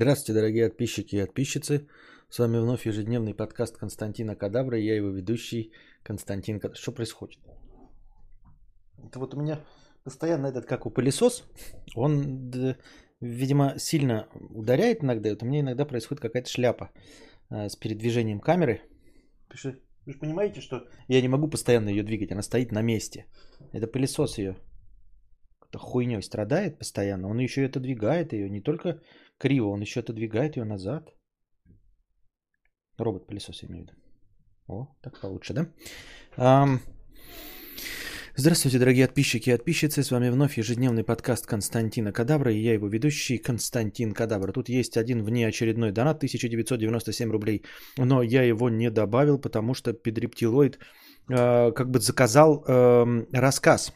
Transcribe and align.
Здравствуйте, 0.00 0.32
дорогие 0.32 0.68
подписчики 0.68 1.16
и 1.16 1.20
подписчицы. 1.20 1.88
С 2.28 2.38
вами 2.38 2.58
вновь 2.58 2.86
ежедневный 2.86 3.34
подкаст 3.34 3.76
Константина 3.76 4.36
Кадавра. 4.36 4.78
И 4.78 4.84
я 4.84 4.94
его 4.94 5.08
ведущий 5.08 5.72
Константин 6.04 6.60
Кадавра. 6.60 6.80
Что 6.80 6.92
происходит? 6.92 7.40
Это 9.04 9.18
вот 9.18 9.34
у 9.34 9.40
меня 9.40 9.58
постоянно 10.04 10.46
этот, 10.46 10.66
как 10.66 10.86
у 10.86 10.90
пылесос, 10.90 11.42
он, 11.96 12.52
видимо, 13.20 13.74
сильно 13.78 14.28
ударяет 14.50 15.02
иногда. 15.02 15.30
Это 15.30 15.44
у 15.44 15.48
меня 15.48 15.62
иногда 15.62 15.84
происходит 15.84 16.22
какая-то 16.22 16.48
шляпа 16.48 16.92
э, 17.50 17.68
с 17.68 17.74
передвижением 17.74 18.38
камеры. 18.38 18.82
Вы 19.50 19.56
же 20.12 20.18
понимаете, 20.20 20.60
что 20.60 20.86
я 21.08 21.20
не 21.20 21.28
могу 21.28 21.48
постоянно 21.48 21.88
ее 21.88 22.04
двигать, 22.04 22.30
она 22.30 22.42
стоит 22.42 22.70
на 22.70 22.82
месте. 22.82 23.26
Это 23.72 23.88
пылесос 23.88 24.38
ее 24.38 24.58
хуйней 25.76 26.22
страдает 26.22 26.78
постоянно. 26.78 27.28
Он 27.28 27.38
еще 27.38 27.62
и 27.62 27.66
отодвигает 27.66 28.32
ее, 28.32 28.48
не 28.50 28.60
только 28.60 29.00
криво, 29.38 29.68
он 29.68 29.80
еще 29.80 30.00
отодвигает 30.00 30.56
ее 30.56 30.64
назад. 30.64 31.14
Робот-пылесос, 32.96 33.62
я 33.62 33.68
имею 33.68 33.84
в 33.84 33.88
виду. 33.88 33.98
О, 34.66 34.86
так 35.02 35.20
получше, 35.20 35.54
да? 35.54 35.66
Um, 36.36 36.78
здравствуйте, 38.36 38.78
дорогие 38.78 39.06
подписчики 39.06 39.50
и 39.50 39.56
подписчицы. 39.56 40.02
С 40.02 40.10
вами 40.10 40.30
вновь 40.30 40.58
ежедневный 40.58 41.04
подкаст 41.04 41.46
Константина 41.46 42.12
Кадабра. 42.12 42.52
И 42.52 42.60
я 42.60 42.74
его 42.74 42.88
ведущий 42.88 43.38
Константин 43.38 44.12
Кадабра. 44.12 44.52
Тут 44.52 44.68
есть 44.68 44.96
один 44.96 45.22
внеочередной 45.22 45.92
донат, 45.92 46.16
1997 46.16 47.30
рублей. 47.30 47.64
Но 47.98 48.22
я 48.22 48.42
его 48.42 48.68
не 48.68 48.90
добавил, 48.90 49.38
потому 49.38 49.74
что 49.74 49.92
Педрептилоид 49.92 50.78
э, 51.30 51.72
как 51.72 51.90
бы 51.90 52.00
заказал 52.00 52.64
э, 52.66 53.24
рассказ. 53.32 53.92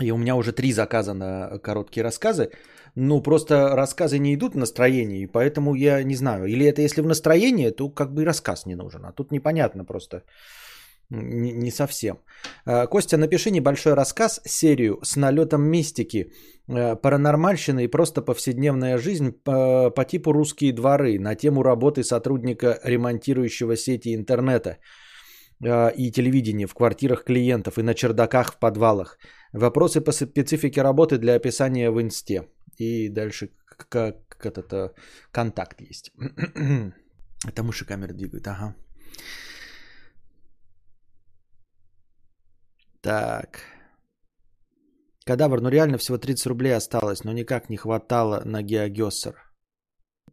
И 0.00 0.10
у 0.12 0.16
меня 0.16 0.34
уже 0.34 0.52
три 0.52 0.72
заказа 0.72 1.14
на 1.14 1.58
короткие 1.58 2.02
рассказы. 2.02 2.50
Ну, 2.96 3.22
просто 3.22 3.76
рассказы 3.76 4.18
не 4.18 4.34
идут 4.34 4.54
в 4.54 4.58
настроении, 4.58 5.26
поэтому 5.26 5.74
я 5.74 6.02
не 6.02 6.16
знаю. 6.16 6.46
Или 6.46 6.66
это 6.66 6.82
если 6.82 7.00
в 7.00 7.06
настроении, 7.06 7.70
то 7.70 7.90
как 7.90 8.12
бы 8.12 8.22
и 8.22 8.26
рассказ 8.26 8.66
не 8.66 8.74
нужен. 8.74 9.04
А 9.04 9.12
тут 9.12 9.30
непонятно 9.30 9.84
просто. 9.84 10.22
Не, 11.10 11.52
не 11.52 11.70
совсем. 11.70 12.18
А, 12.66 12.86
Костя, 12.86 13.16
напиши 13.16 13.50
небольшой 13.50 13.94
рассказ, 13.94 14.40
серию 14.44 14.98
с 15.02 15.16
налетом 15.16 15.62
мистики, 15.62 16.32
э, 16.68 16.96
паранормальщины 16.96 17.84
и 17.84 17.90
просто 17.90 18.22
повседневная 18.22 18.98
жизнь 18.98 19.32
по, 19.32 19.90
по 19.90 20.04
типу 20.04 20.32
«Русские 20.32 20.72
дворы» 20.72 21.18
на 21.18 21.34
тему 21.34 21.62
работы 21.62 22.02
сотрудника, 22.02 22.80
ремонтирующего 22.84 23.76
сети 23.76 24.14
интернета 24.14 24.78
э, 25.62 25.92
и 25.96 26.10
телевидения 26.10 26.66
в 26.66 26.74
квартирах 26.74 27.24
клиентов 27.24 27.78
и 27.78 27.82
на 27.82 27.94
чердаках 27.94 28.54
в 28.54 28.58
подвалах. 28.58 29.18
Вопросы 29.54 30.00
по 30.00 30.10
специфике 30.10 30.82
работы 30.82 31.16
для 31.16 31.36
описания 31.36 31.90
в 31.90 32.00
инсте. 32.00 32.48
И 32.76 33.08
дальше 33.08 33.50
как, 33.88 34.16
как 34.28 34.58
это 34.58 34.94
контакт 35.30 35.80
есть. 35.80 36.12
Это 37.46 37.62
мыши 37.62 37.84
камеры 37.84 38.14
двигают, 38.14 38.48
ага. 38.48 38.74
Так. 43.00 43.60
Кадавр, 45.26 45.60
ну 45.60 45.68
реально 45.68 45.98
всего 45.98 46.18
30 46.18 46.46
рублей 46.46 46.74
осталось, 46.74 47.22
но 47.24 47.32
никак 47.32 47.70
не 47.70 47.76
хватало 47.76 48.42
на 48.44 48.62
Геогессер. 48.62 49.34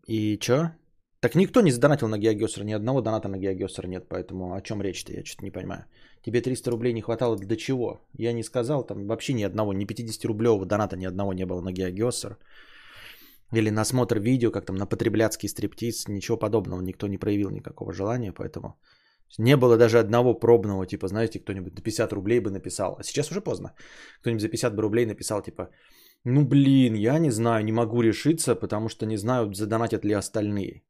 И 0.08 0.38
чё? 0.39 0.72
Так 1.19 1.35
никто 1.35 1.61
не 1.61 1.72
задонатил 1.72 2.08
на 2.08 2.17
Геогессер, 2.17 2.63
ни 2.63 2.73
одного 2.73 3.02
доната 3.02 3.28
на 3.28 3.38
Геогессер 3.38 3.88
нет, 3.88 4.08
поэтому 4.09 4.56
о 4.56 4.61
чем 4.61 4.81
речь-то, 4.81 5.13
я 5.13 5.23
что-то 5.23 5.44
не 5.44 5.52
понимаю. 5.52 5.85
Тебе 6.25 6.41
300 6.41 6.72
рублей 6.72 6.94
не 6.94 7.02
хватало 7.02 7.36
для 7.36 7.55
чего? 7.55 8.00
Я 8.14 8.33
не 8.33 8.44
сказал, 8.44 8.86
там 8.86 9.08
вообще 9.08 9.33
ни 9.33 9.44
одного, 9.44 9.73
ни 9.73 9.86
50-рублевого 9.86 10.66
доната 10.66 10.97
ни 10.97 11.05
одного 11.05 11.33
не 11.33 11.45
было 11.45 11.61
на 11.61 11.72
Геогессер. 11.72 12.38
Или 13.53 13.72
на 13.72 13.86
смотр 13.86 14.19
видео, 14.19 14.52
как 14.52 14.66
там 14.66 14.75
на 14.75 14.86
потребляцкий 14.86 15.50
стриптиз, 15.50 16.08
ничего 16.08 16.38
подобного, 16.38 16.81
никто 16.81 17.08
не 17.08 17.17
проявил 17.17 17.50
никакого 17.50 17.91
желания, 17.91 18.31
поэтому 18.31 18.80
не 19.39 19.58
было 19.58 19.78
даже 19.78 20.00
одного 20.00 20.39
пробного, 20.39 20.86
типа, 20.86 21.08
знаете, 21.08 21.39
кто-нибудь 21.39 21.75
на 21.75 21.81
50 21.81 22.13
рублей 22.13 22.39
бы 22.39 22.51
написал, 22.51 22.96
а 23.00 23.03
сейчас 23.03 23.31
уже 23.31 23.41
поздно, 23.41 23.73
кто-нибудь 24.22 24.41
за 24.41 24.50
50 24.50 24.75
бы 24.75 24.81
рублей 24.81 25.06
написал, 25.06 25.41
типа, 25.41 25.69
ну 26.23 26.46
блин, 26.46 26.94
я 26.96 27.19
не 27.19 27.31
знаю, 27.31 27.66
не 27.66 27.72
могу 27.72 28.01
решиться, 28.01 28.56
потому 28.56 28.90
что 28.90 29.06
не 29.06 29.17
знаю, 29.17 29.53
задонатят 29.53 30.06
ли 30.06 30.13
остальные. 30.13 30.84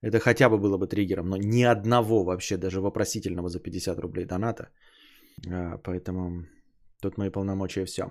Это 0.00 0.20
хотя 0.20 0.48
бы 0.48 0.58
было 0.58 0.78
бы 0.78 0.86
триггером, 0.86 1.28
но 1.28 1.36
ни 1.36 1.62
одного 1.62 2.24
вообще, 2.24 2.56
даже 2.56 2.80
вопросительного 2.80 3.48
за 3.48 3.60
50 3.60 3.98
рублей 3.98 4.26
доната. 4.26 4.70
А, 5.50 5.78
поэтому 5.78 6.46
тут 7.02 7.18
мои 7.18 7.30
полномочия 7.30 7.84
все. 7.84 8.04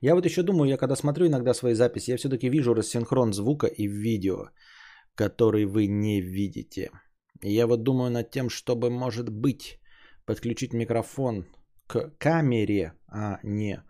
Я 0.00 0.14
вот 0.14 0.24
еще 0.24 0.42
думаю, 0.42 0.68
я 0.68 0.76
когда 0.76 0.96
смотрю 0.96 1.26
иногда 1.26 1.54
свои 1.54 1.74
записи, 1.74 2.10
я 2.10 2.16
все-таки 2.16 2.48
вижу 2.48 2.74
рассинхрон 2.74 3.32
звука 3.32 3.66
и 3.66 3.86
видео, 3.86 4.50
который 5.14 5.64
вы 5.64 5.86
не 5.86 6.20
видите. 6.20 6.90
И 7.42 7.52
я 7.52 7.66
вот 7.66 7.82
думаю 7.82 8.10
над 8.10 8.30
тем, 8.30 8.48
чтобы, 8.48 8.90
может 8.90 9.30
быть, 9.30 9.79
подключить 10.30 10.72
микрофон 10.72 11.44
к 11.88 12.12
камере, 12.18 12.92
а 13.08 13.40
не 13.42 13.82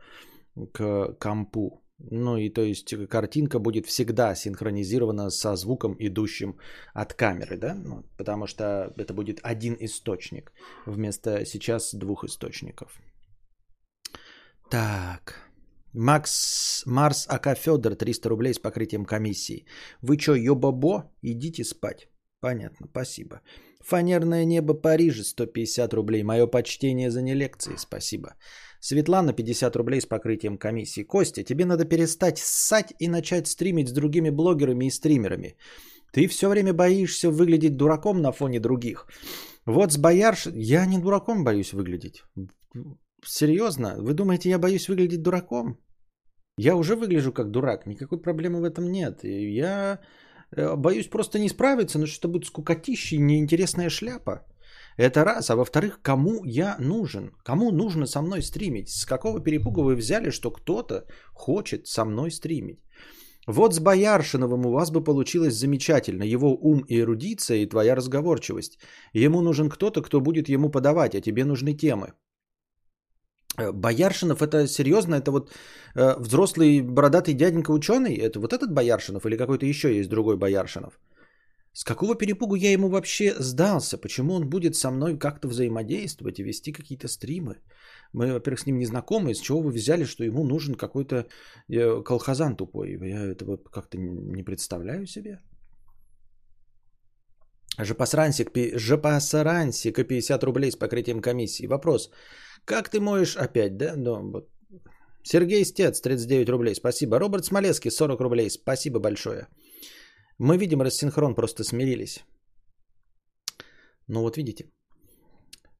к 0.72 1.16
компу. 1.20 1.82
Ну 1.98 2.38
и 2.38 2.48
то 2.48 2.62
есть 2.62 2.94
картинка 3.08 3.58
будет 3.58 3.86
всегда 3.86 4.34
синхронизирована 4.34 5.30
со 5.30 5.54
звуком, 5.56 5.96
идущим 5.98 6.56
от 6.94 7.12
камеры, 7.12 7.58
да? 7.58 7.74
Ну, 7.74 8.04
потому 8.16 8.46
что 8.46 8.64
это 8.96 9.12
будет 9.12 9.40
один 9.42 9.76
источник 9.80 10.52
вместо 10.86 11.44
сейчас 11.44 11.94
двух 11.94 12.24
источников. 12.24 12.98
Так. 14.70 15.50
Макс 15.92 16.82
Марс 16.86 17.26
АК 17.28 17.58
Федор 17.58 17.96
300 17.96 18.28
рублей 18.30 18.54
с 18.54 18.58
покрытием 18.58 19.04
комиссии. 19.04 19.66
Вы 20.00 20.16
чё, 20.16 20.34
ёбабо? 20.34 21.12
Идите 21.22 21.64
спать. 21.64 22.08
Понятно, 22.40 22.86
спасибо. 22.90 23.42
Фанерное 23.80 24.44
небо 24.44 24.74
Парижа 24.74 25.24
150 25.24 25.94
рублей. 25.94 26.22
Мое 26.22 26.46
почтение 26.46 27.10
за 27.10 27.22
не 27.22 27.34
лекции. 27.34 27.76
Спасибо. 27.76 28.34
Светлана 28.80 29.32
50 29.32 29.76
рублей 29.76 30.00
с 30.00 30.06
покрытием 30.06 30.58
комиссии. 30.58 31.04
Костя, 31.04 31.44
тебе 31.44 31.64
надо 31.64 31.84
перестать 31.84 32.38
ссать 32.38 32.94
и 32.98 33.08
начать 33.08 33.46
стримить 33.46 33.88
с 33.88 33.92
другими 33.92 34.30
блогерами 34.30 34.86
и 34.86 34.90
стримерами. 34.90 35.56
Ты 36.12 36.28
все 36.28 36.48
время 36.48 36.72
боишься 36.72 37.30
выглядеть 37.30 37.76
дураком 37.76 38.20
на 38.20 38.32
фоне 38.32 38.60
других. 38.60 39.06
Вот 39.66 39.92
с 39.92 39.98
боярш... 39.98 40.46
Я 40.54 40.86
не 40.86 40.98
дураком 40.98 41.44
боюсь 41.44 41.72
выглядеть. 41.72 42.22
Серьезно? 43.24 43.96
Вы 43.98 44.14
думаете, 44.14 44.48
я 44.48 44.58
боюсь 44.58 44.88
выглядеть 44.88 45.22
дураком? 45.22 45.78
Я 46.58 46.76
уже 46.76 46.96
выгляжу 46.96 47.32
как 47.32 47.50
дурак. 47.50 47.86
Никакой 47.86 48.20
проблемы 48.20 48.60
в 48.60 48.64
этом 48.64 48.90
нет. 48.90 49.24
Я 49.24 50.00
боюсь 50.56 51.08
просто 51.08 51.38
не 51.38 51.48
справиться, 51.48 51.98
но 51.98 52.06
что 52.06 52.28
будет 52.28 52.46
скукотища 52.46 53.16
неинтересная 53.16 53.90
шляпа. 53.90 54.46
Это 54.96 55.24
раз. 55.24 55.50
А 55.50 55.56
во-вторых, 55.56 56.00
кому 56.02 56.44
я 56.44 56.76
нужен? 56.78 57.30
Кому 57.44 57.70
нужно 57.70 58.06
со 58.06 58.22
мной 58.22 58.42
стримить? 58.42 58.88
С 58.88 59.06
какого 59.06 59.40
перепуга 59.40 59.80
вы 59.80 59.96
взяли, 59.96 60.30
что 60.30 60.50
кто-то 60.50 61.06
хочет 61.32 61.86
со 61.86 62.04
мной 62.04 62.30
стримить? 62.30 62.80
Вот 63.46 63.74
с 63.74 63.80
Бояршиновым 63.80 64.66
у 64.66 64.70
вас 64.70 64.90
бы 64.90 65.02
получилось 65.02 65.54
замечательно. 65.54 66.24
Его 66.24 66.54
ум 66.54 66.84
и 66.88 67.00
эрудиция 67.00 67.58
и 67.58 67.66
твоя 67.66 67.96
разговорчивость. 67.96 68.78
Ему 69.14 69.40
нужен 69.40 69.70
кто-то, 69.70 70.02
кто 70.02 70.20
будет 70.20 70.48
ему 70.48 70.70
подавать, 70.70 71.14
а 71.14 71.20
тебе 71.20 71.44
нужны 71.44 71.74
темы. 71.74 72.12
Э, 73.58 73.72
Бояршинов 73.72 74.42
это 74.42 74.66
серьезно? 74.66 75.16
Это 75.16 75.30
вот 75.30 75.50
э, 75.94 76.18
взрослый 76.18 76.82
бородатый 76.82 77.34
дяденька 77.34 77.72
ученый? 77.72 78.14
Это 78.14 78.40
вот 78.40 78.52
этот 78.52 78.72
Бояршинов 78.72 79.26
или 79.26 79.36
какой-то 79.36 79.66
еще 79.66 79.96
есть 79.96 80.08
другой 80.08 80.36
Бояршинов? 80.36 80.98
С 81.72 81.84
какого 81.84 82.16
перепугу 82.16 82.56
я 82.56 82.72
ему 82.72 82.88
вообще 82.88 83.34
сдался? 83.38 83.96
Почему 83.98 84.34
он 84.34 84.48
будет 84.48 84.74
со 84.74 84.90
мной 84.90 85.18
как-то 85.18 85.48
взаимодействовать 85.48 86.38
и 86.38 86.42
вести 86.42 86.72
какие-то 86.72 87.08
стримы? 87.08 87.54
Мы, 88.12 88.32
во-первых, 88.32 88.60
с 88.60 88.66
ним 88.66 88.78
не 88.78 88.86
знакомы. 88.86 89.34
С 89.34 89.40
чего 89.40 89.62
вы 89.62 89.70
взяли, 89.70 90.04
что 90.04 90.24
ему 90.24 90.44
нужен 90.44 90.74
какой-то 90.74 91.26
э, 91.68 92.02
колхозан 92.02 92.56
тупой? 92.56 92.98
Я 93.00 93.24
этого 93.24 93.56
как-то 93.56 93.98
не 93.98 94.42
представляю 94.42 95.06
себе. 95.06 95.38
Жопосрансик, 97.78 98.50
Жопосрансик 98.76 99.94
50 100.06 100.44
рублей 100.44 100.72
с 100.72 100.76
покрытием 100.76 101.20
комиссии. 101.20 101.66
Вопрос. 101.66 102.10
Как 102.64 102.88
ты 102.88 103.00
моешь 103.00 103.36
опять, 103.36 103.76
да? 103.76 103.94
Ну, 103.96 104.46
Сергей 105.22 105.64
Стец, 105.64 106.00
39 106.00 106.48
рублей, 106.48 106.74
спасибо. 106.74 107.18
Роберт 107.18 107.44
Смолецкий, 107.44 107.90
40 107.90 108.20
рублей, 108.20 108.50
спасибо 108.50 109.00
большое. 109.00 109.48
Мы 110.38 110.56
видим 110.56 110.80
рассинхрон, 110.82 111.34
просто 111.34 111.64
смирились. 111.64 112.24
Ну 114.08 114.22
вот 114.22 114.36
видите. 114.36 114.64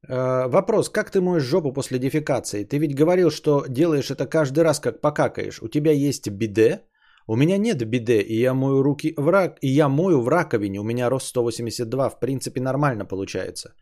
Э, 0.09 0.49
вопрос, 0.49 0.89
как 0.89 1.11
ты 1.11 1.21
моешь 1.21 1.43
жопу 1.43 1.73
после 1.73 1.99
дефекации? 1.99 2.65
Ты 2.65 2.79
ведь 2.79 2.95
говорил, 2.95 3.31
что 3.31 3.65
делаешь 3.69 4.11
это 4.11 4.27
каждый 4.27 4.65
раз, 4.65 4.81
как 4.81 5.01
покакаешь. 5.01 5.63
У 5.63 5.69
тебя 5.69 5.93
есть 5.93 6.29
биде? 6.29 6.83
У 7.27 7.37
меня 7.37 7.59
нет 7.59 7.85
биде, 7.85 8.21
и 8.21 8.41
я 8.41 8.55
мою 8.55 8.83
руки 8.83 9.15
в 9.17 9.29
рак, 9.29 9.59
и 9.63 9.69
я 9.69 9.89
мою 9.89 10.21
в 10.21 10.29
раковине. 10.29 10.81
У 10.81 10.85
меня 10.85 11.11
рост 11.11 11.27
182, 11.27 12.11
в 12.11 12.21
принципе 12.21 12.61
нормально 12.61 13.05
получается. 13.05 13.75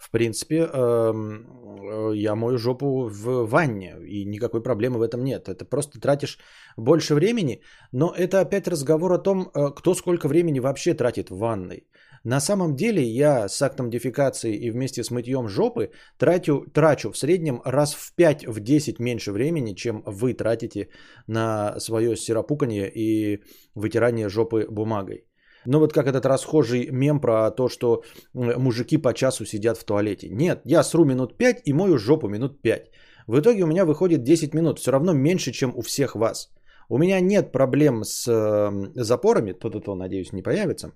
В 0.00 0.10
принципе, 0.10 0.56
эм, 0.56 1.46
э, 1.82 2.16
я 2.16 2.34
мою 2.34 2.58
жопу 2.58 3.08
в 3.08 3.46
ванне, 3.46 3.96
и 4.08 4.24
никакой 4.24 4.62
проблемы 4.62 4.98
в 4.98 5.02
этом 5.02 5.22
нет. 5.22 5.48
Это 5.48 5.64
просто 5.64 6.00
тратишь 6.00 6.38
больше 6.78 7.14
времени, 7.14 7.60
но 7.92 8.14
это 8.16 8.40
опять 8.40 8.68
разговор 8.68 9.12
о 9.12 9.18
том, 9.18 9.50
э, 9.54 9.70
кто 9.76 9.94
сколько 9.94 10.26
времени 10.28 10.60
вообще 10.60 10.94
тратит 10.94 11.30
в 11.30 11.36
ванной. 11.36 11.86
На 12.24 12.40
самом 12.40 12.76
деле 12.76 13.02
я 13.02 13.48
с 13.48 13.62
актом 13.62 13.90
дефекации 13.90 14.56
и 14.56 14.70
вместе 14.70 15.04
с 15.04 15.10
мытьем 15.10 15.48
жопы 15.48 15.90
трачу, 16.18 16.66
трачу 16.72 17.10
в 17.12 17.18
среднем 17.18 17.60
раз 17.64 17.94
в 17.94 18.14
5-10 18.16 19.02
меньше 19.02 19.32
времени, 19.32 19.74
чем 19.74 20.02
вы 20.06 20.34
тратите 20.34 20.88
на 21.26 21.78
свое 21.78 22.16
сиропуканье 22.16 22.90
и 22.94 23.42
вытирание 23.74 24.28
жопы 24.28 24.66
бумагой. 24.70 25.24
Ну 25.66 25.78
вот 25.78 25.92
как 25.92 26.06
этот 26.06 26.26
расхожий 26.26 26.88
мем 26.90 27.20
про 27.20 27.50
то, 27.50 27.68
что 27.68 28.02
мужики 28.34 28.98
по 28.98 29.12
часу 29.12 29.44
сидят 29.44 29.78
в 29.78 29.84
туалете. 29.84 30.28
Нет, 30.30 30.62
я 30.64 30.82
сру 30.82 31.04
минут 31.04 31.36
5 31.38 31.62
и 31.64 31.72
мою 31.72 31.98
жопу 31.98 32.28
минут 32.28 32.62
5. 32.62 32.90
В 33.26 33.40
итоге 33.40 33.62
у 33.62 33.66
меня 33.66 33.84
выходит 33.84 34.22
10 34.22 34.54
минут, 34.54 34.78
все 34.78 34.90
равно 34.90 35.12
меньше, 35.12 35.52
чем 35.52 35.72
у 35.76 35.82
всех 35.82 36.14
вас. 36.14 36.50
У 36.88 36.98
меня 36.98 37.20
нет 37.20 37.52
проблем 37.52 38.04
с 38.04 38.26
э, 38.26 39.02
запорами, 39.02 39.52
то-то, 39.52 39.94
надеюсь, 39.94 40.32
не 40.32 40.42
появится. 40.42 40.92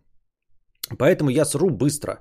Поэтому 0.98 1.30
я 1.30 1.44
сру 1.44 1.70
быстро. 1.70 2.18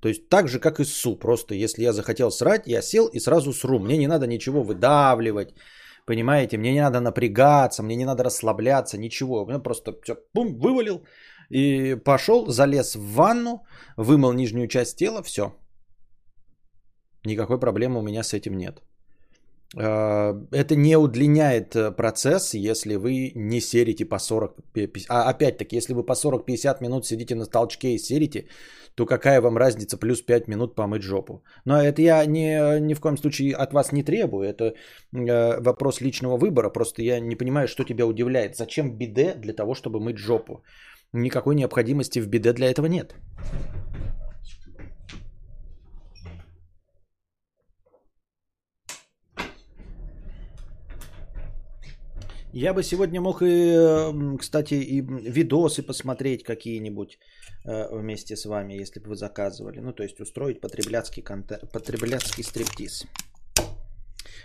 То 0.00 0.08
есть 0.08 0.28
так 0.28 0.48
же, 0.48 0.60
как 0.60 0.80
и 0.80 0.84
ссу. 0.84 1.18
Просто 1.18 1.54
если 1.54 1.82
я 1.82 1.92
захотел 1.92 2.30
срать, 2.30 2.66
я 2.66 2.82
сел 2.82 3.06
и 3.06 3.20
сразу 3.20 3.52
сру. 3.52 3.78
Мне 3.78 3.96
не 3.96 4.08
надо 4.08 4.26
ничего 4.26 4.62
выдавливать. 4.62 5.54
Понимаете, 6.06 6.58
мне 6.58 6.72
не 6.72 6.80
надо 6.80 7.00
напрягаться, 7.00 7.82
мне 7.82 7.96
не 7.96 8.04
надо 8.04 8.24
расслабляться, 8.24 8.98
ничего. 8.98 9.42
У 9.42 9.46
меня 9.46 9.58
просто 9.58 9.92
все, 10.02 10.16
бум, 10.34 10.58
вывалил, 10.58 11.02
и 11.50 11.94
пошел, 12.04 12.46
залез 12.46 12.96
в 12.96 13.14
ванну, 13.14 13.64
вымыл 13.96 14.32
нижнюю 14.32 14.68
часть 14.68 14.96
тела, 14.96 15.22
все. 15.22 15.52
Никакой 17.24 17.58
проблемы 17.58 17.98
у 17.98 18.02
меня 18.02 18.22
с 18.22 18.34
этим 18.34 18.56
нет. 18.56 18.82
А, 19.74 20.34
это 20.52 20.76
не 20.76 20.96
удлиняет 20.96 21.74
э, 21.74 21.90
процесс, 21.90 22.54
если 22.54 22.96
вы 22.96 23.32
не 23.34 23.60
серите 23.60 24.04
по 24.04 24.18
40, 24.18 24.54
а 25.08 25.28
опять-таки, 25.30 25.76
если 25.76 25.94
вы 25.94 26.06
по 26.06 26.12
40-50 26.12 26.80
минут 26.80 27.06
сидите 27.06 27.34
на 27.34 27.46
толчке 27.46 27.88
и 27.88 27.98
серите, 27.98 28.46
то 28.94 29.06
какая 29.06 29.40
вам 29.40 29.56
разница 29.56 29.98
плюс 29.98 30.22
5 30.22 30.48
минут 30.48 30.74
помыть 30.74 31.02
жопу? 31.02 31.42
Но 31.64 31.82
это 31.82 32.00
я 32.00 32.24
ни, 32.26 32.80
ни 32.80 32.94
в 32.94 33.00
коем 33.00 33.16
случае 33.16 33.54
от 33.54 33.72
вас 33.72 33.92
не 33.92 34.04
требую, 34.04 34.48
это 34.48 34.74
э, 35.12 35.60
вопрос 35.60 36.00
личного 36.00 36.38
выбора, 36.38 36.70
просто 36.70 37.02
я 37.02 37.20
не 37.20 37.36
понимаю, 37.36 37.66
что 37.68 37.84
тебя 37.84 38.06
удивляет. 38.06 38.56
Зачем 38.56 38.96
биде 38.96 39.34
для 39.34 39.52
того, 39.52 39.74
чтобы 39.74 40.00
мыть 40.00 40.18
жопу? 40.18 40.62
Никакой 41.16 41.54
необходимости 41.54 42.18
в 42.20 42.28
биде 42.28 42.52
для 42.52 42.70
этого 42.70 42.86
нет. 42.86 43.14
Я 52.52 52.74
бы 52.74 52.82
сегодня 52.82 53.20
мог 53.20 53.42
и, 53.42 53.76
кстати, 54.38 54.74
и 54.74 55.00
видосы 55.00 55.82
посмотреть 55.82 56.42
какие-нибудь 56.42 57.18
э, 57.64 57.96
вместе 57.96 58.36
с 58.36 58.46
вами, 58.46 58.80
если 58.80 59.00
бы 59.00 59.08
вы 59.08 59.16
заказывали. 59.16 59.80
Ну, 59.80 59.92
то 59.92 60.02
есть 60.02 60.20
устроить 60.20 60.60
потребляцкий, 60.60 61.22
контент, 61.22 61.70
потребляцкий 61.72 62.44
стриптиз. 62.44 63.06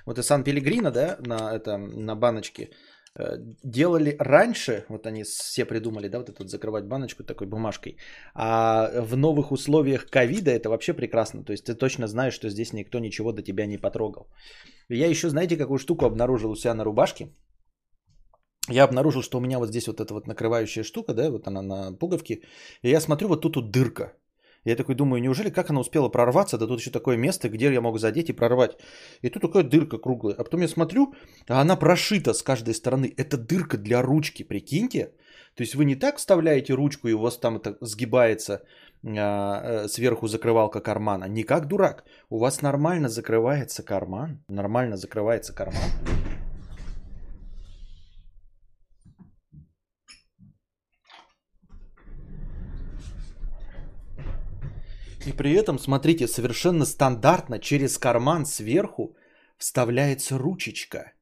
Вот 0.06 0.20
и 0.20 0.24
Сан-Пелегрино, 0.24 0.92
да, 0.92 1.18
на, 1.20 1.54
это, 1.54 1.78
на 1.78 2.16
баночке 2.16 2.70
делали 3.64 4.16
раньше, 4.20 4.86
вот 4.90 5.06
они 5.06 5.24
все 5.24 5.66
придумали, 5.66 6.08
да, 6.08 6.20
вот 6.20 6.30
это 6.30 6.44
вот 6.44 6.50
закрывать 6.50 6.86
баночку 6.86 7.24
такой 7.24 7.48
бумажкой, 7.48 7.98
а 8.34 8.90
в 9.02 9.18
новых 9.18 9.52
условиях 9.52 10.06
ковида 10.10 10.52
это 10.52 10.70
вообще 10.70 10.94
прекрасно, 10.94 11.44
то 11.44 11.52
есть 11.52 11.66
ты 11.66 11.76
точно 11.76 12.08
знаешь, 12.08 12.34
что 12.34 12.50
здесь 12.50 12.74
никто 12.74 13.00
ничего 13.00 13.34
до 13.34 13.42
тебя 13.42 13.66
не 13.66 13.78
потрогал. 13.78 14.28
Я 14.90 15.08
еще, 15.08 15.30
знаете, 15.30 15.58
какую 15.58 15.78
штуку 15.78 16.06
обнаружил 16.06 16.52
у 16.52 16.56
себя 16.56 16.74
на 16.74 16.84
рубашке? 16.84 17.36
Я 18.70 18.84
обнаружил, 18.84 19.22
что 19.22 19.38
у 19.38 19.42
меня 19.42 19.60
вот 19.60 19.70
здесь 19.70 19.88
вот 19.88 20.00
эта 20.00 20.14
вот 20.14 20.28
накрывающая 20.28 20.84
штука, 20.84 21.14
да, 21.14 21.32
вот 21.32 21.48
она 21.48 21.62
на 21.62 21.98
пуговке, 21.98 22.42
и 22.82 22.90
я 22.90 23.02
смотрю, 23.02 23.28
вот 23.28 23.42
тут 23.42 23.56
вот 23.56 23.72
дырка, 23.72 24.14
я 24.64 24.76
такой 24.76 24.96
думаю, 24.96 25.22
неужели 25.22 25.50
как 25.50 25.70
она 25.70 25.80
успела 25.80 26.10
прорваться? 26.10 26.58
Да 26.58 26.68
тут 26.68 26.80
еще 26.80 26.92
такое 26.92 27.18
место, 27.18 27.50
где 27.50 27.74
я 27.74 27.82
мог 27.82 28.00
задеть 28.00 28.30
и 28.30 28.34
прорвать. 28.34 28.78
И 29.22 29.30
тут 29.30 29.42
такая 29.42 29.64
дырка 29.64 29.98
круглая. 29.98 30.36
А 30.38 30.44
потом 30.44 30.62
я 30.62 30.68
смотрю, 30.68 31.14
а 31.48 31.62
она 31.62 31.76
прошита 31.76 32.34
с 32.34 32.44
каждой 32.44 32.74
стороны. 32.74 33.14
Это 33.18 33.38
дырка 33.38 33.78
для 33.78 34.02
ручки, 34.02 34.44
прикиньте. 34.44 35.14
То 35.56 35.64
есть 35.64 35.76
вы 35.76 35.86
не 35.86 35.96
так 35.96 36.18
вставляете 36.18 36.74
ручку, 36.74 37.08
и 37.08 37.14
у 37.14 37.20
вас 37.20 37.38
там 37.38 37.58
это 37.58 37.78
сгибается 37.82 38.62
а, 39.04 39.62
э, 39.64 39.88
сверху 39.88 40.28
закрывалка 40.28 40.80
кармана. 40.80 41.26
Не 41.26 41.44
как 41.44 41.68
дурак. 41.68 42.04
У 42.30 42.38
вас 42.38 42.62
нормально 42.62 43.10
закрывается 43.10 43.84
карман. 43.84 44.44
Нормально 44.48 44.96
закрывается 44.96 45.54
карман. 45.54 45.90
И 55.26 55.34
при 55.34 55.54
этом, 55.54 55.80
смотрите, 55.80 56.28
совершенно 56.28 56.86
стандартно 56.86 57.60
через 57.60 57.98
карман 57.98 58.46
сверху 58.46 59.16
вставляется 59.58 60.38
ручечка. 60.38 61.14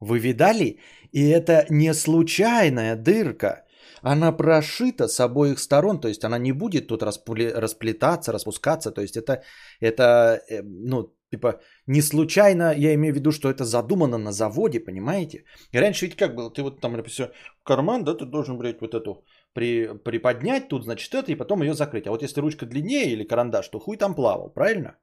Вы 0.00 0.18
видали? 0.18 0.78
И 1.12 1.28
это 1.28 1.66
не 1.70 1.94
случайная 1.94 2.96
дырка. 2.96 3.64
Она 4.02 4.32
прошита 4.32 5.06
с 5.06 5.20
обоих 5.20 5.58
сторон, 5.58 6.00
то 6.00 6.08
есть 6.08 6.24
она 6.24 6.38
не 6.38 6.52
будет 6.52 6.88
тут 6.88 7.02
расплетаться, 7.02 8.32
распускаться. 8.32 8.90
То 8.90 9.02
есть 9.02 9.16
это, 9.16 9.42
это 9.80 10.40
э, 10.48 10.62
ну, 10.62 11.14
типа, 11.30 11.60
не 11.86 12.02
случайно, 12.02 12.74
я 12.76 12.94
имею 12.94 13.14
в 13.14 13.16
виду, 13.16 13.32
что 13.32 13.48
это 13.48 13.64
задумано 13.64 14.18
на 14.18 14.32
заводе, 14.32 14.80
понимаете? 14.80 15.44
И 15.72 15.78
раньше 15.78 16.06
ведь 16.06 16.16
как 16.16 16.34
было, 16.34 16.50
ты 16.50 16.62
вот 16.62 16.80
там, 16.80 16.92
например, 16.92 17.32
карман, 17.62 18.04
да, 18.04 18.14
ты 18.14 18.24
должен, 18.24 18.58
блядь, 18.58 18.80
вот 18.80 18.94
эту 18.94 19.24
при, 19.54 19.98
приподнять 20.04 20.68
тут, 20.68 20.84
значит, 20.84 21.14
это, 21.14 21.32
и 21.32 21.36
потом 21.36 21.62
ее 21.62 21.74
закрыть. 21.74 22.06
А 22.06 22.10
вот 22.10 22.22
если 22.22 22.40
ручка 22.40 22.66
длиннее 22.66 23.12
или 23.12 23.24
карандаш, 23.24 23.68
то 23.68 23.78
хуй 23.78 23.96
там 23.96 24.14
плавал, 24.14 24.52
правильно? 24.54 24.96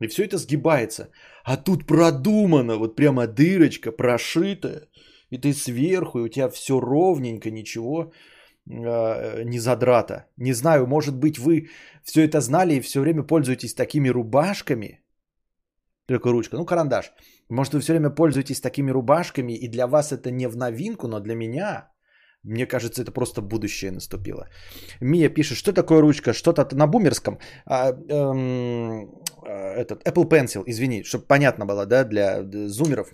И 0.00 0.08
все 0.08 0.24
это 0.24 0.38
сгибается. 0.38 1.10
А 1.44 1.56
тут 1.56 1.86
продумано, 1.86 2.76
вот 2.76 2.96
прямо 2.96 3.26
дырочка 3.26 3.92
прошитая. 3.92 4.88
И 5.30 5.38
ты 5.38 5.52
сверху, 5.52 6.18
и 6.18 6.22
у 6.22 6.28
тебя 6.28 6.48
все 6.48 6.80
ровненько, 6.80 7.50
ничего 7.50 8.12
э, 8.70 9.42
не 9.44 9.58
задрата. 9.58 10.26
Не 10.36 10.52
знаю, 10.52 10.86
может 10.86 11.16
быть, 11.16 11.38
вы 11.38 11.68
все 12.04 12.24
это 12.24 12.40
знали 12.40 12.74
и 12.74 12.80
все 12.80 13.00
время 13.00 13.22
пользуетесь 13.22 13.74
такими 13.74 14.08
рубашками. 14.08 15.02
Только 16.06 16.30
ручка, 16.30 16.56
ну 16.56 16.64
карандаш. 16.64 17.12
Может, 17.48 17.74
вы 17.74 17.80
все 17.80 17.92
время 17.92 18.10
пользуетесь 18.10 18.60
такими 18.60 18.92
рубашками, 18.92 19.52
и 19.52 19.68
для 19.68 19.86
вас 19.86 20.12
это 20.12 20.30
не 20.30 20.48
в 20.48 20.56
новинку, 20.56 21.08
но 21.08 21.20
для 21.20 21.34
меня 21.34 21.90
мне 22.42 22.66
кажется, 22.66 23.02
это 23.02 23.12
просто 23.12 23.42
будущее 23.42 23.90
наступило. 23.90 24.48
Мия 25.00 25.28
пишет, 25.28 25.58
что 25.58 25.72
такое 25.72 26.00
ручка? 26.00 26.32
Что-то 26.32 26.76
на 26.76 26.86
бумерском. 26.86 27.38
А, 27.66 27.90
эм, 27.90 29.10
а, 29.42 29.74
этот 29.74 30.06
Apple 30.06 30.28
Pencil, 30.28 30.62
извини, 30.66 31.02
чтобы 31.02 31.26
понятно 31.26 31.66
было, 31.66 31.86
да, 31.86 32.04
для 32.04 32.42
зумеров, 32.68 33.08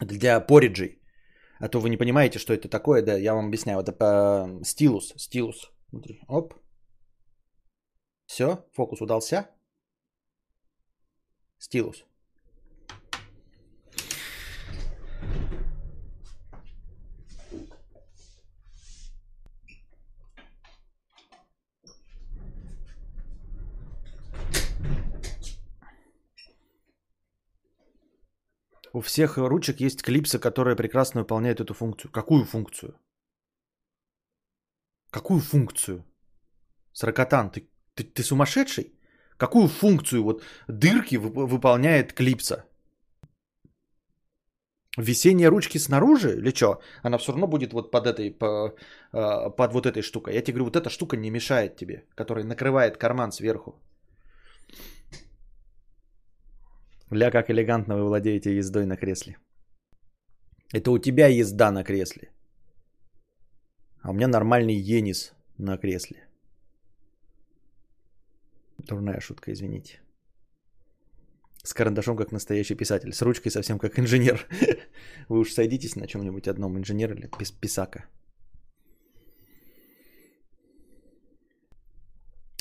для 0.00 0.40
пориджей. 0.40 1.00
А 1.60 1.68
то 1.68 1.80
вы 1.80 1.88
не 1.88 1.96
понимаете, 1.96 2.38
что 2.38 2.52
это 2.52 2.68
такое, 2.68 3.02
да, 3.02 3.16
я 3.16 3.34
вам 3.34 3.46
объясняю. 3.46 3.80
Это 3.80 3.92
э, 3.92 4.64
стилус, 4.64 5.14
стилус. 5.16 5.70
Смотри, 5.90 6.20
оп. 6.28 6.54
Все, 8.26 8.66
фокус 8.72 9.00
удался. 9.00 9.48
Стилус. 11.58 12.04
У 28.96 29.00
всех 29.00 29.36
ручек 29.36 29.80
есть 29.80 30.02
клипсы, 30.02 30.38
которые 30.38 30.74
прекрасно 30.74 31.20
выполняют 31.20 31.60
эту 31.60 31.74
функцию. 31.74 32.10
Какую 32.10 32.44
функцию? 32.44 32.94
Какую 35.10 35.40
функцию? 35.40 36.02
Сракотан, 36.92 37.50
ты, 37.50 37.68
ты, 37.94 38.04
ты 38.04 38.22
сумасшедший? 38.22 38.94
Какую 39.36 39.68
функцию 39.68 40.22
вот 40.22 40.42
дырки 40.68 41.16
выполняет 41.16 42.14
клипса? 42.14 42.64
Весенние 44.96 45.50
ручки 45.50 45.78
снаружи 45.78 46.38
или 46.38 46.54
что? 46.54 46.80
Она 47.02 47.18
все 47.18 47.32
равно 47.32 47.46
будет 47.46 47.74
вот 47.74 47.90
под 47.90 48.06
этой, 48.06 48.30
по, 48.30 48.74
а, 49.12 49.50
под 49.50 49.72
вот 49.74 49.84
этой 49.84 50.00
штукой. 50.00 50.34
Я 50.34 50.40
тебе 50.40 50.54
говорю, 50.54 50.64
вот 50.64 50.76
эта 50.76 50.88
штука 50.88 51.18
не 51.18 51.30
мешает 51.30 51.76
тебе, 51.76 52.06
которая 52.14 52.46
накрывает 52.46 52.96
карман 52.96 53.30
сверху. 53.30 53.74
Ля, 57.10 57.30
как 57.30 57.50
элегантно 57.50 57.96
вы 57.96 58.04
владеете 58.04 58.56
ездой 58.56 58.86
на 58.86 58.96
кресле. 58.96 59.36
Это 60.72 60.90
у 60.90 60.98
тебя 60.98 61.28
езда 61.28 61.70
на 61.70 61.84
кресле. 61.84 62.30
А 64.02 64.10
у 64.10 64.12
меня 64.12 64.28
нормальный 64.28 64.74
енис 64.74 65.32
на 65.58 65.78
кресле. 65.78 66.28
Дурная 68.78 69.20
шутка, 69.20 69.52
извините. 69.52 70.00
С 71.62 71.74
карандашом, 71.74 72.16
как 72.16 72.32
настоящий 72.32 72.76
писатель. 72.76 73.12
С 73.12 73.22
ручкой 73.22 73.50
совсем 73.50 73.78
как 73.78 73.98
инженер. 73.98 74.46
Вы 75.28 75.38
уж 75.38 75.52
сойдитесь 75.52 75.96
на 75.96 76.06
чем-нибудь 76.06 76.48
одном, 76.48 76.76
инженер 76.76 77.12
или 77.12 77.28
пис- 77.28 77.54
писака. 77.60 78.04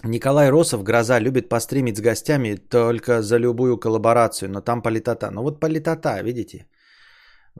Николай 0.03 0.49
Росов, 0.49 0.83
Гроза, 0.83 1.19
любит 1.19 1.49
постримить 1.49 1.97
с 1.97 2.01
гостями 2.01 2.55
только 2.55 3.21
за 3.21 3.37
любую 3.37 3.77
коллаборацию, 3.77 4.49
но 4.49 4.61
там 4.61 4.81
политота. 4.81 5.31
Ну 5.31 5.41
вот 5.41 5.59
политота, 5.59 6.21
видите? 6.21 6.67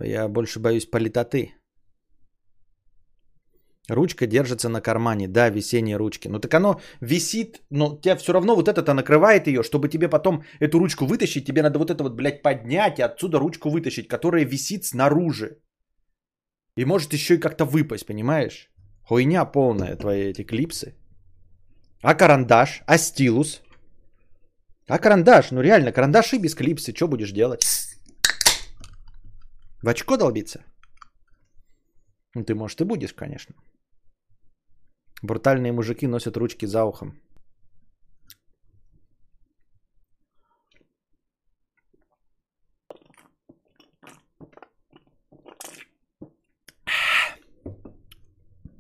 Я 0.02 0.28
больше 0.28 0.60
боюсь 0.60 0.86
политоты. 0.86 1.54
Ручка 3.90 4.26
держится 4.26 4.70
на 4.70 4.82
кармане, 4.82 5.28
да, 5.28 5.50
весенние 5.50 5.98
ручки. 5.98 6.28
Ну 6.28 6.40
так 6.40 6.54
оно 6.54 6.82
висит, 7.02 7.62
но 7.70 8.00
тебя 8.02 8.16
все 8.16 8.34
равно 8.34 8.56
вот 8.56 8.68
это-то 8.68 8.94
накрывает 8.94 9.48
ее, 9.48 9.64
чтобы 9.64 9.90
тебе 9.90 10.10
потом 10.10 10.44
эту 10.60 10.80
ручку 10.80 11.06
вытащить, 11.06 11.46
тебе 11.46 11.62
надо 11.62 11.80
вот 11.80 11.90
это 11.90 12.04
вот, 12.04 12.16
блядь, 12.16 12.42
поднять 12.42 13.00
и 13.00 13.04
отсюда 13.04 13.40
ручку 13.40 13.70
вытащить, 13.70 14.08
которая 14.08 14.46
висит 14.46 14.86
снаружи. 14.86 15.60
И 16.78 16.86
может 16.86 17.14
еще 17.14 17.36
и 17.36 17.40
как-то 17.40 17.66
выпасть, 17.66 18.06
понимаешь? 18.06 18.72
Хуйня 19.04 19.46
полная 19.46 19.96
твои 19.96 20.32
эти 20.32 20.44
клипсы. 20.44 20.96
А 22.02 22.16
карандаш? 22.16 22.84
А 22.86 22.98
стилус? 22.98 23.62
А 24.88 25.00
карандаш? 25.00 25.52
Ну 25.52 25.62
реально, 25.62 25.92
карандаши 25.92 26.38
без 26.38 26.56
клипсы, 26.56 26.94
что 26.94 27.08
будешь 27.08 27.32
делать? 27.32 27.64
В 29.82 29.88
очко 29.88 30.18
долбиться? 30.18 30.64
Ну 32.36 32.44
ты, 32.44 32.54
может, 32.54 32.82
и 32.82 32.86
будешь, 32.86 33.14
конечно. 33.14 33.56
Брутальные 35.22 35.72
мужики 35.72 36.08
носят 36.08 36.38
ручки 36.38 36.66
за 36.66 36.84
ухом. 36.84 37.20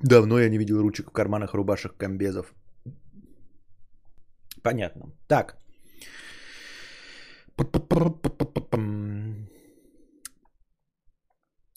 Давно 0.01 0.39
я 0.39 0.49
не 0.49 0.59
видел 0.59 0.81
ручек 0.81 1.09
в 1.09 1.13
карманах 1.13 1.53
рубашек 1.55 1.97
комбезов. 1.97 2.53
Понятно. 4.65 5.05
Так. 5.27 5.55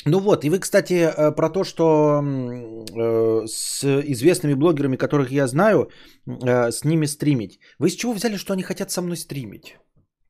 Ну 0.07 0.21
вот, 0.21 0.45
и 0.45 0.51
вы, 0.51 0.59
кстати, 0.59 0.95
э, 0.95 1.35
про 1.37 1.51
то, 1.51 1.65
что 1.65 2.23
э, 2.23 3.47
с 3.47 3.85
известными 3.85 4.55
блогерами, 4.55 4.97
которых 4.97 5.31
я 5.31 5.47
знаю, 5.47 5.91
э, 6.27 6.71
с 6.71 6.85
ними 6.85 7.07
стримить. 7.07 7.61
Вы 7.79 7.91
с 7.91 7.97
чего 7.97 8.15
взяли, 8.15 8.39
что 8.39 8.53
они 8.53 8.63
хотят 8.63 8.91
со 8.91 9.03
мной 9.03 9.17
стримить? 9.17 9.77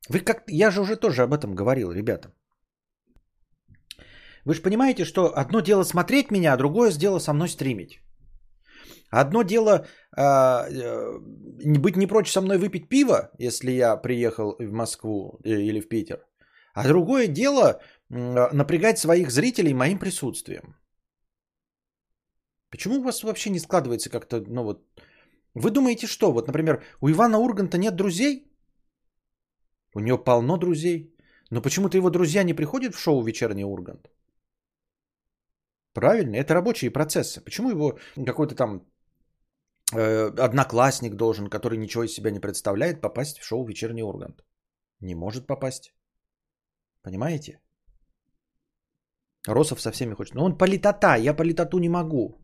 Вы 0.09 0.19
как... 0.19 0.43
Я 0.47 0.69
же 0.71 0.81
уже 0.81 0.97
тоже 0.97 1.23
об 1.23 1.33
этом 1.33 1.55
говорил, 1.55 1.91
ребята. 1.91 2.33
Вы 4.45 4.53
же 4.53 4.61
понимаете, 4.61 5.05
что 5.05 5.31
одно 5.37 5.61
дело 5.61 5.83
смотреть 5.83 6.31
меня, 6.31 6.53
а 6.53 6.57
другое 6.57 6.91
дело 6.91 7.19
со 7.19 7.33
мной 7.33 7.47
стримить. 7.47 7.99
Одно 9.11 9.43
дело 9.43 9.85
э, 10.15 10.21
э, 10.21 11.19
быть 11.79 11.97
не 11.97 12.07
прочь 12.07 12.31
со 12.31 12.41
мной 12.41 12.57
выпить 12.57 12.89
пиво, 12.89 13.31
если 13.39 13.71
я 13.71 13.97
приехал 13.97 14.55
в 14.59 14.71
Москву 14.71 15.39
или 15.43 15.81
в 15.81 15.89
Питер. 15.89 16.25
А 16.73 16.87
другое 16.87 17.27
дело 17.27 17.81
напрягать 18.09 18.97
своих 18.99 19.31
зрителей 19.31 19.73
моим 19.73 19.99
присутствием. 19.99 20.75
Почему 22.71 22.95
у 22.95 23.03
вас 23.03 23.23
вообще 23.23 23.49
не 23.49 23.59
складывается 23.59 24.09
как-то, 24.09 24.43
ну 24.47 24.63
вот, 24.63 24.83
вы 25.55 25.71
думаете, 25.71 26.07
что, 26.07 26.31
вот, 26.31 26.47
например, 26.47 26.83
у 27.01 27.09
Ивана 27.09 27.39
Урганта 27.39 27.77
нет 27.77 27.95
друзей? 27.95 28.45
У 29.95 29.99
него 29.99 30.23
полно 30.23 30.57
друзей. 30.57 31.15
Но 31.51 31.61
почему-то 31.61 31.97
его 31.97 32.09
друзья 32.09 32.43
не 32.43 32.53
приходят 32.53 32.93
в 32.95 32.99
шоу 32.99 33.23
«Вечерний 33.23 33.65
Ургант». 33.65 34.07
Правильно, 35.93 36.35
это 36.35 36.53
рабочие 36.53 36.91
процессы. 36.91 37.41
Почему 37.41 37.71
его 37.71 37.99
какой-то 38.25 38.55
там 38.55 38.75
э, 38.77 38.81
одноклассник 39.91 41.15
должен, 41.15 41.49
который 41.49 41.77
ничего 41.77 42.03
из 42.03 42.13
себя 42.13 42.31
не 42.31 42.39
представляет, 42.39 43.01
попасть 43.01 43.39
в 43.39 43.43
шоу 43.43 43.65
«Вечерний 43.65 44.03
Ургант»? 44.03 44.43
Не 44.99 45.15
может 45.15 45.47
попасть. 45.47 45.93
Понимаете? 47.01 47.61
Росов 49.47 49.81
со 49.81 49.91
всеми 49.91 50.13
хочет. 50.13 50.35
Но 50.35 50.45
он 50.45 50.57
политота, 50.57 51.15
я 51.15 51.33
политоту 51.33 51.79
не 51.79 51.89
могу. 51.89 52.37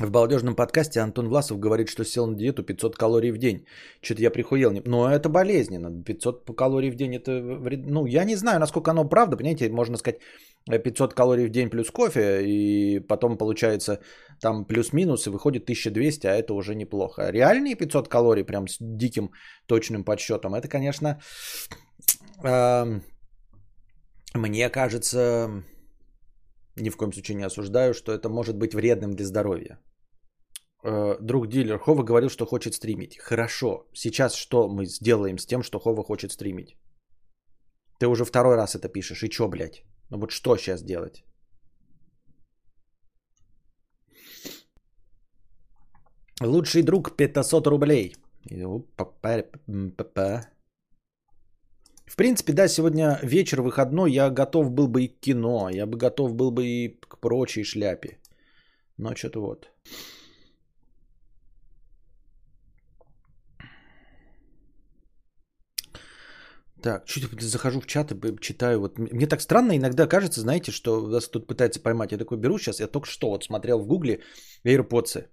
В 0.00 0.10
балдежном 0.10 0.56
подкасте 0.56 1.00
Антон 1.00 1.28
Власов 1.28 1.58
говорит, 1.58 1.88
что 1.90 2.04
сел 2.04 2.26
на 2.26 2.34
диету 2.34 2.62
500 2.62 2.96
калорий 2.96 3.32
в 3.32 3.38
день. 3.38 3.66
Что-то 4.00 4.22
я 4.22 4.30
прихуел. 4.30 4.72
Но 4.86 5.10
это 5.10 5.28
болезненно. 5.28 6.04
500 6.04 6.56
калорий 6.56 6.90
в 6.90 6.94
день 6.94 7.16
это 7.16 7.32
вред... 7.60 7.86
Ну, 7.86 8.06
я 8.06 8.24
не 8.24 8.36
знаю, 8.36 8.60
насколько 8.60 8.92
оно 8.92 9.08
правда. 9.08 9.36
Понимаете, 9.36 9.68
можно 9.68 9.98
сказать 9.98 10.20
500 10.70 11.12
калорий 11.12 11.46
в 11.46 11.50
день 11.50 11.68
плюс 11.68 11.90
кофе. 11.90 12.40
И 12.46 13.00
потом 13.00 13.36
получается 13.36 14.00
там 14.40 14.64
плюс-минус 14.64 15.26
и 15.26 15.30
выходит 15.30 15.64
1200, 15.64 16.26
а 16.26 16.34
это 16.34 16.54
уже 16.54 16.74
неплохо. 16.74 17.30
Реальные 17.30 17.76
500 17.76 18.08
калорий 18.08 18.44
прям 18.44 18.68
с 18.68 18.78
диким 18.80 19.30
точным 19.66 20.04
подсчетом. 20.04 20.54
Это, 20.54 20.68
конечно, 20.68 21.20
э, 22.42 23.00
мне 24.34 24.70
кажется, 24.70 25.62
ни 26.76 26.88
в 26.88 26.96
коем 26.96 27.12
случае 27.12 27.36
не 27.36 27.46
осуждаю, 27.46 27.92
что 27.92 28.12
это 28.12 28.30
может 28.30 28.56
быть 28.56 28.74
вредным 28.74 29.14
для 29.14 29.26
здоровья. 29.26 29.78
Э, 30.82 31.16
друг 31.20 31.48
дилер, 31.48 31.78
Хова 31.78 32.02
говорил, 32.02 32.30
что 32.30 32.46
хочет 32.46 32.74
стримить. 32.74 33.18
Хорошо. 33.18 33.86
Сейчас 33.94 34.34
что 34.34 34.68
мы 34.68 34.86
сделаем 34.86 35.38
с 35.38 35.46
тем, 35.46 35.62
что 35.62 35.78
Хова 35.78 36.02
хочет 36.02 36.32
стримить? 36.32 36.76
Ты 37.98 38.06
уже 38.06 38.24
второй 38.24 38.56
раз 38.56 38.74
это 38.74 38.88
пишешь. 38.88 39.22
И 39.22 39.28
чё, 39.28 39.48
блядь? 39.48 39.82
Ну 40.10 40.18
вот 40.18 40.30
что 40.30 40.56
сейчас 40.56 40.82
делать? 40.82 41.24
Лучший 46.42 46.82
друг 46.82 47.16
500 47.16 47.66
рублей. 47.66 48.14
В 52.06 52.16
принципе, 52.16 52.52
да, 52.52 52.68
сегодня 52.68 53.18
вечер 53.22 53.60
выходной, 53.60 54.10
я 54.12 54.30
готов 54.30 54.70
был 54.70 54.88
бы 54.88 55.02
и 55.02 55.08
к 55.08 55.20
кино, 55.20 55.68
я 55.70 55.86
бы 55.86 55.98
готов 55.98 56.34
был 56.34 56.50
бы 56.50 56.64
и 56.66 56.88
к 57.00 57.20
прочей 57.20 57.64
шляпе. 57.64 58.18
Но 58.96 59.14
что-то 59.14 59.40
вот. 59.40 59.70
Так, 66.82 67.04
чуть 67.04 67.40
захожу 67.40 67.80
в 67.80 67.86
чат 67.86 68.12
и 68.12 68.40
читаю. 68.40 68.80
Вот 68.80 68.98
мне 68.98 69.26
так 69.26 69.40
странно 69.40 69.76
иногда 69.76 70.06
кажется, 70.06 70.40
знаете, 70.40 70.72
что 70.72 71.00
вас 71.00 71.28
тут 71.28 71.46
пытается 71.46 71.80
поймать. 71.80 72.12
Я 72.12 72.18
такой 72.18 72.38
беру 72.38 72.58
сейчас, 72.58 72.80
я 72.80 72.86
только 72.86 73.06
что 73.06 73.30
вот 73.30 73.44
смотрел 73.44 73.78
в 73.78 73.86
гугле 73.86 74.20
AirPods. 74.64 75.26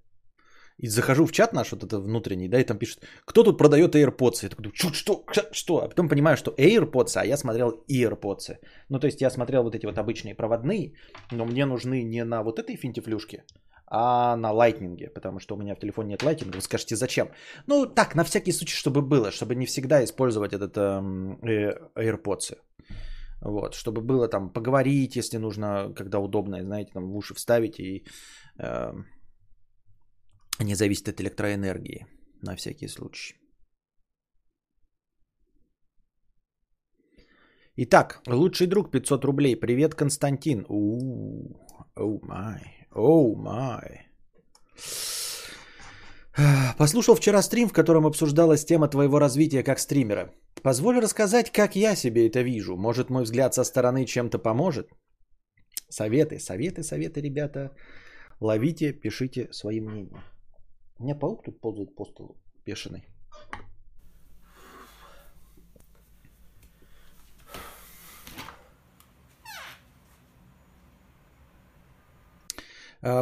И 0.78 0.90
захожу 0.90 1.26
в 1.26 1.32
чат 1.32 1.54
наш, 1.54 1.72
вот 1.72 1.84
это 1.84 2.00
внутренний, 2.00 2.48
да, 2.48 2.60
и 2.60 2.64
там 2.64 2.78
пишут, 2.78 3.00
кто 3.26 3.44
тут 3.44 3.58
продает 3.58 3.96
AirPods? 3.96 4.44
Я 4.44 4.50
такой, 4.50 4.72
что, 4.76 4.94
что, 4.94 5.26
что? 5.52 5.84
А 5.84 5.90
потом 5.90 6.08
понимаю, 6.08 6.38
что 6.38 6.52
AirPods, 6.52 7.14
а 7.16 7.26
я 7.26 7.38
смотрел 7.38 7.84
AirPods. 7.90 8.58
Ну, 8.90 9.00
то 9.00 9.08
есть 9.08 9.22
я 9.22 9.32
смотрел 9.32 9.64
вот 9.64 9.74
эти 9.74 9.88
вот 9.88 9.98
обычные 9.98 10.36
проводные, 10.36 10.94
но 11.32 11.46
мне 11.46 11.66
нужны 11.66 12.04
не 12.04 12.24
на 12.24 12.44
вот 12.44 12.60
этой 12.60 12.76
финтифлюшке, 12.76 13.44
а 13.88 14.36
на 14.36 14.52
лайтнинге, 14.52 15.10
потому 15.10 15.40
что 15.40 15.56
у 15.56 15.58
меня 15.58 15.76
в 15.76 15.80
телефоне 15.80 16.10
нет 16.10 16.24
лайтинга. 16.24 16.56
Вы 16.56 16.62
скажете, 16.62 16.96
зачем? 16.96 17.30
Ну, 17.68 17.86
так, 17.86 18.16
на 18.16 18.24
всякий 18.24 18.52
случай, 18.52 18.76
чтобы 18.76 19.02
было, 19.02 19.32
чтобы 19.32 19.56
не 19.56 19.66
всегда 19.66 20.04
использовать 20.04 20.54
этот 20.54 20.78
э, 20.78 21.90
AirPods. 21.96 22.58
Вот, 23.42 23.76
чтобы 23.76 24.02
было 24.02 24.28
там 24.28 24.50
поговорить, 24.50 25.16
если 25.16 25.38
нужно, 25.38 25.94
когда 25.96 26.20
удобно, 26.20 26.62
знаете, 26.64 26.92
там 26.94 27.12
в 27.12 27.16
уши 27.16 27.34
вставить 27.34 27.80
и 27.80 28.06
э, 28.60 28.94
не 30.60 30.76
зависит 30.76 31.08
от 31.08 31.22
электроэнергии, 31.22 32.08
на 32.42 32.56
всякий 32.56 32.88
случай. 32.88 33.36
Итак, 37.78 38.22
лучший 38.28 38.68
друг 38.68 38.92
500 38.92 39.24
рублей. 39.24 39.56
Привет, 39.56 39.96
Константин. 39.96 40.66
Оу 40.68 42.20
май. 42.24 42.77
Оу 42.92 43.36
май. 43.36 44.08
Послушал 46.78 47.16
вчера 47.16 47.42
стрим, 47.42 47.70
в 47.70 47.74
котором 47.74 48.06
обсуждалась 48.06 48.66
тема 48.66 48.88
твоего 48.88 49.20
развития 49.20 49.64
как 49.64 49.80
стримера. 49.80 50.34
Позволь 50.62 51.00
рассказать, 51.00 51.52
как 51.52 51.76
я 51.76 51.96
себе 51.96 52.28
это 52.28 52.42
вижу. 52.44 52.78
Может, 52.78 53.10
мой 53.10 53.24
взгляд 53.24 53.54
со 53.54 53.64
стороны 53.64 54.06
чем-то 54.06 54.40
поможет? 54.40 54.90
Советы, 55.90 56.40
советы, 56.40 56.84
советы, 56.84 57.22
ребята. 57.22 57.72
Ловите, 58.40 58.94
пишите 58.94 59.48
свои 59.52 59.82
мнения. 59.82 60.24
У 61.00 61.04
меня 61.04 61.16
паук 61.16 61.44
тут 61.44 61.60
ползает 61.62 61.96
по 61.96 62.06
столу, 62.06 62.36
бешеный. 62.66 63.04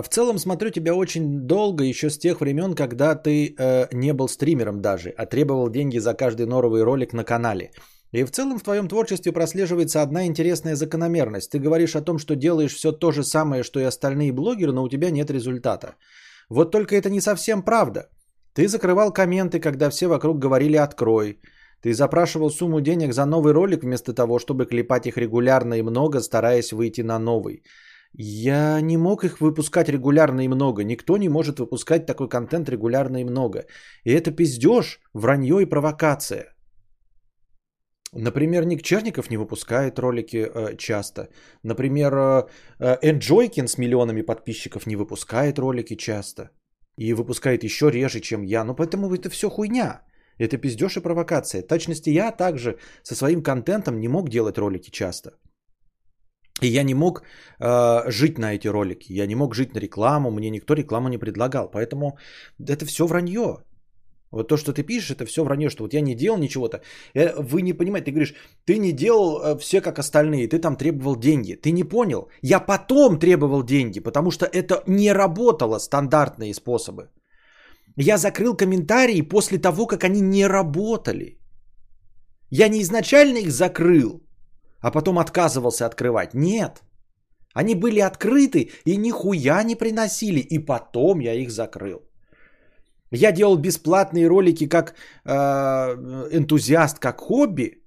В 0.01 0.07
целом 0.09 0.39
смотрю 0.39 0.69
тебя 0.69 0.95
очень 0.95 1.47
долго, 1.47 1.83
еще 1.83 2.09
с 2.09 2.17
тех 2.17 2.41
времен, 2.41 2.73
когда 2.73 3.15
ты 3.15 3.55
э, 3.57 3.87
не 3.91 4.13
был 4.13 4.27
стримером 4.27 4.81
даже, 4.81 5.09
а 5.09 5.25
требовал 5.25 5.69
деньги 5.69 5.99
за 5.99 6.13
каждый 6.13 6.45
новый 6.45 6.83
ролик 6.83 7.13
на 7.13 7.23
канале. 7.23 7.71
И 8.11 8.23
в 8.23 8.31
целом 8.31 8.57
в 8.57 8.63
твоем 8.63 8.87
творчестве 8.87 9.31
прослеживается 9.31 10.01
одна 10.01 10.25
интересная 10.25 10.75
закономерность. 10.75 11.51
Ты 11.51 11.59
говоришь 11.59 11.95
о 11.95 12.01
том, 12.01 12.19
что 12.19 12.35
делаешь 12.35 12.73
все 12.73 12.91
то 12.91 13.11
же 13.11 13.23
самое, 13.23 13.63
что 13.63 13.79
и 13.79 13.83
остальные 13.83 14.31
блогеры, 14.31 14.71
но 14.71 14.83
у 14.83 14.89
тебя 14.89 15.09
нет 15.11 15.29
результата. 15.29 15.95
Вот 16.49 16.71
только 16.71 16.95
это 16.95 17.09
не 17.09 17.21
совсем 17.21 17.61
правда. 17.61 18.09
Ты 18.53 18.67
закрывал 18.67 19.11
комменты, 19.11 19.59
когда 19.59 19.89
все 19.89 20.07
вокруг 20.07 20.39
говорили 20.39 20.77
«открой». 20.77 21.39
Ты 21.81 21.93
запрашивал 21.93 22.49
сумму 22.49 22.81
денег 22.81 23.13
за 23.13 23.25
новый 23.25 23.53
ролик 23.53 23.83
вместо 23.83 24.13
того, 24.13 24.39
чтобы 24.39 24.65
клепать 24.65 25.05
их 25.07 25.17
регулярно 25.17 25.73
и 25.75 25.81
много, 25.83 26.21
стараясь 26.21 26.71
выйти 26.71 27.01
на 27.01 27.19
новый. 27.19 27.63
Я 28.17 28.81
не 28.81 28.97
мог 28.97 29.23
их 29.23 29.41
выпускать 29.41 29.89
регулярно 29.89 30.41
и 30.45 30.47
много. 30.47 30.83
Никто 30.83 31.17
не 31.17 31.29
может 31.29 31.59
выпускать 31.59 32.05
такой 32.05 32.29
контент 32.29 32.69
регулярно 32.69 33.17
и 33.17 33.25
много. 33.25 33.65
И 34.05 34.11
это 34.11 34.31
пиздеж, 34.31 34.99
вранье 35.13 35.61
и 35.61 35.65
провокация. 35.65 36.55
Например, 38.13 38.65
Ник 38.65 38.81
Черников 38.81 39.29
не 39.29 39.37
выпускает 39.37 39.99
ролики 39.99 40.37
э, 40.37 40.77
часто. 40.77 41.27
Например, 41.63 42.13
э, 42.13 42.97
Энджойкин 43.01 43.67
с 43.67 43.77
миллионами 43.77 44.21
подписчиков 44.21 44.87
не 44.87 44.95
выпускает 44.95 45.59
ролики 45.59 45.97
часто. 45.97 46.51
И 46.97 47.13
выпускает 47.13 47.63
еще 47.63 47.91
реже, 47.91 48.21
чем 48.21 48.43
я. 48.43 48.63
Но 48.63 48.75
поэтому 48.75 49.13
это 49.13 49.29
все 49.29 49.49
хуйня. 49.49 50.05
Это 50.37 50.57
пиздеж 50.57 50.95
и 50.95 51.01
провокация. 51.01 51.61
В 51.61 51.67
точности 51.67 52.09
я 52.09 52.31
также 52.31 52.77
со 53.03 53.15
своим 53.15 53.43
контентом 53.43 53.99
не 53.99 54.07
мог 54.07 54.29
делать 54.29 54.57
ролики 54.57 54.89
часто. 54.89 55.31
И 56.61 56.67
я 56.67 56.83
не 56.83 56.93
мог 56.93 57.23
э, 57.59 58.11
жить 58.11 58.37
на 58.37 58.53
эти 58.53 58.67
ролики. 58.67 59.13
Я 59.13 59.27
не 59.27 59.35
мог 59.35 59.55
жить 59.55 59.73
на 59.73 59.79
рекламу. 59.79 60.31
Мне 60.31 60.49
никто 60.49 60.73
рекламу 60.73 61.09
не 61.09 61.17
предлагал. 61.17 61.69
Поэтому 61.69 62.17
это 62.59 62.85
все 62.85 63.05
вранье. 63.05 63.57
Вот 64.31 64.47
то, 64.47 64.57
что 64.57 64.73
ты 64.73 64.83
пишешь, 64.83 65.11
это 65.11 65.25
все 65.25 65.43
вранье, 65.43 65.69
что 65.69 65.83
вот 65.83 65.93
я 65.93 66.01
не 66.01 66.15
делал 66.15 66.37
ничего-то. 66.37 66.81
Э, 67.13 67.41
вы 67.41 67.61
не 67.61 67.73
понимаете, 67.73 68.05
ты 68.05 68.11
говоришь, 68.11 68.35
ты 68.65 68.77
не 68.79 68.91
делал 68.93 69.41
э, 69.41 69.57
все 69.57 69.81
как 69.81 69.99
остальные, 69.99 70.47
ты 70.47 70.59
там 70.59 70.75
требовал 70.75 71.15
деньги. 71.15 71.55
Ты 71.55 71.71
не 71.71 71.83
понял. 71.83 72.29
Я 72.41 72.59
потом 72.59 73.19
требовал 73.19 73.63
деньги, 73.63 73.99
потому 73.99 74.31
что 74.31 74.45
это 74.45 74.83
не 74.87 75.13
работало 75.13 75.79
стандартные 75.79 76.53
способы. 76.53 77.09
Я 77.97 78.17
закрыл 78.17 78.55
комментарии 78.55 79.21
после 79.21 79.57
того, 79.57 79.87
как 79.87 80.03
они 80.03 80.21
не 80.21 80.47
работали. 80.47 81.37
Я 82.49 82.67
не 82.69 82.81
изначально 82.81 83.37
их 83.37 83.51
закрыл, 83.51 84.24
а 84.85 84.91
потом 84.91 85.17
отказывался 85.17 85.85
открывать. 85.85 86.33
Нет. 86.33 86.83
Они 87.55 87.75
были 87.75 88.01
открыты 88.01 88.69
и 88.85 88.97
нихуя 88.97 89.63
не 89.63 89.75
приносили. 89.75 90.39
И 90.39 90.59
потом 90.59 91.21
я 91.21 91.33
их 91.33 91.49
закрыл. 91.49 91.99
Я 93.11 93.31
делал 93.31 93.57
бесплатные 93.57 94.27
ролики 94.27 94.69
как 94.69 94.93
э, 95.25 95.33
энтузиаст, 96.31 96.99
как 96.99 97.19
хобби. 97.19 97.81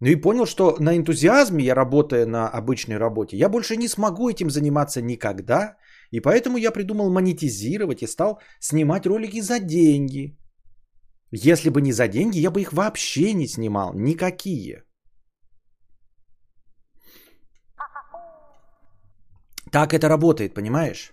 Ну 0.00 0.08
и 0.08 0.16
понял, 0.16 0.46
что 0.46 0.76
на 0.80 0.96
энтузиазме 0.96 1.64
я 1.64 1.74
работая 1.74 2.26
на 2.26 2.48
обычной 2.48 2.98
работе, 2.98 3.36
я 3.36 3.48
больше 3.48 3.76
не 3.76 3.88
смогу 3.88 4.28
этим 4.28 4.50
заниматься 4.50 5.02
никогда. 5.02 5.76
И 6.10 6.20
поэтому 6.20 6.58
я 6.58 6.72
придумал 6.72 7.10
монетизировать 7.10 8.02
и 8.02 8.08
стал 8.08 8.40
снимать 8.60 9.06
ролики 9.06 9.40
за 9.40 9.60
деньги. 9.60 10.36
Если 11.30 11.70
бы 11.70 11.80
не 11.80 11.92
за 11.92 12.08
деньги, 12.08 12.40
я 12.40 12.50
бы 12.50 12.60
их 12.60 12.72
вообще 12.72 13.34
не 13.34 13.46
снимал. 13.46 13.94
Никакие. 13.94 14.87
Так 19.70 19.92
это 19.92 20.08
работает, 20.08 20.54
понимаешь? 20.54 21.12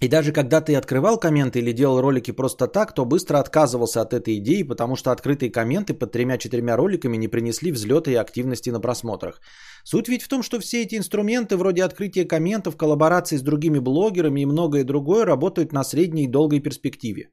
И 0.00 0.08
даже 0.08 0.32
когда 0.32 0.60
ты 0.60 0.76
открывал 0.76 1.18
комменты 1.18 1.58
или 1.58 1.72
делал 1.72 2.00
ролики 2.00 2.30
просто 2.30 2.68
так, 2.68 2.94
то 2.94 3.04
быстро 3.04 3.38
отказывался 3.40 4.00
от 4.00 4.12
этой 4.12 4.36
идеи, 4.38 4.62
потому 4.62 4.94
что 4.94 5.10
открытые 5.10 5.50
комменты 5.50 5.92
под 5.92 6.12
тремя-четырьмя 6.12 6.76
роликами 6.76 7.16
не 7.16 7.26
принесли 7.28 7.72
взлета 7.72 8.10
и 8.12 8.14
активности 8.14 8.70
на 8.70 8.80
просмотрах. 8.80 9.40
Суть 9.84 10.08
ведь 10.08 10.22
в 10.22 10.28
том, 10.28 10.42
что 10.42 10.60
все 10.60 10.82
эти 10.82 10.94
инструменты, 10.94 11.56
вроде 11.56 11.82
открытия 11.82 12.24
комментов, 12.24 12.76
коллаборации 12.76 13.38
с 13.38 13.42
другими 13.42 13.80
блогерами 13.80 14.42
и 14.42 14.46
многое 14.46 14.84
другое, 14.84 15.24
работают 15.24 15.72
на 15.72 15.82
средней 15.82 16.24
и 16.24 16.30
долгой 16.30 16.60
перспективе. 16.60 17.30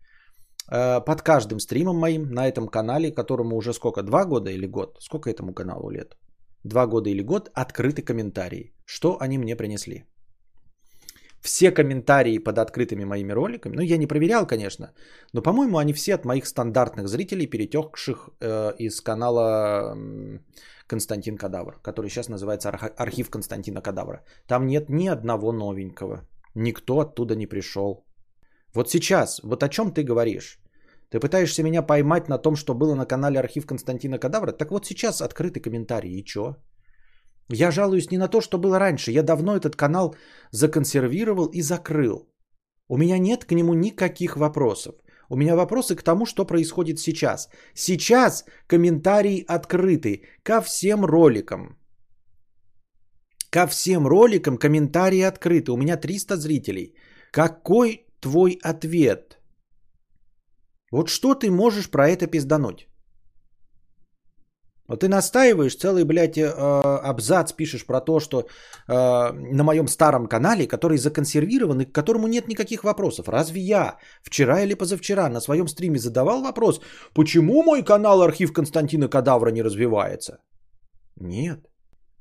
Э, 0.71 1.01
под 1.05 1.21
каждым 1.21 1.59
стримом 1.59 1.97
моим 1.97 2.31
на 2.31 2.47
этом 2.47 2.67
канале, 2.67 3.11
которому 3.11 3.57
уже 3.57 3.73
сколько, 3.73 4.03
два 4.03 4.25
года 4.25 4.49
или 4.49 4.67
год? 4.67 4.97
Сколько 4.99 5.29
этому 5.29 5.53
каналу 5.53 5.89
лет? 5.89 6.17
Два 6.63 6.87
года 6.87 7.09
или 7.09 7.21
год 7.21 7.49
открыты 7.53 8.01
комментарии. 8.01 8.73
Что 8.85 9.17
они 9.19 9.37
мне 9.37 9.55
принесли? 9.55 10.05
все 11.45 11.71
комментарии 11.71 12.39
под 12.39 12.57
открытыми 12.57 13.05
моими 13.05 13.33
роликами, 13.33 13.75
ну 13.75 13.81
я 13.81 13.97
не 13.97 14.07
проверял, 14.07 14.47
конечно, 14.47 14.91
но 15.33 15.43
по-моему 15.43 15.77
они 15.77 15.93
все 15.93 16.15
от 16.15 16.25
моих 16.25 16.47
стандартных 16.47 17.07
зрителей, 17.07 17.45
перетекших 17.45 18.29
э, 18.41 18.73
из 18.79 19.01
канала 19.01 19.95
Константин 20.87 21.37
Кадавр, 21.37 21.79
который 21.83 22.09
сейчас 22.09 22.29
называется 22.29 22.69
Архив 22.97 23.29
Константина 23.29 23.81
Кадавра. 23.81 24.23
Там 24.47 24.65
нет 24.65 24.89
ни 24.89 25.07
одного 25.07 25.51
новенького, 25.51 26.21
никто 26.55 26.99
оттуда 26.99 27.35
не 27.35 27.45
пришел. 27.45 28.04
Вот 28.75 28.89
сейчас, 28.89 29.39
вот 29.43 29.63
о 29.63 29.69
чем 29.69 29.91
ты 29.91 30.03
говоришь? 30.03 30.59
Ты 31.09 31.19
пытаешься 31.19 31.63
меня 31.63 31.81
поймать 31.81 32.29
на 32.29 32.37
том, 32.37 32.55
что 32.55 32.73
было 32.73 32.95
на 32.95 33.05
канале 33.05 33.39
Архив 33.39 33.65
Константина 33.65 34.19
Кадавра? 34.19 34.51
Так 34.51 34.71
вот 34.71 34.85
сейчас 34.85 35.21
открытый 35.21 35.61
комментарий, 35.61 36.19
и 36.19 36.25
чё? 36.25 36.55
Я 37.49 37.71
жалуюсь 37.71 38.11
не 38.11 38.17
на 38.17 38.27
то, 38.27 38.41
что 38.41 38.57
было 38.57 38.79
раньше. 38.79 39.11
Я 39.11 39.23
давно 39.23 39.55
этот 39.55 39.75
канал 39.75 40.15
законсервировал 40.51 41.45
и 41.53 41.61
закрыл. 41.61 42.27
У 42.89 42.97
меня 42.97 43.17
нет 43.17 43.45
к 43.45 43.51
нему 43.51 43.73
никаких 43.73 44.35
вопросов. 44.35 44.95
У 45.29 45.37
меня 45.37 45.55
вопросы 45.55 45.95
к 45.95 46.03
тому, 46.03 46.25
что 46.25 46.45
происходит 46.45 46.99
сейчас. 46.99 47.49
Сейчас 47.73 48.45
комментарии 48.67 49.45
открыты 49.47 50.23
ко 50.43 50.61
всем 50.61 51.05
роликам. 51.05 51.77
Ко 53.51 53.67
всем 53.67 54.07
роликам 54.07 54.57
комментарии 54.57 55.21
открыты. 55.21 55.71
У 55.71 55.77
меня 55.77 55.97
300 55.97 56.35
зрителей. 56.35 56.93
Какой 57.31 58.04
твой 58.25 58.59
ответ? 58.63 59.37
Вот 60.91 61.09
что 61.09 61.35
ты 61.35 61.51
можешь 61.51 61.89
про 61.89 62.07
это 62.07 62.27
пиздануть? 62.27 62.87
Вот 64.87 64.99
ты 64.99 65.07
настаиваешь, 65.07 65.75
целый, 65.75 66.03
блядь, 66.03 66.37
э, 66.37 66.45
абзац 67.09 67.53
пишешь 67.53 67.85
про 67.85 68.01
то, 68.01 68.19
что 68.19 68.37
э, 68.37 68.43
на 69.53 69.63
моем 69.63 69.87
старом 69.87 70.27
канале, 70.27 70.67
который 70.67 70.97
законсервирован 70.97 71.81
и 71.81 71.85
к 71.85 71.91
которому 71.91 72.27
нет 72.27 72.47
никаких 72.47 72.83
вопросов. 72.83 73.27
Разве 73.27 73.61
я 73.61 73.97
вчера 74.23 74.61
или 74.61 74.75
позавчера 74.75 75.29
на 75.29 75.41
своем 75.41 75.67
стриме 75.67 75.97
задавал 75.97 76.41
вопрос, 76.41 76.81
почему 77.13 77.63
мой 77.63 77.83
канал 77.83 78.21
архив 78.21 78.53
Константина 78.53 79.09
Кадавра 79.09 79.51
не 79.51 79.63
развивается? 79.63 80.37
Нет. 81.19 81.59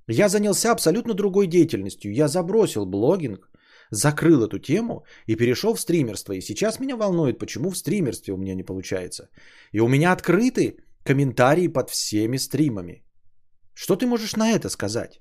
Я 0.08 0.28
занялся 0.28 0.72
абсолютно 0.72 1.14
другой 1.14 1.46
деятельностью. 1.46 2.12
Я 2.12 2.28
забросил 2.28 2.86
блогинг, 2.86 3.48
закрыл 3.94 4.44
эту 4.44 4.58
тему 4.58 5.04
и 5.26 5.36
перешел 5.36 5.74
в 5.74 5.80
стримерство. 5.80 6.32
И 6.32 6.40
сейчас 6.40 6.80
меня 6.80 6.96
волнует, 6.96 7.38
почему 7.38 7.70
в 7.70 7.76
стримерстве 7.76 8.34
у 8.34 8.36
меня 8.36 8.54
не 8.54 8.64
получается. 8.64 9.28
И 9.72 9.80
у 9.80 9.88
меня 9.88 10.12
открыты 10.12 10.76
комментарии 11.04 11.68
под 11.68 11.90
всеми 11.90 12.38
стримами. 12.38 13.04
Что 13.74 13.96
ты 13.96 14.06
можешь 14.06 14.36
на 14.36 14.52
это 14.52 14.68
сказать? 14.68 15.20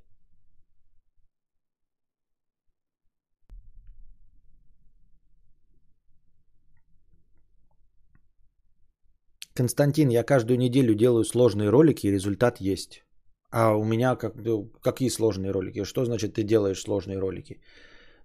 Константин, 9.55 10.09
я 10.09 10.23
каждую 10.23 10.57
неделю 10.57 10.95
делаю 10.95 11.23
сложные 11.23 11.69
ролики, 11.69 12.07
и 12.07 12.12
результат 12.12 12.59
есть. 12.59 13.03
А 13.51 13.75
у 13.75 13.83
меня 13.83 14.15
как, 14.15 14.33
ну, 14.36 14.71
какие 14.81 15.09
сложные 15.09 15.51
ролики? 15.51 15.83
Что 15.83 16.05
значит 16.05 16.33
ты 16.33 16.43
делаешь 16.43 16.81
сложные 16.81 17.19
ролики? 17.19 17.62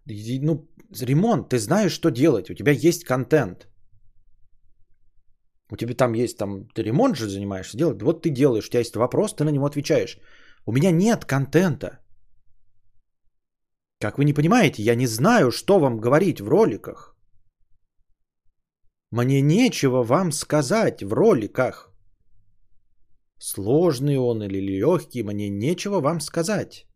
Ну, 0.08 0.68
ремонт, 1.02 1.48
ты 1.48 1.58
знаешь, 1.58 1.92
что 1.92 2.10
делать, 2.10 2.50
у 2.50 2.54
тебя 2.54 2.72
есть 2.72 3.04
контент. 3.04 3.68
У 5.70 5.76
тебя 5.76 5.94
там 5.94 6.14
есть, 6.14 6.38
там, 6.38 6.68
ты 6.74 6.82
ремонт 6.82 7.16
же 7.16 7.28
занимаешься 7.28 7.76
делать. 7.76 8.02
Вот 8.02 8.22
ты 8.22 8.30
делаешь, 8.30 8.66
у 8.66 8.70
тебя 8.70 8.80
есть 8.80 8.96
вопрос, 8.96 9.34
ты 9.34 9.44
на 9.44 9.50
него 9.50 9.66
отвечаешь. 9.66 10.18
У 10.66 10.72
меня 10.72 10.90
нет 10.90 11.24
контента. 11.24 11.98
Как 14.00 14.18
вы 14.18 14.24
не 14.24 14.32
понимаете, 14.32 14.82
я 14.82 14.94
не 14.94 15.06
знаю, 15.06 15.50
что 15.50 15.78
вам 15.78 16.00
говорить 16.00 16.40
в 16.40 16.48
роликах. 16.48 17.16
Мне 19.10 19.42
нечего 19.42 20.04
вам 20.04 20.32
сказать 20.32 21.02
в 21.02 21.12
роликах. 21.12 21.92
Сложный 23.38 24.16
он 24.16 24.42
или 24.42 24.60
легкий, 24.60 25.22
мне 25.22 25.48
нечего 25.50 26.00
вам 26.00 26.20
сказать. 26.20 26.87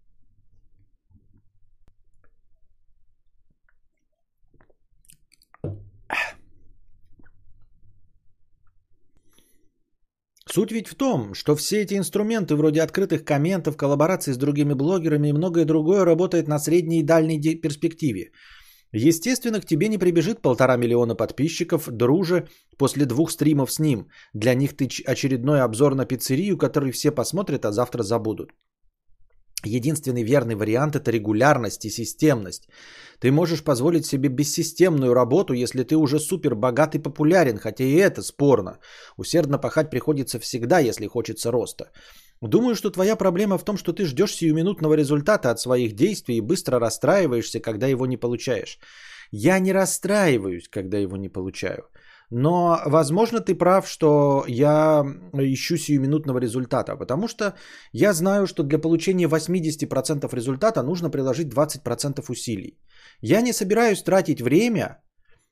Суть 10.54 10.70
ведь 10.70 10.88
в 10.88 10.94
том, 10.94 11.32
что 11.32 11.56
все 11.56 11.80
эти 11.80 11.94
инструменты 11.94 12.56
вроде 12.56 12.82
открытых 12.82 13.24
комментов, 13.24 13.76
коллабораций 13.76 14.34
с 14.34 14.36
другими 14.36 14.74
блогерами 14.74 15.28
и 15.28 15.32
многое 15.32 15.64
другое 15.64 16.04
работает 16.04 16.48
на 16.48 16.58
средней 16.58 17.00
и 17.00 17.02
дальней 17.02 17.60
перспективе. 17.62 18.32
Естественно, 18.92 19.60
к 19.60 19.64
тебе 19.64 19.88
не 19.88 19.96
прибежит 19.96 20.42
полтора 20.42 20.76
миллиона 20.76 21.14
подписчиков, 21.14 21.88
друже, 21.90 22.48
после 22.76 23.06
двух 23.06 23.30
стримов 23.30 23.72
с 23.72 23.78
ним. 23.78 24.08
Для 24.34 24.54
них 24.54 24.76
ты 24.76 24.88
очередной 25.06 25.62
обзор 25.62 25.94
на 25.94 26.04
пиццерию, 26.04 26.58
который 26.58 26.92
все 26.92 27.10
посмотрят, 27.12 27.64
а 27.64 27.72
завтра 27.72 28.02
забудут. 28.02 28.50
Единственный 29.64 30.25
верный 30.25 30.55
вариант– 30.55 30.96
это 30.96 31.11
регулярность 31.11 31.85
и 31.85 31.90
системность. 31.90 32.68
Ты 33.20 33.31
можешь 33.31 33.62
позволить 33.62 34.07
себе 34.07 34.29
бессистемную 34.29 35.14
работу, 35.14 35.55
если 35.55 35.85
ты 35.85 35.96
уже 35.96 36.18
супер 36.18 36.55
богат 36.55 36.94
и 36.94 36.98
популярен, 36.98 37.59
хотя 37.59 37.85
и 37.85 37.94
это 37.94 38.22
спорно. 38.22 38.79
Усердно 39.16 39.59
пахать 39.59 39.90
приходится 39.90 40.40
всегда, 40.40 40.81
если 40.81 41.07
хочется 41.07 41.53
роста. 41.53 41.90
Думаю, 42.40 42.75
что 42.75 42.90
твоя 42.90 43.14
проблема 43.14 43.57
в 43.57 43.64
том, 43.64 43.77
что 43.77 43.92
ты 43.92 44.05
ждешь 44.05 44.35
сиюминутного 44.35 44.94
результата 44.94 45.51
от 45.51 45.61
своих 45.61 45.94
действий 45.94 46.38
и 46.38 46.40
быстро 46.40 46.81
расстраиваешься, 46.81 47.61
когда 47.61 47.87
его 47.87 48.07
не 48.07 48.16
получаешь. 48.16 48.79
Я 49.31 49.61
не 49.61 49.72
расстраиваюсь, 49.72 50.68
когда 50.68 50.98
его 50.98 51.16
не 51.16 51.29
получаю. 51.29 51.85
Но, 52.35 52.81
возможно, 52.87 53.40
ты 53.40 53.55
прав, 53.55 53.87
что 53.87 54.45
я 54.49 55.05
ищу 55.35 55.77
сиюминутного 55.77 56.38
результата, 56.38 56.97
потому 56.97 57.29
что 57.29 57.53
я 57.92 58.12
знаю, 58.14 58.47
что 58.47 58.62
для 58.62 58.79
получения 58.79 59.29
80% 59.29 60.35
результата 60.35 60.83
нужно 60.83 61.11
приложить 61.11 61.49
20% 61.53 62.25
усилий. 62.31 62.79
Я 63.21 63.42
не 63.42 63.53
собираюсь 63.53 64.03
тратить 64.03 64.40
время 64.40 65.03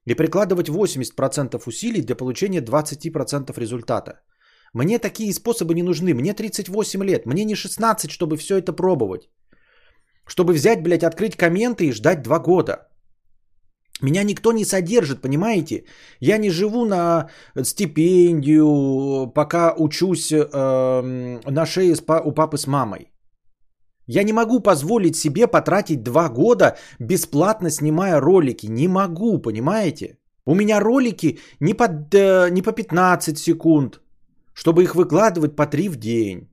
и 0.06 0.14
прикладывать 0.14 0.70
80% 0.70 1.62
усилий 1.66 2.00
для 2.00 2.16
получения 2.16 2.62
20% 2.62 3.60
результата. 3.60 4.12
Мне 4.72 4.98
такие 4.98 5.34
способы 5.34 5.74
не 5.74 5.82
нужны. 5.82 6.14
Мне 6.14 6.32
38 6.32 7.04
лет, 7.04 7.26
мне 7.26 7.44
не 7.44 7.54
16, 7.54 8.10
чтобы 8.10 8.38
все 8.38 8.56
это 8.56 8.72
пробовать. 8.72 9.28
Чтобы 10.26 10.54
взять, 10.54 10.82
блядь, 10.82 11.04
открыть 11.04 11.36
комменты 11.36 11.88
и 11.88 11.92
ждать 11.92 12.22
2 12.22 12.38
года. 12.38 12.89
Меня 14.02 14.24
никто 14.24 14.52
не 14.52 14.64
содержит, 14.64 15.20
понимаете? 15.20 15.84
Я 16.20 16.38
не 16.38 16.50
живу 16.50 16.84
на 16.84 17.28
стипендию, 17.62 19.30
пока 19.34 19.74
учусь 19.76 20.32
э, 20.32 21.40
на 21.50 21.66
шее 21.66 21.94
у 22.24 22.32
папы 22.32 22.56
с 22.56 22.66
мамой. 22.66 23.10
Я 24.06 24.24
не 24.24 24.32
могу 24.32 24.60
позволить 24.60 25.16
себе 25.16 25.46
потратить 25.46 26.02
два 26.02 26.28
года 26.28 26.76
бесплатно 26.98 27.70
снимая 27.70 28.20
ролики. 28.20 28.66
Не 28.66 28.88
могу, 28.88 29.38
понимаете? 29.38 30.18
У 30.46 30.54
меня 30.54 30.80
ролики 30.80 31.38
не 31.60 31.74
по, 31.74 31.84
э, 31.84 32.50
не 32.50 32.62
по 32.62 32.72
15 32.72 33.38
секунд, 33.38 34.00
чтобы 34.52 34.82
их 34.82 34.94
выкладывать 34.94 35.54
по 35.56 35.66
3 35.66 35.88
в 35.88 35.96
день. 35.96 36.49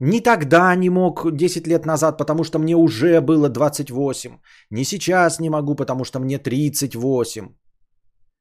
Ни 0.00 0.20
тогда 0.20 0.74
не 0.76 0.90
мог 0.90 1.36
10 1.36 1.66
лет 1.66 1.86
назад, 1.86 2.18
потому 2.18 2.44
что 2.44 2.58
мне 2.58 2.76
уже 2.76 3.20
было 3.20 3.48
28. 3.48 4.38
Ни 4.70 4.84
сейчас 4.84 5.40
не 5.40 5.50
могу, 5.50 5.74
потому 5.74 6.04
что 6.04 6.18
мне 6.18 6.38
38. 6.38 7.48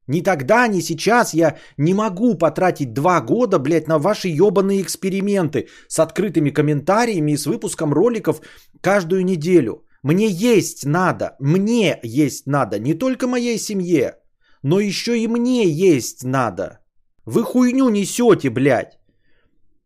Ни 0.07 0.21
тогда, 0.21 0.67
ни 0.67 0.81
сейчас 0.81 1.33
я 1.33 1.57
не 1.77 1.93
могу 1.93 2.35
потратить 2.37 2.93
два 2.93 3.21
года, 3.21 3.57
блядь, 3.57 3.87
на 3.87 3.97
ваши 3.97 4.27
ебаные 4.27 4.81
эксперименты 4.81 5.67
с 5.87 5.99
открытыми 5.99 6.51
комментариями 6.51 7.31
и 7.31 7.37
с 7.37 7.45
выпуском 7.45 7.93
роликов 7.93 8.41
каждую 8.81 9.23
неделю. 9.25 9.85
Мне 10.03 10.27
есть 10.27 10.85
надо, 10.85 11.35
мне 11.39 11.99
есть 12.03 12.45
надо, 12.45 12.79
не 12.79 12.93
только 12.93 13.27
моей 13.27 13.57
семье, 13.57 14.19
но 14.61 14.79
еще 14.79 15.17
и 15.17 15.27
мне 15.27 15.63
есть 15.67 16.23
надо. 16.23 16.79
Вы 17.25 17.43
хуйню 17.43 17.89
несете, 17.89 18.51
блядь. 18.51 18.99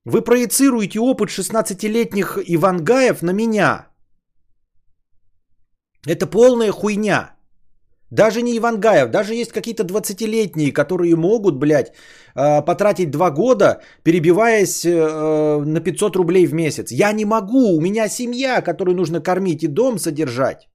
Вы 0.09 0.23
проецируете 0.23 0.99
опыт 0.99 1.29
16-летних 1.29 2.39
Ивангаев 2.47 3.21
на 3.21 3.31
меня. 3.31 3.87
Это 6.07 6.25
полная 6.25 6.71
хуйня. 6.71 7.35
Даже 8.11 8.41
не 8.41 8.57
Ивангаев, 8.57 9.11
даже 9.11 9.35
есть 9.35 9.51
какие-то 9.51 9.83
20-летние, 9.83 10.73
которые 10.73 11.15
могут, 11.15 11.59
блядь, 11.59 11.93
а, 12.33 12.61
потратить 12.61 13.11
2 13.11 13.29
года, 13.29 13.81
перебиваясь 14.03 14.83
э, 14.83 15.63
на 15.65 15.79
500 15.79 16.15
рублей 16.15 16.47
в 16.47 16.53
месяц. 16.53 16.91
Я 16.91 17.11
не 17.13 17.25
могу, 17.25 17.77
у 17.77 17.79
меня 17.79 18.09
семья, 18.09 18.61
которую 18.61 18.95
нужно 18.95 19.21
кормить 19.21 19.63
и 19.63 19.67
дом 19.67 19.99
содержать. 19.99 20.67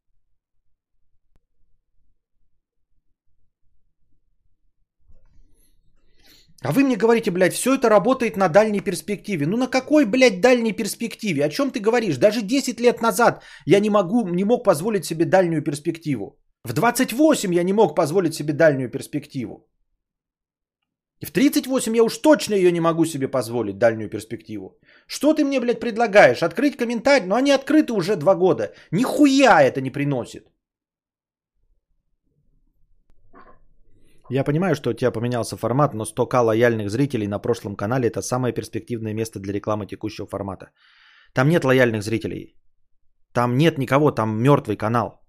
А 6.62 6.72
вы 6.72 6.82
мне 6.84 6.96
говорите, 6.96 7.30
блядь, 7.30 7.54
все 7.54 7.74
это 7.74 7.88
работает 7.88 8.36
на 8.36 8.48
дальней 8.48 8.80
перспективе. 8.80 9.46
Ну 9.46 9.56
на 9.56 9.68
какой, 9.68 10.06
блядь, 10.06 10.40
дальней 10.40 10.72
перспективе? 10.72 11.44
О 11.44 11.48
чем 11.48 11.70
ты 11.70 11.80
говоришь? 11.80 12.16
Даже 12.16 12.40
10 12.42 12.80
лет 12.80 13.02
назад 13.02 13.42
я 13.66 13.80
не, 13.80 13.90
могу, 13.90 14.28
не 14.28 14.44
мог 14.44 14.64
позволить 14.64 15.04
себе 15.04 15.24
дальнюю 15.24 15.62
перспективу. 15.62 16.38
В 16.64 16.72
28 16.72 17.54
я 17.54 17.62
не 17.64 17.72
мог 17.72 17.94
позволить 17.94 18.34
себе 18.34 18.52
дальнюю 18.54 18.90
перспективу. 18.90 19.68
И 21.20 21.26
в 21.26 21.30
38 21.30 21.96
я 21.96 22.02
уж 22.02 22.18
точно 22.18 22.54
ее 22.54 22.72
не 22.72 22.80
могу 22.80 23.04
себе 23.04 23.28
позволить, 23.28 23.78
дальнюю 23.78 24.10
перспективу. 24.10 24.78
Что 25.06 25.34
ты 25.34 25.44
мне, 25.44 25.60
блядь, 25.60 25.80
предлагаешь? 25.80 26.42
Открыть 26.42 26.76
комментарий? 26.76 27.26
Ну 27.26 27.34
они 27.34 27.50
открыты 27.50 27.92
уже 27.92 28.16
два 28.16 28.34
года. 28.34 28.72
Нихуя 28.90 29.62
это 29.62 29.80
не 29.80 29.90
приносит. 29.90 30.53
Я 34.30 34.44
понимаю, 34.44 34.74
что 34.74 34.90
у 34.90 34.94
тебя 34.94 35.10
поменялся 35.10 35.56
формат, 35.56 35.94
но 35.94 36.04
100к 36.04 36.40
лояльных 36.40 36.90
зрителей 36.90 37.28
на 37.28 37.38
прошлом 37.38 37.76
канале 37.76 38.08
это 38.08 38.22
самое 38.22 38.54
перспективное 38.54 39.14
место 39.14 39.38
для 39.38 39.52
рекламы 39.52 39.86
текущего 39.86 40.26
формата. 40.26 40.70
Там 41.34 41.48
нет 41.48 41.64
лояльных 41.64 42.02
зрителей. 42.02 42.54
Там 43.32 43.56
нет 43.56 43.78
никого, 43.78 44.10
там 44.12 44.42
мертвый 44.42 44.76
канал. 44.76 45.20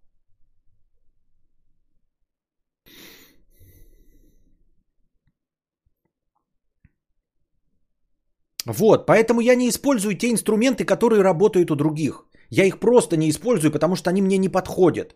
Вот, 8.65 9.05
поэтому 9.05 9.41
я 9.41 9.55
не 9.55 9.67
использую 9.67 10.17
те 10.17 10.31
инструменты, 10.31 10.85
которые 10.85 11.21
работают 11.21 11.71
у 11.71 11.75
других. 11.75 12.25
Я 12.49 12.65
их 12.65 12.79
просто 12.79 13.17
не 13.17 13.29
использую, 13.29 13.71
потому 13.71 13.95
что 13.95 14.09
они 14.09 14.21
мне 14.21 14.37
не 14.37 14.49
подходят. 14.49 15.15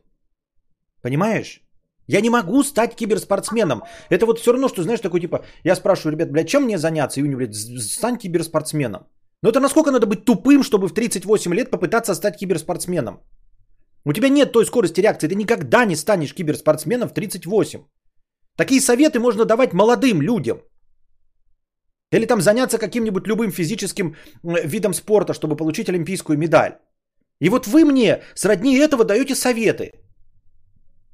Понимаешь? 1.01 1.68
Я 2.09 2.21
не 2.21 2.29
могу 2.29 2.63
стать 2.63 2.95
киберспортсменом. 2.95 3.83
Это 4.09 4.25
вот 4.25 4.39
все 4.39 4.51
равно, 4.51 4.67
что, 4.67 4.81
знаешь, 4.81 4.99
такой 4.99 5.21
типа, 5.21 5.45
я 5.63 5.75
спрашиваю, 5.75 6.13
ребят, 6.13 6.31
блядь, 6.31 6.49
чем 6.49 6.63
мне 6.63 6.77
заняться? 6.77 7.19
И 7.19 7.23
они, 7.23 7.35
блядь, 7.35 7.55
стань 7.81 8.17
киберспортсменом. 8.17 9.01
Но 9.43 9.49
это 9.49 9.59
насколько 9.59 9.91
надо 9.91 10.07
быть 10.07 10.25
тупым, 10.25 10.63
чтобы 10.63 10.87
в 10.87 10.93
38 10.93 11.53
лет 11.53 11.69
попытаться 11.69 12.15
стать 12.15 12.37
киберспортсменом? 12.37 13.19
У 14.05 14.13
тебя 14.13 14.29
нет 14.29 14.51
той 14.51 14.65
скорости 14.65 15.01
реакции, 15.01 15.27
ты 15.27 15.35
никогда 15.35 15.85
не 15.85 15.95
станешь 15.95 16.33
киберспортсменом 16.33 17.09
в 17.09 17.13
38. 17.13 17.83
Такие 18.57 18.81
советы 18.81 19.19
можно 19.19 19.45
давать 19.45 19.73
молодым 19.73 20.21
людям. 20.21 20.57
Или 22.11 22.25
там 22.25 22.41
заняться 22.41 22.79
каким-нибудь 22.79 23.27
любым 23.27 23.51
физическим 23.51 24.15
видом 24.43 24.93
спорта, 24.93 25.33
чтобы 25.33 25.55
получить 25.55 25.89
олимпийскую 25.89 26.39
медаль. 26.39 26.71
И 27.39 27.49
вот 27.49 27.67
вы 27.67 27.85
мне 27.85 28.23
сродни 28.33 28.77
этого 28.77 29.05
даете 29.05 29.35
советы. 29.35 29.91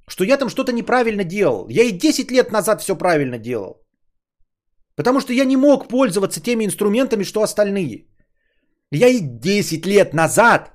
Что 0.08 0.24
я 0.24 0.38
там 0.38 0.50
что-то 0.50 0.72
неправильно 0.72 1.24
делал. 1.24 1.68
Я 1.70 1.84
и 1.84 1.92
10 1.92 2.32
лет 2.32 2.52
назад 2.52 2.82
все 2.82 2.96
правильно 2.96 3.38
делал. 3.38 3.82
Потому 4.96 5.20
что 5.20 5.34
я 5.34 5.46
не 5.46 5.58
мог 5.58 5.88
пользоваться 5.88 6.42
теми 6.42 6.66
инструментами, 6.66 7.24
что 7.24 7.42
остальные. 7.42 8.08
Я 8.92 9.08
и 9.08 9.20
10 9.20 9.86
лет 9.86 10.14
назад 10.14 10.72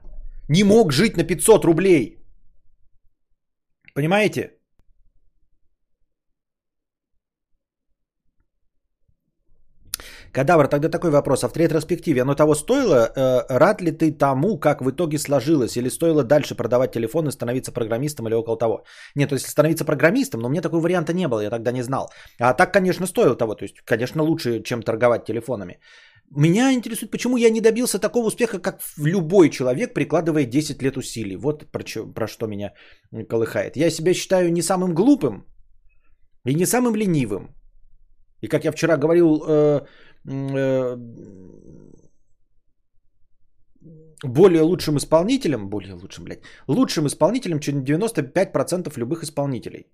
не 0.48 0.64
мог 0.64 0.92
жить 0.92 1.16
на 1.16 1.24
500 1.24 1.64
рублей. 1.64 2.18
Понимаете? 3.94 4.59
Кадавр, 10.32 10.68
тогда 10.68 10.88
такой 10.88 11.10
вопрос. 11.10 11.44
А 11.44 11.48
в 11.48 11.56
ретроспективе 11.56 12.22
оно 12.22 12.34
того 12.34 12.54
стоило? 12.54 13.10
Э, 13.16 13.58
рад 13.58 13.80
ли 13.80 13.90
ты 13.90 14.12
тому, 14.12 14.58
как 14.58 14.80
в 14.80 14.90
итоге 14.90 15.18
сложилось? 15.18 15.76
Или 15.76 15.88
стоило 15.90 16.22
дальше 16.22 16.54
продавать 16.54 16.92
телефон 16.92 17.28
и 17.28 17.32
становиться 17.32 17.72
программистом 17.72 18.28
или 18.28 18.34
около 18.34 18.58
того? 18.58 18.84
Нет, 19.16 19.28
то 19.28 19.34
есть 19.34 19.48
становиться 19.48 19.84
программистом, 19.84 20.40
но 20.40 20.48
мне 20.48 20.60
такого 20.60 20.80
варианта 20.80 21.12
не 21.12 21.26
было, 21.28 21.40
я 21.40 21.50
тогда 21.50 21.72
не 21.72 21.82
знал. 21.82 22.10
А 22.38 22.54
так, 22.54 22.72
конечно, 22.72 23.06
стоило 23.06 23.36
того. 23.36 23.54
То 23.54 23.64
есть, 23.64 23.80
конечно, 23.84 24.22
лучше, 24.22 24.62
чем 24.62 24.82
торговать 24.82 25.24
телефонами. 25.24 25.80
Меня 26.36 26.72
интересует, 26.72 27.10
почему 27.10 27.36
я 27.36 27.50
не 27.50 27.60
добился 27.60 27.98
такого 27.98 28.26
успеха, 28.26 28.60
как 28.60 28.78
любой 28.98 29.50
человек, 29.50 29.94
прикладывая 29.94 30.44
10 30.44 30.82
лет 30.82 30.96
усилий. 30.96 31.36
Вот 31.36 31.66
про, 31.72 31.84
что, 31.84 32.06
про 32.06 32.28
что 32.28 32.46
меня 32.46 32.72
колыхает. 33.28 33.76
Я 33.76 33.90
себя 33.90 34.14
считаю 34.14 34.52
не 34.52 34.62
самым 34.62 34.94
глупым 34.94 35.44
и 36.46 36.54
не 36.54 36.66
самым 36.66 36.94
ленивым. 36.94 37.48
И 38.42 38.48
как 38.48 38.64
я 38.64 38.72
вчера 38.72 38.96
говорил, 38.96 39.44
э, 39.46 39.80
Э, 39.80 39.86
более 44.22 44.62
лучшим 44.62 44.96
исполнителем, 44.96 45.70
более 45.70 45.94
лучшим, 45.94 46.24
блядь, 46.24 46.42
лучшим 46.68 47.06
исполнителем, 47.06 47.60
чем 47.60 47.82
95% 47.82 48.98
любых 48.98 49.22
исполнителей. 49.22 49.86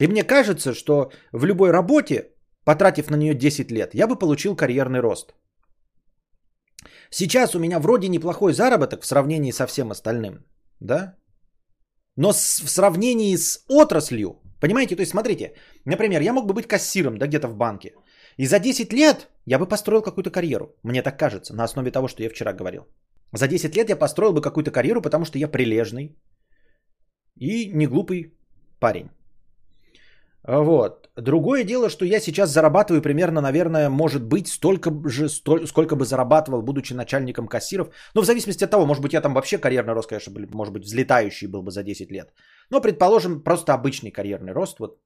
И 0.00 0.08
мне 0.08 0.24
кажется, 0.24 0.74
что 0.74 1.10
в 1.32 1.44
любой 1.44 1.70
работе 1.70 2.32
потратив 2.64 3.10
на 3.10 3.16
нее 3.16 3.34
10 3.34 3.70
лет, 3.70 3.94
я 3.94 4.06
бы 4.06 4.18
получил 4.18 4.56
карьерный 4.56 5.00
рост. 5.00 5.34
Сейчас 7.10 7.54
у 7.54 7.58
меня 7.58 7.78
вроде 7.78 8.08
неплохой 8.08 8.52
заработок 8.52 9.02
в 9.02 9.06
сравнении 9.06 9.52
со 9.52 9.66
всем 9.66 9.90
остальным, 9.90 10.44
да? 10.80 11.16
Но 12.16 12.32
с, 12.32 12.60
в 12.60 12.68
сравнении 12.68 13.36
с 13.36 13.64
отраслью, 13.68 14.40
понимаете, 14.60 14.96
то 14.96 15.02
есть 15.02 15.10
смотрите, 15.10 15.54
например, 15.86 16.22
я 16.22 16.32
мог 16.32 16.46
бы 16.46 16.54
быть 16.54 16.66
кассиром, 16.66 17.16
да, 17.18 17.26
где-то 17.26 17.48
в 17.48 17.56
банке. 17.56 17.94
И 18.38 18.46
за 18.46 18.58
10 18.58 18.92
лет 18.92 19.28
я 19.46 19.58
бы 19.58 19.68
построил 19.68 20.02
какую-то 20.02 20.30
карьеру. 20.30 20.74
Мне 20.82 21.02
так 21.02 21.18
кажется, 21.18 21.54
на 21.54 21.64
основе 21.64 21.90
того, 21.90 22.08
что 22.08 22.22
я 22.22 22.30
вчера 22.30 22.52
говорил. 22.52 22.86
За 23.32 23.48
10 23.48 23.76
лет 23.76 23.88
я 23.88 23.96
построил 23.96 24.32
бы 24.32 24.40
какую-то 24.40 24.70
карьеру, 24.70 25.02
потому 25.02 25.24
что 25.24 25.38
я 25.38 25.48
прилежный 25.48 26.16
и 27.36 27.70
не 27.74 27.86
глупый 27.86 28.34
парень. 28.78 29.10
Вот. 30.48 31.08
Другое 31.16 31.64
дело, 31.64 31.88
что 31.88 32.04
я 32.04 32.20
сейчас 32.20 32.50
зарабатываю 32.50 33.02
примерно, 33.02 33.40
наверное, 33.40 33.90
может 33.90 34.22
быть, 34.22 34.48
столько 34.48 34.90
же, 35.08 35.28
столь, 35.28 35.66
сколько 35.66 35.94
бы 35.94 36.04
зарабатывал, 36.04 36.62
будучи 36.62 36.94
начальником 36.94 37.48
кассиров. 37.48 37.88
Но 38.14 38.22
в 38.22 38.24
зависимости 38.24 38.64
от 38.64 38.70
того, 38.70 38.86
может 38.86 39.02
быть, 39.02 39.12
я 39.12 39.20
там 39.20 39.34
вообще 39.34 39.58
карьерный 39.58 39.94
рост, 39.94 40.08
конечно, 40.08 40.32
был, 40.32 40.42
может 40.52 40.72
быть, 40.72 40.84
взлетающий 40.84 41.46
был 41.46 41.62
бы 41.62 41.70
за 41.70 41.82
10 41.82 42.10
лет. 42.10 42.32
Но, 42.70 42.80
предположим, 42.80 43.42
просто 43.42 43.74
обычный 43.74 44.10
карьерный 44.10 44.52
рост, 44.52 44.80
вот, 44.80 44.98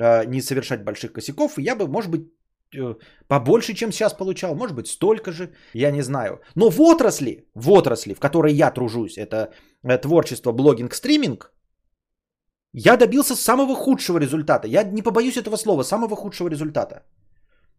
э, 0.00 0.26
не 0.26 0.42
совершать 0.42 0.84
больших 0.84 1.12
косяков, 1.12 1.58
и 1.58 1.62
я 1.62 1.74
бы, 1.74 1.88
может 1.88 2.10
быть, 2.10 2.28
побольше, 3.28 3.74
чем 3.74 3.92
сейчас 3.92 4.14
получал, 4.14 4.54
может 4.54 4.76
быть, 4.76 4.88
столько 4.88 5.32
же, 5.32 5.52
я 5.74 5.90
не 5.90 6.02
знаю. 6.02 6.40
Но 6.54 6.70
в 6.70 6.80
отрасли, 6.80 7.48
в 7.54 7.70
отрасли, 7.70 8.14
в 8.14 8.20
которой 8.20 8.52
я 8.52 8.70
тружусь, 8.70 9.16
это 9.16 9.52
э, 9.84 9.98
творчество, 9.98 10.52
блогинг, 10.52 10.94
стриминг, 10.94 11.52
я 12.72 12.96
добился 12.96 13.34
самого 13.34 13.74
худшего 13.74 14.18
результата. 14.18 14.68
Я 14.68 14.82
не 14.84 15.02
побоюсь 15.02 15.36
этого 15.36 15.56
слова, 15.56 15.82
самого 15.82 16.16
худшего 16.16 16.48
результата. 16.48 17.02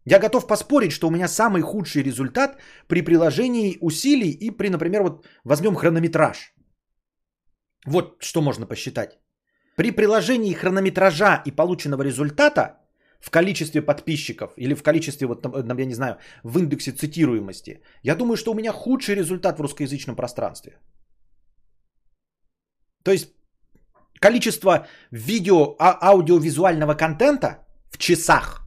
Я 0.04 0.18
готов 0.18 0.46
поспорить, 0.46 0.92
что 0.92 1.08
у 1.08 1.10
меня 1.10 1.28
самый 1.28 1.62
худший 1.62 2.02
результат 2.02 2.58
при 2.88 3.02
приложении 3.02 3.78
усилий 3.80 4.30
и 4.30 4.50
при, 4.50 4.68
например, 4.68 5.02
вот 5.02 5.26
возьмем 5.44 5.74
хронометраж. 5.74 6.54
Вот 7.86 8.16
что 8.20 8.42
можно 8.42 8.66
посчитать. 8.66 9.18
При 9.76 9.92
приложении 9.92 10.54
хронометража 10.54 11.42
и 11.46 11.50
полученного 11.50 12.02
результата 12.02 12.79
в 13.20 13.30
количестве 13.30 13.82
подписчиков 13.82 14.52
или 14.56 14.74
в 14.74 14.82
количестве, 14.82 15.26
вот, 15.26 15.46
я 15.78 15.86
не 15.86 15.94
знаю, 15.94 16.16
в 16.42 16.58
индексе 16.58 16.92
цитируемости, 16.92 17.82
я 18.02 18.14
думаю, 18.14 18.36
что 18.36 18.52
у 18.52 18.54
меня 18.54 18.72
худший 18.72 19.14
результат 19.14 19.58
в 19.58 19.62
русскоязычном 19.62 20.16
пространстве. 20.16 20.78
То 23.02 23.12
есть 23.12 23.28
количество 24.20 24.86
видео, 25.10 25.76
а, 25.78 25.98
аудиовизуального 26.00 26.94
контента 26.94 27.66
в 27.90 27.98
часах 27.98 28.66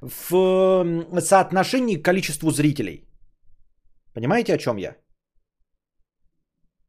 в 0.00 1.20
соотношении 1.20 1.96
к 1.96 2.04
количеству 2.04 2.50
зрителей. 2.50 3.08
Понимаете, 4.14 4.54
о 4.54 4.58
чем 4.58 4.78
я? 4.78 4.96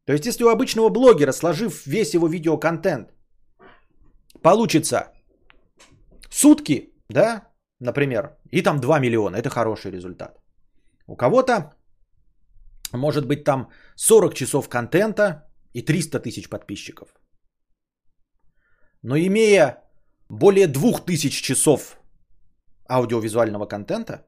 То 0.05 0.13
есть, 0.13 0.25
если 0.25 0.43
у 0.43 0.49
обычного 0.49 0.89
блогера, 0.89 1.31
сложив 1.31 1.85
весь 1.85 2.13
его 2.13 2.27
видеоконтент, 2.27 3.13
получится 4.41 5.11
сутки, 6.41 6.93
да, 7.09 7.47
например, 7.79 8.37
и 8.51 8.63
там 8.63 8.79
2 8.79 8.99
миллиона, 8.99 9.37
это 9.37 9.49
хороший 9.49 9.91
результат. 9.91 10.39
У 11.07 11.15
кого-то 11.15 11.73
может 12.93 13.27
быть 13.27 13.43
там 13.43 13.69
40 13.95 14.33
часов 14.33 14.69
контента, 14.69 15.49
и 15.73 15.81
300 15.81 16.19
тысяч 16.19 16.49
подписчиков. 16.49 17.07
Но 19.03 19.17
имея 19.17 19.77
более 20.29 20.67
2000 20.67 21.41
часов 21.41 21.97
аудиовизуального 22.87 23.67
контента 23.67 24.25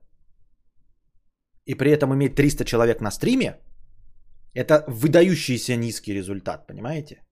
и 1.65 1.75
при 1.75 1.91
этом 1.91 2.13
иметь 2.13 2.35
300 2.35 2.65
человек 2.65 3.01
на 3.01 3.11
стриме, 3.11 3.59
это 4.53 4.83
выдающийся 4.87 5.75
низкий 5.75 6.13
результат, 6.13 6.67
понимаете? 6.67 7.23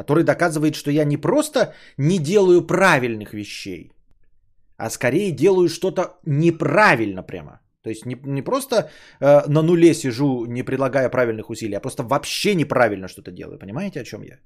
Который 0.00 0.24
доказывает, 0.24 0.74
что 0.74 0.90
я 0.90 1.04
не 1.04 1.18
просто 1.18 1.74
не 1.98 2.18
делаю 2.18 2.66
правильных 2.66 3.34
вещей, 3.34 3.92
а 4.78 4.90
скорее 4.90 5.32
делаю 5.32 5.68
что-то 5.68 6.02
неправильно 6.26 7.22
прямо. 7.22 7.60
То 7.82 7.90
есть 7.90 8.06
не, 8.06 8.16
не 8.24 8.42
просто 8.42 8.76
э, 9.20 9.46
на 9.48 9.62
нуле 9.62 9.94
сижу, 9.94 10.46
не 10.46 10.62
предлагая 10.62 11.10
правильных 11.10 11.50
усилий, 11.50 11.76
а 11.76 11.80
просто 11.80 12.02
вообще 12.02 12.54
неправильно 12.54 13.08
что-то 13.08 13.30
делаю. 13.30 13.58
Понимаете, 13.58 14.00
о 14.00 14.04
чем 14.04 14.22
я? 14.22 14.38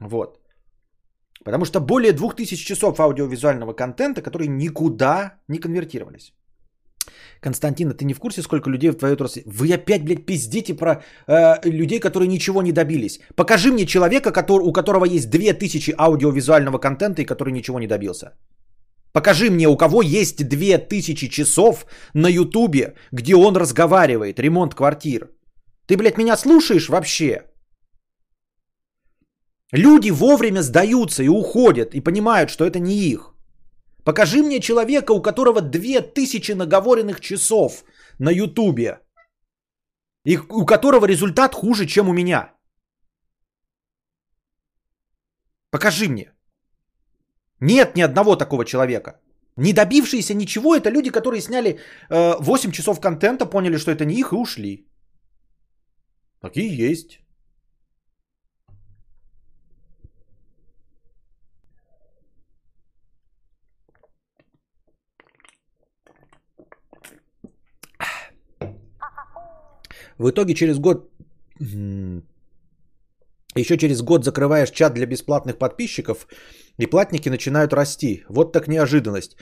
Вот. 0.00 0.38
Потому 1.44 1.64
что 1.64 1.80
более 1.80 2.12
2000 2.12 2.64
часов 2.64 3.00
аудиовизуального 3.00 3.72
контента, 3.72 4.22
которые 4.22 4.48
никуда 4.48 5.34
не 5.48 5.58
конвертировались. 5.58 6.32
Константин, 7.40 7.90
а 7.90 7.94
ты 7.94 8.04
не 8.04 8.14
в 8.14 8.18
курсе, 8.18 8.42
сколько 8.42 8.70
людей 8.70 8.90
в 8.90 8.96
твоей 8.96 9.14
отрасли? 9.14 9.42
Вы 9.46 9.72
опять, 9.74 10.04
блядь, 10.04 10.26
пиздите 10.26 10.74
про 10.74 11.02
э, 11.26 11.60
людей, 11.64 12.00
которые 12.00 12.28
ничего 12.28 12.62
не 12.62 12.72
добились. 12.72 13.20
Покажи 13.36 13.70
мне 13.70 13.86
человека, 13.86 14.32
который, 14.32 14.62
у 14.66 14.72
которого 14.72 15.04
есть 15.04 15.30
2000 15.30 15.94
аудиовизуального 15.98 16.78
контента 16.78 17.22
и 17.22 17.26
который 17.26 17.52
ничего 17.52 17.78
не 17.78 17.86
добился. 17.86 18.32
Покажи 19.12 19.50
мне, 19.50 19.68
у 19.68 19.76
кого 19.76 20.02
есть 20.02 20.48
2000 20.48 21.28
часов 21.28 21.86
на 22.14 22.28
ютубе, 22.28 22.94
где 23.12 23.36
он 23.36 23.56
разговаривает, 23.56 24.40
ремонт 24.40 24.74
квартир. 24.74 25.28
Ты, 25.86 25.96
блядь, 25.96 26.18
меня 26.18 26.36
слушаешь 26.36 26.88
вообще? 26.88 27.42
Люди 29.72 30.10
вовремя 30.10 30.62
сдаются 30.62 31.22
и 31.22 31.28
уходят, 31.28 31.94
и 31.94 32.00
понимают, 32.00 32.50
что 32.50 32.64
это 32.64 32.78
не 32.80 32.94
их. 32.94 33.33
Покажи 34.04 34.42
мне 34.42 34.60
человека, 34.60 35.12
у 35.12 35.22
которого 35.22 35.60
2000 35.60 36.52
наговоренных 36.52 37.20
часов 37.20 37.84
на 38.18 38.30
ютубе, 38.30 39.00
и 40.26 40.38
у 40.38 40.66
которого 40.66 41.06
результат 41.06 41.54
хуже, 41.54 41.86
чем 41.86 42.08
у 42.08 42.12
меня. 42.12 42.52
Покажи 45.70 46.08
мне. 46.08 46.32
Нет 47.60 47.96
ни 47.96 48.02
одного 48.02 48.36
такого 48.36 48.64
человека. 48.64 49.20
Не 49.56 49.72
добившиеся 49.72 50.34
ничего, 50.34 50.74
это 50.74 50.90
люди, 50.90 51.10
которые 51.10 51.40
сняли 51.40 51.78
э, 52.10 52.34
8 52.40 52.72
часов 52.72 53.00
контента, 53.00 53.46
поняли, 53.46 53.78
что 53.78 53.90
это 53.90 54.04
не 54.04 54.14
их 54.14 54.32
и 54.32 54.36
ушли. 54.36 54.86
Такие 56.40 56.90
есть. 56.90 57.23
В 70.18 70.30
итоге 70.30 70.54
через 70.54 70.78
год 70.78 71.10
еще 73.56 73.76
через 73.76 74.02
год 74.02 74.24
закрываешь 74.24 74.70
чат 74.70 74.94
для 74.94 75.06
бесплатных 75.06 75.58
подписчиков, 75.58 76.26
и 76.78 76.86
платники 76.86 77.28
начинают 77.28 77.72
расти. 77.72 78.24
Вот 78.28 78.52
так 78.52 78.68
неожиданность. 78.68 79.36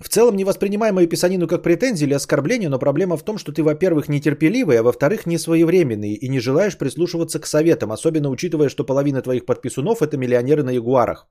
В 0.00 0.08
целом 0.08 0.36
не 0.36 0.44
воспринимай 0.44 0.90
мою 0.90 1.08
писанину 1.08 1.46
как 1.46 1.62
претензию 1.62 2.08
или 2.08 2.14
оскорбление, 2.14 2.68
но 2.68 2.78
проблема 2.78 3.16
в 3.16 3.22
том, 3.22 3.38
что 3.38 3.52
ты, 3.52 3.62
во-первых, 3.62 4.08
нетерпеливый, 4.08 4.78
а 4.78 4.82
во-вторых, 4.82 5.26
не 5.26 5.38
своевременный 5.38 6.14
и 6.14 6.28
не 6.28 6.40
желаешь 6.40 6.76
прислушиваться 6.76 7.38
к 7.38 7.46
советам, 7.46 7.92
особенно 7.92 8.28
учитывая, 8.28 8.68
что 8.68 8.84
половина 8.84 9.22
твоих 9.22 9.46
подписунов– 9.46 9.98
это 10.02 10.16
миллионеры 10.16 10.64
на 10.64 10.70
Ягуарах. 10.70 11.28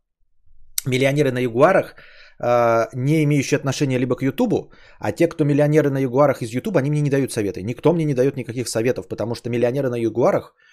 Миллионеры 0.86 1.32
на 1.32 1.40
Ягуарах, 1.40 1.96
не 2.40 3.24
имеющие 3.24 3.58
отношения 3.58 4.00
либо 4.00 4.16
к 4.16 4.24
Ютубу, 4.24 4.72
а 5.00 5.12
те, 5.12 5.28
кто 5.28 5.44
миллионеры 5.44 5.90
на 5.90 6.00
Ягуарах 6.00 6.42
из 6.42 6.50
Ютуба, 6.54 6.80
они 6.80 6.90
мне 6.90 7.02
не 7.02 7.10
дают 7.10 7.32
советы. 7.32 7.64
Никто 7.64 7.94
мне 7.94 8.06
не 8.06 8.14
дает 8.14 8.36
никаких 8.36 8.68
советов, 8.68 9.08
потому 9.08 9.36
что 9.36 9.50
миллионеры 9.50 9.90
на 9.90 9.96
Ягуарах– 9.96 10.56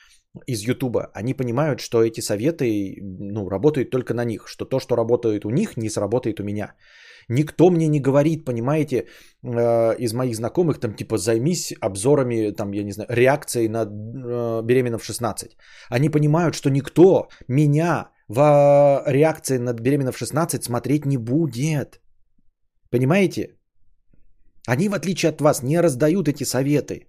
из 0.46 0.62
Ютуба, 0.62 1.10
они 1.14 1.34
понимают, 1.34 1.80
что 1.80 2.02
эти 2.02 2.20
советы 2.20 2.96
ну, 3.00 3.48
работают 3.48 3.90
только 3.90 4.14
на 4.14 4.24
них, 4.24 4.46
что 4.46 4.64
то, 4.64 4.78
что 4.78 4.96
работает 4.96 5.44
у 5.44 5.50
них, 5.50 5.76
не 5.76 5.90
сработает 5.90 6.40
у 6.40 6.44
меня. 6.44 6.74
Никто 7.28 7.70
мне 7.70 7.88
не 7.88 8.00
говорит, 8.00 8.44
понимаете, 8.44 8.96
э, 9.42 9.96
из 9.98 10.12
моих 10.14 10.34
знакомых, 10.34 10.80
там, 10.80 10.94
типа, 10.94 11.18
займись 11.18 11.74
обзорами, 11.80 12.54
там, 12.56 12.72
я 12.72 12.84
не 12.84 12.92
знаю, 12.92 13.08
реакцией 13.10 13.68
на 13.68 13.84
э, 13.84 14.62
беременна 14.64 14.98
в 14.98 15.04
16. 15.04 15.56
Они 15.90 16.08
понимают, 16.08 16.54
что 16.54 16.70
никто 16.70 17.28
меня 17.48 18.10
в 18.28 19.02
реакции 19.06 19.58
на 19.58 19.72
беременна 19.72 20.12
в 20.12 20.18
16 20.18 20.64
смотреть 20.64 21.06
не 21.06 21.16
будет. 21.16 22.00
Понимаете? 22.90 23.54
Они, 24.66 24.88
в 24.88 24.94
отличие 24.94 25.30
от 25.30 25.40
вас, 25.40 25.62
не 25.62 25.80
раздают 25.80 26.28
эти 26.28 26.44
советы. 26.44 27.08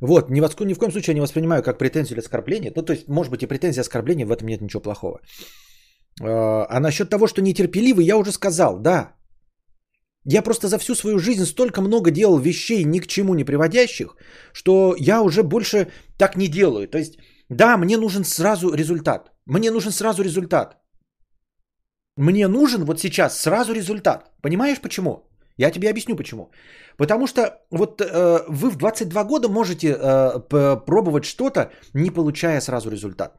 Вот, 0.00 0.30
ни 0.30 0.40
в, 0.40 0.60
ни 0.60 0.74
в 0.74 0.78
коем 0.78 0.92
случае 0.92 1.14
не 1.14 1.20
воспринимаю 1.20 1.62
как 1.62 1.78
претензию 1.78 2.12
или 2.12 2.20
оскорбление. 2.20 2.72
Ну, 2.76 2.82
то 2.82 2.92
есть, 2.92 3.08
может 3.08 3.32
быть, 3.32 3.42
и 3.42 3.46
претензия, 3.46 3.82
оскорбление, 3.82 4.26
в 4.26 4.30
этом 4.30 4.46
нет 4.46 4.60
ничего 4.60 4.82
плохого. 4.82 5.20
А, 6.22 6.66
а 6.70 6.80
насчет 6.80 7.10
того, 7.10 7.26
что 7.26 7.42
нетерпеливый, 7.42 8.04
я 8.04 8.16
уже 8.16 8.30
сказал, 8.30 8.78
да. 8.78 9.17
Я 10.24 10.42
просто 10.42 10.68
за 10.68 10.78
всю 10.78 10.94
свою 10.94 11.18
жизнь 11.18 11.44
столько 11.44 11.80
много 11.80 12.10
делал 12.10 12.38
вещей, 12.38 12.84
ни 12.84 13.00
к 13.00 13.06
чему 13.06 13.34
не 13.34 13.44
приводящих, 13.44 14.16
что 14.52 14.94
я 14.98 15.22
уже 15.22 15.42
больше 15.42 15.86
так 16.18 16.36
не 16.36 16.48
делаю. 16.48 16.88
То 16.88 16.98
есть, 16.98 17.18
да, 17.48 17.76
мне 17.76 17.96
нужен 17.96 18.24
сразу 18.24 18.74
результат. 18.74 19.30
Мне 19.46 19.70
нужен 19.70 19.92
сразу 19.92 20.22
результат. 20.22 20.76
Мне 22.16 22.48
нужен 22.48 22.84
вот 22.84 23.00
сейчас 23.00 23.40
сразу 23.40 23.72
результат. 23.72 24.30
Понимаешь 24.42 24.80
почему? 24.80 25.28
Я 25.58 25.70
тебе 25.70 25.90
объясню 25.90 26.16
почему. 26.16 26.50
Потому 26.96 27.26
что 27.26 27.40
вот 27.70 28.00
э, 28.00 28.44
вы 28.48 28.70
в 28.70 28.76
22 28.76 29.24
года 29.24 29.48
можете 29.48 29.88
э, 29.88 30.40
пробовать 30.86 31.24
что-то, 31.24 31.70
не 31.94 32.10
получая 32.10 32.60
сразу 32.60 32.90
результат. 32.90 33.38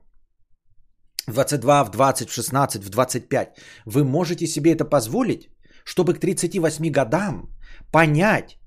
В 1.28 1.34
22, 1.34 1.84
в 1.84 1.92
20, 1.92 2.30
в 2.30 2.34
16, 2.34 2.84
в 2.84 2.90
25. 2.90 3.58
Вы 3.86 4.04
можете 4.04 4.48
себе 4.48 4.72
это 4.72 4.86
позволить, 4.86 5.50
чтобы 5.90 6.14
к 6.14 6.20
38 6.20 6.92
годам 6.92 7.50
понять, 7.92 8.60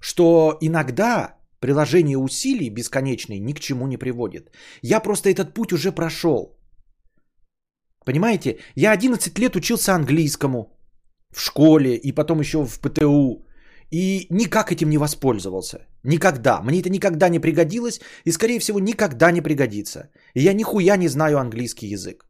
что 0.00 0.58
иногда 0.60 1.36
приложение 1.60 2.18
усилий 2.18 2.70
бесконечные 2.70 3.38
ни 3.38 3.54
к 3.54 3.60
чему 3.60 3.86
не 3.86 3.96
приводит. 3.96 4.50
Я 4.82 5.00
просто 5.00 5.28
этот 5.28 5.54
путь 5.54 5.72
уже 5.72 5.92
прошел. 5.92 6.58
Понимаете, 8.04 8.58
я 8.74 8.92
11 8.92 9.38
лет 9.38 9.56
учился 9.56 9.94
английскому 9.94 10.76
в 11.32 11.40
школе 11.40 11.96
и 11.96 12.12
потом 12.12 12.40
еще 12.40 12.64
в 12.64 12.80
ПТУ. 12.80 13.46
И 13.92 14.26
никак 14.30 14.72
этим 14.72 14.90
не 14.90 14.98
воспользовался. 14.98 15.78
Никогда. 16.02 16.60
Мне 16.62 16.80
это 16.80 16.90
никогда 16.90 17.28
не 17.28 17.38
пригодилось 17.38 18.00
и, 18.24 18.32
скорее 18.32 18.58
всего, 18.58 18.80
никогда 18.80 19.30
не 19.30 19.40
пригодится. 19.40 20.10
И 20.34 20.42
я 20.42 20.52
нихуя 20.52 20.96
не 20.96 21.08
знаю 21.08 21.38
английский 21.38 21.94
язык. 21.94 22.25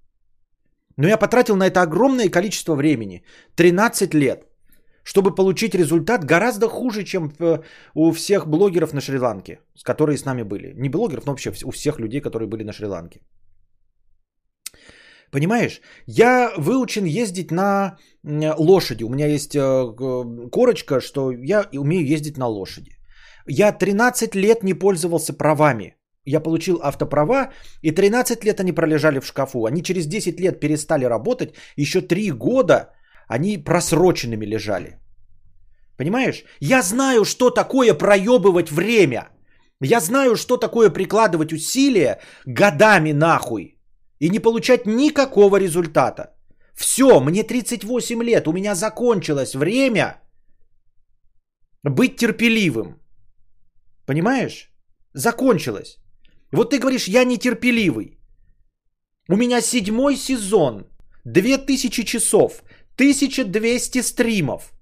Но 0.98 1.09
я 1.09 1.18
потратил 1.18 1.56
на 1.56 1.66
это 1.66 1.82
огромное 1.82 2.30
количество 2.30 2.74
времени. 2.74 3.22
13 3.56 4.14
лет. 4.14 4.46
Чтобы 5.04 5.35
получить 5.35 5.74
результат 5.74 6.24
гораздо 6.24 6.68
хуже, 6.68 7.04
чем 7.04 7.32
у 7.94 8.12
всех 8.12 8.46
блогеров 8.46 8.92
на 8.92 9.00
Шри-Ланке, 9.00 9.61
которые 9.85 10.16
с 10.16 10.24
нами 10.24 10.42
были. 10.42 10.72
Не 10.76 10.88
блогеров, 10.88 11.26
но 11.26 11.32
вообще 11.32 11.52
у 11.64 11.70
всех 11.70 12.00
людей, 12.00 12.20
которые 12.20 12.48
были 12.48 12.64
на 12.64 12.72
Шри-Ланке. 12.72 13.20
Понимаешь? 15.30 15.80
Я 16.06 16.52
выучен 16.56 17.04
ездить 17.04 17.50
на 17.50 17.98
лошади. 18.59 19.04
У 19.04 19.09
меня 19.09 19.26
есть 19.26 19.54
э, 19.54 19.61
корочка, 20.50 21.00
что 21.00 21.30
я 21.30 21.68
умею 21.72 22.06
ездить 22.06 22.38
на 22.38 22.46
лошади. 22.46 22.90
Я 23.48 23.72
13 23.72 24.35
лет 24.35 24.62
не 24.62 24.74
пользовался 24.74 25.32
правами. 25.32 25.95
Я 26.26 26.40
получил 26.40 26.80
автоправа, 26.82 27.52
и 27.82 27.92
13 27.92 28.44
лет 28.44 28.60
они 28.60 28.72
пролежали 28.72 29.20
в 29.20 29.26
шкафу. 29.26 29.66
Они 29.66 29.82
через 29.82 30.06
10 30.06 30.40
лет 30.40 30.60
перестали 30.60 31.04
работать. 31.04 31.54
Еще 31.76 32.00
3 32.00 32.32
года 32.32 32.90
они 33.28 33.64
просроченными 33.64 34.44
лежали. 34.46 34.98
Понимаешь? 35.96 36.44
Я 36.60 36.82
знаю, 36.82 37.24
что 37.24 37.50
такое 37.50 37.94
проебывать 37.94 38.70
время. 38.70 39.28
Я 39.80 40.00
знаю, 40.00 40.36
что 40.36 40.56
такое 40.56 40.90
прикладывать 40.90 41.52
усилия 41.52 42.18
годами 42.44 43.12
нахуй 43.12 43.78
и 44.18 44.30
не 44.30 44.40
получать 44.40 44.86
никакого 44.86 45.58
результата. 45.58 46.34
Все, 46.74 47.20
мне 47.20 47.44
38 47.44 48.22
лет, 48.22 48.48
у 48.48 48.52
меня 48.52 48.74
закончилось 48.74 49.54
время 49.54 50.20
быть 51.84 52.16
терпеливым. 52.16 53.00
Понимаешь? 54.06 54.70
Закончилось. 55.14 55.98
Вот 56.52 56.70
ты 56.70 56.78
говоришь, 56.78 57.09
я 57.09 57.24
нетерпеливый. 57.24 58.18
У 59.28 59.37
меня 59.37 59.61
седьмой 59.61 60.16
сезон, 60.16 60.87
2000 61.24 62.04
часов, 62.04 62.62
1200 62.96 64.02
стримов. 64.02 64.72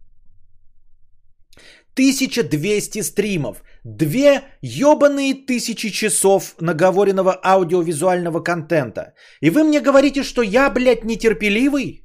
1200 1.94 3.02
стримов. 3.02 3.62
Две 3.84 4.42
ебаные 4.62 5.34
тысячи 5.34 5.90
часов 5.90 6.54
наговоренного 6.60 7.38
аудиовизуального 7.42 8.40
контента. 8.40 9.14
И 9.40 9.50
вы 9.50 9.64
мне 9.64 9.80
говорите, 9.80 10.22
что 10.22 10.42
я, 10.42 10.70
блядь, 10.70 11.04
нетерпеливый? 11.04 12.04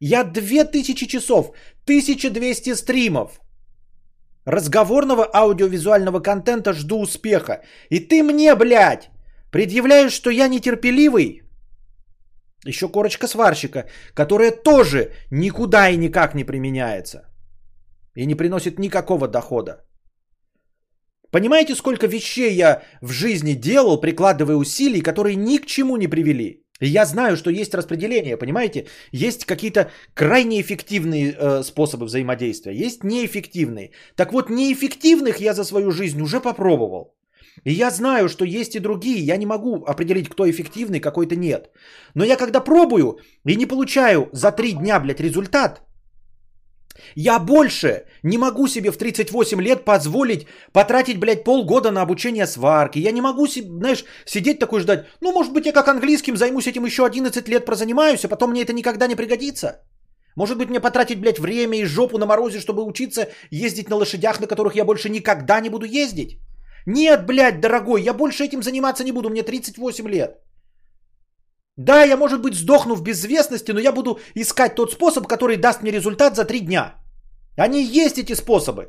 Я 0.00 0.24
две 0.24 0.64
тысячи 0.64 1.06
часов, 1.06 1.54
1200 1.86 2.74
стримов 2.74 3.41
разговорного 4.44 5.24
аудиовизуального 5.32 6.20
контента 6.20 6.72
жду 6.72 7.00
успеха. 7.00 7.62
И 7.90 8.00
ты 8.00 8.22
мне, 8.22 8.54
блядь, 8.54 9.10
предъявляешь, 9.50 10.12
что 10.12 10.30
я 10.30 10.48
нетерпеливый? 10.48 11.42
Еще 12.64 12.88
корочка 12.88 13.26
сварщика, 13.26 13.86
которая 14.14 14.50
тоже 14.50 15.12
никуда 15.30 15.88
и 15.88 15.96
никак 15.96 16.34
не 16.34 16.44
применяется 16.44 17.32
и 18.14 18.26
не 18.26 18.34
приносит 18.34 18.78
никакого 18.78 19.28
дохода. 19.28 19.84
Понимаете, 21.30 21.74
сколько 21.74 22.06
вещей 22.06 22.54
я 22.54 22.82
в 23.00 23.10
жизни 23.10 23.54
делал, 23.54 24.00
прикладывая 24.00 24.56
усилий, 24.56 25.00
которые 25.00 25.36
ни 25.36 25.58
к 25.58 25.66
чему 25.66 25.96
не 25.96 26.08
привели? 26.08 26.61
И 26.82 26.88
я 26.88 27.06
знаю, 27.06 27.36
что 27.36 27.50
есть 27.50 27.74
распределение, 27.74 28.36
понимаете? 28.36 28.86
Есть 29.12 29.44
какие-то 29.44 29.90
крайне 30.14 30.60
эффективные 30.60 31.32
э, 31.32 31.62
способы 31.62 32.06
взаимодействия, 32.06 32.74
есть 32.74 33.04
неэффективные. 33.04 33.90
Так 34.16 34.32
вот, 34.32 34.50
неэффективных 34.50 35.40
я 35.40 35.54
за 35.54 35.64
свою 35.64 35.90
жизнь 35.90 36.20
уже 36.20 36.40
попробовал. 36.40 37.14
И 37.64 37.72
я 37.72 37.90
знаю, 37.90 38.28
что 38.28 38.44
есть 38.44 38.74
и 38.74 38.80
другие. 38.80 39.26
Я 39.26 39.36
не 39.36 39.46
могу 39.46 39.84
определить, 39.84 40.28
кто 40.28 40.44
эффективный, 40.44 41.00
какой-то 41.00 41.36
нет. 41.36 41.70
Но 42.14 42.24
я 42.24 42.36
когда 42.36 42.60
пробую 42.60 43.18
и 43.46 43.56
не 43.56 43.66
получаю 43.66 44.28
за 44.32 44.50
три 44.50 44.72
дня, 44.72 44.98
блядь, 44.98 45.20
результат, 45.20 45.82
я 47.14 47.38
больше 47.38 48.04
не 48.22 48.38
могу 48.38 48.68
себе 48.68 48.90
в 48.90 48.96
38 48.96 49.60
лет 49.60 49.84
позволить 49.84 50.46
потратить, 50.72 51.18
блядь, 51.18 51.44
полгода 51.44 51.90
на 51.90 52.02
обучение 52.02 52.46
сварки. 52.46 52.98
Я 52.98 53.12
не 53.12 53.20
могу, 53.20 53.46
знаешь, 53.46 54.04
сидеть 54.24 54.58
такой 54.58 54.80
ждать. 54.80 55.06
Ну, 55.20 55.32
может 55.32 55.52
быть, 55.52 55.66
я 55.66 55.72
как 55.72 55.88
английским 55.88 56.36
займусь 56.36 56.66
этим 56.66 56.84
еще 56.84 57.04
11 57.04 57.48
лет 57.48 57.64
прозанимаюсь, 57.64 58.24
а 58.24 58.28
потом 58.28 58.50
мне 58.50 58.62
это 58.62 58.72
никогда 58.72 59.06
не 59.06 59.16
пригодится. 59.16 59.82
Может 60.36 60.58
быть, 60.58 60.70
мне 60.70 60.80
потратить, 60.80 61.20
блядь, 61.20 61.38
время 61.38 61.78
и 61.78 61.84
жопу 61.84 62.18
на 62.18 62.26
морозе, 62.26 62.60
чтобы 62.60 62.84
учиться 62.84 63.28
ездить 63.50 63.88
на 63.88 63.96
лошадях, 63.96 64.40
на 64.40 64.46
которых 64.46 64.74
я 64.74 64.84
больше 64.84 65.10
никогда 65.10 65.60
не 65.60 65.68
буду 65.68 65.86
ездить? 65.86 66.38
Нет, 66.86 67.26
блядь, 67.26 67.60
дорогой, 67.60 68.02
я 68.02 68.14
больше 68.14 68.44
этим 68.44 68.62
заниматься 68.62 69.04
не 69.04 69.12
буду, 69.12 69.30
мне 69.30 69.42
38 69.42 70.08
лет. 70.08 70.40
Да, 71.76 72.04
я, 72.04 72.16
может 72.16 72.42
быть, 72.42 72.54
сдохну 72.54 72.94
в 72.94 73.02
безвестности, 73.02 73.72
но 73.72 73.80
я 73.80 73.92
буду 73.92 74.18
искать 74.34 74.74
тот 74.74 74.92
способ, 74.92 75.26
который 75.26 75.56
даст 75.56 75.82
мне 75.82 75.92
результат 75.92 76.36
за 76.36 76.44
три 76.44 76.60
дня. 76.60 76.94
Они 77.56 77.82
есть 77.82 78.18
эти 78.18 78.34
способы. 78.34 78.88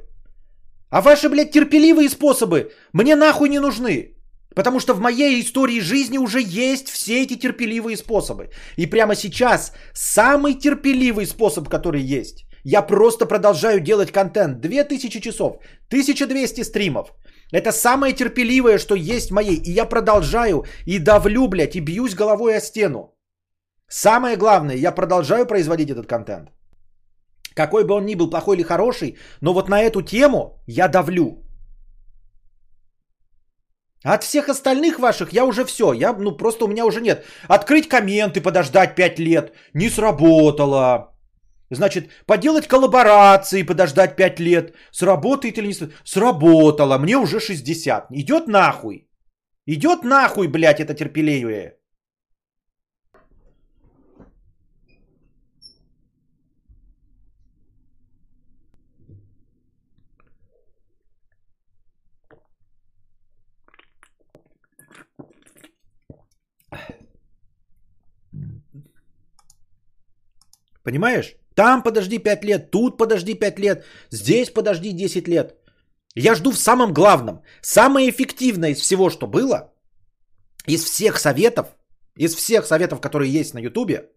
А 0.89 1.01
ваши, 1.01 1.29
блядь, 1.29 1.51
терпеливые 1.51 2.09
способы 2.09 2.71
мне 2.93 3.15
нахуй 3.15 3.49
не 3.49 3.59
нужны. 3.59 4.15
Потому 4.55 4.79
что 4.79 4.93
в 4.93 4.99
моей 4.99 5.41
истории 5.41 5.79
жизни 5.81 6.17
уже 6.17 6.39
есть 6.41 6.89
все 6.89 7.23
эти 7.23 7.35
терпеливые 7.39 7.97
способы. 7.97 8.49
И 8.77 8.85
прямо 8.85 9.15
сейчас 9.15 9.73
самый 9.93 10.53
терпеливый 10.53 11.25
способ, 11.25 11.69
который 11.69 12.01
есть. 12.01 12.45
Я 12.63 12.81
просто 12.81 13.25
продолжаю 13.25 13.79
делать 13.79 14.11
контент. 14.11 14.59
2000 14.61 15.21
часов, 15.21 15.57
1200 15.89 16.63
стримов. 16.63 17.13
Это 17.53 17.71
самое 17.71 18.13
терпеливое, 18.13 18.79
что 18.79 18.95
есть 18.95 19.31
моей. 19.31 19.61
И 19.63 19.71
я 19.71 19.85
продолжаю 19.85 20.65
и 20.87 20.99
давлю, 20.99 21.47
блядь, 21.47 21.75
и 21.75 21.81
бьюсь 21.81 22.15
головой 22.15 22.57
о 22.57 22.61
стену. 22.61 23.13
Самое 23.87 24.37
главное, 24.37 24.75
я 24.75 24.91
продолжаю 24.91 25.45
производить 25.45 25.91
этот 25.91 26.07
контент. 26.07 26.49
Какой 27.55 27.83
бы 27.83 27.93
он 27.93 28.05
ни 28.05 28.15
был, 28.15 28.29
плохой 28.29 28.55
или 28.55 28.63
хороший, 28.63 29.17
но 29.41 29.53
вот 29.53 29.69
на 29.69 29.83
эту 29.83 30.01
тему 30.01 30.63
я 30.67 30.87
давлю. 30.87 31.43
От 34.03 34.23
всех 34.23 34.49
остальных 34.49 34.97
ваших 34.99 35.31
я 35.33 35.45
уже 35.45 35.63
все, 35.63 35.93
я, 35.93 36.13
ну 36.13 36.35
просто 36.37 36.65
у 36.65 36.67
меня 36.67 36.85
уже 36.85 37.01
нет. 37.01 37.23
Открыть 37.47 37.87
комменты, 37.87 38.41
подождать 38.41 38.95
5 38.95 39.19
лет, 39.19 39.53
не 39.73 39.89
сработало. 39.89 41.12
Значит, 41.75 42.09
поделать 42.25 42.67
коллаборации, 42.67 43.63
подождать 43.63 44.15
5 44.15 44.39
лет. 44.39 44.75
Сработает 44.91 45.57
или 45.57 45.67
не 45.67 45.73
сработает? 45.73 46.01
Сработало. 46.05 46.97
Мне 46.97 47.17
уже 47.17 47.39
60. 47.39 48.07
Идет 48.11 48.47
нахуй. 48.47 49.07
Идет 49.65 50.03
нахуй, 50.03 50.47
блядь, 50.47 50.79
это 50.79 50.93
терпеливее. 50.93 51.77
Понимаешь? 70.83 71.35
Там 71.55 71.83
подожди 71.83 72.17
5 72.17 72.43
лет, 72.45 72.71
тут 72.71 72.97
подожди 72.97 73.33
5 73.33 73.59
лет, 73.59 73.85
здесь 74.11 74.49
подожди 74.49 74.91
10 74.91 75.27
лет. 75.27 75.55
Я 76.15 76.35
жду 76.35 76.51
в 76.51 76.57
самом 76.57 76.93
главном. 76.93 77.41
Самое 77.61 78.09
эффективное 78.09 78.71
из 78.71 78.79
всего, 78.79 79.09
что 79.09 79.27
было, 79.27 79.73
из 80.67 80.83
всех 80.83 81.19
советов, 81.19 81.67
из 82.17 82.35
всех 82.35 82.65
советов, 82.65 83.01
которые 83.01 83.31
есть 83.31 83.53
на 83.53 83.59
Ютубе, 83.59 84.09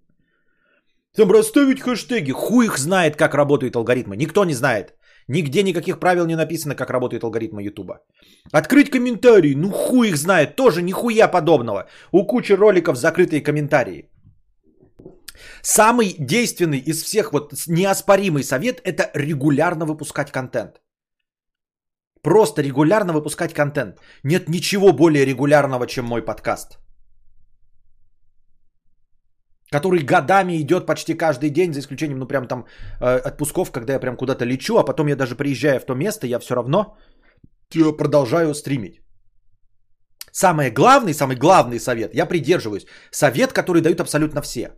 Там 1.16 1.32
расставить 1.32 1.80
хэштеги. 1.80 2.32
Хуй 2.32 2.66
их 2.66 2.78
знает, 2.78 3.16
как 3.16 3.34
работают 3.34 3.76
алгоритмы. 3.76 4.16
Никто 4.16 4.45
не 4.45 4.55
знает. 4.55 4.95
Нигде 5.28 5.62
никаких 5.62 5.99
правил 5.99 6.26
не 6.26 6.37
написано, 6.37 6.74
как 6.74 6.91
работают 6.91 7.24
алгоритмы 7.24 7.62
Ютуба. 7.62 8.01
Открыть 8.53 8.91
комментарии. 8.91 9.55
Ну 9.55 9.70
хуй 9.70 10.09
их 10.09 10.16
знает. 10.16 10.57
Тоже 10.57 10.82
нихуя 10.82 11.28
подобного. 11.28 11.89
У 12.12 12.26
кучи 12.26 12.53
роликов 12.53 12.97
закрытые 12.97 13.43
комментарии. 13.43 14.11
Самый 15.62 16.16
действенный 16.18 16.78
из 16.78 17.03
всех, 17.03 17.32
вот 17.32 17.53
неоспоримый 17.66 18.43
совет, 18.43 18.80
это 18.84 19.11
регулярно 19.14 19.87
выпускать 19.87 20.32
контент. 20.32 20.80
Просто 22.22 22.62
регулярно 22.62 23.12
выпускать 23.12 23.55
контент. 23.55 24.01
Нет 24.24 24.49
ничего 24.49 24.93
более 24.93 25.24
регулярного, 25.24 25.87
чем 25.87 26.05
мой 26.05 26.22
подкаст. 26.24 26.78
Который 29.70 30.01
годами 30.05 30.61
идет 30.61 30.87
почти 30.87 31.14
каждый 31.14 31.51
день, 31.51 31.72
за 31.72 31.80
исключением, 31.80 32.18
ну, 32.18 32.26
прям 32.26 32.47
там 32.49 32.66
э, 33.01 33.18
отпусков, 33.18 33.72
когда 33.72 33.93
я 33.93 34.01
прям 34.01 34.16
куда-то 34.16 34.45
лечу, 34.45 34.76
а 34.76 34.84
потом 34.84 35.09
я 35.09 35.16
даже 35.16 35.37
приезжая 35.37 35.80
в 35.80 35.87
то 35.87 35.95
место, 35.95 36.26
я 36.26 36.39
все 36.39 36.55
равно 36.55 36.97
продолжаю 37.99 38.55
стримить. 38.55 39.01
Самый 40.32 40.70
главный, 40.70 41.14
самый 41.14 41.37
главный 41.37 41.80
совет, 41.80 42.14
я 42.14 42.26
придерживаюсь. 42.26 42.87
Совет, 43.11 43.53
который 43.53 43.82
дают 43.82 44.01
абсолютно 44.01 44.43
все. 44.43 44.70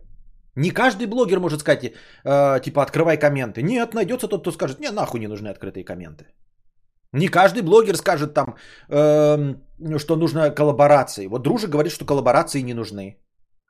Не 0.55 0.71
каждый 0.71 1.07
блогер 1.07 1.39
может 1.39 1.59
сказать, 1.59 1.83
э, 1.83 2.59
типа, 2.61 2.81
открывай 2.81 3.17
комменты. 3.17 3.61
Нет, 3.61 3.93
найдется 3.93 4.27
тот, 4.27 4.41
кто 4.41 4.51
скажет, 4.51 4.79
не, 4.79 4.91
нахуй 4.91 5.19
не 5.19 5.27
нужны 5.27 5.47
открытые 5.49 5.85
комменты. 5.85 6.25
Не 7.13 7.27
каждый 7.27 7.61
блогер 7.61 7.97
скажет 7.97 8.33
там, 8.33 8.55
э, 8.89 9.55
что 9.97 10.15
нужно 10.15 10.51
коллаборации. 10.51 11.27
Вот 11.27 11.43
Дружи 11.43 11.67
говорит, 11.67 11.91
что 11.91 12.05
коллаборации 12.05 12.61
не 12.61 12.73
нужны. 12.73 13.17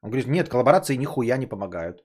Он 0.01 0.09
говорит, 0.09 0.27
нет, 0.27 0.49
коллаборации 0.49 0.97
нихуя 0.97 1.37
не 1.37 1.47
помогают. 1.47 2.03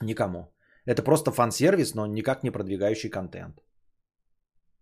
Никому. 0.00 0.52
Это 0.86 1.02
просто 1.02 1.30
фан-сервис, 1.30 1.94
но 1.94 2.06
никак 2.06 2.42
не 2.42 2.50
продвигающий 2.50 3.10
контент. 3.10 3.62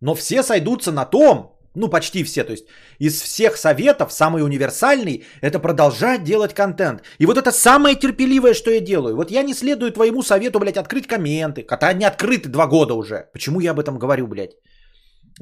Но 0.01 0.15
все 0.15 0.43
сойдутся 0.43 0.93
на 0.93 1.05
том, 1.05 1.60
ну 1.75 1.89
почти 1.89 2.25
все, 2.25 2.45
то 2.45 2.53
есть 2.53 2.67
из 2.99 3.21
всех 3.21 3.57
советов 3.57 4.13
самый 4.13 4.43
универсальный 4.43 5.25
это 5.41 5.59
продолжать 5.59 6.25
делать 6.25 6.55
контент. 6.55 7.03
И 7.19 7.27
вот 7.27 7.39
это 7.39 7.53
самое 7.53 7.95
терпеливое, 7.95 8.55
что 8.55 8.71
я 8.71 8.81
делаю. 8.81 9.17
Вот 9.17 9.31
я 9.31 9.43
не 9.43 9.55
следую 9.55 9.93
твоему 9.93 10.23
совету, 10.23 10.59
блядь, 10.59 10.77
открыть 10.77 11.07
комменты. 11.07 11.63
Когда 11.63 11.89
они 11.89 12.05
открыты 12.05 12.49
два 12.49 12.67
года 12.67 12.95
уже. 12.95 13.29
Почему 13.33 13.61
я 13.61 13.71
об 13.71 13.79
этом 13.81 13.99
говорю, 13.99 14.27
блядь? 14.27 14.53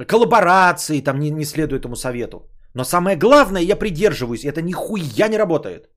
коллаборации, 0.06 1.00
там 1.00 1.18
не, 1.18 1.30
не 1.30 1.44
следует 1.44 1.82
этому 1.82 1.96
совету. 1.96 2.48
Но 2.74 2.84
самое 2.84 3.16
главное, 3.16 3.62
я 3.62 3.76
придерживаюсь, 3.76 4.44
это 4.44 4.62
нихуя 4.62 5.28
не 5.28 5.38
работает. 5.38 5.88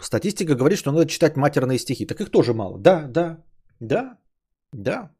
Статистика 0.00 0.54
говорит, 0.54 0.78
что 0.78 0.92
надо 0.92 1.06
читать 1.06 1.36
матерные 1.36 1.78
стихи. 1.78 2.06
Так 2.06 2.20
их 2.20 2.30
тоже 2.30 2.52
мало. 2.52 2.78
Да, 2.78 3.06
да, 3.08 3.44
да, 3.80 4.18
да. 4.72 5.10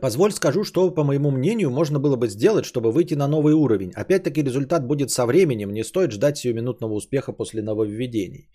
Позволь 0.00 0.32
скажу, 0.32 0.64
что, 0.64 0.94
по 0.94 1.04
моему 1.04 1.30
мнению, 1.30 1.70
можно 1.70 1.98
было 1.98 2.16
бы 2.16 2.28
сделать, 2.28 2.64
чтобы 2.64 2.92
выйти 2.92 3.14
на 3.14 3.26
новый 3.28 3.54
уровень. 3.54 3.92
Опять-таки 3.92 4.42
результат 4.42 4.86
будет 4.86 5.10
со 5.10 5.26
временем, 5.26 5.72
не 5.72 5.84
стоит 5.84 6.12
ждать 6.12 6.38
сиюминутного 6.38 6.94
успеха 6.94 7.32
после 7.32 7.62
нововведений. 7.62 8.48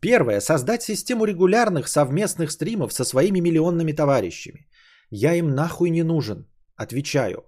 Первое. 0.00 0.40
Создать 0.40 0.82
систему 0.82 1.24
регулярных 1.24 1.88
совместных 1.88 2.50
стримов 2.50 2.92
со 2.92 3.04
своими 3.04 3.40
миллионными 3.40 3.92
товарищами. 3.92 4.66
Я 5.10 5.34
им 5.34 5.54
нахуй 5.54 5.90
не 5.90 6.02
нужен. 6.02 6.46
Отвечаю. 6.76 7.44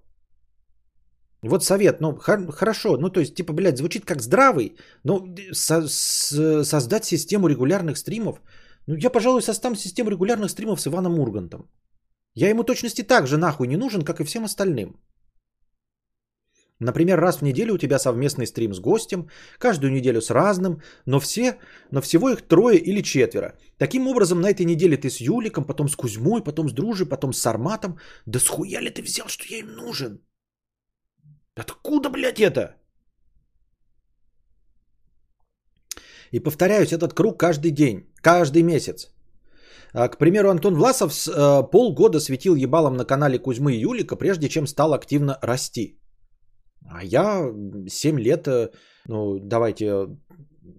Вот 1.41 1.63
совет, 1.63 2.01
ну 2.01 2.17
хорошо, 2.17 2.97
ну 2.97 3.09
то 3.09 3.19
есть 3.19 3.35
типа, 3.35 3.53
блядь, 3.53 3.77
звучит 3.77 4.05
как 4.05 4.21
здравый, 4.21 4.75
но 5.03 5.23
со- 5.53 5.87
с- 5.87 6.63
создать 6.63 7.05
систему 7.05 7.47
регулярных 7.47 7.97
стримов. 7.97 8.41
Ну 8.87 8.95
я, 8.95 9.09
пожалуй, 9.09 9.41
создам 9.41 9.75
систему 9.75 10.09
регулярных 10.09 10.51
стримов 10.51 10.81
с 10.81 10.87
Иваном 10.87 11.19
Ургантом. 11.19 11.69
Я 12.35 12.49
ему 12.49 12.63
точности 12.63 13.03
так 13.03 13.27
же 13.27 13.37
нахуй 13.37 13.67
не 13.67 13.77
нужен, 13.77 14.01
как 14.03 14.19
и 14.19 14.25
всем 14.25 14.43
остальным. 14.43 14.99
Например, 16.81 17.19
раз 17.19 17.37
в 17.37 17.43
неделю 17.43 17.73
у 17.73 17.77
тебя 17.77 17.99
совместный 17.99 18.47
стрим 18.47 18.73
с 18.73 18.79
гостем, 18.79 19.29
каждую 19.57 19.91
неделю 19.91 20.21
с 20.21 20.29
разным, 20.29 20.81
но 21.05 21.19
все, 21.19 21.57
но 21.91 22.01
всего 22.01 22.29
их 22.29 22.41
трое 22.47 22.77
или 22.77 23.01
четверо. 23.01 23.53
Таким 23.77 24.07
образом, 24.07 24.39
на 24.41 24.49
этой 24.49 24.65
неделе 24.65 24.95
ты 24.95 25.09
с 25.09 25.19
Юликом, 25.19 25.65
потом 25.65 25.89
с 25.89 25.95
Кузьмой, 25.95 26.41
потом 26.41 26.69
с 26.69 26.73
Дружей, 26.73 27.05
потом 27.05 27.33
с 27.33 27.41
Сарматом. 27.41 27.99
Да 28.25 28.39
схуя 28.39 28.79
ли 28.79 28.89
ты 28.89 29.01
взял, 29.01 29.27
что 29.27 29.45
я 29.49 29.59
им 29.59 29.75
нужен? 29.75 30.21
Откуда, 31.55 32.09
блядь, 32.09 32.39
это? 32.39 32.75
И 36.31 36.39
повторяюсь, 36.39 36.93
этот 36.93 37.13
круг 37.13 37.39
каждый 37.39 37.71
день, 37.71 38.07
каждый 38.21 38.63
месяц. 38.63 39.11
А, 39.93 40.07
к 40.07 40.17
примеру, 40.17 40.49
Антон 40.49 40.75
Власов 40.75 41.11
э, 41.27 41.63
полгода 41.71 42.19
светил 42.19 42.55
ебалом 42.55 42.95
на 42.95 43.05
канале 43.05 43.39
Кузьмы 43.39 43.73
и 43.73 43.81
Юлика, 43.81 44.15
прежде 44.15 44.47
чем 44.47 44.67
стал 44.67 44.93
активно 44.93 45.37
расти. 45.41 45.98
А 46.91 47.03
я 47.03 47.53
7 47.87 48.19
лет, 48.19 48.47
э, 48.47 48.71
ну 49.07 49.39
давайте, 49.39 50.07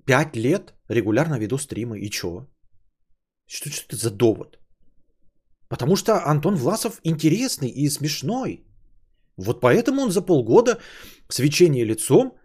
5 0.07 0.37
лет 0.37 0.75
регулярно 0.89 1.39
веду 1.39 1.59
стримы. 1.59 2.01
И 2.01 2.11
чё? 2.11 2.47
Что, 3.47 3.71
что 3.71 3.85
это 3.89 3.97
за 3.97 4.11
довод? 4.11 4.59
Потому 5.69 5.97
что 5.97 6.13
Антон 6.27 6.57
Власов 6.57 7.01
интересный 7.05 7.69
и 7.69 7.89
смешной. 7.91 8.65
Вот 9.37 9.61
поэтому 9.61 10.03
он 10.03 10.11
за 10.11 10.23
полгода 10.23 10.79
свечение 11.29 11.85
лицом 11.85 12.37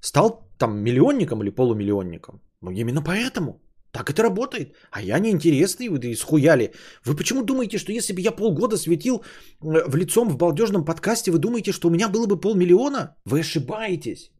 стал 0.00 0.46
там 0.58 0.78
миллионником 0.78 1.42
или 1.42 1.50
полумиллионником. 1.50 2.42
Ну, 2.60 2.70
именно 2.70 3.02
поэтому. 3.02 3.60
Так 3.94 4.10
это 4.10 4.22
работает. 4.22 4.74
А 4.90 5.00
я 5.00 5.20
неинтересный, 5.20 5.88
вы 5.88 6.16
схуяли. 6.16 6.72
Вы 7.04 7.14
почему 7.14 7.44
думаете, 7.44 7.78
что 7.78 7.92
если 7.92 8.12
бы 8.12 8.20
я 8.20 8.32
полгода 8.32 8.76
светил 8.76 9.18
э, 9.18 9.88
в 9.88 9.96
лицом 9.96 10.28
в 10.30 10.36
балдежном 10.36 10.84
подкасте, 10.84 11.30
вы 11.30 11.38
думаете, 11.38 11.72
что 11.72 11.88
у 11.88 11.90
меня 11.90 12.08
было 12.08 12.26
бы 12.26 12.40
полмиллиона? 12.40 13.16
Вы 13.24 13.40
ошибаетесь. 13.40 14.32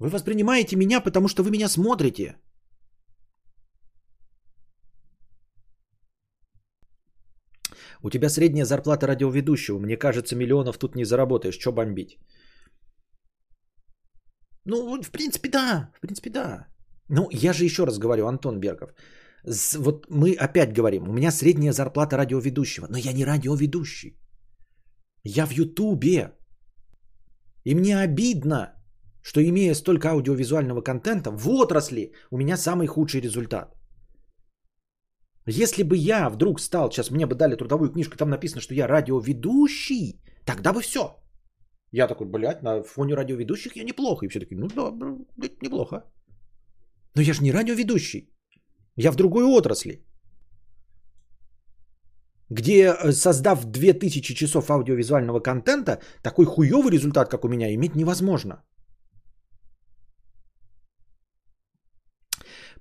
Вы 0.00 0.08
воспринимаете 0.08 0.76
меня, 0.76 1.00
потому 1.00 1.28
что 1.28 1.44
вы 1.44 1.50
меня 1.52 1.68
смотрите. 1.68 2.34
У 8.02 8.10
тебя 8.10 8.28
средняя 8.28 8.64
зарплата 8.64 9.06
радиоведущего. 9.06 9.78
Мне 9.78 9.96
кажется, 9.96 10.34
миллионов 10.34 10.78
тут 10.78 10.96
не 10.96 11.04
заработаешь. 11.04 11.58
Что 11.60 11.72
бомбить? 11.72 12.18
Ну, 14.64 15.00
в 15.02 15.10
принципе, 15.12 15.48
да. 15.48 15.92
В 15.94 16.00
принципе, 16.00 16.30
да. 16.30 16.71
Ну, 17.14 17.28
я 17.30 17.52
же 17.52 17.64
еще 17.64 17.84
раз 17.84 17.98
говорю, 17.98 18.26
Антон 18.26 18.58
Берков. 18.58 18.90
Вот 19.78 20.06
мы 20.08 20.34
опять 20.34 20.72
говорим, 20.72 21.08
у 21.08 21.12
меня 21.12 21.30
средняя 21.30 21.72
зарплата 21.72 22.16
радиоведущего, 22.16 22.86
но 22.88 22.96
я 22.96 23.12
не 23.12 23.24
радиоведущий. 23.24 24.16
Я 25.24 25.46
в 25.46 25.52
Ютубе. 25.52 26.32
И 27.64 27.74
мне 27.74 27.98
обидно, 27.98 28.72
что 29.22 29.40
имея 29.40 29.74
столько 29.74 30.08
аудиовизуального 30.08 30.80
контента, 30.80 31.30
в 31.30 31.48
отрасли 31.48 32.12
у 32.30 32.38
меня 32.38 32.56
самый 32.56 32.86
худший 32.86 33.20
результат. 33.20 33.76
Если 35.46 35.82
бы 35.82 35.96
я 35.96 36.30
вдруг 36.30 36.60
стал, 36.60 36.90
сейчас 36.90 37.10
мне 37.10 37.26
бы 37.26 37.34
дали 37.34 37.56
трудовую 37.56 37.90
книжку, 37.92 38.16
там 38.16 38.30
написано, 38.30 38.60
что 38.62 38.74
я 38.74 38.86
радиоведущий, 38.86 40.22
тогда 40.46 40.72
бы 40.72 40.80
все. 40.80 41.02
Я 41.92 42.08
такой, 42.08 42.26
блядь, 42.26 42.62
на 42.62 42.82
фоне 42.82 43.14
радиоведущих 43.14 43.76
я 43.76 43.84
неплохо. 43.84 44.24
И 44.24 44.28
все 44.28 44.40
таки 44.40 44.54
ну 44.54 44.68
да, 44.68 44.90
блядь, 45.36 45.62
неплохо. 45.62 46.04
Но 47.14 47.22
я 47.22 47.34
же 47.34 47.42
не 47.42 47.52
радиоведущий. 47.52 48.28
Я 48.96 49.12
в 49.12 49.16
другой 49.16 49.44
отрасли. 49.44 50.04
Где, 52.50 52.92
э, 52.92 53.12
создав 53.12 53.64
2000 53.64 54.34
часов 54.34 54.70
аудиовизуального 54.70 55.40
контента, 55.40 55.98
такой 56.22 56.44
хуёвый 56.44 56.92
результат, 56.92 57.28
как 57.28 57.44
у 57.44 57.48
меня, 57.48 57.74
иметь 57.74 57.94
невозможно. 57.94 58.62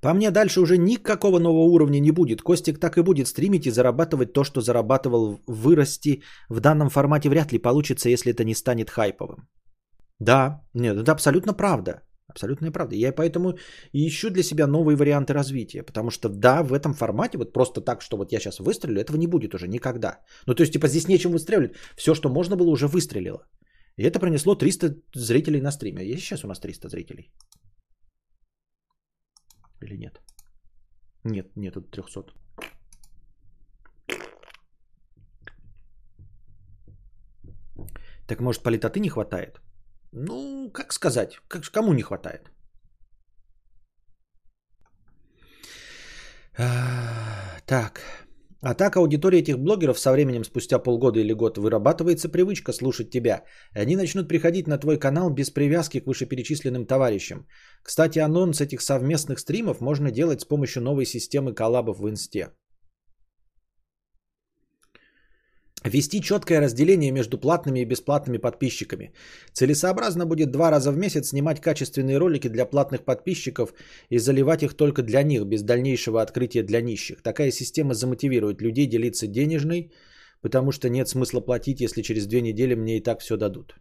По 0.01 0.13
мне 0.13 0.32
дальше 0.32 0.61
уже 0.61 0.77
никакого 0.77 1.39
нового 1.39 1.63
уровня 1.63 1.99
не 1.99 2.11
будет. 2.11 2.41
Костик 2.41 2.79
так 2.79 2.97
и 2.97 3.03
будет 3.03 3.27
стримить 3.27 3.65
и 3.65 3.71
зарабатывать 3.71 4.34
то, 4.34 4.43
что 4.43 4.61
зарабатывал 4.61 5.39
вырасти. 5.47 6.23
В 6.49 6.59
данном 6.59 6.89
формате 6.89 7.29
вряд 7.29 7.51
ли 7.51 7.59
получится, 7.59 8.09
если 8.09 8.32
это 8.32 8.43
не 8.43 8.55
станет 8.55 8.89
хайповым. 8.89 9.47
Да, 10.19 10.61
нет, 10.73 10.97
это 10.97 11.11
абсолютно 11.11 11.53
правда. 11.53 12.01
Абсолютная 12.32 12.71
правда. 12.71 12.95
Я 12.95 13.11
поэтому 13.11 13.57
ищу 13.93 14.29
для 14.29 14.43
себя 14.43 14.67
новые 14.67 14.95
варианты 14.95 15.34
развития. 15.34 15.84
Потому 15.84 16.11
что 16.11 16.29
да, 16.29 16.63
в 16.63 16.73
этом 16.73 16.93
формате, 16.93 17.38
вот 17.38 17.53
просто 17.53 17.82
так, 17.82 18.01
что 18.01 18.17
вот 18.17 18.32
я 18.32 18.39
сейчас 18.39 18.59
выстрелю, 18.59 19.01
этого 19.01 19.17
не 19.17 19.27
будет 19.27 19.53
уже 19.53 19.67
никогда. 19.67 20.19
Ну 20.47 20.55
то 20.55 20.63
есть 20.63 20.73
типа 20.73 20.88
здесь 20.88 21.07
нечем 21.07 21.32
выстреливать. 21.32 21.75
Все, 21.95 22.15
что 22.15 22.29
можно 22.29 22.55
было, 22.55 22.69
уже 22.69 22.88
выстрелило. 22.88 23.45
И 23.97 24.03
это 24.03 24.19
принесло 24.19 24.55
300 24.55 24.95
зрителей 25.15 25.61
на 25.61 25.71
стриме. 25.71 26.03
Есть 26.03 26.23
сейчас 26.23 26.43
у 26.43 26.47
нас 26.47 26.59
300 26.59 26.89
зрителей? 26.89 27.32
Или 29.82 29.97
нет? 29.97 30.21
Нет, 31.23 31.47
нет, 31.55 31.75
это 31.75 32.01
300. 32.01 32.25
Так 38.27 38.39
может 38.39 38.63
политоты 38.63 38.99
не 38.99 39.09
хватает? 39.09 39.61
Ну, 40.14 40.70
как 40.74 40.93
сказать, 40.93 41.39
как, 41.47 41.64
кому 41.72 41.93
не 41.93 42.01
хватает? 42.01 42.51
А, 46.57 47.59
так. 47.66 48.01
А 48.64 48.76
так 48.76 48.95
аудитория 48.95 49.39
этих 49.39 49.57
блогеров 49.57 49.97
со 49.97 50.12
временем, 50.12 50.43
спустя 50.43 50.78
полгода 50.80 51.20
или 51.20 51.34
год, 51.34 51.57
вырабатывается 51.57 52.30
привычка 52.30 52.74
слушать 52.74 53.09
тебя. 53.09 53.43
И 53.76 53.80
они 53.80 53.95
начнут 53.95 54.28
приходить 54.28 54.68
на 54.68 54.78
твой 54.78 54.99
канал 54.99 55.32
без 55.32 55.49
привязки 55.49 55.99
к 55.99 56.05
вышеперечисленным 56.05 56.86
товарищам. 56.86 57.47
Кстати, 57.82 58.20
анонс 58.20 58.62
этих 58.62 58.82
совместных 58.82 59.39
стримов 59.39 59.82
можно 59.82 60.12
делать 60.12 60.41
с 60.41 60.45
помощью 60.45 60.84
новой 60.84 61.05
системы 61.05 61.53
коллабов 61.55 61.99
в 61.99 62.07
инсте. 62.07 62.49
Ввести 65.84 66.21
четкое 66.21 66.61
разделение 66.61 67.11
между 67.11 67.39
платными 67.39 67.79
и 67.79 67.86
бесплатными 67.86 68.38
подписчиками. 68.38 69.13
Целесообразно 69.53 70.27
будет 70.27 70.51
два 70.51 70.69
раза 70.69 70.91
в 70.91 70.97
месяц 70.97 71.29
снимать 71.29 71.59
качественные 71.59 72.17
ролики 72.17 72.49
для 72.49 72.65
платных 72.65 73.03
подписчиков 73.03 73.73
и 74.09 74.19
заливать 74.19 74.61
их 74.61 74.75
только 74.75 75.01
для 75.01 75.23
них, 75.23 75.43
без 75.45 75.63
дальнейшего 75.63 76.21
открытия 76.21 76.61
для 76.63 76.82
нищих. 76.82 77.23
Такая 77.23 77.51
система 77.51 77.95
замотивирует 77.95 78.61
людей 78.61 78.86
делиться 78.86 79.25
денежной, 79.25 79.91
потому 80.41 80.71
что 80.71 80.88
нет 80.88 81.07
смысла 81.07 81.41
платить, 81.41 81.82
если 81.82 82.03
через 82.03 82.27
две 82.27 82.41
недели 82.41 82.75
мне 82.75 82.97
и 82.97 83.03
так 83.03 83.19
все 83.21 83.36
дадут. 83.36 83.75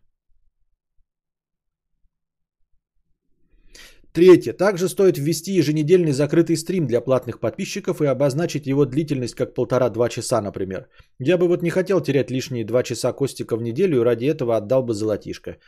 Третье. 4.13 4.53
Также 4.53 4.89
стоит 4.89 5.19
ввести 5.19 5.53
еженедельный 5.53 6.13
закрытый 6.13 6.57
стрим 6.57 6.87
для 6.87 7.01
платных 7.01 7.39
подписчиков 7.39 8.03
и 8.03 8.07
обозначить 8.07 8.67
его 8.67 8.85
длительность 8.85 9.35
как 9.35 9.55
полтора-два 9.55 10.09
часа, 10.09 10.41
например. 10.41 10.89
Я 11.21 11.39
бы 11.39 11.47
вот 11.47 11.63
не 11.63 11.71
хотел 11.71 12.01
терять 12.01 12.31
лишние 12.31 12.65
два 12.65 12.83
часа 12.83 13.13
Костика 13.13 13.57
в 13.57 13.63
неделю 13.63 14.01
и 14.01 14.05
ради 14.05 14.25
этого 14.25 14.57
отдал 14.57 14.83
бы 14.83 14.95
золотишко. 14.95 15.59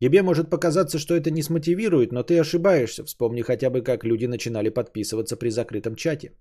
Тебе 0.00 0.22
может 0.22 0.48
показаться, 0.48 0.98
что 0.98 1.14
это 1.14 1.30
не 1.30 1.42
смотивирует, 1.42 2.12
но 2.12 2.22
ты 2.22 2.40
ошибаешься. 2.40 3.04
Вспомни 3.04 3.42
хотя 3.42 3.68
бы, 3.68 3.82
как 3.82 4.04
люди 4.04 4.24
начинали 4.24 4.70
подписываться 4.70 5.36
при 5.36 5.50
закрытом 5.50 5.94
чате. 5.94 6.32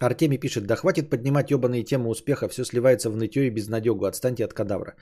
Артемий 0.00 0.38
пишет, 0.38 0.64
да 0.64 0.76
хватит 0.76 1.10
поднимать 1.10 1.50
ебаные 1.50 1.84
темы 1.84 2.08
успеха, 2.08 2.48
все 2.48 2.64
сливается 2.64 3.10
в 3.10 3.16
нытье 3.16 3.46
и 3.46 3.50
безнадегу, 3.50 4.06
отстаньте 4.06 4.46
от 4.46 4.54
кадавра. 4.54 4.94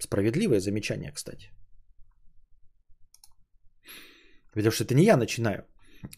Справедливое 0.00 0.58
замечание, 0.58 1.12
кстати. 1.12 1.50
Потому 4.54 4.72
что 4.72 4.84
это 4.84 4.94
не 4.94 5.04
я 5.04 5.16
начинаю. 5.16 5.64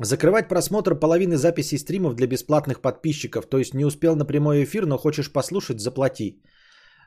Закрывать 0.00 0.48
просмотр 0.48 0.94
половины 0.94 1.36
записей 1.36 1.78
стримов 1.78 2.14
для 2.14 2.26
бесплатных 2.26 2.80
подписчиков. 2.80 3.46
То 3.46 3.58
есть 3.58 3.74
не 3.74 3.84
успел 3.84 4.16
на 4.16 4.24
прямой 4.24 4.64
эфир, 4.64 4.86
но 4.86 4.98
хочешь 4.98 5.32
послушать, 5.32 5.80
заплати. 5.80 6.42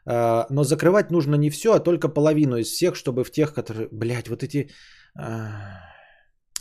А, 0.05 0.45
но 0.49 0.63
закрывать 0.63 1.11
нужно 1.11 1.35
не 1.35 1.49
все, 1.49 1.73
а 1.73 1.79
только 1.79 2.09
половину 2.09 2.57
из 2.57 2.67
всех, 2.67 2.95
чтобы 2.95 3.23
в 3.23 3.31
тех, 3.31 3.53
которые... 3.53 3.87
Блять, 3.91 4.27
вот 4.27 4.43
эти... 4.43 4.69
А, 5.17 5.81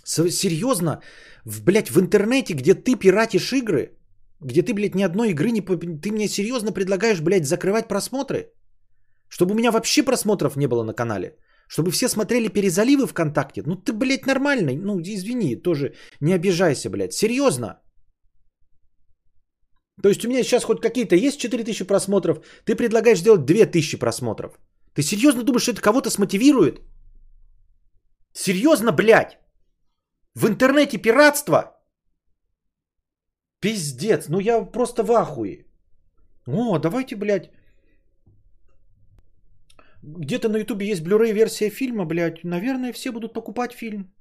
серьезно? 0.05 1.03
В, 1.45 1.63
блядь, 1.65 1.91
в 1.91 1.99
интернете, 2.01 2.55
где 2.55 2.75
ты 2.75 2.97
пиратишь 2.97 3.53
игры, 3.53 3.99
где 4.41 4.63
ты, 4.63 4.73
блядь, 4.73 4.95
ни 4.95 5.03
одной 5.03 5.31
игры 5.31 5.51
не... 5.51 5.61
Ты 5.61 6.13
мне 6.13 6.29
серьезно 6.29 6.73
предлагаешь, 6.73 7.21
блядь, 7.21 7.47
закрывать 7.47 7.89
просмотры? 7.89 8.53
Чтобы 9.29 9.53
у 9.53 9.57
меня 9.57 9.73
вообще 9.73 10.03
просмотров 10.03 10.57
не 10.57 10.69
было 10.69 10.85
на 10.85 10.95
канале. 10.95 11.37
Чтобы 11.69 11.91
все 11.91 12.09
смотрели 12.09 12.49
перезаливы 12.49 13.07
ВКонтакте? 13.07 13.63
Ну 13.67 13.77
ты, 13.77 13.93
блядь, 13.93 14.27
нормальный. 14.27 14.77
Ну, 14.77 15.01
извини, 15.01 15.57
тоже 15.57 15.95
не 16.21 16.35
обижайся, 16.35 16.91
блядь. 16.91 17.13
Серьезно? 17.13 17.81
То 20.03 20.09
есть 20.09 20.25
у 20.25 20.29
меня 20.29 20.43
сейчас 20.43 20.65
хоть 20.65 20.81
какие-то 20.81 21.17
есть 21.17 21.41
4000 21.41 21.85
просмотров, 21.85 22.45
ты 22.65 22.75
предлагаешь 22.75 23.21
сделать 23.21 23.45
2000 23.45 23.99
просмотров. 23.99 24.59
Ты 24.95 25.03
серьезно 25.03 25.43
думаешь, 25.43 25.63
что 25.63 25.73
это 25.73 25.81
кого-то 25.81 26.11
смотивирует? 26.11 26.81
Серьезно, 28.33 28.93
блядь? 28.93 29.39
В 30.35 30.47
интернете 30.47 30.99
пиратство? 30.99 31.77
Пиздец, 33.61 34.29
ну 34.29 34.41
я 34.41 34.65
просто 34.65 35.03
в 35.03 35.13
ахуе. 35.13 35.67
О, 36.47 36.79
давайте, 36.79 37.17
блядь, 37.17 37.51
где-то 40.05 40.49
на 40.49 40.59
ютубе 40.59 40.87
есть 40.87 41.03
Blu-ray 41.03 41.33
версия 41.33 41.71
фильма, 41.71 42.05
блядь. 42.05 42.45
Наверное, 42.45 42.93
все 42.93 43.13
будут 43.13 43.33
покупать 43.33 43.73
фильм. 43.73 44.13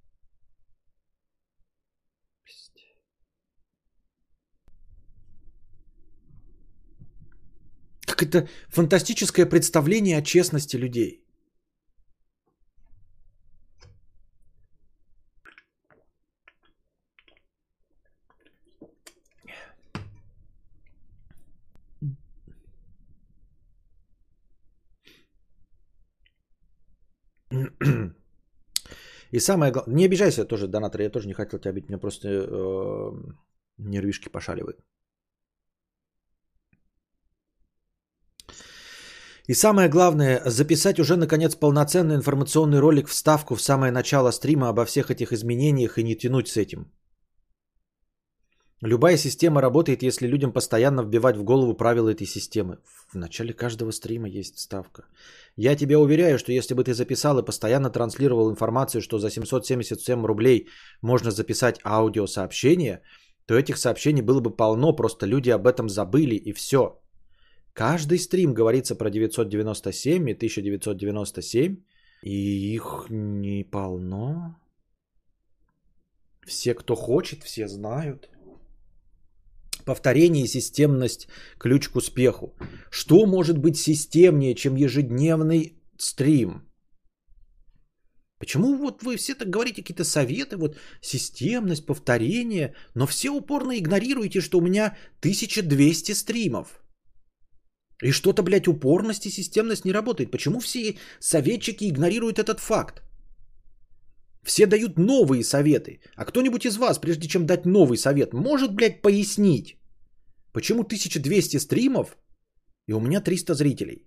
Как 8.06 8.22
это 8.22 8.48
фантастическое 8.70 9.46
представление 9.46 10.18
о 10.18 10.22
честности 10.22 10.78
людей. 10.78 11.23
И 29.32 29.40
самое 29.40 29.72
главное, 29.72 29.96
не 29.96 30.06
обижайся 30.06 30.46
тоже, 30.46 30.68
донатор, 30.68 31.02
я 31.02 31.10
тоже 31.10 31.28
не 31.28 31.34
хотел 31.34 31.60
тебя 31.60 31.74
бить, 31.74 31.90
меня 31.90 31.98
просто 31.98 32.28
э, 32.28 33.12
нервишки 33.78 34.30
пошаливают. 34.30 34.78
И 39.50 39.54
самое 39.54 39.90
главное, 39.90 40.42
записать 40.46 41.00
уже 41.00 41.16
наконец 41.18 41.56
полноценный 41.56 42.16
информационный 42.16 42.80
ролик 42.80 43.08
вставку 43.08 43.56
в 43.56 43.62
самое 43.62 43.92
начало 43.92 44.32
стрима 44.32 44.70
обо 44.70 44.86
всех 44.86 45.10
этих 45.10 45.34
изменениях 45.34 45.98
и 45.98 46.04
не 46.04 46.16
тянуть 46.16 46.48
с 46.48 46.58
этим. 46.58 46.92
Любая 48.86 49.16
система 49.18 49.62
работает, 49.62 50.04
если 50.04 50.28
людям 50.28 50.52
постоянно 50.52 51.04
вбивать 51.04 51.38
в 51.38 51.44
голову 51.44 51.74
правила 51.74 52.10
этой 52.10 52.28
системы. 52.28 52.80
В 53.14 53.16
начале 53.16 53.54
каждого 53.54 53.92
стрима 53.92 54.28
есть 54.28 54.60
ставка. 54.60 55.06
Я 55.56 55.78
тебе 55.78 55.98
уверяю, 55.98 56.38
что 56.38 56.52
если 56.52 56.74
бы 56.74 56.84
ты 56.84 56.94
записал 56.94 57.40
и 57.40 57.46
постоянно 57.46 57.90
транслировал 57.90 58.52
информацию, 58.52 59.02
что 59.02 59.20
за 59.20 59.30
777 59.30 60.26
рублей 60.26 60.68
можно 61.02 61.32
записать 61.32 61.80
аудиосообщение, 61.86 63.02
то 63.46 63.56
этих 63.56 63.78
сообщений 63.78 64.22
было 64.22 64.42
бы 64.42 64.50
полно, 64.50 64.94
просто 64.94 65.28
люди 65.28 65.50
об 65.50 65.66
этом 65.66 65.88
забыли 65.88 66.36
и 66.36 66.52
все. 66.52 67.00
Каждый 67.72 68.20
стрим 68.20 68.54
говорится 68.54 68.96
про 68.96 69.10
997 69.10 70.30
и 70.30 70.34
1997, 70.34 71.78
и 72.24 72.76
их 72.76 73.06
не 73.10 73.64
полно. 73.64 74.60
Все, 76.46 76.74
кто 76.74 76.96
хочет, 76.96 77.44
все 77.44 77.70
знают. 77.70 78.30
Повторение 79.86 80.46
и 80.46 80.48
системность– 80.48 81.28
ключ 81.60 81.90
к 81.90 81.96
успеху. 81.96 82.54
Что 82.90 83.26
может 83.26 83.58
быть 83.58 83.78
системнее, 83.78 84.56
чем 84.56 84.76
ежедневный 84.76 85.74
стрим? 85.98 86.62
Почему 88.40 88.76
вот 88.78 89.04
вы 89.04 89.16
все 89.16 89.36
так 89.36 89.50
говорите 89.50 89.82
какие-то 89.82 90.04
советы, 90.04 90.58
вот 90.58 90.78
системность, 91.02 91.86
повторение, 91.86 92.76
но 92.96 93.06
все 93.08 93.30
упорно 93.30 93.78
игнорируете, 93.78 94.42
что 94.42 94.58
у 94.58 94.62
меня 94.62 94.98
1200 95.22 96.14
стримов? 96.14 96.84
И 98.02 98.12
что-то, 98.12 98.44
блядь, 98.44 98.68
упорность 98.68 99.26
и 99.26 99.32
системность 99.32 99.86
не 99.86 99.94
работает. 99.94 100.32
Почему 100.32 100.60
все 100.60 100.98
советчики 101.20 101.86
игнорируют 101.90 102.38
этот 102.38 102.60
факт? 102.60 103.02
Все 104.44 104.66
дают 104.66 104.98
новые 104.98 105.44
советы. 105.44 106.00
А 106.16 106.26
кто-нибудь 106.26 106.66
из 106.66 106.78
вас, 106.78 107.00
прежде 107.00 107.28
чем 107.28 107.46
дать 107.46 107.66
новый 107.66 107.98
совет, 107.98 108.34
может, 108.34 108.76
блядь, 108.76 109.02
пояснить, 109.02 109.78
почему 110.52 110.84
1200 110.84 111.58
стримов 111.58 112.18
и 112.88 112.94
у 112.94 113.00
меня 113.00 113.22
300 113.22 113.54
зрителей? 113.54 114.06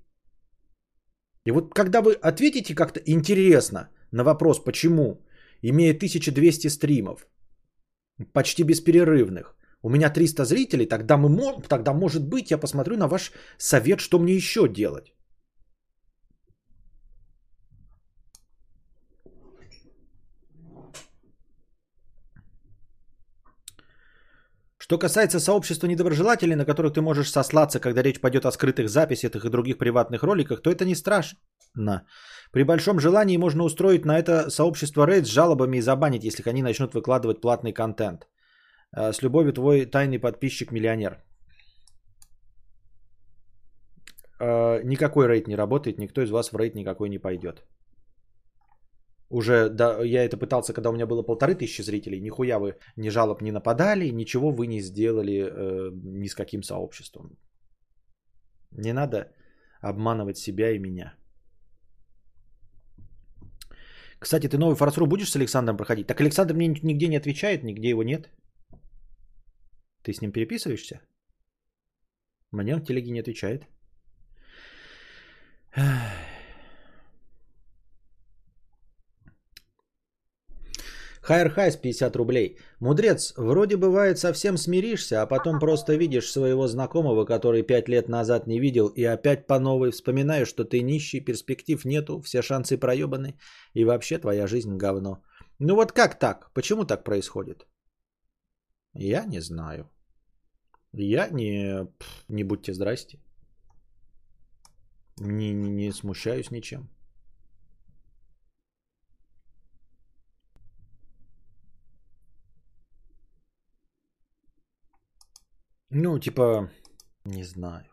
И 1.47 1.53
вот 1.53 1.75
когда 1.75 2.03
вы 2.03 2.13
ответите 2.13 2.75
как-то 2.75 3.01
интересно 3.07 3.89
на 4.13 4.25
вопрос, 4.25 4.65
почему, 4.65 5.25
имея 5.63 5.95
1200 5.95 6.69
стримов, 6.69 7.27
почти 8.33 8.65
бесперерывных, 8.65 9.57
у 9.83 9.89
меня 9.89 10.11
300 10.11 10.45
зрителей, 10.45 10.87
тогда, 10.87 11.17
мы, 11.17 11.63
тогда 11.69 11.93
может 11.93 12.29
быть 12.29 12.51
я 12.51 12.59
посмотрю 12.59 12.97
на 12.97 13.09
ваш 13.09 13.33
совет, 13.59 14.01
что 14.01 14.19
мне 14.19 14.35
еще 14.35 14.69
делать. 14.69 15.16
Что 24.87 24.99
касается 24.99 25.41
сообщества 25.41 25.89
недоброжелателей, 25.89 26.55
на 26.55 26.65
которых 26.65 26.93
ты 26.93 27.01
можешь 27.01 27.31
сослаться, 27.31 27.81
когда 27.81 28.03
речь 28.03 28.21
пойдет 28.21 28.47
о 28.47 28.53
скрытых 28.53 28.89
записях 28.89 29.45
и 29.45 29.51
других 29.51 29.79
приватных 29.79 30.23
роликах, 30.23 30.63
то 30.63 30.71
это 30.71 30.85
не 30.85 30.95
страшно. 30.95 32.07
При 32.53 32.63
большом 32.63 33.01
желании 33.01 33.37
можно 33.37 33.65
устроить 33.65 34.05
на 34.05 34.17
это 34.17 34.49
сообщество 34.49 35.05
рейд 35.05 35.27
с 35.27 35.31
жалобами 35.31 35.79
и 35.79 35.81
забанить, 35.81 36.23
если 36.23 36.49
они 36.49 36.63
начнут 36.63 36.95
выкладывать 36.95 37.41
платный 37.41 37.73
контент. 37.73 38.29
Э, 38.97 39.13
с 39.13 39.23
любовью 39.23 39.53
твой 39.53 39.87
тайный 39.87 40.21
подписчик-миллионер. 40.21 41.19
Э, 44.39 44.83
никакой 44.85 45.27
рейд 45.27 45.49
не 45.49 45.57
работает, 45.57 45.99
никто 45.99 46.23
из 46.23 46.31
вас 46.31 46.53
в 46.53 46.57
рейд 46.57 46.77
никакой 46.77 47.09
не 47.09 47.19
пойдет. 47.19 47.65
Уже 49.31 49.69
да, 49.71 50.05
я 50.05 50.25
это 50.25 50.37
пытался, 50.37 50.73
когда 50.73 50.91
у 50.91 50.93
меня 50.93 51.07
было 51.07 51.23
полторы 51.23 51.55
тысячи 51.55 51.83
зрителей. 51.83 52.21
Нихуя 52.21 52.59
вы 52.59 52.77
ни 52.97 53.11
жалоб 53.11 53.43
не 53.43 53.53
нападали, 53.53 54.13
ничего 54.13 54.53
вы 54.53 54.67
не 54.67 54.81
сделали 54.81 55.33
э, 55.35 55.91
ни 55.95 56.29
с 56.29 56.35
каким 56.35 56.63
сообществом. 56.63 57.37
Не 58.71 58.93
надо 58.93 59.33
обманывать 59.81 60.39
себя 60.39 60.71
и 60.71 60.79
меня. 60.79 61.15
Кстати, 64.19 64.49
ты 64.49 64.59
новый 64.59 64.77
форсру 64.77 65.07
будешь 65.07 65.31
с 65.31 65.37
Александром 65.37 65.77
проходить? 65.77 66.07
Так 66.07 66.21
Александр 66.21 66.55
мне 66.55 66.69
нигде 66.69 67.09
не 67.09 67.17
отвечает, 67.17 67.65
нигде 67.65 67.91
его 67.91 68.03
нет. 68.03 68.31
Ты 70.03 70.13
с 70.13 70.21
ним 70.21 70.33
переписываешься? 70.33 71.01
Мне 72.53 72.75
он 72.75 72.81
в 72.81 72.85
телеге 72.85 73.11
не 73.11 73.21
отвечает. 73.21 73.67
Хайр 81.27 81.51
Хайс 81.51 81.77
50 81.77 82.17
рублей. 82.17 82.57
Мудрец, 82.81 83.35
вроде 83.37 83.77
бывает 83.77 84.19
совсем 84.19 84.57
смиришься, 84.57 85.23
а 85.23 85.27
потом 85.27 85.59
просто 85.59 85.97
видишь 85.97 86.31
своего 86.31 86.69
знакомого, 86.69 87.25
который 87.25 87.67
пять 87.67 87.89
лет 87.89 88.09
назад 88.09 88.47
не 88.47 88.61
видел, 88.61 88.87
и 88.97 89.03
опять 89.03 89.47
по 89.47 89.59
новой 89.59 89.91
вспоминаешь, 89.91 90.49
что 90.49 90.65
ты 90.65 90.83
нищий, 90.83 91.25
перспектив 91.25 91.85
нету, 91.85 92.21
все 92.21 92.43
шансы 92.43 92.79
проебаны, 92.79 93.35
и 93.75 93.85
вообще 93.85 94.19
твоя 94.19 94.47
жизнь 94.47 94.77
говно. 94.77 95.25
Ну 95.59 95.75
вот 95.75 95.91
как 95.91 96.19
так? 96.19 96.53
Почему 96.55 96.85
так 96.85 97.03
происходит? 97.03 97.67
Я 98.95 99.25
не 99.25 99.41
знаю. 99.41 99.91
Я 100.93 101.29
не... 101.29 101.89
Не 102.29 102.45
будьте 102.45 102.73
здрасте. 102.73 103.19
Не, 105.19 105.53
не, 105.53 105.71
не 105.71 105.93
смущаюсь 105.93 106.53
ничем. 106.53 106.89
Ну, 115.99 116.19
типа, 116.19 116.71
не 117.25 117.45
знаю. 117.45 117.85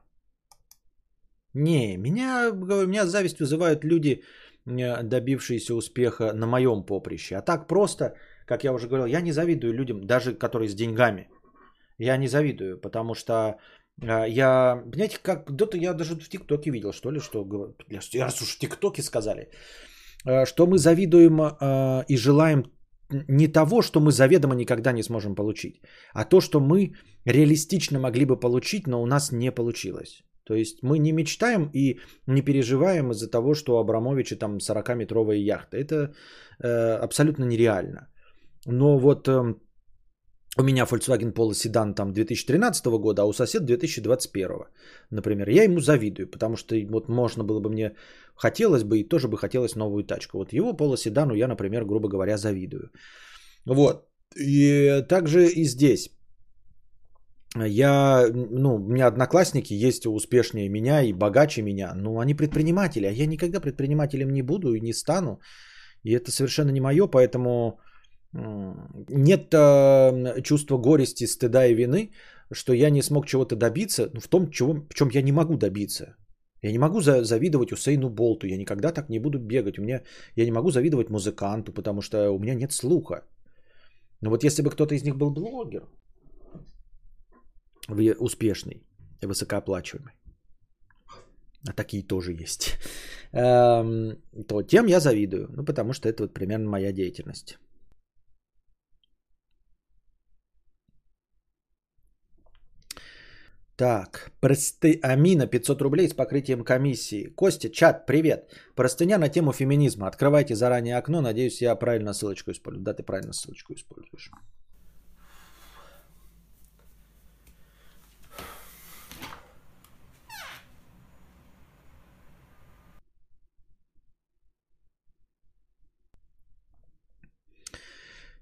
Не, 1.54 1.97
меня, 1.97 2.51
меня 2.51 3.06
зависть 3.06 3.39
вызывают 3.39 3.84
люди, 3.84 4.24
э, 4.66 5.04
добившиеся 5.04 5.74
успеха 5.74 6.34
на 6.34 6.47
моем 6.47 6.84
поприще. 6.84 7.38
А 7.38 7.41
так 7.41 7.68
просто, 7.68 8.14
как 8.45 8.64
я 8.64 8.74
уже 8.74 8.88
говорил, 8.88 9.06
я 9.06 9.22
не 9.22 9.32
завидую 9.32 9.74
людям, 9.74 10.01
даже 10.01 10.34
которые 10.34 10.68
с 10.68 10.76
деньгами. 10.76 11.30
Я 11.99 12.18
не 12.18 12.28
завидую, 12.28 12.82
потому 12.82 13.16
что 13.16 13.32
э, 14.01 14.30
я, 14.30 14.84
понимаете, 14.91 15.20
как 15.24 15.45
кто-то, 15.45 15.78
я 15.78 15.93
даже 15.93 16.16
в 16.16 16.30
ТикТоке 16.30 16.72
видел, 16.72 16.91
что 16.91 17.12
ли, 17.12 17.20
что, 17.20 17.47
раз 18.20 18.41
уж 18.41 18.49
в 18.49 18.60
ТикТоке 18.60 19.01
сказали, 19.01 19.49
э, 20.26 20.45
что 20.45 20.68
мы 20.68 20.78
завидуем 20.78 21.39
и 22.10 22.18
желаем 22.18 22.64
не 23.28 23.47
того, 23.47 23.82
что 23.82 23.99
мы 23.99 24.11
заведомо 24.11 24.55
никогда 24.55 24.91
не 24.91 25.03
сможем 25.03 25.36
получить, 25.36 25.82
а 26.14 26.26
то, 26.26 26.41
что 26.41 26.59
мы 26.59 26.93
реалистично 27.26 27.99
могли 27.99 28.26
бы 28.26 28.39
получить, 28.39 28.88
но 28.88 29.01
у 29.01 29.05
нас 29.05 29.32
не 29.32 29.51
получилось. 29.51 30.24
То 30.45 30.55
есть 30.55 30.84
мы 30.84 30.99
не 30.99 31.14
мечтаем 31.14 31.70
и 31.74 31.99
не 32.28 32.41
переживаем 32.41 33.11
из-за 33.11 33.32
того, 33.32 33.55
что 33.55 33.76
у 33.76 33.80
Абрамовича 33.80 34.36
там 34.36 34.57
40-метровая 34.57 35.38
яхта. 35.38 35.78
Это 35.78 36.14
э, 36.59 36.68
абсолютно 37.03 37.45
нереально. 37.45 38.09
Но 38.66 38.97
вот 38.97 39.28
э, 39.28 39.55
у 40.58 40.64
меня 40.64 40.86
Volkswagen 40.86 41.34
Polo 41.34 41.54
седан 41.54 41.95
там 41.95 42.14
2013 42.14 42.86
года, 42.86 43.22
а 43.22 43.26
у 43.26 43.34
соседа 43.34 43.66
2021. 43.66 44.49
Например, 45.12 45.49
я 45.49 45.64
ему 45.64 45.80
завидую, 45.80 46.28
потому 46.28 46.56
что 46.58 46.76
вот 46.89 47.10
можно 47.10 47.43
было 47.43 47.60
бы 47.60 47.70
мне, 47.70 47.95
хотелось 48.36 48.84
бы 48.84 48.99
и 48.99 49.08
тоже 49.08 49.28
бы 49.28 49.38
хотелось 49.38 49.76
новую 49.76 50.04
тачку. 50.04 50.38
Вот 50.38 50.54
его 50.54 50.74
Polo 50.74 50.97
седану 50.97 51.34
я, 51.34 51.47
например, 51.47 51.86
грубо 51.86 52.08
говоря, 52.08 52.38
завидую. 52.38 52.91
Вот. 53.66 54.08
И 54.39 55.04
также 55.08 55.47
и 55.47 55.64
здесь. 55.66 56.10
Я, 57.56 58.28
ну, 58.34 58.76
у 58.76 58.89
меня 58.93 59.08
одноклассники 59.08 59.74
есть 59.74 60.06
успешнее 60.06 60.70
меня 60.70 61.04
и 61.04 61.14
богаче 61.14 61.62
меня, 61.62 61.93
но 61.95 62.20
они 62.20 62.34
предприниматели, 62.34 63.06
а 63.06 63.12
я 63.12 63.28
никогда 63.28 63.60
предпринимателем 63.60 64.32
не 64.34 64.41
буду 64.41 64.74
и 64.74 64.82
не 64.82 64.93
стану. 64.93 65.39
И 66.04 66.12
это 66.12 66.32
совершенно 66.32 66.72
не 66.72 66.82
мое, 66.82 67.08
поэтому 67.08 67.80
нет 68.34 69.53
э, 69.53 70.41
чувства 70.41 70.77
горести, 70.77 71.25
стыда 71.25 71.67
и 71.67 71.75
вины, 71.75 72.11
что 72.51 72.73
я 72.73 72.89
не 72.89 73.01
смог 73.01 73.25
чего-то 73.25 73.55
добиться, 73.55 74.09
ну, 74.13 74.19
в 74.19 74.27
том, 74.27 74.49
чего, 74.51 74.73
в 74.73 74.93
чем 74.93 75.09
я 75.11 75.21
не 75.21 75.31
могу 75.31 75.57
добиться. 75.57 76.15
Я 76.63 76.71
не 76.71 76.79
могу 76.79 77.01
за, 77.01 77.23
завидовать 77.23 77.71
Усейну 77.71 78.09
Болту, 78.09 78.47
я 78.47 78.57
никогда 78.57 78.91
так 78.91 79.09
не 79.09 79.19
буду 79.19 79.39
бегать. 79.39 79.77
У 79.77 79.81
меня, 79.81 80.01
я 80.36 80.45
не 80.45 80.51
могу 80.51 80.71
завидовать 80.71 81.09
музыканту, 81.09 81.73
потому 81.73 82.01
что 82.01 82.31
у 82.31 82.39
меня 82.39 82.55
нет 82.55 82.71
слуха. 82.71 83.23
Но 84.21 84.29
вот 84.29 84.43
если 84.43 84.61
бы 84.61 84.69
кто-то 84.69 84.95
из 84.95 85.03
них 85.03 85.17
был 85.17 85.31
блогер, 85.31 85.84
успешный 88.19 88.88
и 89.21 89.25
высокооплачиваемый, 89.25 90.13
а 91.67 91.73
такие 91.73 92.03
тоже 92.03 92.31
есть, 92.31 92.77
эм, 93.34 94.17
то 94.47 94.63
тем 94.63 94.88
я 94.88 94.99
завидую. 94.99 95.47
Ну, 95.49 95.65
потому 95.65 95.93
что 95.93 96.07
это 96.07 96.23
вот 96.23 96.34
примерно 96.34 96.69
моя 96.69 96.93
деятельность. 96.93 97.57
Так, 103.76 104.32
просты... 104.39 104.99
Амина, 105.01 105.47
500 105.47 105.82
рублей 105.82 106.07
с 106.07 106.13
покрытием 106.13 106.63
комиссии. 106.63 107.34
Костя, 107.36 107.69
чат, 107.69 108.05
привет. 108.05 108.51
Простыня 108.76 109.17
на 109.17 109.30
тему 109.30 109.51
феминизма. 109.51 110.07
Открывайте 110.07 110.55
заранее 110.55 110.97
окно. 110.97 111.21
Надеюсь, 111.21 111.61
я 111.61 111.76
правильно 111.76 112.13
ссылочку 112.13 112.51
использую. 112.51 112.84
Да, 112.84 112.93
ты 112.93 113.03
правильно 113.03 113.34
ссылочку 113.34 113.74
используешь. 113.74 114.30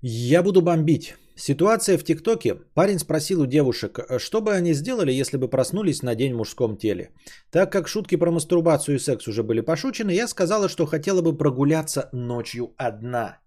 Я 0.02 0.44
буду 0.44 0.62
бомбить. 0.62 1.16
Ситуация 1.42 1.98
в 1.98 2.04
ТикТоке. 2.04 2.54
Парень 2.76 3.00
спросил 3.00 3.42
у 3.42 3.48
девушек, 3.48 4.00
что 4.20 4.42
бы 4.42 4.54
они 4.54 4.74
сделали, 4.74 5.12
если 5.12 5.38
бы 5.38 5.48
проснулись 5.48 6.04
на 6.04 6.14
день 6.14 6.34
в 6.36 6.38
мужском 6.38 6.78
теле. 6.78 7.10
Так 7.50 7.72
как 7.72 7.88
шутки 7.88 8.16
про 8.16 8.30
мастурбацию 8.32 8.98
и 8.98 9.00
секс 9.00 9.28
уже 9.28 9.42
были 9.42 9.62
пошучены, 9.62 10.12
я 10.12 10.28
сказала, 10.28 10.70
что 10.70 10.86
хотела 10.86 11.24
бы 11.24 11.36
прогуляться 11.36 12.10
ночью 12.14 12.76
одна. 12.78 13.41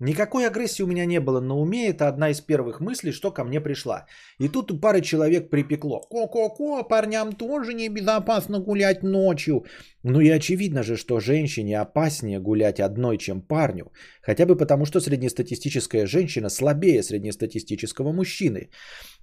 Никакой 0.00 0.46
агрессии 0.46 0.82
у 0.82 0.86
меня 0.86 1.04
не 1.04 1.20
было 1.20 1.40
на 1.40 1.54
уме, 1.54 1.88
это 1.88 2.08
одна 2.08 2.30
из 2.30 2.40
первых 2.40 2.80
мыслей, 2.80 3.12
что 3.12 3.30
ко 3.30 3.44
мне 3.44 3.60
пришла. 3.60 4.06
И 4.38 4.48
тут 4.48 4.72
у 4.72 4.80
пары 4.80 5.02
человек 5.02 5.50
припекло. 5.50 6.00
Ко-ко-ко, 6.00 6.82
парням 6.88 7.32
тоже 7.34 7.74
небезопасно 7.74 8.60
гулять 8.60 9.02
ночью. 9.02 9.66
Ну 10.02 10.20
и 10.20 10.30
очевидно 10.30 10.82
же, 10.82 10.96
что 10.96 11.20
женщине 11.20 11.78
опаснее 11.78 12.40
гулять 12.40 12.80
одной, 12.80 13.18
чем 13.18 13.42
парню. 13.42 13.92
Хотя 14.22 14.46
бы 14.46 14.56
потому, 14.56 14.86
что 14.86 15.00
среднестатистическая 15.00 16.06
женщина 16.06 16.48
слабее 16.48 17.02
среднестатистического 17.02 18.12
мужчины. 18.12 18.70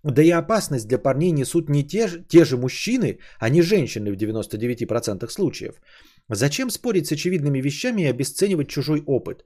Да 0.04 0.22
и 0.22 0.30
опасность 0.30 0.88
для 0.88 1.00
парней 1.00 1.32
несут 1.32 1.70
не 1.70 1.84
те, 1.84 2.08
те 2.28 2.46
же 2.46 2.56
мужчины, 2.56 3.18
а 3.40 3.50
не 3.50 3.64
женщины 3.64 4.12
в 4.12 4.16
99% 4.16 5.28
случаев. 5.28 5.82
Зачем 6.30 6.70
спорить 6.70 7.08
с 7.08 7.12
очевидными 7.12 7.62
вещами 7.62 8.02
и 8.02 8.10
обесценивать 8.10 8.68
чужой 8.68 9.02
опыт? 9.06 9.44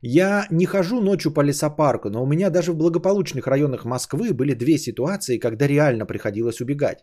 Я 0.00 0.46
не 0.50 0.66
хожу 0.66 1.00
ночью 1.00 1.32
по 1.32 1.42
лесопарку, 1.42 2.08
но 2.10 2.22
у 2.22 2.26
меня 2.26 2.50
даже 2.50 2.72
в 2.72 2.76
благополучных 2.76 3.46
районах 3.46 3.84
Москвы 3.84 4.32
были 4.32 4.54
две 4.54 4.78
ситуации, 4.78 5.38
когда 5.38 5.68
реально 5.68 6.06
приходилось 6.06 6.60
убегать. 6.60 6.98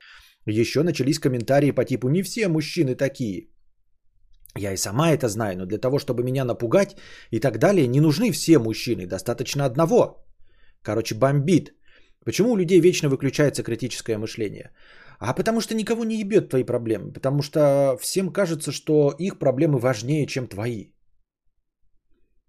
Еще 0.46 0.84
начались 0.84 1.20
комментарии 1.20 1.72
по 1.72 1.86
типу 1.86 2.10
«не 2.10 2.24
все 2.24 2.48
мужчины 2.48 2.96
такие». 2.96 3.50
Я 4.58 4.74
и 4.74 4.78
сама 4.78 5.12
это 5.12 5.28
знаю, 5.28 5.58
но 5.58 5.66
для 5.66 5.78
того, 5.78 6.00
чтобы 6.00 6.24
меня 6.24 6.44
напугать 6.44 6.96
и 7.32 7.40
так 7.40 7.60
далее, 7.60 7.88
не 7.88 8.02
нужны 8.02 8.32
все 8.32 8.58
мужчины, 8.58 9.06
достаточно 9.06 9.66
одного. 9.66 10.26
Короче, 10.82 11.16
бомбит. 11.16 11.76
Почему 12.26 12.52
у 12.52 12.58
людей 12.58 12.82
вечно 12.82 13.10
выключается 13.10 13.64
критическое 13.64 14.18
мышление? 14.18 14.72
А 15.20 15.34
потому 15.34 15.62
что 15.62 15.76
никого 15.76 16.06
не 16.06 16.20
ебет 16.20 16.50
твои 16.50 16.64
проблемы. 16.64 17.12
Потому 17.12 17.42
что 17.42 17.98
всем 18.02 18.32
кажется, 18.32 18.72
что 18.72 19.14
их 19.20 19.38
проблемы 19.38 19.78
важнее, 19.78 20.26
чем 20.26 20.48
твои. 20.48 20.92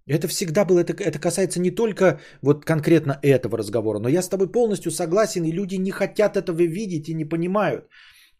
Это 0.06 0.28
всегда 0.28 0.64
было, 0.64 0.80
это, 0.80 0.92
это 0.92 1.18
касается 1.20 1.60
не 1.60 1.70
только 1.70 2.20
вот 2.42 2.64
конкретно 2.64 3.18
этого 3.22 3.58
разговора, 3.58 3.98
но 3.98 4.08
я 4.08 4.22
с 4.22 4.28
тобой 4.28 4.50
полностью 4.50 4.90
согласен, 4.90 5.44
и 5.44 5.52
люди 5.52 5.76
не 5.76 5.90
хотят 5.90 6.36
этого 6.36 6.62
видеть 6.62 7.08
и 7.08 7.14
не 7.14 7.24
понимают, 7.24 7.88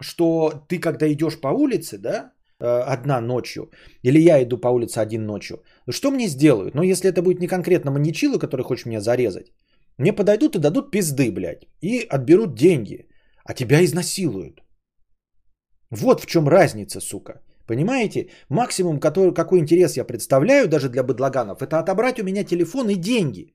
что 0.00 0.64
ты, 0.68 0.80
когда 0.80 1.06
идешь 1.06 1.40
по 1.40 1.48
улице, 1.48 1.98
да, 1.98 2.32
э, 2.58 2.66
одна 2.66 3.20
ночью, 3.20 3.70
или 4.02 4.18
я 4.18 4.42
иду 4.42 4.58
по 4.58 4.68
улице 4.68 4.98
один 4.98 5.26
ночью, 5.26 5.62
что 5.90 6.10
мне 6.10 6.26
сделают? 6.28 6.74
Ну, 6.74 6.82
если 6.82 7.08
это 7.08 7.22
будет 7.22 7.40
не 7.40 7.46
конкретно 7.46 7.92
маньячила, 7.92 8.38
который 8.38 8.62
хочет 8.62 8.86
меня 8.86 9.00
зарезать, 9.00 9.52
мне 9.98 10.12
подойдут 10.12 10.56
и 10.56 10.60
дадут 10.60 10.90
пизды, 10.90 11.30
блядь, 11.30 11.66
и 11.82 12.00
отберут 12.00 12.54
деньги, 12.54 13.09
а 13.50 13.54
тебя 13.54 13.84
изнасилуют. 13.84 14.62
Вот 15.90 16.20
в 16.20 16.26
чем 16.26 16.48
разница, 16.48 17.00
сука. 17.00 17.32
Понимаете? 17.66 18.30
Максимум, 18.48 19.00
который, 19.00 19.34
какой 19.34 19.58
интерес 19.58 19.96
я 19.96 20.04
представляю 20.04 20.68
даже 20.68 20.88
для 20.88 21.02
быдлаганов, 21.02 21.62
это 21.62 21.78
отобрать 21.78 22.20
у 22.20 22.24
меня 22.24 22.44
телефон 22.44 22.90
и 22.90 22.94
деньги. 22.94 23.54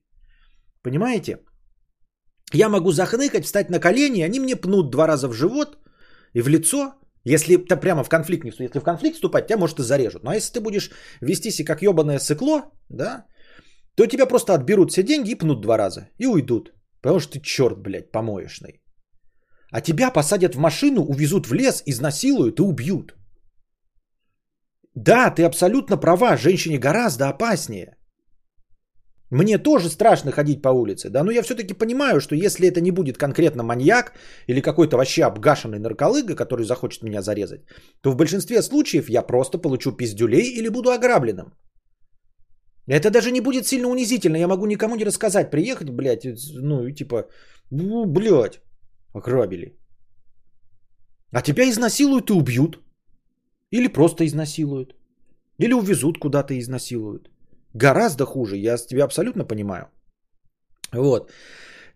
Понимаете? 0.82 1.38
Я 2.54 2.68
могу 2.68 2.92
захныкать, 2.92 3.44
встать 3.44 3.70
на 3.70 3.80
колени, 3.80 4.22
они 4.22 4.40
мне 4.40 4.56
пнут 4.56 4.90
два 4.90 5.06
раза 5.06 5.28
в 5.28 5.32
живот 5.32 5.78
и 6.34 6.42
в 6.42 6.48
лицо. 6.48 6.92
Если 7.24 7.56
ты 7.56 7.76
прямо 7.76 8.04
в 8.04 8.08
конфликт 8.08 8.44
не 8.44 8.50
Если 8.50 8.80
в 8.80 8.84
конфликт 8.84 9.14
вступать, 9.14 9.46
тебя, 9.46 9.58
может, 9.58 9.78
и 9.78 9.82
зарежут. 9.82 10.24
Но 10.24 10.34
если 10.34 10.52
ты 10.52 10.60
будешь 10.60 10.90
вести 11.22 11.50
себя 11.50 11.74
как 11.74 11.82
ебаное 11.82 12.18
сыкло, 12.18 12.62
да, 12.90 13.24
то 13.94 14.06
тебя 14.06 14.26
просто 14.26 14.52
отберут 14.52 14.90
все 14.90 15.02
деньги 15.02 15.30
и 15.30 15.38
пнут 15.38 15.62
два 15.62 15.78
раза. 15.78 16.08
И 16.18 16.26
уйдут. 16.26 16.74
Потому 17.00 17.20
что 17.20 17.32
ты 17.32 17.40
черт, 17.40 17.78
блядь, 17.78 18.12
помоечный. 18.12 18.80
А 19.76 19.80
тебя 19.80 20.10
посадят 20.10 20.54
в 20.54 20.58
машину, 20.58 21.02
увезут 21.02 21.46
в 21.46 21.52
лес, 21.52 21.82
изнасилуют 21.86 22.60
и 22.60 22.62
убьют. 22.62 23.14
Да, 24.94 25.30
ты 25.30 25.44
абсолютно 25.44 26.00
права, 26.00 26.36
женщине 26.36 26.78
гораздо 26.78 27.28
опаснее. 27.28 27.96
Мне 29.30 29.58
тоже 29.58 29.90
страшно 29.90 30.32
ходить 30.32 30.62
по 30.62 30.70
улице, 30.70 31.10
да, 31.10 31.22
но 31.24 31.30
я 31.30 31.42
все-таки 31.42 31.74
понимаю, 31.74 32.20
что 32.20 32.34
если 32.34 32.68
это 32.68 32.80
не 32.80 32.90
будет 32.90 33.18
конкретно 33.18 33.62
маньяк 33.64 34.12
или 34.46 34.62
какой-то 34.62 34.96
вообще 34.96 35.24
обгашенный 35.24 35.78
нарколыга, 35.78 36.34
который 36.34 36.64
захочет 36.64 37.02
меня 37.02 37.20
зарезать, 37.20 37.60
то 38.00 38.12
в 38.12 38.16
большинстве 38.16 38.62
случаев 38.62 39.10
я 39.10 39.20
просто 39.20 39.58
получу 39.58 39.92
пиздюлей 39.92 40.54
или 40.58 40.70
буду 40.70 40.90
ограбленным. 40.90 41.52
Это 42.88 43.10
даже 43.10 43.30
не 43.30 43.42
будет 43.42 43.66
сильно 43.66 43.88
унизительно, 43.88 44.38
я 44.38 44.48
могу 44.48 44.66
никому 44.66 44.96
не 44.96 45.04
рассказать, 45.04 45.50
приехать, 45.50 45.90
блядь, 45.90 46.24
ну, 46.54 46.90
типа, 46.90 47.28
ну, 47.70 48.06
блядь, 48.06 48.62
ограбили. 49.16 49.76
А 51.32 51.42
тебя 51.42 51.68
изнасилуют 51.68 52.30
и 52.30 52.32
убьют. 52.32 52.78
Или 53.72 53.88
просто 53.88 54.24
изнасилуют. 54.24 54.94
Или 55.58 55.74
увезут 55.74 56.18
куда-то 56.18 56.54
и 56.54 56.58
изнасилуют. 56.58 57.30
Гораздо 57.74 58.24
хуже, 58.24 58.56
я 58.56 58.76
тебя 58.78 59.04
абсолютно 59.04 59.44
понимаю. 59.44 59.90
Вот. 60.92 61.30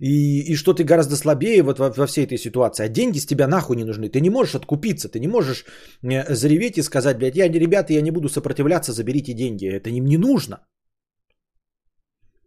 И, 0.01 0.53
и 0.53 0.57
что 0.57 0.73
ты 0.73 0.85
гораздо 0.85 1.17
слабее 1.17 1.63
вот 1.63 1.79
во, 1.79 1.91
во 1.91 2.07
всей 2.07 2.25
этой 2.25 2.39
ситуации. 2.39 2.85
А 2.85 2.89
деньги 2.89 3.19
с 3.19 3.27
тебя 3.27 3.47
нахуй 3.47 3.77
не 3.77 3.85
нужны. 3.85 4.09
Ты 4.09 4.21
не 4.21 4.31
можешь 4.31 4.55
откупиться, 4.55 5.09
ты 5.09 5.21
не 5.21 5.29
можешь 5.29 5.65
э, 6.03 6.35
зареветь 6.35 6.79
и 6.79 6.83
сказать, 6.83 7.19
блядь, 7.19 7.37
я, 7.37 7.49
ребята, 7.49 7.93
я 7.93 8.03
не 8.03 8.11
буду 8.11 8.29
сопротивляться, 8.29 8.93
заберите 8.93 9.35
деньги. 9.35 9.67
Это 9.67 9.91
им 9.91 10.07
не 10.07 10.19
нужно. 10.19 10.59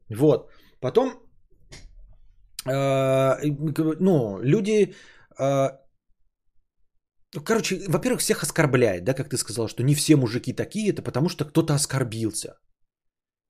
Вот. 0.09 0.51
Потом, 0.79 1.11
ну, 2.65 4.39
люди 4.41 4.95
э, 5.39 5.69
короче, 7.41 7.79
во-первых, 7.87 8.21
всех 8.21 8.43
оскорбляет, 8.43 9.03
да, 9.03 9.13
как 9.13 9.29
ты 9.29 9.37
сказал, 9.37 9.67
что 9.67 9.83
не 9.83 9.95
все 9.95 10.15
мужики 10.15 10.53
такие, 10.53 10.91
это 10.91 11.01
потому 11.01 11.29
что 11.29 11.45
кто-то 11.45 11.73
оскорбился. 11.73 12.55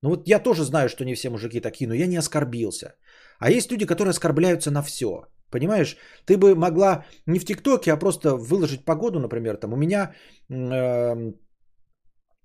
Ну 0.02 0.10
вот 0.10 0.28
я 0.28 0.38
тоже 0.38 0.64
знаю, 0.64 0.88
что 0.88 1.04
не 1.04 1.14
все 1.14 1.30
мужики 1.30 1.60
такие, 1.60 1.88
но 1.88 1.94
я 1.94 2.06
не 2.06 2.16
оскорбился. 2.16 2.94
А 3.38 3.50
есть 3.50 3.70
люди, 3.70 3.86
которые 3.86 4.10
оскорбляются 4.10 4.70
на 4.70 4.82
все. 4.82 5.26
Понимаешь, 5.50 5.96
ты 6.26 6.36
бы 6.36 6.54
могла 6.54 7.04
не 7.26 7.38
в 7.38 7.44
ТикТоке, 7.44 7.92
а 7.92 7.96
просто 7.96 8.36
выложить 8.36 8.84
погоду, 8.84 9.20
например, 9.20 9.56
там 9.56 9.72
у 9.72 9.76
меня 9.76 10.14
э, 10.50 11.32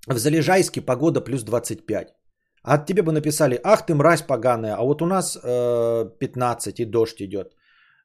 в 0.07 0.17
Залежайске 0.17 0.81
погода 0.81 1.21
плюс 1.21 1.43
25. 1.43 2.18
А 2.63 2.77
тебе 2.77 3.01
бы 3.01 3.11
написали, 3.11 3.59
ах 3.63 3.85
ты 3.85 3.95
мразь 3.95 4.21
поганая, 4.21 4.75
а 4.75 4.83
вот 4.83 5.01
у 5.01 5.05
нас 5.05 5.37
э, 5.37 6.09
15 6.19 6.79
и 6.79 6.85
дождь 6.85 7.21
идет. 7.21 7.55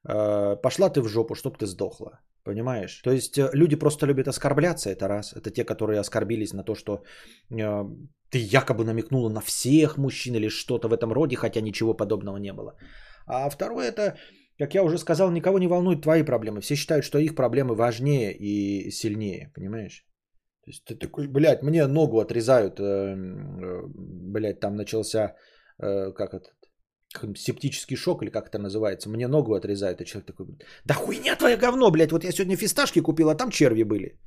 Э, 0.09 0.57
пошла 0.63 0.91
ты 0.91 1.01
в 1.01 1.09
жопу, 1.09 1.35
чтоб 1.35 1.59
ты 1.59 1.67
сдохла. 1.67 2.21
Понимаешь? 2.45 3.01
То 3.03 3.11
есть 3.11 3.39
э, 3.39 3.51
люди 3.55 3.77
просто 3.77 4.07
любят 4.07 4.29
оскорбляться, 4.29 4.91
это 4.91 5.09
раз. 5.09 5.33
Это 5.33 5.51
те, 5.51 5.65
которые 5.65 6.01
оскорбились 6.01 6.53
на 6.53 6.63
то, 6.63 6.75
что 6.75 7.03
э, 7.51 7.85
ты 8.31 8.39
якобы 8.39 8.85
намекнула 8.85 9.31
на 9.31 9.41
всех 9.41 9.97
мужчин 9.97 10.35
или 10.35 10.49
что-то 10.49 10.89
в 10.89 10.93
этом 10.93 11.13
роде, 11.13 11.37
хотя 11.37 11.61
ничего 11.61 11.95
подобного 11.95 12.37
не 12.37 12.53
было. 12.53 12.75
А 13.27 13.49
второе 13.49 13.89
это, 13.89 14.17
как 14.59 14.75
я 14.75 14.83
уже 14.83 14.99
сказал, 14.99 15.31
никого 15.31 15.59
не 15.59 15.69
волнуют 15.69 16.03
твои 16.03 16.23
проблемы. 16.23 16.61
Все 16.61 16.77
считают, 16.77 17.05
что 17.05 17.19
их 17.19 17.35
проблемы 17.35 17.75
важнее 17.75 18.33
и 18.33 18.91
сильнее, 18.91 19.51
понимаешь? 19.55 20.05
То 20.65 20.71
есть 20.71 20.85
ты 20.85 20.95
такой, 20.95 21.27
блядь, 21.27 21.62
мне 21.62 21.87
ногу 21.87 22.21
отрезают, 22.21 22.81
э, 22.81 22.85
э, 22.85 23.83
блядь, 24.33 24.61
там 24.61 24.77
начался, 24.77 25.35
э, 25.79 26.12
как 26.12 26.33
это, 26.33 26.49
септический 27.37 27.97
шок 27.97 28.23
или 28.23 28.31
как 28.31 28.49
это 28.49 28.59
называется, 28.59 29.11
мне 29.11 29.29
ногу 29.29 29.55
отрезают, 29.55 30.01
и 30.01 30.07
человек 30.07 30.27
такой, 30.27 30.47
да 30.85 30.95
хуйня 30.95 31.37
твоя 31.37 31.57
говно, 31.59 31.91
блядь, 31.91 32.12
вот 32.12 32.25
я 32.25 32.33
сегодня 32.33 32.57
фисташки 32.57 33.01
купил, 33.01 33.29
а 33.29 33.35
там 33.35 33.51
черви 33.51 33.83
были. 33.83 34.19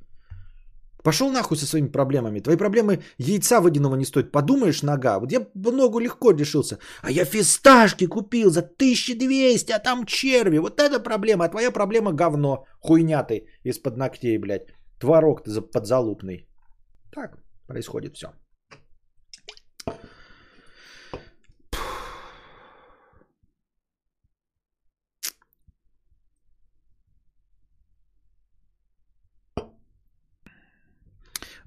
Пошел 1.02 1.30
нахуй 1.30 1.56
со 1.56 1.66
своими 1.66 1.88
проблемами. 1.88 2.40
Твои 2.40 2.56
проблемы 2.56 2.98
яйца 3.18 3.60
водяного 3.60 3.96
не 3.96 4.04
стоят. 4.04 4.32
Подумаешь, 4.32 4.82
нога. 4.82 5.18
Вот 5.20 5.32
я 5.32 5.46
ногу 5.54 6.00
легко 6.00 6.32
решился. 6.32 6.78
А 7.02 7.10
я 7.10 7.24
фисташки 7.24 8.06
купил 8.06 8.50
за 8.50 8.60
1200, 8.60 9.72
а 9.72 9.78
там 9.78 10.04
черви. 10.06 10.58
Вот 10.58 10.80
это 10.80 10.98
проблема. 10.98 11.44
А 11.44 11.48
твоя 11.48 11.70
проблема 11.70 12.12
говно. 12.12 12.66
Хуйня 12.80 13.22
ты 13.22 13.46
из-под 13.64 13.96
ногтей, 13.96 14.38
блядь. 14.38 14.66
Творог 15.00 15.42
подзалупный. 15.72 16.48
Так 17.12 17.38
происходит 17.66 18.16
все. 18.16 18.28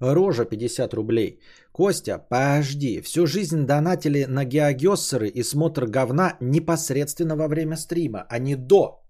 Рожа 0.02 0.46
50 0.46 0.94
рублей. 0.94 1.40
Костя, 1.72 2.18
подожди, 2.18 3.02
всю 3.02 3.28
жизнь 3.28 3.66
донатили 3.66 4.26
на 4.26 4.46
геогессеры 4.46 5.28
и 5.28 5.44
смотр 5.44 5.86
говна 5.86 6.38
непосредственно 6.42 7.36
во 7.36 7.48
время 7.48 7.78
стрима, 7.78 8.26
а 8.30 8.40
не 8.40 8.56
до. 8.56 9.01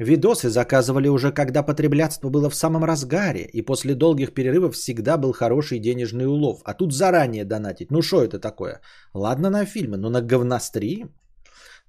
Видосы 0.00 0.48
заказывали 0.48 1.08
уже, 1.08 1.30
когда 1.30 1.62
потреблятство 1.62 2.30
было 2.30 2.48
в 2.48 2.54
самом 2.54 2.84
разгаре, 2.84 3.42
и 3.52 3.60
после 3.60 3.94
долгих 3.94 4.32
перерывов 4.32 4.74
всегда 4.74 5.18
был 5.18 5.32
хороший 5.32 5.78
денежный 5.78 6.26
улов. 6.26 6.62
А 6.64 6.72
тут 6.72 6.94
заранее 6.94 7.44
донатить. 7.44 7.90
Ну 7.90 8.00
что 8.00 8.24
это 8.24 8.38
такое? 8.38 8.80
Ладно 9.12 9.50
на 9.50 9.66
фильмы, 9.66 9.98
но 9.98 10.08
на 10.08 10.22
говнострим? 10.22 11.10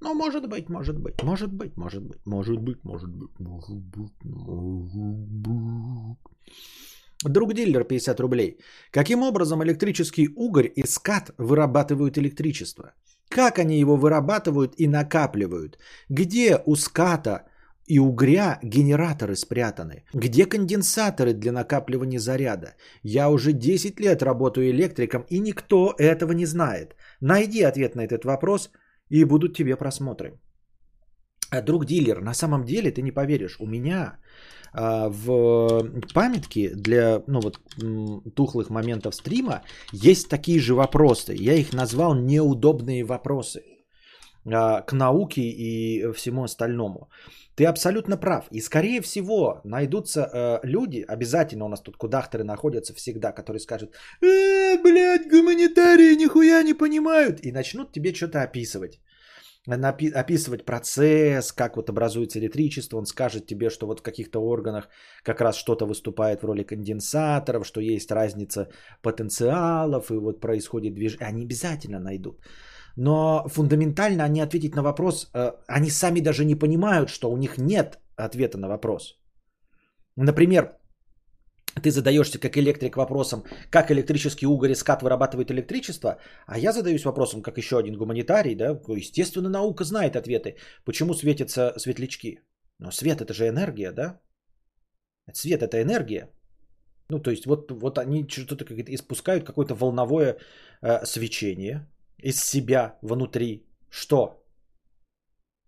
Ну, 0.02 0.14
может 0.14 0.50
быть, 0.50 0.70
может 0.70 1.00
быть, 1.00 1.24
может 1.24 1.54
быть, 1.54 1.78
может 1.78 2.02
быть, 2.02 2.18
может 2.26 2.60
быть, 2.60 2.84
может 2.84 3.10
быть, 3.10 3.32
может 3.40 3.80
быть, 3.80 4.26
может 4.26 5.16
быть. 5.42 6.18
Друг 7.24 7.54
дилер 7.54 7.86
50 7.86 8.20
рублей. 8.20 8.58
Каким 8.92 9.24
образом 9.24 9.64
электрический 9.64 10.28
угорь 10.36 10.70
и 10.76 10.84
скат 10.86 11.32
вырабатывают 11.38 12.18
электричество? 12.18 12.92
Как 13.30 13.58
они 13.58 13.80
его 13.80 13.96
вырабатывают 13.96 14.74
и 14.78 14.88
накапливают? 14.88 15.78
Где 16.10 16.62
у 16.66 16.76
ската 16.76 17.46
и 17.92 18.00
угря 18.00 18.60
генераторы 18.64 19.36
спрятаны? 19.36 20.04
Где 20.14 20.46
конденсаторы 20.46 21.34
для 21.34 21.52
накапливания 21.52 22.20
заряда? 22.20 22.76
Я 23.04 23.30
уже 23.30 23.52
10 23.54 24.00
лет 24.00 24.24
работаю 24.24 24.70
электриком, 24.70 25.26
и 25.30 25.40
никто 25.40 25.94
этого 25.98 26.34
не 26.34 26.46
знает. 26.46 26.96
Найди 27.22 27.64
ответ 27.64 27.96
на 27.96 28.02
этот 28.02 28.24
вопрос, 28.26 28.72
и 29.10 29.26
будут 29.26 29.58
тебе 29.58 29.76
просмотры. 29.76 30.40
А 31.52 31.62
друг 31.62 31.86
дилер, 31.86 32.22
на 32.22 32.34
самом 32.34 32.64
деле 32.64 32.92
ты 32.92 33.02
не 33.02 33.12
поверишь, 33.12 33.58
у 33.60 33.68
меня 33.68 34.20
а, 34.74 35.10
в 35.10 35.84
памятке 36.14 36.72
для 36.76 37.24
ну, 37.28 37.42
вот, 37.42 37.60
тухлых 38.36 38.70
моментов 38.70 39.16
стрима 39.16 39.62
есть 39.92 40.30
такие 40.30 40.60
же 40.60 40.76
вопросы. 40.76 41.34
Я 41.34 41.56
их 41.56 41.74
назвал 41.74 42.16
неудобные 42.16 43.04
вопросы 43.04 43.64
а, 44.46 44.82
к 44.82 44.94
науке 44.94 45.42
и 45.42 46.14
всему 46.14 46.44
остальному. 46.44 47.10
Ты 47.62 47.68
абсолютно 47.68 48.18
прав. 48.18 48.46
И 48.52 48.62
скорее 48.62 49.02
всего 49.02 49.62
найдутся 49.64 50.22
э, 50.22 50.60
люди, 50.64 51.06
обязательно 51.08 51.66
у 51.66 51.70
нас 51.70 51.82
тут 51.82 51.96
кудахтеры 51.96 52.44
находятся 52.44 52.96
всегда, 52.96 53.32
которые 53.32 53.60
скажут, 53.60 53.94
э, 54.24 54.82
блядь, 54.82 55.30
гуманитарии 55.30 56.16
нихуя 56.16 56.64
не 56.64 56.74
понимают. 56.74 57.46
И 57.46 57.52
начнут 57.52 57.92
тебе 57.92 58.16
что-то 58.16 58.42
описывать. 58.42 59.00
описывать 59.68 60.66
процесс, 60.66 61.52
как 61.52 61.76
вот 61.76 61.90
образуется 61.90 62.40
электричество, 62.40 62.98
он 62.98 63.06
скажет 63.06 63.46
тебе, 63.46 63.70
что 63.70 63.86
вот 63.86 64.00
в 64.00 64.04
каких-то 64.04 64.40
органах 64.40 64.90
как 65.24 65.40
раз 65.42 65.56
что-то 65.56 65.86
выступает 65.86 66.42
в 66.42 66.46
роли 66.48 66.64
конденсаторов, 66.64 67.68
что 67.68 67.80
есть 67.80 68.12
разница 68.12 68.70
потенциалов, 69.04 70.10
и 70.10 70.16
вот 70.16 70.42
происходит 70.42 70.96
движение. 70.96 71.28
Они 71.28 71.46
обязательно 71.46 72.00
найдут. 72.00 72.40
Но 72.96 73.48
фундаментально 73.48 74.24
они 74.24 74.42
ответить 74.42 74.76
на 74.76 74.84
вопрос, 74.84 75.30
э, 75.34 75.52
они 75.68 75.90
сами 75.90 76.20
даже 76.20 76.46
не 76.46 76.56
понимают, 76.56 77.10
что 77.10 77.32
у 77.32 77.38
них 77.38 77.58
нет 77.58 78.00
ответа 78.16 78.58
на 78.58 78.68
вопрос. 78.68 79.18
Например, 80.16 80.78
ты 81.82 81.90
задаешься 81.90 82.40
как 82.40 82.58
электрик 82.58 82.98
вопросом, 82.98 83.44
как 83.70 83.92
электрический 83.92 84.46
угорь 84.46 84.72
и 84.72 84.76
скат 84.76 85.02
вырабатывает 85.02 85.52
электричество, 85.52 86.18
а 86.46 86.58
я 86.58 86.74
задаюсь 86.74 87.06
вопросом, 87.06 87.42
как 87.42 87.58
еще 87.58 87.78
один 87.78 87.96
гуманитарий, 87.96 88.56
да, 88.56 88.80
естественно, 88.88 89.50
наука 89.50 89.84
знает 89.84 90.16
ответы, 90.16 90.58
почему 90.86 91.14
светятся 91.14 91.74
светлячки. 91.78 92.40
Но 92.80 92.92
свет 92.92 93.22
это 93.22 93.34
же 93.34 93.48
энергия, 93.48 93.92
да? 93.92 94.20
Свет 95.34 95.62
это 95.62 95.82
энергия. 95.82 96.30
Ну, 97.10 97.20
то 97.20 97.32
есть 97.32 97.46
вот, 97.46 97.72
вот 97.72 97.98
они 97.98 98.28
что-то 98.28 98.66
испускают 98.96 99.46
какое-то 99.46 99.76
волновое 99.76 100.38
э, 100.82 101.06
свечение 101.06 101.88
из 102.24 102.44
себя 102.44 102.98
внутри. 103.02 103.68
Что? 103.90 104.44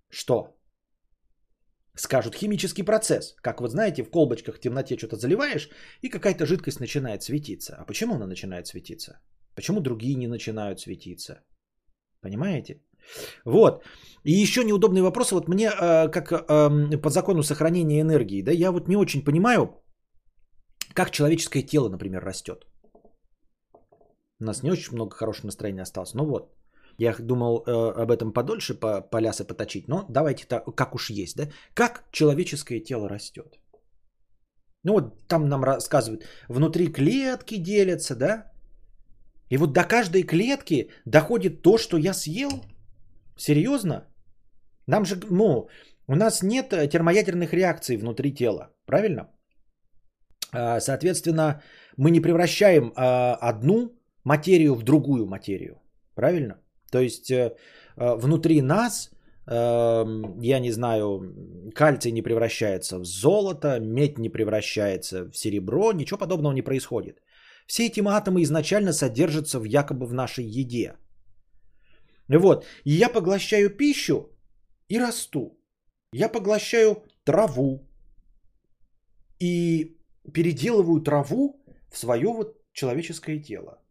Что? 0.09 0.53
скажут 1.95 2.35
химический 2.35 2.83
процесс. 2.83 3.35
Как 3.41 3.61
вы 3.61 3.67
знаете, 3.67 4.03
в 4.03 4.09
колбочках 4.09 4.55
в 4.55 4.59
темноте 4.59 4.97
что-то 4.97 5.15
заливаешь, 5.15 5.69
и 6.01 6.09
какая-то 6.09 6.45
жидкость 6.45 6.79
начинает 6.79 7.23
светиться. 7.23 7.75
А 7.79 7.85
почему 7.85 8.15
она 8.15 8.27
начинает 8.27 8.67
светиться? 8.67 9.19
Почему 9.55 9.81
другие 9.81 10.15
не 10.15 10.27
начинают 10.27 10.79
светиться? 10.79 11.43
Понимаете? 12.21 12.81
Вот. 13.45 13.83
И 14.23 14.31
еще 14.31 14.63
неудобный 14.63 15.01
вопрос. 15.01 15.31
Вот 15.31 15.47
мне, 15.47 15.69
э, 15.69 16.09
как 16.09 16.31
э, 16.31 16.97
по 16.97 17.09
закону 17.09 17.43
сохранения 17.43 18.01
энергии, 18.01 18.41
да, 18.41 18.51
я 18.51 18.71
вот 18.71 18.87
не 18.87 18.95
очень 18.95 19.23
понимаю, 19.23 19.83
как 20.93 21.11
человеческое 21.11 21.63
тело, 21.63 21.89
например, 21.89 22.23
растет. 22.23 22.65
У 24.39 24.45
нас 24.45 24.63
не 24.63 24.71
очень 24.71 24.93
много 24.93 25.15
хорошего 25.15 25.47
настроения 25.47 25.83
осталось. 25.83 26.13
Ну 26.13 26.25
вот. 26.25 26.53
Я 26.99 27.15
думал 27.19 27.63
э, 27.65 28.03
об 28.03 28.11
этом 28.11 28.33
подольше, 28.33 28.75
по 28.75 29.01
полясы 29.01 29.45
поточить, 29.45 29.87
но 29.87 30.05
давайте 30.09 30.45
так, 30.45 30.75
как 30.75 30.95
уж 30.95 31.09
есть, 31.09 31.35
да? 31.35 31.49
Как 31.73 32.03
человеческое 32.11 32.79
тело 32.79 33.09
растет? 33.09 33.59
Ну 34.83 34.93
вот 34.93 35.27
там 35.27 35.47
нам 35.49 35.63
рассказывают, 35.63 36.25
внутри 36.49 36.91
клетки 36.91 37.57
делятся, 37.57 38.15
да? 38.15 38.51
И 39.49 39.57
вот 39.57 39.73
до 39.73 39.83
каждой 39.83 40.23
клетки 40.23 40.89
доходит 41.05 41.61
то, 41.61 41.77
что 41.77 41.97
я 41.97 42.13
съел. 42.13 42.49
Серьезно? 43.37 44.07
Нам 44.87 45.05
же, 45.05 45.19
ну, 45.29 45.67
у 46.07 46.15
нас 46.15 46.43
нет 46.43 46.69
термоядерных 46.69 47.53
реакций 47.53 47.97
внутри 47.97 48.33
тела, 48.33 48.69
правильно? 48.85 49.29
А, 50.51 50.79
соответственно, 50.79 51.61
мы 51.97 52.11
не 52.11 52.21
превращаем 52.21 52.93
а, 52.95 53.35
одну 53.35 53.93
материю 54.23 54.75
в 54.75 54.83
другую 54.83 55.25
материю, 55.25 55.81
правильно? 56.15 56.55
То 56.91 56.99
есть 56.99 57.31
э, 57.31 57.55
э, 57.97 58.15
внутри 58.15 58.61
нас, 58.61 59.09
эм, 59.47 60.39
я 60.41 60.59
не 60.59 60.71
знаю, 60.71 61.21
кальций 61.73 62.11
не 62.11 62.21
превращается 62.21 62.99
в 62.99 63.05
золото, 63.05 63.79
медь 63.79 64.17
не 64.17 64.29
превращается 64.29 65.25
в 65.31 65.37
серебро, 65.37 65.91
ничего 65.91 66.19
подобного 66.19 66.53
не 66.53 66.61
происходит. 66.61 67.17
Все 67.67 67.87
эти 67.87 68.01
атомы 68.05 68.43
изначально 68.43 68.93
содержатся 68.93 69.59
в 69.59 69.63
якобы 69.63 70.05
в 70.05 70.13
нашей 70.13 70.45
еде. 70.45 70.93
Вот. 72.27 72.65
И 72.85 72.91
я 72.91 73.09
поглощаю 73.09 73.69
пищу 73.69 74.29
и 74.89 74.99
расту. 74.99 75.57
Я 76.13 76.29
поглощаю 76.29 77.03
траву 77.23 77.87
и 79.39 79.97
переделываю 80.33 81.01
траву 81.01 81.63
в 81.91 81.97
свое 81.97 82.27
вот 82.27 82.57
человеческое 82.73 83.39
тело 83.39 83.82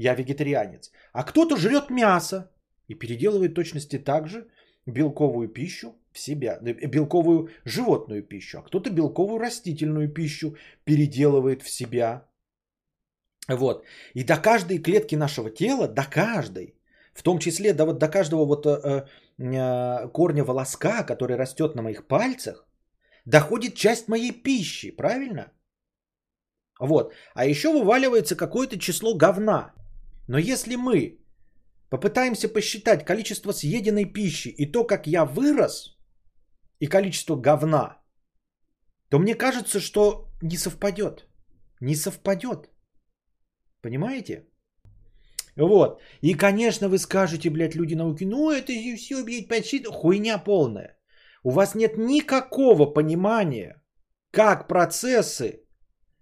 я 0.00 0.14
вегетарианец. 0.14 0.90
А 1.12 1.22
кто-то 1.22 1.56
жрет 1.56 1.90
мясо 1.90 2.50
и 2.88 2.94
переделывает 2.94 3.54
точности 3.54 3.98
так 3.98 4.28
же 4.28 4.46
белковую 4.86 5.48
пищу 5.48 5.94
в 6.12 6.18
себя, 6.18 6.58
э, 6.62 6.86
белковую 6.86 7.48
животную 7.64 8.22
пищу, 8.22 8.58
а 8.58 8.62
кто-то 8.62 8.90
белковую 8.90 9.38
растительную 9.38 10.08
пищу 10.08 10.56
переделывает 10.84 11.62
в 11.62 11.68
себя. 11.68 12.26
Вот. 13.48 13.84
И 14.14 14.24
до 14.24 14.36
каждой 14.36 14.78
клетки 14.78 15.16
нашего 15.16 15.50
тела, 15.50 15.88
до 15.88 16.04
каждой, 16.04 16.74
в 17.12 17.22
том 17.22 17.38
числе 17.38 17.74
до, 17.74 17.84
вот, 17.84 17.98
до 17.98 18.08
каждого 18.08 18.46
вот 18.46 18.66
э, 18.66 19.06
э, 19.38 20.08
корня 20.12 20.44
волоска, 20.44 21.02
который 21.02 21.36
растет 21.36 21.74
на 21.74 21.82
моих 21.82 22.06
пальцах, 22.06 22.66
доходит 23.26 23.74
часть 23.74 24.08
моей 24.08 24.32
пищи, 24.32 24.96
правильно? 24.96 25.52
Вот. 26.80 27.12
А 27.34 27.44
еще 27.44 27.68
вываливается 27.68 28.36
какое-то 28.36 28.78
число 28.78 29.14
говна. 29.14 29.74
Но 30.30 30.38
если 30.38 30.76
мы 30.76 31.18
попытаемся 31.90 32.48
посчитать 32.48 33.04
количество 33.04 33.52
съеденной 33.52 34.04
пищи 34.04 34.48
и 34.48 34.72
то, 34.72 34.86
как 34.86 35.08
я 35.08 35.24
вырос, 35.24 35.98
и 36.78 36.86
количество 36.86 37.34
говна, 37.34 38.00
то 39.08 39.18
мне 39.18 39.34
кажется, 39.34 39.80
что 39.80 40.28
не 40.40 40.56
совпадет. 40.56 41.26
Не 41.80 41.96
совпадет. 41.96 42.70
Понимаете? 43.82 44.46
Вот. 45.56 46.00
И, 46.22 46.34
конечно, 46.34 46.88
вы 46.88 46.98
скажете, 46.98 47.50
блядь, 47.50 47.74
люди 47.74 47.96
науки, 47.96 48.24
ну 48.24 48.52
это 48.52 48.72
все, 48.96 49.24
блядь, 49.24 49.48
почти 49.48 49.84
хуйня 49.84 50.38
полная. 50.38 50.96
У 51.42 51.50
вас 51.50 51.74
нет 51.74 51.98
никакого 51.98 52.86
понимания, 52.86 53.82
как 54.30 54.68
процессы 54.68 55.64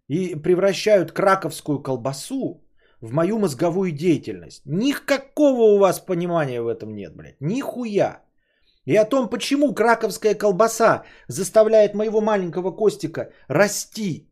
и 0.09 0.35
превращают 0.35 1.13
краковскую 1.13 1.83
колбасу 1.83 2.68
в 3.01 3.13
мою 3.13 3.39
мозговую 3.39 3.93
деятельность. 3.93 4.63
Никакого 4.67 5.75
у 5.75 5.79
вас 5.79 6.01
понимания 6.01 6.61
в 6.61 6.67
этом 6.67 6.95
нет, 6.95 7.15
блядь. 7.17 7.41
Нихуя. 7.41 8.23
И 8.85 8.97
о 8.97 9.05
том, 9.05 9.29
почему 9.29 9.75
краковская 9.75 10.35
колбаса 10.35 11.05
заставляет 11.29 11.95
моего 11.95 12.21
маленького 12.21 12.71
Костика 12.71 13.31
расти 13.49 14.29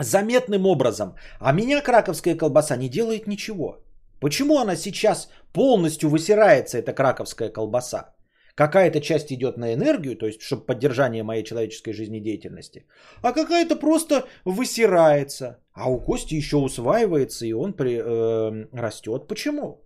заметным 0.00 0.66
образом, 0.66 1.14
а 1.40 1.52
меня 1.52 1.80
краковская 1.80 2.36
колбаса 2.36 2.76
не 2.76 2.88
делает 2.88 3.26
ничего. 3.26 3.84
Почему 4.20 4.58
она 4.58 4.76
сейчас 4.76 5.28
полностью 5.52 6.10
высирается, 6.10 6.78
эта 6.78 6.92
краковская 6.92 7.50
колбаса? 7.50 8.14
Какая-то 8.58 9.00
часть 9.00 9.30
идет 9.30 9.56
на 9.56 9.72
энергию, 9.72 10.16
то 10.16 10.26
есть, 10.26 10.42
чтобы 10.42 10.66
поддержание 10.66 11.22
моей 11.22 11.44
человеческой 11.44 11.92
жизнедеятельности, 11.92 12.86
а 13.22 13.32
какая-то 13.32 13.76
просто 13.76 14.26
высирается. 14.44 15.58
А 15.72 15.88
у 15.88 16.00
Кости 16.00 16.34
еще 16.34 16.56
усваивается, 16.56 17.46
и 17.46 17.52
он 17.52 17.72
при, 17.72 18.00
э, 18.00 18.66
растет. 18.72 19.28
Почему? 19.28 19.84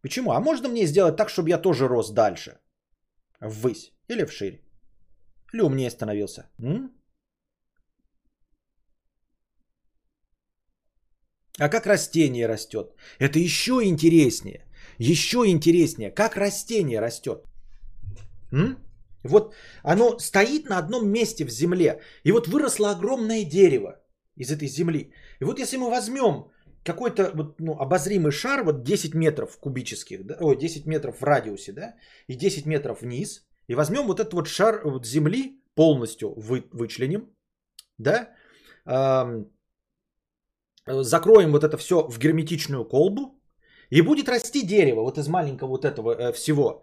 Почему? 0.00 0.30
А 0.30 0.40
можно 0.40 0.68
мне 0.68 0.86
сделать 0.86 1.16
так, 1.16 1.28
чтобы 1.28 1.50
я 1.50 1.58
тоже 1.58 1.88
рос 1.88 2.10
дальше? 2.10 2.58
Ввысь 3.40 3.92
или 4.08 4.24
вширь? 4.24 4.62
Или 5.52 5.62
умнее 5.62 5.90
становился? 5.90 6.48
М? 6.58 6.90
А 11.58 11.68
как 11.68 11.86
растение 11.86 12.48
растет? 12.48 12.94
Это 13.20 13.38
еще 13.38 13.72
интереснее. 13.82 14.65
Еще 14.98 15.38
интереснее, 15.46 16.10
как 16.10 16.36
растение 16.36 17.00
растет. 17.00 17.44
М? 18.52 18.78
Вот 19.24 19.54
оно 19.82 20.18
стоит 20.18 20.68
на 20.68 20.78
одном 20.78 21.08
месте 21.08 21.44
в 21.44 21.50
земле. 21.50 22.00
И 22.24 22.32
вот 22.32 22.48
выросло 22.48 22.90
огромное 22.90 23.44
дерево 23.44 24.00
из 24.36 24.50
этой 24.50 24.68
земли. 24.68 25.12
И 25.40 25.44
вот 25.44 25.58
если 25.58 25.76
мы 25.78 25.90
возьмем 25.90 26.50
какой-то 26.84 27.30
вот, 27.34 27.60
ну, 27.60 27.72
обозримый 27.72 28.30
шар, 28.30 28.64
вот 28.64 28.84
10 28.84 29.14
метров 29.14 29.58
кубических, 29.58 30.24
да, 30.24 30.36
ой, 30.40 30.56
10 30.56 30.86
метров 30.86 31.20
в 31.20 31.24
радиусе, 31.24 31.72
да, 31.72 31.94
и 32.28 32.36
10 32.36 32.66
метров 32.66 33.02
вниз, 33.02 33.46
и 33.68 33.74
возьмем 33.74 34.06
вот 34.06 34.20
этот 34.20 34.32
вот 34.34 34.46
шар 34.46 34.80
вот 34.84 35.06
земли, 35.06 35.60
полностью 35.74 36.32
вы, 36.36 36.64
вычленим, 36.72 37.28
да, 37.98 38.30
эм, 38.86 39.50
закроем 40.86 41.52
вот 41.52 41.64
это 41.64 41.76
все 41.76 42.06
в 42.08 42.18
герметичную 42.18 42.84
колбу, 42.84 43.35
и 43.90 44.02
будет 44.02 44.28
расти 44.28 44.62
дерево 44.62 45.02
вот 45.02 45.18
из 45.18 45.28
маленького 45.28 45.68
вот 45.68 45.84
этого 45.84 46.14
э, 46.14 46.32
всего. 46.32 46.82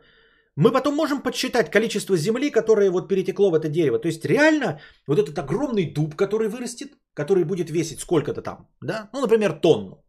Мы 0.56 0.72
потом 0.72 0.95
можем 0.95 1.24
подсчитать 1.24 1.72
количество 1.72 2.16
земли, 2.16 2.51
которое 2.51 2.91
вот 2.91 3.08
перетекло 3.08 3.49
в 3.49 3.56
это 3.56 3.70
дерево. 3.70 3.99
То 3.99 4.08
есть 4.08 4.26
реально 4.26 4.80
вот 5.08 5.20
этот 5.20 5.38
огромный 5.38 5.93
дуб, 5.93 6.16
который 6.16 6.47
вырастет, 6.47 6.89
который 7.16 7.43
будет 7.43 7.70
весить 7.70 7.99
сколько-то 7.99 8.41
там, 8.41 8.68
да, 8.82 9.10
ну, 9.14 9.22
например, 9.22 9.60
тонну. 9.60 10.04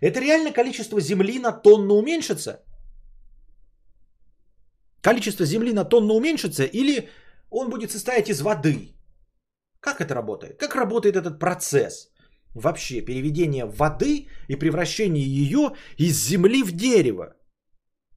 Это 0.00 0.20
реально 0.20 0.52
количество 0.52 1.00
земли 1.00 1.38
на 1.40 1.52
тонну 1.52 1.94
уменьшится? 1.94 2.62
Количество 5.00 5.46
земли 5.46 5.72
на 5.72 5.84
тонну 5.84 6.14
уменьшится 6.14 6.64
или 6.64 7.08
он 7.50 7.70
будет 7.70 7.90
состоять 7.90 8.28
из 8.28 8.40
воды? 8.40 8.94
Как 9.80 10.00
это 10.00 10.14
работает? 10.14 10.58
Как 10.58 10.76
работает 10.76 11.16
этот 11.16 11.38
процесс? 11.38 12.07
Вообще 12.58 13.00
переведение 13.00 13.64
воды 13.64 14.28
и 14.48 14.56
превращение 14.56 15.24
ее 15.24 15.74
из 15.96 16.16
земли 16.28 16.62
в 16.62 16.72
дерево. 16.72 17.34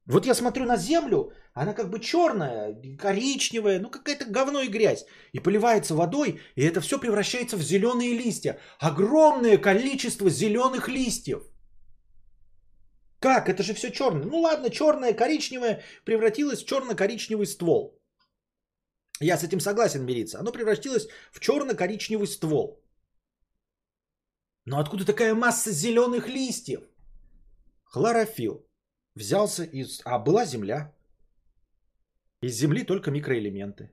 Вот 0.06 0.26
я 0.26 0.34
смотрю 0.34 0.64
на 0.64 0.76
землю, 0.76 1.32
она 1.54 1.74
как 1.74 1.90
бы 1.90 2.00
черная, 2.00 2.74
коричневая, 2.98 3.78
ну 3.78 3.90
какая-то 3.90 4.24
говно 4.24 4.60
и 4.62 4.68
грязь. 4.68 5.04
И 5.32 5.40
поливается 5.40 5.94
водой, 5.94 6.40
и 6.56 6.64
это 6.64 6.80
все 6.80 6.98
превращается 6.98 7.56
в 7.56 7.62
зеленые 7.62 8.18
листья. 8.18 8.58
Огромное 8.80 9.58
количество 9.58 10.30
зеленых 10.30 10.88
листьев. 10.88 11.42
Как? 13.20 13.48
Это 13.48 13.62
же 13.62 13.74
все 13.74 13.90
черное. 13.90 14.24
Ну 14.24 14.40
ладно, 14.40 14.70
черное, 14.70 15.12
коричневое 15.12 15.82
превратилось 16.04 16.62
в 16.62 16.66
черно-коричневый 16.66 17.46
ствол. 17.46 18.02
Я 19.20 19.36
с 19.36 19.44
этим 19.44 19.60
согласен 19.60 20.04
мириться. 20.04 20.40
Оно 20.40 20.50
превратилось 20.50 21.06
в 21.30 21.38
черно-коричневый 21.38 22.26
ствол. 22.26 22.81
Но 24.64 24.78
откуда 24.78 25.04
такая 25.04 25.34
масса 25.34 25.72
зеленых 25.72 26.28
листьев? 26.28 26.80
Хлорофилл 27.84 28.64
взялся 29.14 29.64
из... 29.64 30.00
А 30.04 30.18
была 30.18 30.44
земля. 30.44 30.92
Из 32.42 32.56
земли 32.56 32.84
только 32.84 33.10
микроэлементы. 33.10 33.90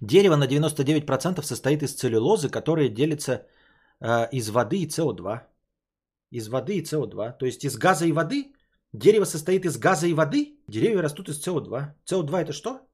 Дерево 0.00 0.36
на 0.36 0.46
99% 0.46 1.42
состоит 1.42 1.82
из 1.82 1.94
целлюлозы, 1.94 2.48
которая 2.48 2.88
делится 2.88 3.46
э, 4.00 4.28
из 4.32 4.48
воды 4.48 4.78
и 4.78 4.88
СО2. 4.88 5.40
Из 6.30 6.48
воды 6.48 6.78
и 6.78 6.82
СО2. 6.82 7.36
То 7.38 7.46
есть 7.46 7.64
из 7.64 7.76
газа 7.76 8.06
и 8.06 8.12
воды. 8.12 8.54
Дерево 8.92 9.24
состоит 9.26 9.64
из 9.64 9.76
газа 9.78 10.06
и 10.06 10.14
воды. 10.14 10.58
Деревья 10.68 11.02
растут 11.02 11.28
из 11.28 11.46
СО2. 11.46 11.94
СО2 12.06 12.36
это 12.38 12.52
что? 12.52 12.89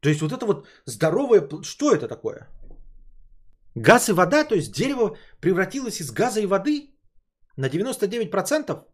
То 0.00 0.08
есть 0.08 0.22
вот 0.22 0.32
это 0.32 0.46
вот 0.46 0.66
здоровое... 0.86 1.48
Что 1.62 1.92
это 1.92 2.08
такое? 2.08 2.48
Газ 3.74 4.08
и 4.08 4.12
вода, 4.12 4.44
то 4.44 4.54
есть 4.54 4.72
дерево 4.72 5.16
превратилось 5.40 6.00
из 6.00 6.10
газа 6.10 6.40
и 6.40 6.46
воды 6.46 6.90
на 7.56 7.68
99%? 7.68 8.84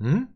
М? 0.00 0.28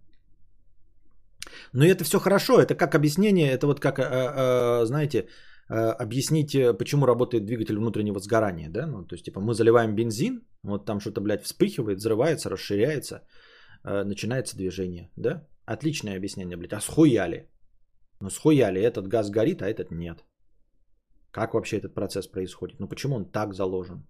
Но 1.73 1.85
это 1.85 2.05
все 2.05 2.19
хорошо, 2.19 2.61
это 2.61 2.75
как 2.75 2.95
объяснение, 2.95 3.53
это 3.53 3.67
вот 3.67 3.81
как, 3.81 3.99
э, 3.99 4.03
э, 4.03 4.87
знаете, 4.87 5.19
э, 5.19 5.27
объяснить, 5.71 6.57
почему 6.79 7.07
работает 7.07 7.45
двигатель 7.45 7.79
внутреннего 7.79 8.19
сгорания, 8.19 8.69
да, 8.71 8.87
ну, 8.87 9.05
то 9.05 9.15
есть, 9.15 9.25
типа, 9.25 9.41
мы 9.41 9.55
заливаем 9.55 9.95
бензин, 9.95 10.43
вот 10.63 10.85
там 10.85 11.01
что-то, 11.01 11.21
блядь, 11.21 11.45
вспыхивает, 11.45 11.99
взрывается, 11.99 12.51
расширяется, 12.51 13.23
начинается 13.85 14.57
движение, 14.57 15.11
да, 15.17 15.47
Отличное 15.71 16.17
объяснение, 16.17 16.57
блядь. 16.57 16.73
А 16.73 16.81
схуяли? 16.81 17.49
Ну 18.21 18.31
схуяли, 18.31 18.83
этот 18.83 19.07
газ 19.07 19.31
горит, 19.31 19.63
а 19.63 19.69
этот 19.69 19.93
нет. 19.93 20.25
Как 21.31 21.55
вообще 21.55 21.77
этот 21.79 21.95
процесс 21.95 22.27
происходит? 22.27 22.81
Ну 22.81 22.89
почему 22.89 23.17
он 23.17 23.25
так 23.25 23.55
заложен? 23.55 24.05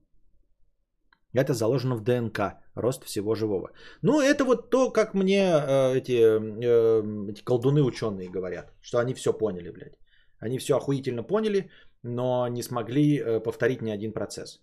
Это 1.35 1.53
заложено 1.53 1.97
в 1.97 2.03
ДНК, 2.03 2.41
рост 2.75 3.05
всего 3.05 3.35
живого. 3.35 3.71
Ну, 4.03 4.21
это 4.21 4.45
вот 4.45 4.71
то, 4.71 4.91
как 4.91 5.15
мне 5.15 5.43
э, 5.43 5.99
эти, 5.99 6.19
э, 6.19 7.31
эти 7.31 7.45
колдуны 7.45 7.83
ученые 7.83 8.31
говорят, 8.31 8.73
что 8.81 8.99
они 8.99 9.13
все 9.15 9.33
поняли, 9.33 9.71
блядь. 9.71 9.99
Они 10.41 10.59
все 10.59 10.77
охуительно 10.77 11.23
поняли, 11.23 11.71
но 12.03 12.49
не 12.49 12.63
смогли 12.63 13.19
э, 13.19 13.41
повторить 13.41 13.83
ни 13.83 13.91
один 13.91 14.13
процесс. 14.13 14.61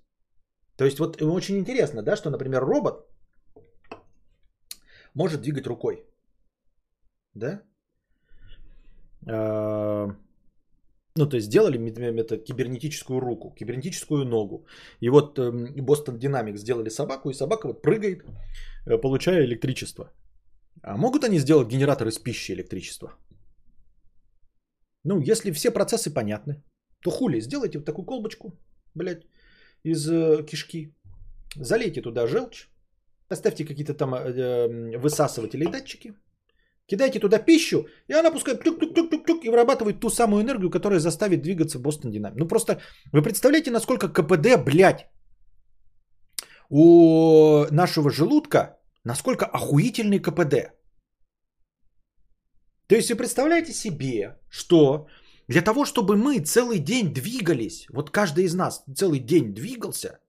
То 0.77 0.85
есть 0.85 0.99
вот 0.99 1.21
очень 1.21 1.57
интересно, 1.57 2.03
да, 2.03 2.15
что, 2.15 2.29
например, 2.29 2.63
робот 2.63 3.07
может 5.13 5.41
двигать 5.41 5.67
рукой 5.67 6.07
да? 7.37 7.61
А, 9.27 10.07
ну, 11.15 11.29
то 11.29 11.37
есть 11.37 11.47
сделали 11.47 11.77
это 12.21 12.37
кибернетическую 12.37 13.19
руку, 13.19 13.51
кибернетическую 13.51 14.25
ногу. 14.25 14.65
И 15.01 15.09
вот 15.09 15.39
эм, 15.39 15.65
Dynamics 16.19 16.57
сделали 16.57 16.89
собаку, 16.89 17.29
и 17.29 17.33
собака 17.33 17.67
вот 17.67 17.81
прыгает, 17.81 18.23
э, 18.85 18.97
получая 18.97 19.45
электричество. 19.45 20.11
А 20.83 20.97
могут 20.97 21.23
они 21.23 21.39
сделать 21.39 21.67
генератор 21.67 22.07
из 22.07 22.19
пищи 22.19 22.53
электричества? 22.53 23.13
Ну, 25.07 25.19
если 25.21 25.51
все 25.51 25.71
процессы 25.71 26.13
понятны, 26.13 26.63
то 27.03 27.11
хули, 27.11 27.41
сделайте 27.41 27.77
вот 27.77 27.85
такую 27.85 28.05
колбочку, 28.05 28.51
блядь, 28.95 29.25
из 29.83 30.09
э, 30.09 30.43
кишки, 30.43 30.93
залейте 31.55 32.01
туда 32.01 32.27
желчь, 32.27 32.67
поставьте 33.27 33.65
какие-то 33.65 33.93
там 33.93 34.13
э, 34.13 34.19
э, 34.19 34.97
высасыватели 34.97 35.63
и 35.63 35.71
датчики– 35.71 36.13
Кидайте 36.87 37.19
туда 37.19 37.39
пищу, 37.39 37.85
и 38.07 38.13
она 38.13 38.31
пускай 38.31 38.55
тук-тук-тук-тук 38.55 39.43
и 39.43 39.49
вырабатывает 39.49 39.99
ту 39.99 40.09
самую 40.09 40.41
энергию, 40.41 40.69
которая 40.69 40.99
заставит 40.99 41.41
двигаться 41.41 41.79
Бостон 41.79 42.11
Динамик. 42.11 42.37
Ну 42.39 42.47
просто 42.47 42.79
вы 43.11 43.21
представляете, 43.21 43.71
насколько 43.71 44.07
КПД, 44.07 44.63
блядь, 44.65 45.05
у 46.69 47.65
нашего 47.71 48.09
желудка, 48.09 48.77
насколько 49.03 49.45
охуительный 49.45 50.19
КПД. 50.19 50.76
То 52.87 52.95
есть 52.95 53.09
вы 53.09 53.17
представляете 53.17 53.73
себе, 53.73 54.39
что 54.49 55.07
для 55.47 55.61
того, 55.61 55.85
чтобы 55.85 56.15
мы 56.15 56.39
целый 56.39 56.79
день 56.79 57.13
двигались, 57.13 57.87
вот 57.89 58.11
каждый 58.11 58.45
из 58.45 58.53
нас 58.53 58.83
целый 58.95 59.19
день 59.19 59.53
двигался, 59.53 60.19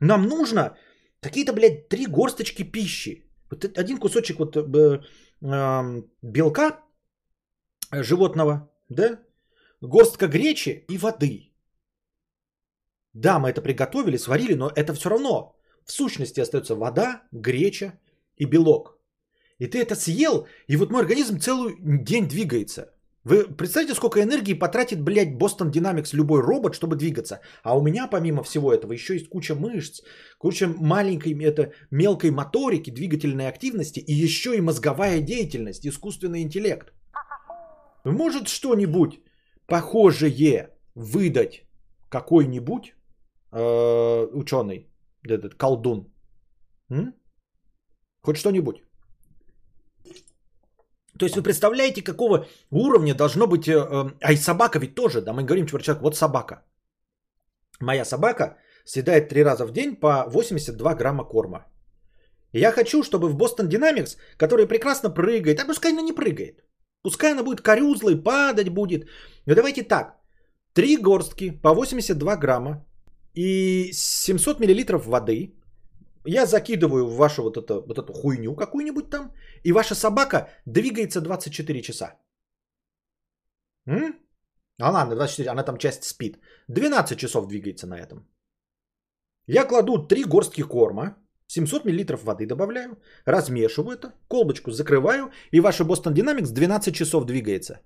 нам 0.00 0.24
нужно 0.24 0.76
какие-то, 1.20 1.52
блядь, 1.52 1.88
три 1.88 2.06
горсточки 2.06 2.62
пищи. 2.62 3.24
Вот 3.50 3.64
один 3.78 3.98
кусочек 3.98 4.38
вот 4.38 4.56
э, 4.56 6.02
белка 6.22 6.80
животного, 7.90 8.70
да, 8.88 9.20
горстка 9.80 10.26
гречи 10.26 10.84
и 10.88 10.98
воды. 10.98 11.52
Да, 13.12 13.38
мы 13.38 13.50
это 13.50 13.62
приготовили, 13.62 14.16
сварили, 14.18 14.54
но 14.54 14.70
это 14.74 14.94
все 14.94 15.08
равно 15.08 15.56
в 15.84 15.92
сущности 15.92 16.40
остается 16.40 16.74
вода, 16.74 17.22
греча 17.32 17.98
и 18.36 18.44
белок. 18.44 18.97
И 19.58 19.66
ты 19.66 19.78
это 19.78 19.94
съел, 19.94 20.46
и 20.68 20.76
вот 20.76 20.90
мой 20.90 21.02
организм 21.02 21.38
целый 21.38 21.76
день 21.80 22.28
двигается. 22.28 22.94
Вы 23.24 23.44
представляете, 23.44 23.94
сколько 23.94 24.22
энергии 24.22 24.54
потратит, 24.54 25.02
блядь, 25.02 25.36
Boston 25.36 25.70
Dynamics 25.70 26.16
любой 26.16 26.40
робот, 26.40 26.74
чтобы 26.74 26.96
двигаться? 26.96 27.40
А 27.62 27.76
у 27.76 27.82
меня, 27.82 28.06
помимо 28.06 28.42
всего 28.42 28.72
этого, 28.72 28.92
еще 28.92 29.14
есть 29.14 29.28
куча 29.28 29.54
мышц, 29.54 30.00
куча 30.38 30.68
маленькой, 30.68 31.34
это, 31.44 31.72
мелкой 31.90 32.30
моторики, 32.30 32.90
двигательной 32.90 33.48
активности 33.48 33.98
и 34.00 34.14
еще 34.14 34.56
и 34.56 34.60
мозговая 34.60 35.20
деятельность, 35.20 35.86
искусственный 35.86 36.42
интеллект. 36.42 36.92
Может 38.04 38.48
что-нибудь 38.48 39.20
похожее 39.66 40.70
выдать 40.94 41.66
какой-нибудь 42.08 42.94
э, 43.52 44.26
ученый, 44.32 44.88
этот 45.22 45.54
колдун? 45.54 46.06
М? 46.90 47.14
Хоть 48.22 48.36
что-нибудь. 48.36 48.87
То 51.18 51.26
есть 51.26 51.36
вы 51.36 51.42
представляете, 51.42 52.02
какого 52.02 52.46
уровня 52.70 53.14
должно 53.14 53.46
быть... 53.46 53.68
Э, 53.68 53.72
э, 53.72 54.10
а 54.20 54.32
и 54.32 54.36
собака 54.36 54.78
ведь 54.78 54.94
тоже, 54.94 55.20
да, 55.20 55.32
мы 55.32 55.44
говорим, 55.44 55.66
человек, 55.66 56.02
вот 56.02 56.16
собака. 56.16 56.62
Моя 57.80 58.04
собака 58.04 58.56
съедает 58.84 59.28
три 59.28 59.44
раза 59.44 59.66
в 59.66 59.72
день 59.72 59.96
по 59.96 60.24
82 60.28 60.94
грамма 60.94 61.24
корма. 61.24 61.66
Я 62.52 62.72
хочу, 62.72 63.02
чтобы 63.02 63.28
в 63.28 63.36
Boston 63.36 63.68
Dynamics, 63.68 64.16
который 64.36 64.66
прекрасно 64.66 65.10
прыгает, 65.10 65.60
а 65.60 65.66
пускай 65.66 65.92
она 65.92 66.02
не 66.02 66.12
прыгает, 66.12 66.64
пускай 67.02 67.32
она 67.32 67.42
будет 67.42 67.60
корюзлой, 67.60 68.16
падать 68.16 68.68
будет. 68.68 69.08
Но 69.46 69.54
давайте 69.54 69.82
так, 69.82 70.16
три 70.72 70.96
горстки 70.96 71.50
по 71.50 71.74
82 71.74 72.36
грамма 72.36 72.86
и 73.34 73.90
700 73.92 74.60
миллилитров 74.60 75.06
воды– 75.06 75.54
я 76.30 76.46
закидываю 76.46 77.06
в 77.06 77.16
вашу 77.16 77.42
вот, 77.42 77.56
это, 77.56 77.80
вот 77.80 77.98
эту 77.98 78.12
хуйню 78.12 78.54
какую-нибудь 78.54 79.10
там, 79.10 79.32
и 79.64 79.72
ваша 79.72 79.94
собака 79.94 80.48
двигается 80.66 81.20
24 81.20 81.82
часа. 81.82 82.18
М? 83.86 84.14
А 84.80 84.90
ладно, 84.90 85.14
24, 85.14 85.50
она 85.50 85.62
там 85.62 85.78
часть 85.78 86.04
спит. 86.04 86.38
12 86.68 87.18
часов 87.18 87.48
двигается 87.48 87.86
на 87.86 87.98
этом. 87.98 88.28
Я 89.46 89.64
кладу 89.64 90.06
3 90.06 90.24
горстки 90.24 90.62
корма, 90.62 91.16
700 91.46 91.84
мл 91.84 92.16
воды 92.22 92.46
добавляю, 92.46 92.98
размешиваю 93.26 93.96
это, 93.96 94.12
колбочку 94.28 94.70
закрываю, 94.70 95.30
и 95.52 95.60
ваша 95.60 95.84
Boston 95.84 96.14
Dynamics 96.14 96.52
12 96.52 96.94
часов 96.94 97.24
двигается. 97.24 97.80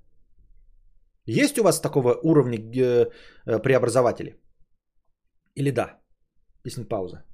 Есть 1.25 1.59
у 1.59 1.63
вас 1.63 1.81
такого 1.81 2.19
уровня 2.23 2.59
э, 2.59 3.11
э, 3.47 3.59
преобразователи? 3.63 4.41
Или 5.55 5.71
да? 5.71 6.01
Песня 6.65 6.85
пауза. 6.85 7.25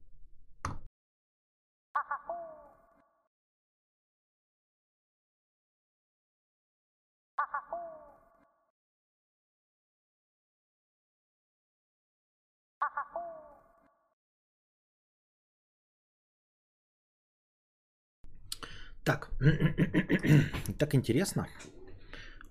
Так, 19.08 19.30
так 20.78 20.94
интересно. 20.94 21.46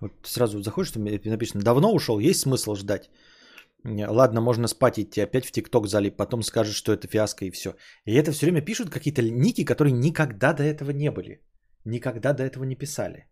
Вот 0.01 0.11
сразу 0.23 0.61
заходишь, 0.63 0.91
там 0.91 1.03
написано, 1.03 1.63
давно 1.63 1.93
ушел, 1.93 2.19
есть 2.19 2.39
смысл 2.39 2.75
ждать? 2.75 3.09
Ладно, 3.83 4.41
можно 4.41 4.67
спать 4.67 4.97
идти, 4.97 5.21
опять 5.21 5.45
в 5.45 5.51
ТикТок 5.51 5.87
залип, 5.87 6.17
потом 6.17 6.41
скажешь, 6.43 6.75
что 6.75 6.91
это 6.93 7.07
фиаско 7.07 7.45
и 7.45 7.51
все. 7.51 7.75
И 8.05 8.13
это 8.15 8.31
все 8.31 8.45
время 8.45 8.61
пишут 8.61 8.89
какие-то 8.89 9.21
ники, 9.21 9.65
которые 9.65 9.93
никогда 9.93 10.53
до 10.53 10.63
этого 10.63 10.91
не 10.91 11.11
были. 11.11 11.41
Никогда 11.85 12.33
до 12.33 12.43
этого 12.43 12.63
не 12.65 12.75
писали. 12.75 13.27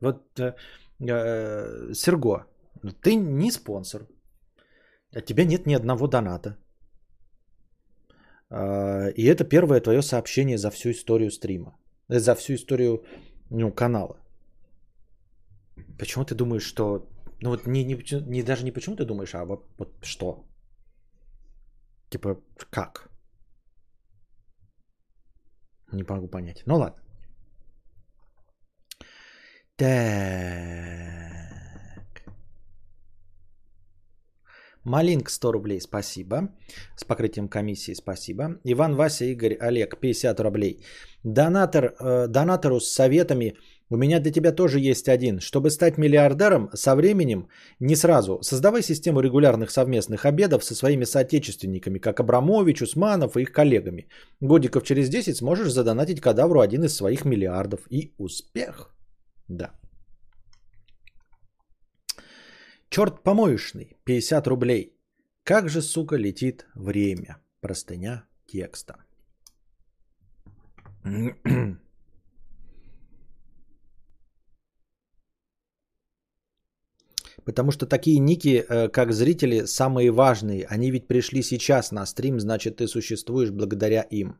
Вот 0.00 0.38
э, 0.38 0.54
э, 1.00 1.92
Серго, 1.94 2.46
ты 3.02 3.16
не 3.16 3.50
спонсор. 3.50 4.06
От 5.16 5.26
тебя 5.26 5.44
нет 5.44 5.66
ни 5.66 5.74
одного 5.74 6.06
доната. 6.06 6.56
Э, 8.50 9.10
и 9.16 9.24
это 9.24 9.44
первое 9.44 9.80
твое 9.80 10.02
сообщение 10.02 10.56
за 10.56 10.70
всю 10.70 10.90
историю 10.90 11.30
стрима. 11.30 11.76
За 12.08 12.34
всю 12.34 12.54
историю 12.54 13.04
ну, 13.50 13.72
канала. 13.72 14.16
Почему 15.98 16.24
ты 16.24 16.34
думаешь, 16.34 16.62
что... 16.62 17.08
Ну 17.40 17.50
вот 17.50 17.66
не, 17.66 17.84
не, 17.84 17.94
не 18.26 18.42
даже 18.42 18.64
не 18.64 18.72
почему 18.72 18.96
ты 18.96 19.04
думаешь, 19.04 19.34
а 19.34 19.44
вот, 19.44 19.66
вот 19.78 19.88
что? 20.02 20.44
Типа 22.10 22.40
как? 22.70 23.10
Не 25.92 26.02
могу 26.02 26.28
понять. 26.28 26.62
Ну 26.66 26.76
ладно. 26.76 27.02
Так. 29.76 31.43
Малинк 34.84 35.30
100 35.30 35.52
рублей, 35.52 35.80
спасибо. 35.80 36.48
С 36.96 37.04
покрытием 37.04 37.48
комиссии, 37.48 37.94
спасибо. 37.94 38.60
Иван, 38.64 38.94
Вася, 38.96 39.24
Игорь, 39.24 39.56
Олег, 39.60 39.98
50 40.00 40.40
рублей. 40.40 40.84
Донатор, 41.24 41.84
э, 41.84 42.26
донатору 42.28 42.80
с 42.80 42.92
советами 42.92 43.54
у 43.90 43.96
меня 43.96 44.20
для 44.20 44.32
тебя 44.32 44.52
тоже 44.52 44.80
есть 44.80 45.08
один. 45.08 45.40
Чтобы 45.40 45.70
стать 45.70 45.98
миллиардером, 45.98 46.70
со 46.74 46.96
временем, 46.96 47.48
не 47.80 47.96
сразу, 47.96 48.38
создавай 48.42 48.82
систему 48.82 49.20
регулярных 49.20 49.70
совместных 49.70 50.24
обедов 50.24 50.64
со 50.64 50.74
своими 50.74 51.04
соотечественниками, 51.04 51.98
как 51.98 52.20
Абрамович, 52.20 52.82
Усманов 52.82 53.36
и 53.36 53.42
их 53.42 53.52
коллегами. 53.52 54.08
Годиков 54.40 54.84
через 54.84 55.08
10 55.08 55.36
сможешь 55.36 55.72
задонатить 55.72 56.20
кадавру 56.20 56.60
один 56.60 56.84
из 56.84 56.96
своих 56.96 57.24
миллиардов. 57.24 57.80
И 57.90 58.14
успех! 58.18 58.90
Да. 59.48 59.70
Черт 62.94 63.24
помоечный, 63.24 63.96
50 64.04 64.46
рублей. 64.46 64.96
Как 65.42 65.68
же, 65.68 65.82
сука, 65.82 66.16
летит 66.16 66.66
время? 66.76 67.38
Простыня 67.60 68.24
текста. 68.46 68.94
Потому 77.44 77.72
что 77.72 77.86
такие 77.86 78.20
ники, 78.20 78.64
э, 78.68 78.88
как 78.88 79.12
зрители, 79.12 79.66
самые 79.66 80.12
важные. 80.12 80.64
Они 80.66 80.92
ведь 80.92 81.08
пришли 81.08 81.42
сейчас 81.42 81.90
на 81.90 82.06
стрим, 82.06 82.38
значит, 82.38 82.76
ты 82.76 82.86
существуешь 82.86 83.50
благодаря 83.50 84.02
им. 84.02 84.38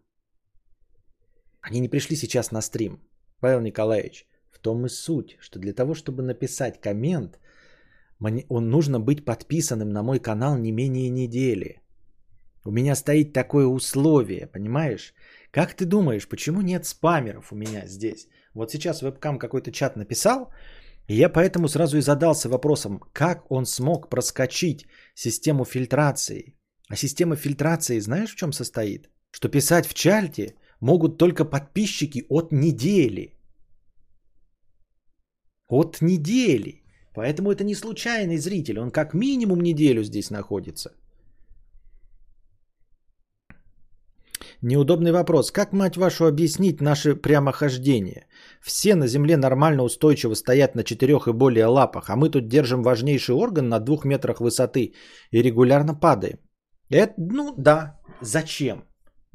Они 1.60 1.80
не 1.80 1.88
пришли 1.88 2.14
сейчас 2.16 2.52
на 2.52 2.62
стрим. 2.62 3.00
Павел 3.40 3.60
Николаевич, 3.60 4.28
в 4.52 4.60
том 4.60 4.86
и 4.86 4.88
суть, 4.88 5.38
что 5.40 5.58
для 5.58 5.72
того, 5.72 5.94
чтобы 5.94 6.22
написать 6.22 6.80
коммент, 6.80 7.40
он 8.20 8.70
нужно 8.70 9.00
быть 9.00 9.24
подписанным 9.24 9.90
на 9.90 10.02
мой 10.02 10.18
канал 10.18 10.56
не 10.56 10.72
менее 10.72 11.10
недели. 11.10 11.80
У 12.64 12.70
меня 12.70 12.94
стоит 12.94 13.32
такое 13.32 13.66
условие, 13.66 14.46
понимаешь? 14.46 15.14
Как 15.50 15.74
ты 15.74 15.84
думаешь, 15.84 16.28
почему 16.28 16.62
нет 16.62 16.86
спамеров 16.86 17.52
у 17.52 17.56
меня 17.56 17.86
здесь? 17.86 18.28
Вот 18.54 18.70
сейчас 18.70 19.02
вебкам 19.02 19.38
какой-то 19.38 19.70
чат 19.70 19.96
написал, 19.96 20.52
и 21.08 21.16
я 21.16 21.28
поэтому 21.28 21.68
сразу 21.68 21.98
и 21.98 22.00
задался 22.00 22.48
вопросом, 22.48 23.00
как 23.12 23.50
он 23.50 23.66
смог 23.66 24.08
проскочить 24.08 24.86
систему 25.14 25.64
фильтрации. 25.64 26.56
А 26.88 26.96
система 26.96 27.36
фильтрации 27.36 28.00
знаешь 28.00 28.32
в 28.32 28.36
чем 28.36 28.52
состоит? 28.52 29.10
Что 29.30 29.48
писать 29.48 29.86
в 29.86 29.94
чате 29.94 30.54
могут 30.80 31.18
только 31.18 31.44
подписчики 31.44 32.24
от 32.28 32.52
недели. 32.52 33.34
От 35.68 36.00
недели. 36.00 36.83
Поэтому 37.14 37.50
это 37.50 37.64
не 37.64 37.74
случайный 37.74 38.38
зритель. 38.38 38.78
Он 38.78 38.90
как 38.90 39.14
минимум 39.14 39.60
неделю 39.60 40.02
здесь 40.02 40.30
находится. 40.30 40.90
Неудобный 44.62 45.12
вопрос. 45.12 45.52
Как, 45.52 45.72
мать 45.72 45.96
вашу, 45.96 46.24
объяснить 46.26 46.80
наше 46.80 47.14
прямохождение? 47.16 48.26
Все 48.62 48.94
на 48.94 49.06
Земле 49.06 49.36
нормально 49.36 49.82
устойчиво 49.82 50.34
стоят 50.34 50.74
на 50.74 50.84
четырех 50.84 51.28
и 51.28 51.32
более 51.32 51.66
лапах, 51.66 52.08
а 52.08 52.16
мы 52.16 52.30
тут 52.30 52.48
держим 52.48 52.82
важнейший 52.82 53.34
орган 53.34 53.68
на 53.68 53.78
двух 53.78 54.04
метрах 54.04 54.40
высоты 54.40 54.94
и 55.30 55.42
регулярно 55.42 55.94
падаем. 55.94 56.38
Это, 56.90 57.14
ну 57.18 57.54
да, 57.58 58.00
зачем? 58.22 58.84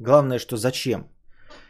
Главное, 0.00 0.38
что 0.38 0.56
зачем? 0.56 1.04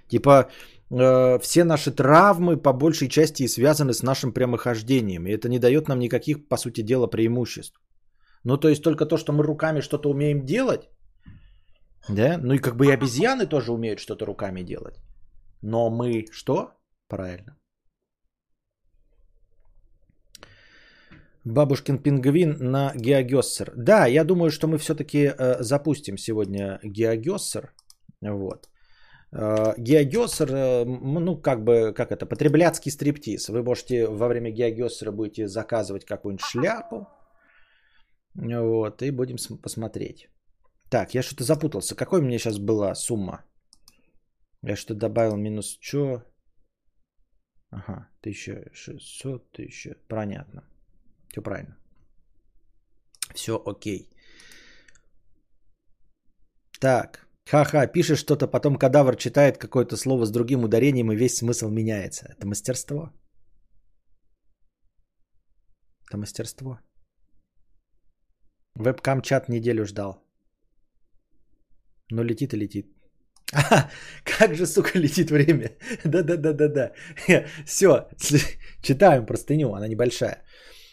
Типа, 0.09 0.49
все 0.91 1.65
наши 1.65 1.93
травмы 1.93 2.57
по 2.57 2.73
большей 2.73 3.09
части 3.09 3.47
связаны 3.47 3.93
с 3.93 4.03
нашим 4.03 4.33
прямохождением, 4.33 5.27
и 5.27 5.33
это 5.33 5.49
не 5.49 5.59
дает 5.59 5.89
нам 5.89 5.99
никаких, 5.99 6.49
по 6.49 6.57
сути 6.57 6.83
дела, 6.83 7.07
преимуществ. 7.07 7.81
Ну, 8.45 8.57
то 8.57 8.69
есть 8.69 8.83
только 8.83 9.07
то, 9.07 9.17
что 9.17 9.33
мы 9.33 9.45
руками 9.45 9.81
что-то 9.81 10.11
умеем 10.11 10.45
делать, 10.45 10.89
да? 12.09 12.39
Ну 12.39 12.55
и 12.55 12.59
как 12.59 12.77
бы 12.77 12.87
и 12.87 12.91
обезьяны 12.91 13.47
тоже 13.47 13.73
умеют 13.73 14.01
что-то 14.01 14.27
руками 14.27 14.63
делать. 14.63 14.97
Но 15.63 15.91
мы 15.91 16.27
что? 16.33 16.73
Правильно. 17.09 17.57
Бабушкин 21.45 21.99
пингвин 21.99 22.57
на 22.59 22.93
Геогессер. 22.95 23.73
Да, 23.77 24.07
я 24.07 24.25
думаю, 24.25 24.51
что 24.51 24.67
мы 24.69 24.79
все-таки 24.79 25.19
э, 25.19 25.63
запустим 25.63 26.19
сегодня 26.19 26.81
Геогессер. 26.83 27.73
Вот. 28.21 28.70
Э, 29.33 29.75
Геогессер, 29.79 30.51
э, 30.51 30.85
ну 30.85 31.41
как 31.41 31.65
бы, 31.65 31.93
как 31.95 32.11
это, 32.11 32.27
потребляцкий 32.27 32.91
стриптиз. 32.91 33.49
Вы 33.49 33.63
можете 33.63 34.07
во 34.07 34.29
время 34.29 34.51
Геогессера 34.51 35.13
будете 35.13 35.47
заказывать 35.47 36.05
какую-нибудь 36.05 36.45
шляпу. 36.45 37.07
Вот, 38.35 39.03
и 39.03 39.11
будем 39.11 39.37
посмотреть. 39.63 40.29
Так, 40.91 41.15
я 41.15 41.23
что-то 41.23 41.45
запутался. 41.45 41.95
Какой 41.95 42.21
у 42.21 42.23
меня 42.23 42.39
сейчас 42.39 42.59
была 42.59 42.95
сумма? 42.95 43.45
Я 44.63 44.77
что 44.77 44.95
добавил 44.95 45.37
минус 45.37 45.79
что? 45.81 46.23
Ага, 47.71 48.09
1600, 48.21 49.53
1000. 49.53 49.97
Понятно. 50.09 50.65
Все 51.29 51.43
правильно. 51.43 51.77
Все 53.35 53.63
окей. 53.65 54.11
Так. 56.81 57.30
Ха-ха, 57.51 57.87
пишешь 57.87 58.21
что-то, 58.21 58.47
потом 58.47 58.77
кадавр 58.77 59.17
читает 59.17 59.59
какое-то 59.59 59.97
слово 59.97 60.25
с 60.25 60.31
другим 60.31 60.65
ударением, 60.65 61.11
и 61.11 61.17
весь 61.17 61.37
смысл 61.37 61.69
меняется. 61.69 62.27
Это 62.29 62.47
мастерство. 62.47 63.11
Это 66.09 66.19
мастерство. 66.19 66.79
Вебкам-чат 68.77 69.49
неделю 69.49 69.85
ждал. 69.85 70.25
Но 72.13 72.23
летит 72.23 72.55
и 72.55 72.57
летит. 72.57 72.87
А, 73.53 73.91
как 74.25 74.55
же, 74.55 74.67
сука, 74.67 74.99
летит 74.99 75.31
время. 75.31 75.77
Да-да-да-да-да. 76.05 76.93
Все, 77.67 78.09
читаем 78.83 79.27
простыню, 79.27 79.75
она 79.75 79.89
небольшая. 79.89 80.45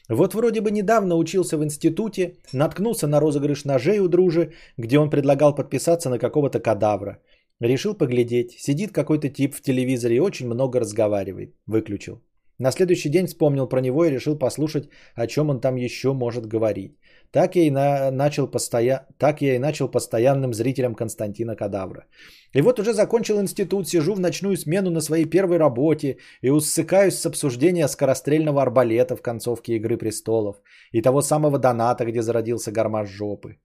Вот 0.10 0.34
вроде 0.34 0.62
бы 0.62 0.72
недавно 0.72 1.16
учился 1.16 1.58
в 1.58 1.64
институте, 1.64 2.36
наткнулся 2.54 3.08
на 3.08 3.20
розыгрыш 3.20 3.66
ножей 3.66 4.00
у 4.00 4.08
дружи, 4.08 4.54
где 4.78 5.00
он 5.00 5.10
предлагал 5.10 5.56
подписаться 5.56 6.10
на 6.10 6.18
какого-то 6.18 6.60
кадавра. 6.60 7.20
Решил 7.60 7.94
поглядеть. 7.94 8.52
Сидит 8.60 8.92
какой-то 8.92 9.30
тип 9.30 9.56
в 9.56 9.62
телевизоре 9.62 10.16
и 10.16 10.20
очень 10.20 10.48
много 10.48 10.80
разговаривает. 10.80 11.56
Выключил. 11.66 12.22
На 12.60 12.72
следующий 12.72 13.10
день 13.10 13.28
вспомнил 13.28 13.68
про 13.68 13.82
него 13.82 14.06
и 14.06 14.12
решил 14.12 14.38
послушать, 14.38 14.90
о 15.16 15.28
чем 15.28 15.50
он 15.50 15.60
там 15.60 15.76
еще 15.76 16.14
может 16.14 16.46
говорить. 16.48 16.98
Так 17.32 17.56
я 17.56 17.64
и, 17.64 17.72
на, 17.72 18.12
начал, 18.12 18.48
постоя... 18.48 19.06
так 19.18 19.42
я 19.42 19.56
и 19.56 19.60
начал 19.60 19.92
постоянным 19.92 20.54
зрителем 20.54 20.96
Константина 20.96 21.56
Кадавра. 21.56 22.06
И 22.54 22.62
вот 22.62 22.80
уже 22.80 22.94
закончил 22.94 23.40
институт, 23.42 23.88
сижу 23.88 24.14
в 24.16 24.20
ночную 24.20 24.58
смену 24.58 24.90
на 24.90 25.02
своей 25.02 25.26
первой 25.26 25.58
работе 25.58 26.18
и 26.42 26.50
усыкаюсь 26.50 27.20
с 27.20 27.26
обсуждения 27.26 27.88
скорострельного 27.88 28.62
арбалета 28.62 29.16
в 29.16 29.22
концовке 29.22 29.76
«Игры 29.76 29.98
престолов» 29.98 30.56
и 30.94 31.02
того 31.02 31.22
самого 31.22 31.60
доната, 31.60 32.06
где 32.06 32.22
зародился 32.22 32.72
гармаш 32.72 33.10
жопы. 33.10 33.58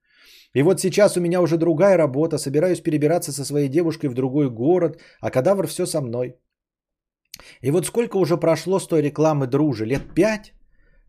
И 0.54 0.62
вот 0.62 0.80
сейчас 0.80 1.16
у 1.16 1.20
меня 1.20 1.40
уже 1.40 1.56
другая 1.56 1.96
работа, 1.96 2.38
собираюсь 2.38 2.80
перебираться 2.80 3.32
со 3.32 3.44
своей 3.44 3.68
девушкой 3.68 4.08
в 4.10 4.14
другой 4.14 4.50
город, 4.50 5.00
а 5.20 5.30
кадавр 5.30 5.66
все 5.66 5.86
со 5.86 6.00
мной. 6.00 6.34
И 7.62 7.70
вот 7.70 7.86
сколько 7.86 8.18
уже 8.18 8.36
прошло 8.36 8.78
с 8.78 8.86
той 8.86 9.02
рекламы 9.02 9.46
дружи? 9.46 9.86
Лет 9.86 10.14
пять? 10.14 10.52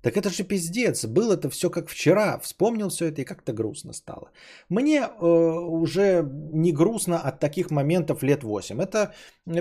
Так 0.03 0.17
это 0.17 0.29
же 0.29 0.43
пиздец. 0.43 1.05
Было 1.05 1.33
это 1.33 1.49
все 1.49 1.69
как 1.69 1.89
вчера. 1.89 2.39
Вспомнил 2.39 2.89
все 2.89 3.05
это 3.05 3.21
и 3.21 3.25
как-то 3.25 3.53
грустно 3.53 3.93
стало. 3.93 4.31
Мне 4.69 4.99
э, 4.99 5.25
уже 5.25 6.23
не 6.53 6.73
грустно 6.73 7.19
от 7.19 7.39
таких 7.39 7.71
моментов 7.71 8.23
лет 8.23 8.43
8. 8.43 8.81
Это 8.81 9.13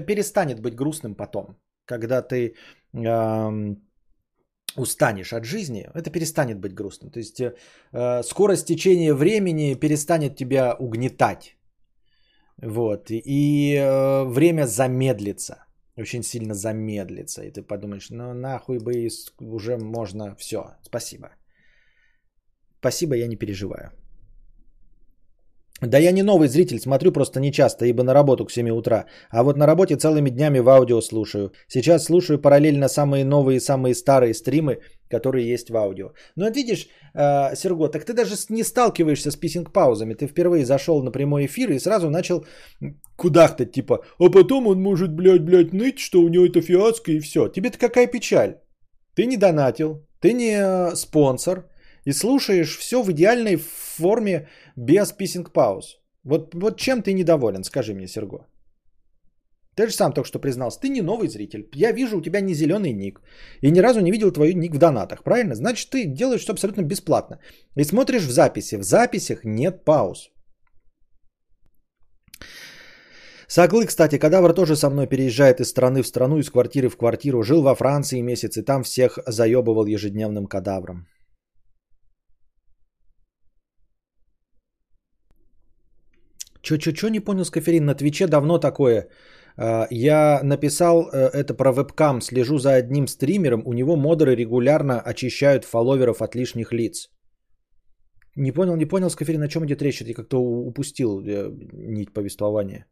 перестанет 0.07 0.61
быть 0.61 0.75
грустным 0.75 1.15
потом. 1.15 1.57
Когда 1.87 2.23
ты 2.23 2.55
э, 2.93 3.77
устанешь 4.77 5.33
от 5.33 5.45
жизни, 5.45 5.89
это 5.95 6.11
перестанет 6.11 6.59
быть 6.59 6.75
грустным. 6.75 7.11
То 7.11 7.21
есть 7.21 7.41
э, 7.41 8.23
скорость 8.25 8.67
течения 8.67 9.15
времени 9.15 9.75
перестанет 9.75 10.37
тебя 10.37 10.75
угнетать. 10.75 11.57
Вот. 12.63 13.11
И 13.11 13.77
э, 13.77 14.25
время 14.25 14.67
замедлится. 14.67 15.55
Очень 15.97 16.23
сильно 16.23 16.55
замедлится. 16.55 17.43
И 17.43 17.51
ты 17.51 17.63
подумаешь, 17.63 18.11
ну 18.11 18.35
нахуй 18.35 18.79
бы 18.79 19.09
уже 19.41 19.77
можно 19.77 20.35
все. 20.37 20.77
Спасибо. 20.83 21.31
Спасибо, 22.81 23.15
я 23.15 23.29
не 23.29 23.37
переживаю. 23.37 23.91
Да 25.83 25.99
я 25.99 26.13
не 26.13 26.23
новый 26.23 26.49
зритель, 26.49 26.79
смотрю 26.79 27.13
просто 27.13 27.41
не 27.41 27.53
часто, 27.53 27.87
ибо 27.87 28.05
на 28.05 28.15
работу 28.15 28.45
к 28.45 28.53
7 28.53 28.71
утра. 28.71 29.07
А 29.31 29.43
вот 29.43 29.57
на 29.57 29.67
работе 29.67 29.97
целыми 29.97 30.31
днями 30.31 30.61
в 30.61 30.69
аудио 30.69 31.01
слушаю. 31.01 31.53
Сейчас 31.69 32.05
слушаю 32.05 32.39
параллельно 32.39 32.89
самые 32.89 33.25
новые 33.25 33.61
самые 33.61 33.95
старые 33.95 34.33
стримы, 34.33 34.79
которые 35.11 35.53
есть 35.53 35.71
в 35.71 35.77
аудио. 35.77 36.13
Но 36.37 36.49
видишь, 36.49 36.87
э, 37.15 37.57
Серго, 37.57 37.89
так 37.89 38.05
ты 38.05 38.15
даже 38.15 38.35
не 38.49 38.63
сталкиваешься 38.63 39.31
с 39.31 39.37
писинг-паузами. 39.37 40.15
Ты 40.15 40.29
впервые 40.29 40.65
зашел 40.65 41.03
на 41.03 41.11
прямой 41.11 41.47
эфир 41.47 41.73
и 41.73 41.81
сразу 41.81 42.11
начал 42.11 42.45
кудахтать, 43.17 43.73
типа, 43.73 44.05
а 44.21 44.31
потом 44.31 44.67
он 44.69 44.81
может, 44.81 45.13
блядь, 45.13 45.43
блядь, 45.45 45.73
ныть, 45.73 45.99
что 45.99 46.21
у 46.21 46.29
него 46.29 46.47
это 46.47 46.61
фиаско 46.61 47.11
и 47.11 47.21
все. 47.21 47.49
Тебе-то 47.49 47.79
какая 47.79 48.07
печаль? 48.07 48.55
Ты 49.15 49.27
не 49.27 49.37
донатил, 49.37 50.07
ты 50.21 50.33
не 50.33 50.57
э, 50.57 50.95
спонсор, 50.95 51.65
и 52.05 52.13
слушаешь 52.13 52.79
все 52.79 53.03
в 53.03 53.11
идеальной 53.11 53.57
форме 53.57 54.49
без 54.77 55.13
писинг-пауз. 55.13 55.99
Вот, 56.25 56.55
вот 56.55 56.79
чем 56.79 57.03
ты 57.03 57.13
недоволен, 57.13 57.65
скажи 57.65 57.95
мне, 57.95 58.09
Серго. 58.09 58.47
Ты 59.75 59.89
же 59.89 59.95
сам 59.95 60.13
только 60.13 60.29
что 60.29 60.39
признался, 60.39 60.81
ты 60.81 60.89
не 60.89 61.03
новый 61.03 61.29
зритель. 61.29 61.69
Я 61.75 61.93
вижу 61.93 62.19
у 62.19 62.23
тебя 62.23 62.41
не 62.41 62.55
зеленый 62.55 62.93
ник. 62.93 63.21
И 63.63 63.71
ни 63.71 63.81
разу 63.81 64.01
не 64.01 64.11
видел 64.11 64.31
твой 64.31 64.55
ник 64.55 64.75
в 64.75 64.79
донатах, 64.79 65.23
правильно? 65.25 65.55
Значит, 65.55 65.91
ты 65.91 66.05
делаешь 66.05 66.43
все 66.43 66.53
абсолютно 66.53 66.83
бесплатно. 66.83 67.39
И 67.77 67.85
смотришь 67.85 68.27
в 68.27 68.31
записи. 68.31 68.77
В 68.77 68.83
записях 68.83 69.45
нет 69.45 69.85
пауз. 69.85 70.31
Саглы, 73.49 73.87
кстати, 73.87 74.19
кадавр 74.19 74.55
тоже 74.55 74.77
со 74.77 74.91
мной 74.91 75.07
переезжает 75.07 75.61
из 75.61 75.69
страны 75.69 76.03
в 76.03 76.07
страну, 76.07 76.39
из 76.39 76.51
квартиры 76.51 76.89
в 76.89 76.97
квартиру. 76.97 77.43
Жил 77.43 77.63
во 77.63 77.75
Франции 77.75 78.23
месяц 78.23 78.57
и 78.57 78.63
там 78.63 78.83
всех 78.83 79.19
заебывал 79.27 79.87
ежедневным 79.87 80.47
кадавром. 80.47 81.07
Чё-чё-чё 86.73 87.09
не 87.09 87.21
понял, 87.21 87.45
Скаферин? 87.45 87.85
На 87.85 87.95
Твиче 87.95 88.27
давно 88.27 88.59
такое. 88.59 89.09
А, 89.57 89.87
я 89.91 90.41
написал 90.43 91.09
э, 91.13 91.29
это 91.33 91.55
про 91.55 91.73
вебкам, 91.73 92.21
слежу 92.21 92.59
за 92.59 92.75
одним 92.75 93.07
стримером, 93.07 93.63
у 93.67 93.73
него 93.73 93.97
модеры 93.97 94.35
регулярно 94.35 95.01
очищают 95.01 95.65
фолловеров 95.65 96.23
от 96.23 96.35
лишних 96.35 96.73
лиц. 96.73 97.11
Не 98.37 98.53
понял, 98.53 98.77
не 98.77 98.87
понял, 98.87 99.11
Скаферин, 99.11 99.43
о 99.43 99.49
чем 99.49 99.65
идет 99.65 99.83
речь? 99.83 100.01
Я 100.01 100.15
как-то 100.15 100.39
упустил 100.39 101.21
э, 101.21 101.51
нить 101.73 102.13
повествования. 102.15 102.87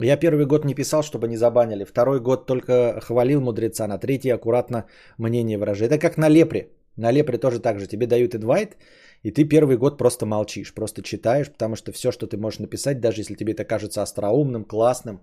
Я 0.00 0.16
первый 0.16 0.46
год 0.46 0.64
не 0.64 0.74
писал, 0.74 1.02
чтобы 1.02 1.28
не 1.28 1.36
забанили. 1.36 1.84
Второй 1.84 2.20
год 2.20 2.46
только 2.46 3.00
хвалил 3.00 3.40
мудреца. 3.40 3.86
На 3.86 3.98
третий 3.98 4.30
аккуратно 4.30 4.86
мнение 5.18 5.58
выражаю. 5.58 5.88
Это 5.88 5.98
как 5.98 6.16
на 6.16 6.28
лепре. 6.28 6.68
На 6.96 7.12
лепре 7.12 7.38
тоже 7.38 7.60
так 7.60 7.78
же. 7.78 7.86
Тебе 7.86 8.06
дают 8.06 8.34
инвайт, 8.34 8.76
и 9.24 9.30
ты 9.30 9.48
первый 9.48 9.76
год 9.76 9.98
просто 9.98 10.26
молчишь, 10.26 10.74
просто 10.74 11.02
читаешь, 11.02 11.50
потому 11.50 11.76
что 11.76 11.92
все, 11.92 12.12
что 12.12 12.26
ты 12.26 12.36
можешь 12.36 12.60
написать, 12.60 13.00
даже 13.00 13.20
если 13.20 13.34
тебе 13.36 13.52
это 13.52 13.64
кажется 13.64 14.02
остроумным, 14.02 14.64
классным, 14.64 15.22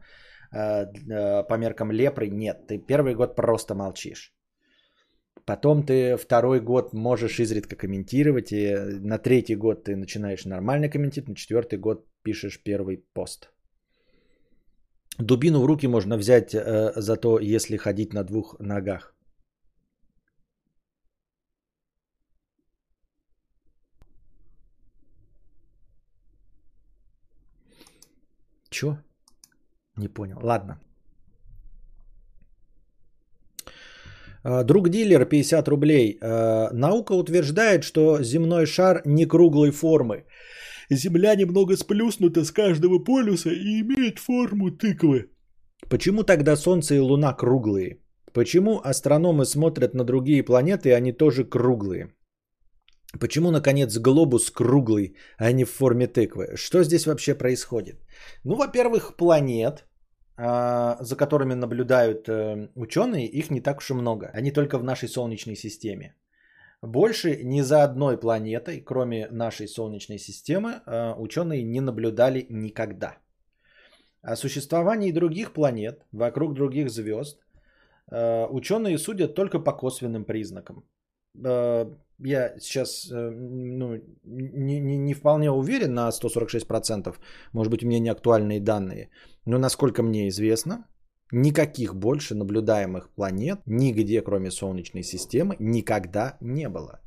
э, 0.51 0.85
э, 0.85 1.43
по 1.47 1.57
меркам 1.57 1.91
лепры, 1.91 2.29
нет. 2.29 2.67
Ты 2.67 2.79
первый 2.79 3.13
год 3.13 3.35
просто 3.35 3.75
молчишь. 3.75 4.33
Потом 5.45 5.83
ты 5.83 6.17
второй 6.17 6.59
год 6.59 6.93
можешь 6.93 7.39
изредка 7.39 7.75
комментировать, 7.75 8.51
и 8.51 8.75
на 9.01 9.19
третий 9.19 9.55
год 9.55 9.83
ты 9.83 9.95
начинаешь 9.95 10.45
нормально 10.45 10.89
комментировать, 10.89 11.29
на 11.29 11.35
четвертый 11.35 11.79
год 11.79 12.05
пишешь 12.23 12.59
первый 12.63 13.05
пост. 13.13 13.51
Дубину 15.19 15.61
в 15.61 15.65
руки 15.65 15.87
можно 15.87 16.17
взять 16.17 16.55
э, 16.55 16.91
за 16.95 17.17
то, 17.17 17.39
если 17.39 17.77
ходить 17.77 18.13
на 18.13 18.23
двух 18.23 18.55
ногах. 18.59 19.13
Чё? 28.71 28.97
Не 29.97 30.07
понял. 30.07 30.39
Ладно. 30.41 30.79
А, 34.43 34.63
друг 34.63 34.89
дилер 34.89 35.25
50 35.25 35.67
рублей. 35.67 36.17
А, 36.21 36.69
наука 36.73 37.13
утверждает, 37.13 37.83
что 37.83 38.23
земной 38.23 38.65
шар 38.65 39.01
не 39.05 39.25
круглой 39.25 39.71
формы. 39.71 40.25
Земля 40.89 41.35
немного 41.35 41.77
сплюснута 41.77 42.43
с 42.43 42.51
каждого 42.51 42.99
полюса 42.99 43.49
и 43.49 43.81
имеет 43.81 44.19
форму 44.19 44.71
тыквы. 44.71 45.29
Почему 45.89 46.23
тогда 46.23 46.55
Солнце 46.55 46.95
и 46.95 46.99
Луна 46.99 47.33
круглые? 47.33 47.99
Почему 48.33 48.79
астрономы 48.83 49.45
смотрят 49.45 49.93
на 49.93 50.03
другие 50.03 50.43
планеты, 50.43 50.89
и 50.89 50.93
они 50.93 51.11
тоже 51.11 51.43
круглые? 51.43 52.13
Почему, 53.19 53.51
наконец, 53.51 53.97
глобус 53.97 54.51
круглый, 54.51 55.15
а 55.37 55.51
не 55.51 55.65
в 55.65 55.69
форме 55.69 56.07
тыквы? 56.07 56.55
Что 56.55 56.83
здесь 56.83 57.05
вообще 57.05 57.35
происходит? 57.35 57.95
Ну, 58.43 58.55
во-первых, 58.55 59.17
планет, 59.17 59.85
а, 60.37 60.97
за 61.01 61.15
которыми 61.15 61.53
наблюдают 61.53 62.29
э, 62.29 62.69
ученые, 62.75 63.27
их 63.27 63.51
не 63.51 63.61
так 63.61 63.77
уж 63.77 63.89
и 63.89 63.93
много. 63.93 64.31
Они 64.33 64.51
только 64.51 64.77
в 64.77 64.83
нашей 64.83 65.09
Солнечной 65.09 65.55
системе. 65.55 66.15
Больше 66.81 67.43
ни 67.43 67.61
за 67.61 67.83
одной 67.83 68.17
планетой, 68.17 68.81
кроме 68.81 69.27
нашей 69.29 69.67
Солнечной 69.67 70.17
системы, 70.17 70.81
а, 70.85 71.15
ученые 71.17 71.63
не 71.63 71.81
наблюдали 71.81 72.45
никогда. 72.49 73.17
О 74.21 74.35
существовании 74.35 75.11
других 75.11 75.51
планет 75.51 76.05
вокруг 76.13 76.53
других 76.53 76.89
звезд 76.89 77.39
а, 78.09 78.47
ученые 78.47 78.97
судят 78.97 79.35
только 79.35 79.59
по 79.59 79.73
косвенным 79.73 80.23
признакам 80.23 80.85
я 82.23 82.53
сейчас 82.59 83.09
э, 83.11 83.31
ну, 83.31 84.01
не, 84.23 84.79
не, 84.79 84.97
не 84.97 85.13
вполне 85.13 85.51
уверен 85.51 85.93
на 85.93 86.09
146%, 86.09 87.15
может 87.53 87.71
быть, 87.71 87.83
у 87.83 87.87
меня 87.87 87.99
не 87.99 88.09
актуальные 88.09 88.59
данные, 88.59 89.09
но 89.45 89.57
насколько 89.57 90.03
мне 90.03 90.27
известно, 90.27 90.85
никаких 91.31 91.95
больше 91.95 92.35
наблюдаемых 92.35 93.09
планет 93.15 93.59
нигде, 93.65 94.21
кроме 94.21 94.51
Солнечной 94.51 95.03
системы, 95.03 95.55
никогда 95.59 96.37
не 96.41 96.69
было. 96.69 96.99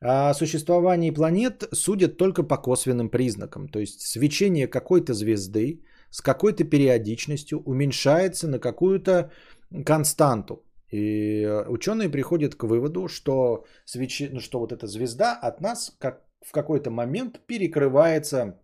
О 0.00 0.34
существовании 0.34 1.10
планет 1.10 1.64
судят 1.72 2.16
только 2.16 2.42
по 2.42 2.56
косвенным 2.56 3.08
признакам, 3.08 3.68
то 3.68 3.78
есть 3.78 4.00
свечение 4.00 4.66
какой-то 4.66 5.14
звезды 5.14 5.82
с 6.10 6.20
какой-то 6.20 6.64
периодичностью 6.64 7.62
уменьшается 7.64 8.48
на 8.48 8.58
какую-то 8.58 9.30
константу. 9.84 10.62
И 10.90 11.42
э, 11.42 11.68
ученые 11.68 12.08
приходят 12.08 12.54
к 12.54 12.64
выводу, 12.64 13.08
что, 13.08 13.64
свечи, 13.84 14.28
ну, 14.32 14.40
что 14.40 14.60
вот 14.60 14.72
эта 14.72 14.86
звезда 14.86 15.32
от 15.32 15.60
нас 15.60 15.96
как 15.98 16.22
в 16.40 16.52
какой-то 16.52 16.90
момент 16.90 17.40
перекрывается 17.46 18.60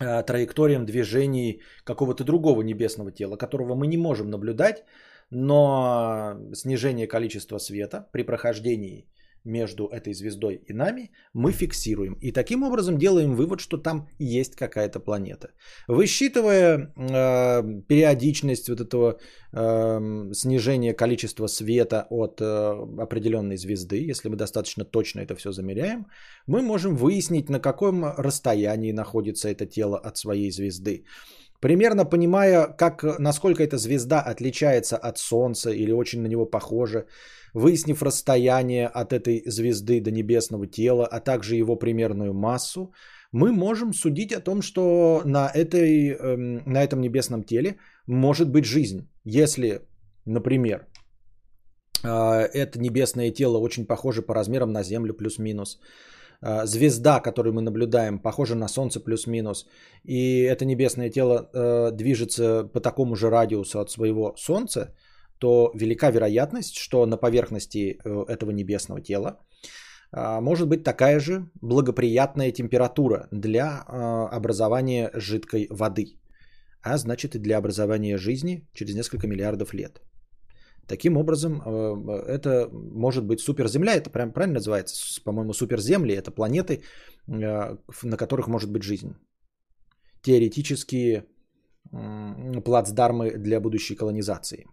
э, 0.00 0.22
траекториям 0.22 0.86
движений 0.86 1.60
какого-то 1.84 2.24
другого 2.24 2.62
небесного 2.62 3.12
тела, 3.12 3.36
которого 3.36 3.74
мы 3.74 3.86
не 3.86 3.96
можем 3.96 4.30
наблюдать, 4.30 4.84
но 5.30 6.36
снижение 6.52 7.06
количества 7.06 7.58
света 7.58 8.08
при 8.12 8.22
прохождении 8.22 9.06
между 9.44 9.86
этой 9.86 10.14
звездой 10.14 10.60
и 10.68 10.72
нами 10.72 11.10
мы 11.34 11.52
фиксируем. 11.52 12.14
И 12.14 12.32
таким 12.32 12.62
образом 12.62 12.98
делаем 12.98 13.34
вывод, 13.34 13.60
что 13.60 13.76
там 13.78 14.08
есть 14.18 14.56
какая-то 14.56 15.00
планета. 15.00 15.50
Высчитывая 15.88 16.92
э, 16.96 17.82
периодичность 17.88 18.68
вот 18.68 18.80
этого 18.80 19.18
э, 19.52 20.32
снижения 20.32 20.94
количества 20.94 21.46
света 21.46 22.06
от 22.10 22.40
э, 22.40 22.44
определенной 22.98 23.56
звезды, 23.56 24.10
если 24.10 24.28
мы 24.28 24.36
достаточно 24.36 24.84
точно 24.84 25.20
это 25.20 25.34
все 25.36 25.52
замеряем, 25.52 26.06
мы 26.46 26.62
можем 26.62 26.96
выяснить, 26.96 27.50
на 27.50 27.60
каком 27.60 28.04
расстоянии 28.04 28.92
находится 28.92 29.48
это 29.48 29.66
тело 29.66 29.98
от 29.98 30.16
своей 30.16 30.50
звезды. 30.50 31.04
Примерно 31.60 32.04
понимая, 32.04 32.66
как, 32.66 33.18
насколько 33.18 33.62
эта 33.62 33.78
звезда 33.78 34.20
отличается 34.20 34.96
от 34.96 35.18
Солнца 35.18 35.70
или 35.70 35.92
очень 35.92 36.20
на 36.20 36.26
него 36.26 36.46
похожа, 36.46 37.06
выяснив 37.54 38.02
расстояние 38.02 38.86
от 38.86 39.12
этой 39.12 39.42
звезды 39.46 40.00
до 40.00 40.10
небесного 40.10 40.66
тела, 40.66 41.06
а 41.06 41.20
также 41.20 41.56
его 41.56 41.76
примерную 41.76 42.34
массу, 42.34 42.92
мы 43.32 43.52
можем 43.52 43.92
судить 43.92 44.32
о 44.32 44.40
том, 44.40 44.62
что 44.62 45.22
на, 45.24 45.50
этой, 45.54 46.10
эм, 46.10 46.62
на 46.66 46.84
этом 46.84 47.00
небесном 47.00 47.42
теле 47.42 47.78
может 48.06 48.50
быть 48.50 48.64
жизнь. 48.64 49.08
Если, 49.24 49.80
например, 50.24 50.86
а, 52.04 52.42
это 52.42 52.78
небесное 52.78 53.30
тело 53.30 53.58
очень 53.58 53.86
похоже 53.86 54.22
по 54.22 54.34
размерам 54.34 54.72
на 54.72 54.82
Землю 54.82 55.14
плюс-минус, 55.14 55.80
звезда, 56.64 57.20
которую 57.20 57.54
мы 57.54 57.62
наблюдаем, 57.62 58.18
похожа 58.18 58.54
на 58.54 58.68
Солнце 58.68 59.00
плюс-минус, 59.00 59.66
и 60.04 60.42
это 60.42 60.64
небесное 60.64 61.10
тело 61.10 61.48
э, 61.52 61.90
движется 61.92 62.64
по 62.72 62.80
такому 62.80 63.16
же 63.16 63.30
радиусу 63.30 63.80
от 63.80 63.90
своего 63.90 64.34
Солнца, 64.36 64.94
то 65.38 65.72
велика 65.74 66.10
вероятность, 66.10 66.76
что 66.76 67.06
на 67.06 67.16
поверхности 67.16 67.98
э, 68.04 68.24
этого 68.28 68.50
небесного 68.50 69.00
тела 69.00 69.38
может 70.12 70.68
быть 70.68 70.84
такая 70.84 71.18
же 71.18 71.50
благоприятная 71.60 72.52
температура 72.52 73.26
для 73.32 73.80
образования 73.80 75.10
жидкой 75.14 75.66
воды, 75.70 76.20
а 76.82 76.98
значит 76.98 77.34
и 77.34 77.40
для 77.40 77.58
образования 77.58 78.16
жизни 78.16 78.68
через 78.74 78.94
несколько 78.94 79.26
миллиардов 79.26 79.74
лет. 79.74 80.00
Таким 80.86 81.16
образом, 81.16 81.62
э, 81.64 82.24
это 82.28 82.68
может 82.72 83.24
быть 83.24 83.40
суперземля, 83.40 83.94
это 83.94 84.10
прям 84.10 84.32
правильно 84.32 84.54
называется, 84.54 85.22
по-моему, 85.24 85.52
суперземли, 85.52 86.14
это 86.14 86.30
планеты, 86.30 86.82
э, 87.28 87.76
на 88.02 88.16
которых 88.16 88.48
может 88.48 88.70
быть 88.70 88.82
жизнь. 88.82 89.14
Теоретические 90.22 91.24
плацдармы 92.64 93.32
для 93.36 93.60
будущей 93.60 93.94
колонизации. 93.94 94.66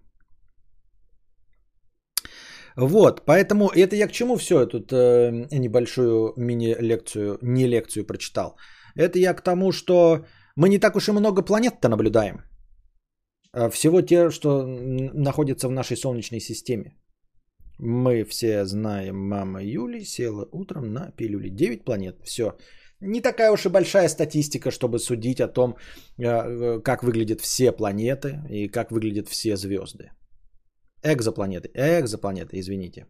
Вот, 2.77 3.25
поэтому 3.25 3.69
это 3.69 3.95
я 3.95 4.07
к 4.07 4.11
чему 4.11 4.37
все 4.37 4.65
тут 4.65 4.93
э, 4.93 5.47
небольшую 5.51 6.33
мини-лекцию, 6.37 7.37
не 7.41 7.67
лекцию 7.67 8.05
прочитал. 8.05 8.55
Это 8.95 9.19
я 9.19 9.33
к 9.33 9.43
тому, 9.43 9.71
что 9.71 10.25
мы 10.55 10.69
не 10.69 10.79
так 10.79 10.95
уж 10.95 11.09
и 11.09 11.11
много 11.11 11.41
планет-то 11.41 11.89
наблюдаем. 11.89 12.50
А 13.53 13.69
всего 13.69 14.01
те, 14.01 14.29
что 14.29 14.65
находятся 15.13 15.67
в 15.67 15.71
нашей 15.71 15.97
Солнечной 15.97 16.39
системе. 16.39 16.95
Мы 17.79 18.23
все 18.25 18.65
знаем, 18.65 19.15
мама 19.15 19.63
Юли 19.63 20.05
села 20.05 20.47
утром 20.51 20.93
на 20.93 21.11
пилюли. 21.11 21.49
9 21.49 21.83
планет, 21.83 22.15
все. 22.23 22.55
Не 23.01 23.21
такая 23.21 23.51
уж 23.51 23.65
и 23.65 23.69
большая 23.69 24.09
статистика, 24.09 24.69
чтобы 24.71 24.99
судить 24.99 25.41
о 25.41 25.47
том, 25.47 25.75
э, 26.19 26.23
э, 26.23 26.81
как 26.83 27.03
выглядят 27.03 27.41
все 27.41 27.71
планеты 27.71 28.39
и 28.49 28.67
как 28.67 28.91
выглядят 28.91 29.27
все 29.27 29.57
звезды. 29.57 30.11
Экзопланеты. 31.03 31.71
Экзопланеты, 31.73 32.59
извините. 32.59 33.07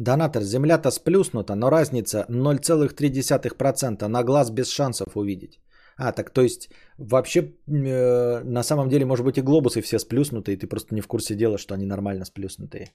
Донатор, 0.00 0.42
земля-то 0.42 0.90
сплюснута, 0.90 1.54
но 1.54 1.70
разница 1.70 2.24
0,3%. 2.30 4.08
На 4.08 4.22
глаз 4.22 4.50
без 4.50 4.70
шансов 4.70 5.14
увидеть. 5.14 5.60
А, 5.98 6.12
так 6.12 6.30
то 6.30 6.40
есть 6.40 6.70
вообще 6.98 7.40
э, 7.40 8.42
на 8.44 8.62
самом 8.62 8.88
деле, 8.88 9.04
может 9.04 9.26
быть, 9.26 9.36
и 9.36 9.42
глобусы 9.42 9.82
все 9.82 9.98
сплюснутые, 9.98 10.56
ты 10.56 10.66
просто 10.66 10.94
не 10.94 11.02
в 11.02 11.06
курсе 11.06 11.34
дела, 11.34 11.58
что 11.58 11.74
они 11.74 11.84
нормально 11.84 12.24
сплюснутые. 12.24 12.94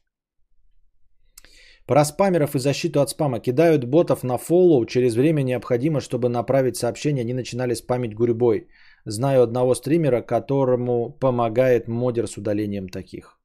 Про 1.85 2.05
спамеров 2.05 2.55
и 2.55 2.59
защиту 2.59 2.99
от 2.99 3.09
спама. 3.09 3.39
Кидают 3.39 3.85
ботов 3.85 4.23
на 4.23 4.37
фоллоу. 4.39 4.85
Через 4.85 5.15
время 5.15 5.43
необходимо, 5.43 6.01
чтобы 6.01 6.29
направить 6.29 6.77
сообщение. 6.77 7.21
Они 7.21 7.33
начинали 7.33 7.75
спамить 7.75 8.15
гурьбой. 8.15 8.67
Знаю 9.05 9.43
одного 9.43 9.75
стримера, 9.75 10.21
которому 10.21 11.11
помогает 11.19 11.87
модер 11.87 12.25
с 12.25 12.37
удалением 12.37 12.89
таких. 12.89 13.37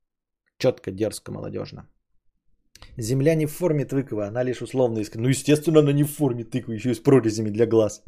Четко, 0.56 0.90
дерзко, 0.90 1.32
молодежно. 1.32 1.86
Земля 3.00 3.34
не 3.34 3.46
в 3.46 3.50
форме 3.50 3.84
тыквы, 3.84 4.26
она 4.26 4.44
лишь 4.44 4.62
условно 4.62 5.00
иск. 5.00 5.16
Ну, 5.16 5.28
естественно, 5.28 5.80
она 5.80 5.92
не 5.92 6.04
в 6.04 6.10
форме 6.10 6.44
тыквы, 6.44 6.74
еще 6.74 6.90
и 6.90 6.94
с 6.94 7.02
прорезями 7.02 7.50
для 7.50 7.66
глаз. 7.66 8.02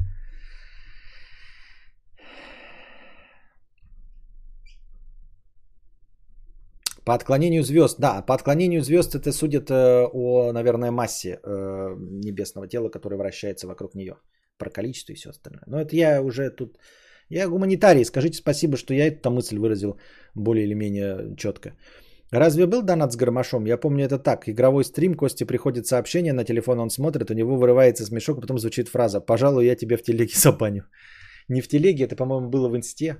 По 7.05 7.13
отклонению 7.13 7.63
звезд, 7.63 7.99
да, 7.99 8.21
по 8.21 8.33
отклонению 8.33 8.81
звезд 8.81 9.15
это 9.15 9.31
судят 9.31 9.69
э, 9.69 10.07
о, 10.13 10.53
наверное, 10.53 10.91
массе 10.91 11.39
э, 11.43 11.95
небесного 12.23 12.67
тела, 12.67 12.89
которое 12.89 13.17
вращается 13.17 13.67
вокруг 13.67 13.95
нее. 13.95 14.15
Про 14.57 14.69
количество 14.69 15.11
и 15.13 15.15
все 15.15 15.29
остальное. 15.29 15.63
Но 15.67 15.81
это 15.81 15.95
я 15.95 16.21
уже 16.21 16.49
тут... 16.49 16.77
Я 17.29 17.49
гуманитарий, 17.49 18.05
скажите 18.05 18.37
спасибо, 18.37 18.77
что 18.77 18.93
я 18.93 19.07
эту 19.07 19.31
мысль 19.31 19.57
выразил 19.57 19.97
более 20.35 20.65
или 20.65 20.75
менее 20.75 21.35
четко. 21.35 21.75
Разве 22.33 22.65
был 22.65 22.81
донат 22.81 23.13
с 23.13 23.15
гармошом? 23.15 23.65
Я 23.65 23.77
помню 23.77 24.05
это 24.05 24.17
так. 24.17 24.49
Игровой 24.49 24.83
стрим, 24.83 25.13
Кости 25.13 25.43
приходит 25.43 25.85
сообщение, 25.85 26.33
на 26.33 26.43
телефон 26.43 26.79
он 26.79 26.89
смотрит, 26.89 27.29
у 27.29 27.33
него 27.35 27.57
вырывается 27.57 28.05
смешок, 28.05 28.37
а 28.37 28.41
потом 28.41 28.57
звучит 28.57 28.89
фраза 28.89 29.21
«Пожалуй, 29.21 29.65
я 29.65 29.75
тебе 29.75 29.97
в 29.97 30.01
телеге 30.01 30.33
забаню». 30.35 30.83
Не 31.47 31.61
в 31.61 31.67
телеге, 31.67 32.05
это, 32.05 32.15
по-моему, 32.15 32.49
было 32.49 32.69
в 32.69 32.75
инсте. 32.75 33.17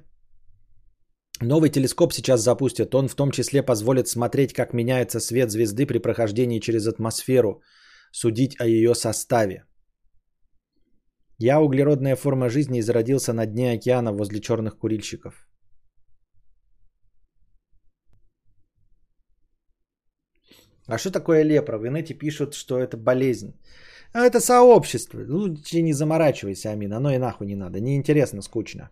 Новый 1.41 1.69
телескоп 1.69 2.13
сейчас 2.13 2.41
запустят. 2.41 2.95
Он 2.95 3.07
в 3.07 3.13
том 3.13 3.29
числе 3.29 3.61
позволит 3.61 4.07
смотреть, 4.07 4.53
как 4.53 4.73
меняется 4.73 5.19
свет 5.19 5.51
звезды 5.51 5.85
при 5.85 5.99
прохождении 5.99 6.59
через 6.59 6.87
атмосферу, 6.87 7.61
судить 8.11 8.59
о 8.59 8.65
ее 8.65 8.95
составе. 8.95 9.65
Я, 11.37 11.61
углеродная 11.61 12.15
форма 12.15 12.49
жизни, 12.49 12.79
изродился 12.79 13.33
на 13.33 13.45
дне 13.45 13.73
океана 13.73 14.11
возле 14.11 14.41
черных 14.41 14.79
курильщиков. 14.79 15.35
А 20.87 20.97
что 20.97 21.11
такое 21.11 21.43
лепра? 21.43 21.77
В 21.77 21.87
инете 21.87 22.13
пишут, 22.13 22.53
что 22.53 22.79
это 22.79 22.97
болезнь. 22.97 23.53
А 24.13 24.25
это 24.25 24.39
сообщество. 24.39 25.19
Ну, 25.27 25.55
не 25.73 25.93
заморачивайся, 25.93 26.69
Амин. 26.69 26.93
Оно 26.93 27.11
и 27.13 27.17
нахуй 27.17 27.47
не 27.47 27.55
надо. 27.55 27.79
Неинтересно, 27.79 28.41
скучно. 28.41 28.89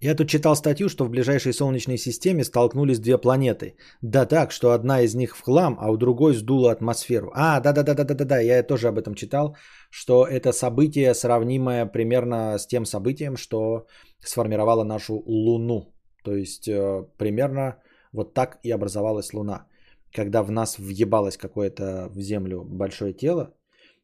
Я 0.00 0.14
тут 0.14 0.28
читал 0.28 0.56
статью, 0.56 0.88
что 0.88 1.04
в 1.04 1.10
ближайшей 1.10 1.52
Солнечной 1.52 1.98
системе 1.98 2.44
столкнулись 2.44 2.98
две 2.98 3.18
планеты. 3.18 3.76
Да 4.02 4.26
так, 4.26 4.52
что 4.52 4.72
одна 4.72 5.00
из 5.00 5.14
них 5.14 5.36
в 5.36 5.42
хлам, 5.42 5.76
а 5.80 5.90
у 5.90 5.96
другой 5.96 6.34
сдула 6.34 6.72
атмосферу. 6.72 7.30
А, 7.34 7.60
да-да-да-да-да-да, 7.60 8.40
я 8.40 8.62
тоже 8.62 8.88
об 8.88 8.98
этом 8.98 9.14
читал, 9.14 9.56
что 9.90 10.26
это 10.26 10.52
событие 10.52 11.14
сравнимое 11.14 11.86
примерно 11.86 12.58
с 12.58 12.66
тем 12.66 12.84
событием, 12.84 13.36
что 13.36 13.86
сформировало 14.20 14.84
нашу 14.84 15.22
Луну. 15.26 15.94
То 16.24 16.34
есть 16.34 16.68
э, 16.68 17.06
примерно 17.18 17.76
вот 18.14 18.34
так 18.34 18.58
и 18.62 18.70
образовалась 18.74 19.34
Луна. 19.34 19.66
Когда 20.12 20.42
в 20.42 20.50
нас 20.50 20.78
въебалось 20.78 21.36
какое-то 21.36 22.08
в 22.14 22.20
Землю 22.20 22.64
большое 22.64 23.12
тело, 23.12 23.54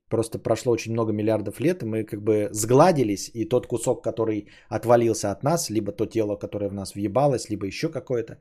просто 0.09 0.39
прошло 0.39 0.73
очень 0.73 0.93
много 0.93 1.13
миллиардов 1.13 1.61
лет, 1.61 1.83
и 1.83 1.87
мы 1.87 2.05
как 2.05 2.21
бы 2.23 2.49
сгладились, 2.53 3.31
и 3.35 3.49
тот 3.49 3.67
кусок, 3.67 4.05
который 4.05 4.49
отвалился 4.69 5.31
от 5.31 5.45
нас, 5.45 5.71
либо 5.71 5.93
то 5.93 6.07
тело, 6.07 6.37
которое 6.37 6.69
в 6.69 6.75
нас 6.75 6.95
въебалось, 6.95 7.51
либо 7.51 7.67
еще 7.67 7.89
какое-то, 7.89 8.39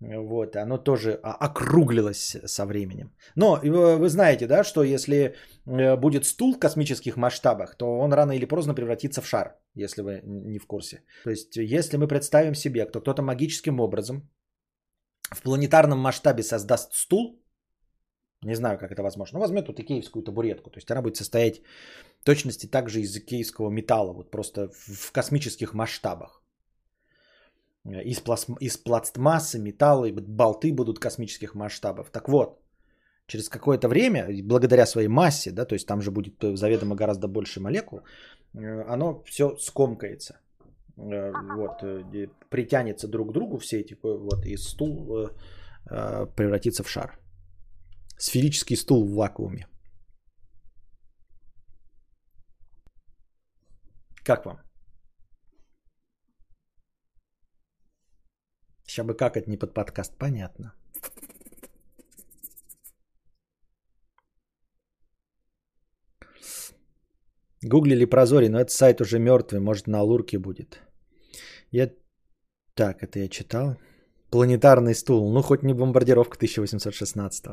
вот, 0.00 0.56
оно 0.56 0.78
тоже 0.78 1.18
округлилось 1.22 2.36
со 2.44 2.64
временем. 2.66 3.10
Но 3.36 3.60
вы 3.62 4.08
знаете, 4.08 4.46
да, 4.46 4.64
что 4.64 4.82
если 4.82 5.34
э, 5.66 5.96
будет 5.96 6.24
стул 6.24 6.54
в 6.54 6.58
космических 6.58 7.16
масштабах, 7.16 7.76
то 7.76 7.98
он 7.98 8.12
рано 8.12 8.32
или 8.32 8.46
поздно 8.46 8.74
превратится 8.74 9.20
в 9.20 9.26
шар, 9.26 9.56
если 9.74 10.02
вы 10.02 10.20
не 10.24 10.58
в 10.58 10.66
курсе. 10.66 11.02
То 11.24 11.30
есть, 11.30 11.56
если 11.56 11.98
мы 11.98 12.08
представим 12.08 12.54
себе, 12.54 12.86
кто 12.86 13.00
кто-то 13.00 13.22
магическим 13.22 13.80
образом 13.80 14.28
в 15.34 15.42
планетарном 15.42 15.98
масштабе 15.98 16.42
создаст 16.42 16.94
стул, 16.94 17.42
не 18.44 18.54
знаю, 18.54 18.78
как 18.78 18.90
это 18.90 19.02
возможно, 19.02 19.38
но 19.38 19.40
возьмет 19.40 19.68
вот 19.68 19.78
икеевскую 19.78 20.22
табуретку, 20.22 20.70
то 20.70 20.78
есть 20.78 20.90
она 20.90 21.02
будет 21.02 21.16
состоять 21.16 21.62
в 22.20 22.24
точности 22.24 22.66
также 22.66 23.00
из 23.00 23.16
икеевского 23.16 23.70
металла, 23.70 24.12
вот 24.12 24.30
просто 24.30 24.70
в 24.72 25.12
космических 25.12 25.74
масштабах. 25.74 26.42
Из, 27.84 28.20
пластм... 28.20 28.56
из 28.60 28.76
пластмассы, 28.76 29.58
металла, 29.58 30.04
и 30.04 30.12
болты 30.12 30.72
будут 30.72 31.00
космических 31.00 31.54
масштабов. 31.54 32.10
Так 32.10 32.28
вот, 32.28 32.62
через 33.26 33.48
какое-то 33.48 33.88
время, 33.88 34.28
благодаря 34.44 34.86
своей 34.86 35.08
массе, 35.08 35.50
да, 35.50 35.64
то 35.64 35.74
есть 35.74 35.86
там 35.86 36.00
же 36.00 36.10
будет 36.10 36.34
заведомо 36.58 36.94
гораздо 36.94 37.26
больше 37.26 37.60
молекул, 37.60 38.02
э, 38.54 38.84
оно 38.88 39.22
все 39.24 39.56
скомкается. 39.56 40.41
Э, 41.02 41.32
вот, 41.56 41.82
э, 41.82 42.28
притянется 42.50 43.08
друг 43.08 43.30
к 43.30 43.32
другу 43.32 43.58
все 43.58 43.80
эти, 43.80 43.96
вот, 44.02 44.46
и 44.46 44.56
стул 44.56 45.30
превратится 46.36 46.84
в 46.84 46.88
шар. 46.88 47.18
Сферический 48.18 48.76
стул 48.76 49.04
в 49.04 49.14
вакууме. 49.14 49.66
Как 54.24 54.46
вам? 54.46 54.60
Сейчас 58.86 59.06
бы 59.06 59.16
какать 59.16 59.48
не 59.48 59.56
под 59.56 59.74
подкаст, 59.74 60.16
понятно. 60.18 60.72
Гуглили 67.64 68.04
Прозори, 68.04 68.48
но 68.48 68.60
этот 68.60 68.72
сайт 68.72 69.00
уже 69.00 69.18
мертвый, 69.18 69.60
может 69.60 69.88
на 69.88 70.02
Лурке 70.02 70.38
будет. 70.38 70.80
Я... 71.72 71.90
Так, 72.74 73.02
это 73.02 73.18
я 73.18 73.28
читал. 73.28 73.76
Планетарный 74.30 74.94
стул. 74.94 75.32
Ну, 75.32 75.42
хоть 75.42 75.62
не 75.62 75.74
бомбардировка 75.74 76.36
1816 76.36 77.44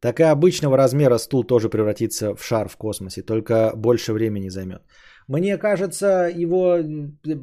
Так 0.00 0.20
и 0.20 0.22
обычного 0.22 0.76
размера 0.76 1.18
стул 1.18 1.44
тоже 1.44 1.68
превратится 1.68 2.34
в 2.34 2.44
шар 2.44 2.68
в 2.68 2.76
космосе, 2.76 3.22
только 3.22 3.72
больше 3.76 4.12
времени 4.12 4.50
займет. 4.50 4.82
Мне 5.28 5.58
кажется, 5.58 6.30
его 6.34 6.78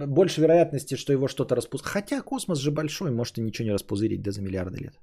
больше 0.07 0.41
вероятности, 0.41 0.95
что 0.95 1.13
его 1.13 1.27
что-то 1.27 1.55
распускает. 1.55 1.93
Хотя 1.93 2.21
космос 2.21 2.59
же 2.59 2.71
большой, 2.71 3.11
может 3.11 3.37
и 3.37 3.41
ничего 3.41 3.67
не 3.67 3.73
распузырить 3.73 4.21
да 4.21 4.31
за 4.31 4.41
миллиарды 4.41 4.77
лет. 4.77 4.99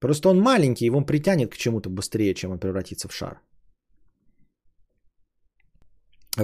Просто 0.00 0.28
он 0.28 0.40
маленький, 0.40 0.86
его 0.86 1.04
притянет 1.04 1.52
к 1.52 1.56
чему-то 1.56 1.90
быстрее, 1.90 2.34
чем 2.34 2.50
он 2.50 2.58
превратится 2.58 3.08
в 3.08 3.12
шар. 3.12 3.40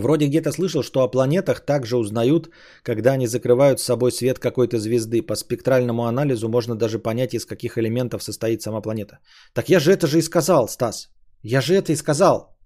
Вроде 0.00 0.26
где-то 0.26 0.52
слышал, 0.52 0.82
что 0.82 1.00
о 1.00 1.08
планетах 1.08 1.60
также 1.60 1.96
узнают, 1.96 2.50
когда 2.82 3.12
они 3.12 3.26
закрывают 3.26 3.80
с 3.80 3.84
собой 3.84 4.12
свет 4.12 4.38
какой-то 4.38 4.78
звезды. 4.78 5.22
По 5.22 5.36
спектральному 5.36 6.04
анализу 6.04 6.48
можно 6.48 6.74
даже 6.74 6.98
понять, 6.98 7.34
из 7.34 7.46
каких 7.46 7.78
элементов 7.78 8.22
состоит 8.22 8.62
сама 8.62 8.80
планета. 8.82 9.18
Так 9.54 9.68
я 9.68 9.80
же 9.80 9.92
это 9.92 10.06
же 10.06 10.18
и 10.18 10.22
сказал, 10.22 10.68
Стас. 10.68 11.08
Я 11.42 11.60
же 11.60 11.74
это 11.74 11.92
и 11.92 11.96
сказал. 11.96 12.56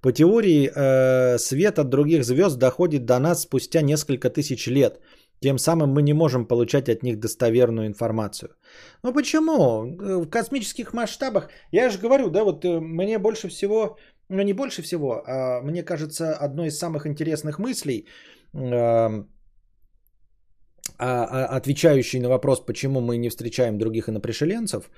По 0.00 0.12
теории, 0.12 0.70
э, 0.74 1.38
свет 1.38 1.78
от 1.78 1.88
других 1.88 2.24
звезд 2.24 2.58
доходит 2.58 3.04
до 3.06 3.18
нас 3.18 3.42
спустя 3.42 3.82
несколько 3.82 4.30
тысяч 4.30 4.66
лет. 4.66 5.00
Тем 5.40 5.58
самым 5.58 5.90
мы 5.90 6.02
не 6.02 6.14
можем 6.14 6.46
получать 6.46 6.88
от 6.88 7.02
них 7.02 7.18
достоверную 7.18 7.86
информацию. 7.86 8.48
Ну 9.02 9.12
почему? 9.12 9.84
Э, 9.84 10.16
в 10.22 10.30
космических 10.30 10.94
масштабах, 10.94 11.48
я 11.72 11.90
же 11.90 11.98
говорю, 11.98 12.30
да, 12.30 12.44
вот 12.44 12.64
э, 12.64 12.80
мне 12.80 13.18
больше 13.18 13.48
всего, 13.48 13.98
ну 14.30 14.42
не 14.42 14.54
больше 14.54 14.82
всего, 14.82 15.22
а 15.26 15.60
мне 15.62 15.82
кажется, 15.82 16.34
одной 16.34 16.68
из 16.68 16.78
самых 16.78 17.06
интересных 17.06 17.58
мыслей, 17.58 18.06
э, 18.54 19.24
отвечающей 20.98 22.20
на 22.20 22.28
вопрос, 22.28 22.64
почему 22.64 23.00
мы 23.00 23.16
не 23.18 23.28
встречаем 23.28 23.78
других 23.78 24.08
инопришеленцев, 24.08 24.90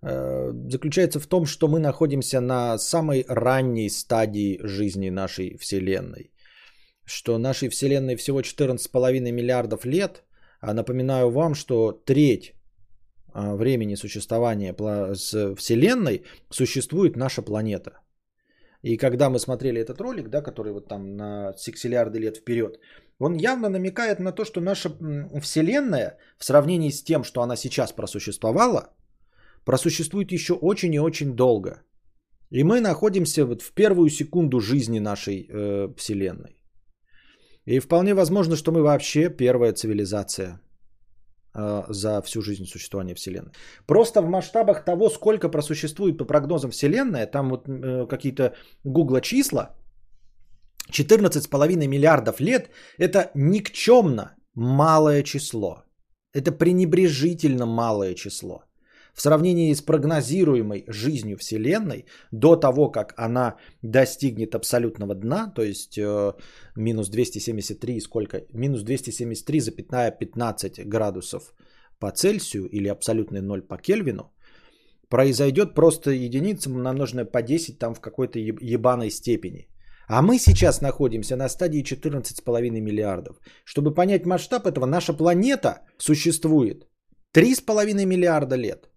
заключается 0.00 1.20
в 1.20 1.26
том, 1.26 1.44
что 1.44 1.68
мы 1.68 1.80
находимся 1.80 2.40
на 2.40 2.78
самой 2.78 3.24
ранней 3.28 3.90
стадии 3.90 4.58
жизни 4.62 5.10
нашей 5.10 5.56
Вселенной 5.58 6.30
что 7.08 7.38
нашей 7.38 7.68
Вселенной 7.68 8.16
всего 8.16 8.40
14,5 8.40 9.32
миллиардов 9.32 9.84
лет. 9.84 10.24
А 10.60 10.74
напоминаю 10.74 11.30
вам, 11.30 11.54
что 11.54 11.92
треть 11.92 12.54
а, 13.32 13.54
времени 13.56 13.96
существования 13.96 14.74
Вселенной 15.56 16.22
существует 16.50 17.16
наша 17.16 17.42
планета. 17.42 17.90
И 18.82 18.96
когда 18.96 19.30
мы 19.30 19.38
смотрели 19.38 19.80
этот 19.80 20.00
ролик, 20.00 20.28
да, 20.28 20.42
который 20.42 20.72
вот 20.72 20.88
там 20.88 21.16
на 21.16 21.52
сексиллиарды 21.56 22.18
лет 22.18 22.36
вперед, 22.36 22.78
он 23.18 23.36
явно 23.36 23.68
намекает 23.68 24.20
на 24.20 24.32
то, 24.32 24.44
что 24.44 24.60
наша 24.60 24.90
Вселенная 25.40 26.18
в 26.38 26.44
сравнении 26.44 26.90
с 26.90 27.02
тем, 27.02 27.24
что 27.24 27.42
она 27.42 27.56
сейчас 27.56 27.92
просуществовала, 27.92 28.94
просуществует 29.64 30.32
еще 30.32 30.54
очень 30.54 30.94
и 30.94 31.00
очень 31.00 31.34
долго. 31.34 31.82
И 32.50 32.64
мы 32.64 32.80
находимся 32.80 33.44
вот 33.44 33.62
в 33.62 33.72
первую 33.72 34.10
секунду 34.10 34.60
жизни 34.60 35.00
нашей 35.00 35.48
э, 35.48 35.88
Вселенной. 35.96 36.57
И 37.68 37.80
вполне 37.80 38.14
возможно, 38.14 38.56
что 38.56 38.72
мы 38.72 38.82
вообще 38.82 39.28
первая 39.28 39.74
цивилизация 39.74 40.60
э, 41.54 41.84
за 41.90 42.22
всю 42.22 42.40
жизнь 42.40 42.64
существования 42.64 43.14
Вселенной. 43.14 43.50
Просто 43.86 44.22
в 44.22 44.28
масштабах 44.28 44.84
того, 44.84 45.10
сколько 45.10 45.50
просуществует 45.50 46.16
по 46.18 46.24
прогнозам 46.24 46.70
Вселенная, 46.70 47.26
там 47.26 47.50
вот 47.50 47.68
э, 47.68 48.06
какие-то 48.08 48.54
гугла 48.84 49.20
числа, 49.20 49.76
14,5 50.92 51.86
миллиардов 51.86 52.40
лет– 52.40 52.70
это 52.98 53.30
никчемно 53.34 54.36
малое 54.54 55.22
число. 55.22 55.82
Это 56.32 56.52
пренебрежительно 56.52 57.66
малое 57.66 58.14
число 58.14 58.67
в 59.18 59.20
сравнении 59.20 59.74
с 59.74 59.82
прогнозируемой 59.82 60.84
жизнью 60.86 61.36
Вселенной 61.38 62.06
до 62.30 62.56
того, 62.56 62.88
как 62.88 63.14
она 63.16 63.56
достигнет 63.82 64.54
абсолютного 64.54 65.14
дна, 65.14 65.52
то 65.54 65.62
есть 65.62 65.98
э, 65.98 66.32
минус 66.76 67.08
273, 67.08 68.00
сколько? 68.00 68.42
Минус 68.52 68.84
273,15 68.84 70.84
градусов 70.84 71.52
по 71.98 72.12
Цельсию 72.12 72.68
или 72.68 72.86
абсолютный 72.86 73.40
ноль 73.40 73.62
по 73.62 73.76
Кельвину, 73.76 74.32
произойдет 75.08 75.74
просто 75.74 76.10
единица, 76.10 76.70
намноженная 76.70 77.24
по 77.24 77.42
10 77.42 77.78
там 77.78 77.94
в 77.94 78.00
какой-то 78.00 78.38
ебаной 78.38 79.10
степени. 79.10 79.68
А 80.06 80.22
мы 80.22 80.38
сейчас 80.38 80.80
находимся 80.80 81.36
на 81.36 81.48
стадии 81.48 81.82
14,5 81.82 82.80
миллиардов. 82.80 83.40
Чтобы 83.64 83.94
понять 83.94 84.26
масштаб 84.26 84.66
этого, 84.66 84.86
наша 84.86 85.12
планета 85.12 85.82
существует 85.98 86.86
3,5 87.34 88.06
миллиарда 88.06 88.54
лет. 88.54 88.88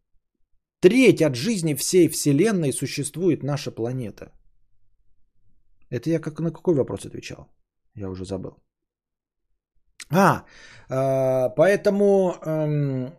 Треть 0.81 1.21
от 1.21 1.35
жизни 1.35 1.75
всей 1.75 2.09
Вселенной 2.09 2.73
существует 2.73 3.43
наша 3.43 3.71
планета. 3.71 4.31
Это 5.91 6.09
я 6.09 6.19
как 6.19 6.39
на 6.39 6.51
какой 6.51 6.73
вопрос 6.73 7.05
отвечал? 7.05 7.47
Я 7.95 8.09
уже 8.09 8.25
забыл. 8.25 8.57
А, 10.09 10.43
э, 10.89 11.49
поэтому 11.55 12.33
э, 12.45 13.11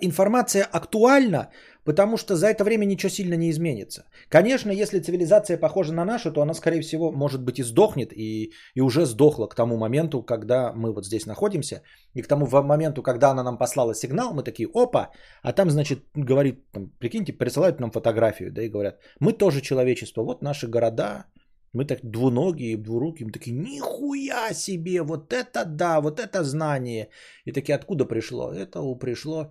информация 0.00 0.64
актуальна 0.64 1.50
Потому 1.84 2.16
что 2.16 2.36
за 2.36 2.46
это 2.46 2.64
время 2.64 2.86
ничего 2.86 3.10
сильно 3.10 3.36
не 3.36 3.50
изменится. 3.50 4.04
Конечно, 4.28 4.72
если 4.72 5.00
цивилизация 5.00 5.58
похожа 5.58 5.92
на 5.92 6.04
нашу, 6.04 6.32
то 6.32 6.40
она, 6.40 6.54
скорее 6.54 6.80
всего, 6.80 7.12
может 7.12 7.42
быть 7.42 7.58
и 7.58 7.62
сдохнет, 7.62 8.12
и, 8.12 8.52
и 8.74 8.80
уже 8.80 9.04
сдохла 9.06 9.46
к 9.46 9.54
тому 9.54 9.76
моменту, 9.76 10.22
когда 10.22 10.72
мы 10.72 10.92
вот 10.94 11.06
здесь 11.06 11.26
находимся. 11.26 11.82
И 12.14 12.22
к 12.22 12.26
тому 12.26 12.46
моменту, 12.46 13.02
когда 13.02 13.30
она 13.30 13.42
нам 13.42 13.58
послала 13.58 13.94
сигнал, 13.94 14.34
мы 14.34 14.42
такие, 14.42 14.68
опа, 14.74 15.10
а 15.42 15.52
там, 15.52 15.70
значит, 15.70 16.04
говорит, 16.14 16.64
там, 16.72 16.90
прикиньте, 16.98 17.32
присылают 17.32 17.80
нам 17.80 17.90
фотографию, 17.90 18.50
да, 18.50 18.62
и 18.62 18.70
говорят, 18.70 18.98
мы 19.20 19.32
тоже 19.32 19.60
человечество, 19.60 20.24
вот 20.24 20.42
наши 20.42 20.66
города, 20.66 21.26
мы 21.74 21.84
так 21.84 21.98
двуногие, 22.02 22.76
двурукие, 22.76 23.26
мы 23.26 23.32
такие, 23.32 23.56
нихуя 23.56 24.54
себе, 24.54 25.02
вот 25.02 25.32
это 25.32 25.64
да, 25.64 26.00
вот 26.00 26.20
это 26.20 26.44
знание. 26.44 27.08
И 27.44 27.52
такие, 27.52 27.74
откуда 27.74 28.04
пришло? 28.06 28.52
Это 28.52 28.80
пришло 28.94 29.50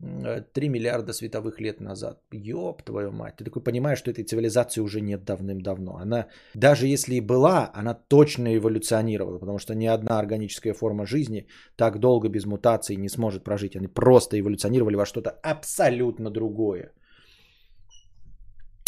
3 0.00 0.68
миллиарда 0.68 1.12
световых 1.12 1.60
лет 1.60 1.80
назад. 1.80 2.20
Ёб 2.32 2.82
твою 2.82 3.12
мать. 3.12 3.36
Ты 3.36 3.44
такой 3.44 3.62
понимаешь, 3.62 3.98
что 3.98 4.10
этой 4.10 4.24
цивилизации 4.24 4.80
уже 4.82 5.00
нет 5.00 5.24
давным-давно. 5.24 5.96
Она, 5.96 6.26
даже 6.54 6.86
если 6.86 7.14
и 7.14 7.20
была, 7.20 7.70
она 7.74 7.94
точно 7.94 8.56
эволюционировала, 8.56 9.38
потому 9.38 9.58
что 9.58 9.74
ни 9.74 9.86
одна 9.86 10.18
органическая 10.18 10.74
форма 10.74 11.06
жизни 11.06 11.46
так 11.76 11.98
долго 11.98 12.28
без 12.28 12.46
мутаций 12.46 12.96
не 12.96 13.08
сможет 13.08 13.44
прожить. 13.44 13.76
Они 13.76 13.88
просто 13.88 14.36
эволюционировали 14.40 14.96
во 14.96 15.06
что-то 15.06 15.30
абсолютно 15.30 16.30
другое. 16.30 16.92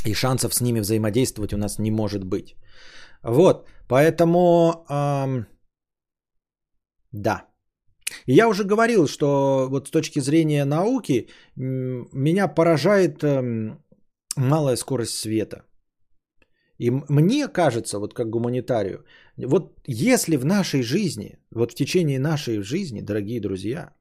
И 0.06 0.14
шансов 0.14 0.54
с 0.54 0.60
ними 0.60 0.80
взаимодействовать 0.80 1.52
у 1.52 1.56
нас 1.56 1.78
не 1.78 1.90
может 1.90 2.24
быть. 2.24 2.56
Вот, 3.22 3.68
поэтому, 3.88 4.84
эм, 4.88 5.46
да, 7.12 7.46
я 8.26 8.48
уже 8.48 8.64
говорил, 8.64 9.06
что 9.06 9.68
вот 9.70 9.88
с 9.88 9.90
точки 9.90 10.20
зрения 10.20 10.64
науки 10.64 11.28
меня 11.56 12.48
поражает 12.48 13.22
эм, 13.22 13.78
малая 14.36 14.76
скорость 14.76 15.16
света. 15.16 15.64
И 16.78 16.90
мне 16.90 17.48
кажется, 17.48 17.98
вот 17.98 18.14
как 18.14 18.30
гуманитарию, 18.30 19.04
вот 19.36 19.80
если 19.86 20.36
в 20.36 20.44
нашей 20.44 20.82
жизни, 20.82 21.38
вот 21.54 21.72
в 21.72 21.74
течение 21.74 22.18
нашей 22.18 22.60
жизни, 22.62 23.02
дорогие 23.02 23.40
друзья, 23.40 23.94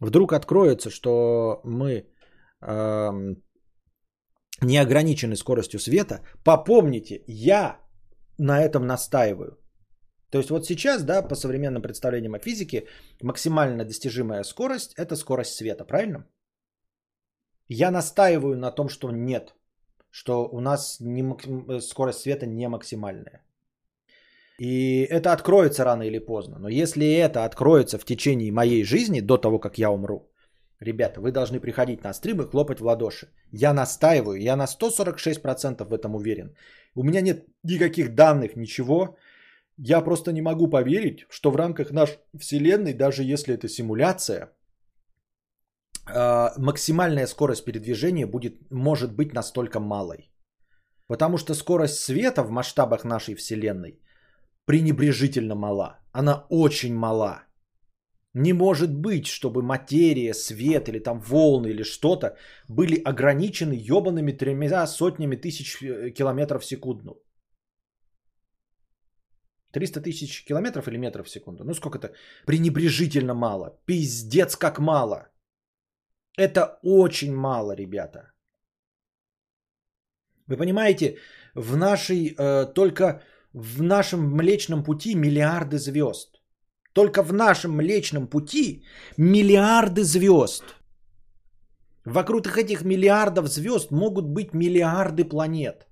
вдруг 0.00 0.32
откроется, 0.32 0.90
что 0.90 1.60
мы 1.64 2.06
не 4.60 4.78
ограничены 4.78 5.36
скоростью 5.36 5.80
света, 5.80 6.20
попомните, 6.44 7.22
я 7.26 7.80
на 8.38 8.60
этом 8.60 8.86
настаиваю. 8.86 9.58
То 10.30 10.38
есть 10.38 10.50
вот 10.50 10.66
сейчас, 10.66 11.04
да, 11.04 11.22
по 11.22 11.34
современным 11.34 11.82
представлениям 11.82 12.34
о 12.34 12.38
физике, 12.38 12.84
максимально 13.22 13.84
достижимая 13.84 14.44
скорость– 14.44 14.94
это 14.96 15.16
скорость 15.16 15.54
света, 15.54 15.84
правильно? 15.84 16.26
Я 17.68 17.90
настаиваю 17.90 18.56
на 18.56 18.70
том, 18.70 18.88
что 18.88 19.10
нет, 19.10 19.54
что 20.10 20.48
у 20.52 20.60
нас 20.60 21.00
не, 21.00 21.22
э, 21.22 21.80
скорость 21.80 22.20
света 22.20 22.46
не 22.46 22.68
максимальная. 22.68 23.42
И 24.58 25.06
это 25.10 25.32
откроется 25.32 25.84
рано 25.84 26.02
или 26.02 26.18
поздно. 26.18 26.58
Но 26.58 26.68
если 26.68 27.06
это 27.06 27.44
откроется 27.44 27.98
в 27.98 28.04
течение 28.04 28.52
моей 28.52 28.84
жизни, 28.84 29.20
до 29.20 29.38
того, 29.38 29.58
как 29.58 29.78
я 29.78 29.90
умру, 29.90 30.27
ребята, 30.80 31.20
вы 31.20 31.32
должны 31.32 31.60
приходить 31.60 32.04
на 32.04 32.12
стримы 32.12 32.44
и 32.44 32.46
хлопать 32.46 32.80
в 32.80 32.84
ладоши. 32.84 33.28
Я 33.52 33.72
настаиваю, 33.72 34.40
я 34.40 34.56
на 34.56 34.66
146% 34.66 35.84
в 35.84 35.92
этом 35.92 36.14
уверен. 36.14 36.54
У 36.94 37.02
меня 37.02 37.20
нет 37.20 37.46
никаких 37.64 38.14
данных, 38.14 38.56
ничего. 38.56 39.16
Я 39.76 40.00
просто 40.00 40.32
не 40.32 40.42
могу 40.42 40.68
поверить, 40.68 41.26
что 41.30 41.50
в 41.50 41.56
рамках 41.56 41.90
нашей 41.90 42.18
Вселенной, 42.38 42.94
даже 42.94 43.22
если 43.22 43.54
это 43.54 43.68
симуляция, 43.68 44.52
а, 46.06 46.52
максимальная 46.56 47.26
скорость 47.26 47.64
передвижения 47.64 48.26
будет, 48.26 48.70
может 48.70 49.14
быть 49.14 49.34
настолько 49.34 49.80
малой. 49.80 50.30
Потому 51.06 51.38
что 51.38 51.54
скорость 51.54 52.00
света 52.00 52.42
в 52.42 52.50
масштабах 52.50 53.04
нашей 53.04 53.34
Вселенной 53.34 54.00
пренебрежительно 54.64 55.54
мала. 55.54 55.98
Она 56.12 56.46
очень 56.50 56.94
мала. 56.94 57.47
Не 58.34 58.52
может 58.52 58.94
быть, 58.94 59.26
чтобы 59.26 59.62
материя, 59.62 60.34
свет 60.34 60.88
или 60.88 60.98
там 60.98 61.20
волны 61.20 61.68
или 61.68 61.82
что-то 61.82 62.36
были 62.68 63.02
ограничены 63.04 63.72
ебаными 63.72 64.32
тремя 64.32 64.86
сотнями 64.86 65.36
тысяч 65.36 65.82
э, 65.82 66.10
километров 66.10 66.62
в 66.62 66.66
секунду. 66.66 67.22
300 69.72 70.00
тысяч 70.00 70.44
километров 70.44 70.88
или 70.88 70.98
метров 70.98 71.26
в 71.26 71.30
секунду. 71.30 71.64
Ну 71.64 71.74
сколько 71.74 71.98
это? 71.98 72.14
Пренебрежительно 72.46 73.34
мало. 73.34 73.78
Пиздец 73.86 74.56
как 74.56 74.78
мало. 74.78 75.28
Это 76.38 76.78
очень 76.82 77.34
мало, 77.34 77.74
ребята. 77.74 78.32
Вы 80.46 80.56
понимаете, 80.56 81.18
в 81.54 81.76
нашей, 81.76 82.34
э, 82.38 82.66
только 82.74 83.22
в 83.52 83.82
нашем 83.82 84.20
Млечном 84.36 84.84
Пути 84.84 85.14
миллиарды 85.14 85.78
звезд. 85.78 86.37
Только 86.92 87.22
в 87.22 87.32
нашем 87.32 87.72
Млечном 87.72 88.26
Пути 88.26 88.84
миллиарды 89.16 90.04
звезд. 90.04 90.64
Вокруг 92.04 92.46
этих 92.56 92.82
миллиардов 92.84 93.48
звезд 93.48 93.90
могут 93.90 94.26
быть 94.26 94.54
миллиарды 94.54 95.24
планет. 95.24 95.86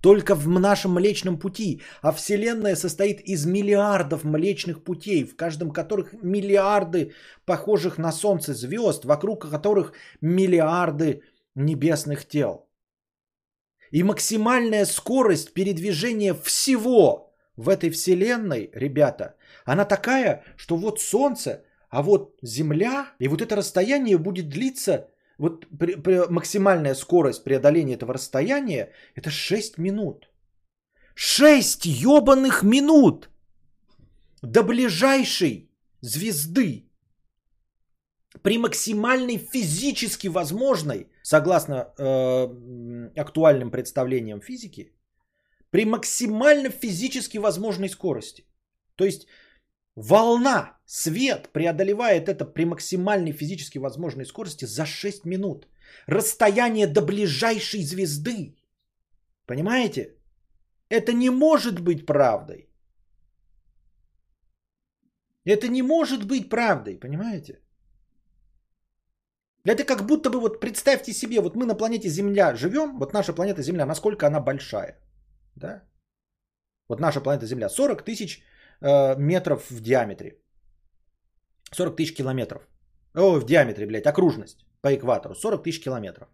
Только 0.00 0.34
в 0.34 0.48
нашем 0.48 0.92
Млечном 0.92 1.38
Пути. 1.38 1.82
А 2.02 2.12
Вселенная 2.12 2.76
состоит 2.76 3.20
из 3.20 3.46
миллиардов 3.46 4.24
Млечных 4.24 4.84
Путей, 4.84 5.24
в 5.24 5.36
каждом 5.36 5.70
которых 5.70 6.12
миллиарды 6.22 7.12
похожих 7.44 7.98
на 7.98 8.12
Солнце 8.12 8.54
звезд, 8.54 9.04
вокруг 9.04 9.50
которых 9.50 9.92
миллиарды 10.20 11.22
небесных 11.54 12.26
тел. 12.26 12.68
И 13.90 14.02
максимальная 14.02 14.84
скорость 14.84 15.52
передвижения 15.52 16.34
всего 16.34 17.34
в 17.56 17.68
этой 17.68 17.90
Вселенной, 17.90 18.70
ребята, 18.72 19.34
она 19.68 19.84
такая, 19.84 20.42
что 20.56 20.76
вот 20.76 21.00
Солнце, 21.00 21.62
а 21.90 22.02
вот 22.02 22.38
Земля, 22.42 23.06
и 23.20 23.28
вот 23.28 23.42
это 23.42 23.56
расстояние 23.56 24.16
будет 24.16 24.48
длиться, 24.48 25.10
вот 25.38 25.66
при, 25.78 25.94
при, 25.94 26.26
максимальная 26.30 26.94
скорость 26.94 27.44
преодоления 27.44 27.94
этого 27.94 28.14
расстояния, 28.14 28.90
это 29.14 29.30
6 29.30 29.78
минут. 29.78 30.30
6 31.14 31.84
ебаных 31.84 32.62
минут 32.62 33.28
до 34.42 34.62
ближайшей 34.62 35.70
звезды 36.00 36.88
при 38.42 38.58
максимальной 38.58 39.36
физически 39.36 40.28
возможной, 40.28 41.08
согласно 41.22 41.74
э, 41.74 43.10
актуальным 43.20 43.70
представлениям 43.70 44.40
физики, 44.40 44.92
при 45.70 45.84
максимально 45.84 46.70
физически 46.70 47.36
возможной 47.38 47.90
скорости. 47.90 48.46
То 48.96 49.04
есть 49.04 49.26
волна, 49.98 50.78
свет 50.86 51.48
преодолевает 51.52 52.28
это 52.28 52.44
при 52.44 52.64
максимальной 52.64 53.32
физически 53.32 53.78
возможной 53.78 54.24
скорости 54.24 54.66
за 54.66 54.86
6 54.86 55.24
минут. 55.24 55.66
Расстояние 56.06 56.86
до 56.86 57.02
ближайшей 57.02 57.82
звезды. 57.82 58.56
Понимаете? 59.46 60.14
Это 60.90 61.12
не 61.12 61.30
может 61.30 61.80
быть 61.80 62.06
правдой. 62.06 62.68
Это 65.44 65.68
не 65.68 65.82
может 65.82 66.26
быть 66.26 66.48
правдой, 66.48 66.98
понимаете? 67.00 67.60
Это 69.64 69.84
как 69.84 70.06
будто 70.06 70.30
бы, 70.30 70.40
вот 70.40 70.60
представьте 70.60 71.12
себе, 71.12 71.40
вот 71.40 71.56
мы 71.56 71.66
на 71.66 71.74
планете 71.74 72.08
Земля 72.08 72.54
живем, 72.54 72.98
вот 72.98 73.12
наша 73.12 73.32
планета 73.32 73.62
Земля, 73.62 73.86
насколько 73.86 74.26
она 74.26 74.40
большая. 74.40 74.98
Да? 75.56 75.82
Вот 76.88 77.00
наша 77.00 77.20
планета 77.20 77.46
Земля 77.46 77.68
40 77.68 78.04
тысяч 78.04 78.42
метров 78.80 79.70
в 79.70 79.80
диаметре. 79.80 80.38
40 81.72 81.96
тысяч 81.96 82.14
километров. 82.14 82.62
О, 83.14 83.40
в 83.40 83.44
диаметре, 83.44 83.86
блядь, 83.86 84.06
окружность 84.06 84.66
по 84.80 84.94
экватору. 84.94 85.34
40 85.34 85.62
тысяч 85.62 85.82
километров. 85.82 86.28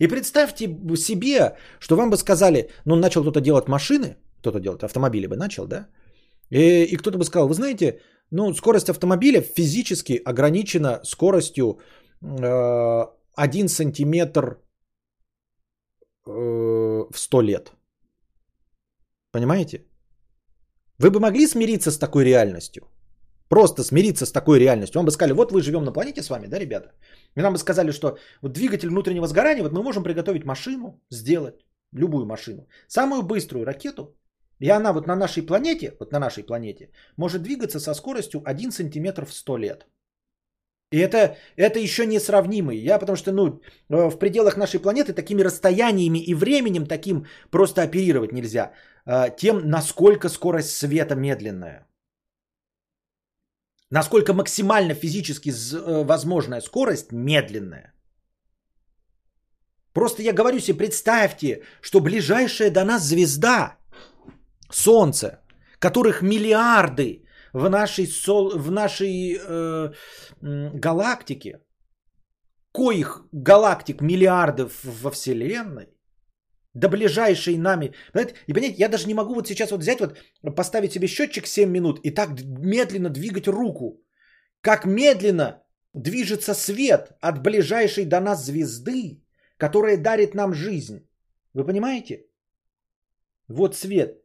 И 0.00 0.08
представьте 0.08 0.68
себе, 0.96 1.56
что 1.80 1.96
вам 1.96 2.10
бы 2.10 2.16
сказали, 2.16 2.70
ну, 2.84 2.96
начал 2.96 3.22
кто-то 3.22 3.40
делать 3.40 3.68
машины, 3.68 4.16
кто-то 4.40 4.60
делать 4.60 4.82
автомобили 4.82 5.26
бы 5.26 5.36
начал, 5.36 5.66
да? 5.66 5.88
И, 6.50 6.84
и 6.84 6.96
кто-то 6.96 7.18
бы 7.18 7.24
сказал, 7.24 7.48
вы 7.48 7.54
знаете, 7.54 8.00
ну, 8.30 8.54
скорость 8.54 8.90
автомобиля 8.90 9.40
физически 9.40 10.20
ограничена 10.24 11.00
скоростью 11.04 11.80
1 12.20 12.44
э, 13.64 13.68
сантиметр 13.68 14.58
э, 16.26 16.30
в 17.10 17.18
100 17.18 17.42
лет. 17.42 17.72
Понимаете? 19.32 19.86
Вы 21.02 21.10
бы 21.10 21.18
могли 21.18 21.46
смириться 21.46 21.90
с 21.90 21.98
такой 21.98 22.24
реальностью? 22.24 22.82
Просто 23.48 23.82
смириться 23.82 24.24
с 24.24 24.32
такой 24.32 24.60
реальностью. 24.60 24.98
Вам 24.98 25.06
бы 25.06 25.10
сказали, 25.10 25.32
вот 25.32 25.52
мы 25.52 25.60
живем 25.60 25.84
на 25.84 25.92
планете 25.92 26.22
с 26.22 26.30
вами, 26.30 26.46
да, 26.46 26.58
ребята? 26.60 26.92
И 27.36 27.42
нам 27.42 27.52
бы 27.52 27.58
сказали, 27.58 27.92
что 27.92 28.16
вот 28.42 28.52
двигатель 28.52 28.88
внутреннего 28.88 29.26
сгорания, 29.26 29.62
вот 29.62 29.72
мы 29.72 29.82
можем 29.82 30.04
приготовить 30.04 30.44
машину, 30.44 31.00
сделать 31.10 31.54
любую 31.92 32.24
машину. 32.26 32.68
Самую 32.86 33.22
быструю 33.22 33.64
ракету, 33.64 34.16
и 34.60 34.70
она 34.70 34.92
вот 34.92 35.06
на 35.06 35.16
нашей 35.16 35.42
планете, 35.42 35.96
вот 35.98 36.12
на 36.12 36.20
нашей 36.20 36.44
планете, 36.44 36.90
может 37.16 37.42
двигаться 37.42 37.80
со 37.80 37.94
скоростью 37.94 38.40
1 38.44 38.70
сантиметр 38.70 39.24
в 39.24 39.32
100 39.32 39.56
лет. 39.58 39.86
И 40.92 40.98
это, 40.98 41.36
это 41.56 41.78
еще 41.78 42.06
не 42.06 42.20
сравнимый. 42.20 42.76
Я 42.76 42.98
потому 42.98 43.16
что 43.16 43.32
ну, 43.32 43.60
э, 43.90 44.10
в 44.10 44.18
пределах 44.18 44.56
нашей 44.56 44.78
планеты 44.78 45.14
такими 45.14 45.42
расстояниями 45.42 46.18
и 46.18 46.34
временем 46.34 46.86
таким 46.86 47.26
просто 47.50 47.82
оперировать 47.82 48.32
нельзя. 48.32 48.72
Э, 49.06 49.36
тем, 49.36 49.68
насколько 49.68 50.28
скорость 50.28 50.70
света 50.70 51.14
медленная. 51.14 51.86
Насколько 53.90 54.32
максимально 54.32 54.94
физически 54.94 55.50
э, 55.50 56.04
возможная 56.04 56.60
скорость 56.60 57.12
медленная. 57.12 57.92
Просто 59.92 60.22
я 60.22 60.32
говорю 60.32 60.60
себе, 60.60 60.78
представьте, 60.78 61.62
что 61.82 62.00
ближайшая 62.00 62.70
до 62.70 62.84
нас 62.84 63.02
звезда, 63.02 63.76
Солнце, 64.70 65.40
которых 65.78 66.22
миллиарды 66.22 67.24
в 67.52 67.68
нашей, 67.68 68.06
сол, 68.06 68.58
в 68.58 68.70
нашей 68.70 69.36
э, 69.38 69.92
галактике, 70.74 71.60
коих 72.72 73.26
галактик 73.32 74.00
миллиардов 74.00 74.72
во 74.84 75.10
Вселенной, 75.10 75.88
до 76.74 76.88
ближайшей 76.88 77.56
нами. 77.56 77.92
И 78.48 78.52
понимаете, 78.52 78.78
я 78.78 78.88
даже 78.88 79.06
не 79.06 79.14
могу 79.14 79.34
вот 79.34 79.48
сейчас 79.48 79.70
вот 79.70 79.80
взять 79.80 80.00
вот, 80.00 80.16
поставить 80.56 80.92
себе 80.92 81.08
счетчик 81.08 81.46
7 81.46 81.70
минут 81.70 82.00
и 82.04 82.10
так 82.10 82.30
медленно 82.42 83.10
двигать 83.10 83.48
руку. 83.48 84.00
Как 84.60 84.86
медленно 84.86 85.62
движется 85.94 86.54
свет 86.54 87.12
от 87.20 87.42
ближайшей 87.42 88.04
до 88.04 88.20
нас 88.20 88.44
звезды, 88.44 89.22
которая 89.58 89.96
дарит 89.96 90.34
нам 90.34 90.54
жизнь. 90.54 91.06
Вы 91.54 91.64
понимаете? 91.64 92.26
Вот 93.48 93.76
свет. 93.76 94.22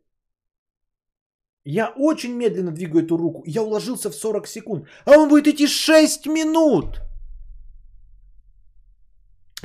Я 1.66 1.94
очень 1.98 2.34
медленно 2.34 2.72
двигаю 2.72 3.04
эту 3.04 3.18
руку. 3.18 3.44
Я 3.46 3.62
уложился 3.62 4.10
в 4.10 4.16
40 4.16 4.48
секунд. 4.48 4.88
А 5.06 5.18
он 5.18 5.28
будет 5.28 5.48
идти 5.48 5.68
6 5.68 6.28
минут. 6.28 7.02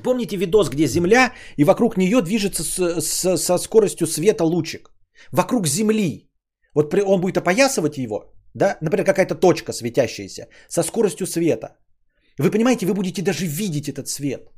Помните 0.03 0.37
видос, 0.37 0.71
где 0.71 0.87
Земля 0.87 1.33
и 1.57 1.65
вокруг 1.65 1.97
нее 1.97 2.21
движется 2.23 2.65
с, 2.65 3.01
с, 3.01 3.37
со 3.37 3.59
скоростью 3.59 4.07
света 4.07 4.45
лучик? 4.45 4.91
Вокруг 5.33 5.67
Земли. 5.67 6.29
Вот 6.75 6.91
при, 6.91 7.03
он 7.03 7.21
будет 7.21 7.37
опоясывать 7.37 7.99
его, 7.99 8.33
да, 8.55 8.79
например, 8.81 9.05
какая-то 9.05 9.35
точка 9.35 9.73
светящаяся 9.73 10.49
со 10.69 10.83
скоростью 10.83 11.27
света. 11.27 11.77
Вы 12.39 12.51
понимаете, 12.51 12.87
вы 12.87 12.95
будете 12.95 13.23
даже 13.23 13.47
видеть 13.47 13.89
этот 13.89 14.09
свет. 14.09 14.51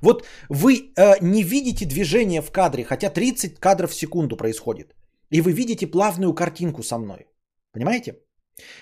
Вот 0.00 0.24
вы 0.48 0.92
э, 0.96 1.14
не 1.20 1.42
видите 1.42 1.86
движение 1.86 2.42
в 2.42 2.50
кадре, 2.50 2.84
хотя 2.84 3.10
30 3.10 3.58
кадров 3.58 3.90
в 3.90 3.94
секунду 3.94 4.36
происходит. 4.36 4.94
И 5.30 5.40
вы 5.40 5.52
видите 5.52 5.86
плавную 5.86 6.34
картинку 6.34 6.82
со 6.82 6.98
мной. 6.98 7.26
Понимаете? 7.72 8.18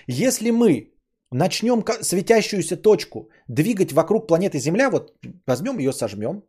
Если 0.07 0.51
мы 0.51 0.92
начнем 1.33 1.83
светящуюся 2.01 2.77
точку 2.77 3.29
двигать 3.47 3.91
вокруг 3.91 4.27
планеты 4.27 4.59
Земля, 4.59 4.89
вот 4.89 5.13
возьмем 5.47 5.79
ее, 5.79 5.93
сожмем 5.93 6.43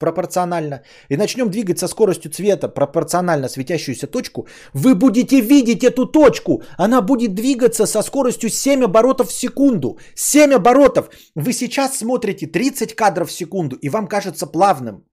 пропорционально, 0.00 0.82
и 1.10 1.16
начнем 1.16 1.50
двигать 1.50 1.78
со 1.78 1.88
скоростью 1.88 2.30
цвета 2.30 2.68
пропорционально 2.68 3.48
светящуюся 3.48 4.06
точку, 4.06 4.46
вы 4.74 4.94
будете 4.94 5.40
видеть 5.40 5.84
эту 5.84 6.06
точку. 6.06 6.62
Она 6.78 7.02
будет 7.02 7.34
двигаться 7.34 7.86
со 7.86 8.02
скоростью 8.02 8.48
7 8.48 8.84
оборотов 8.84 9.28
в 9.28 9.32
секунду. 9.32 9.98
7 10.14 10.54
оборотов. 10.54 11.10
Вы 11.36 11.52
сейчас 11.52 11.98
смотрите 11.98 12.46
30 12.46 12.94
кадров 12.94 13.28
в 13.28 13.32
секунду, 13.32 13.76
и 13.76 13.90
вам 13.90 14.08
кажется 14.08 14.46
плавным. 14.46 15.04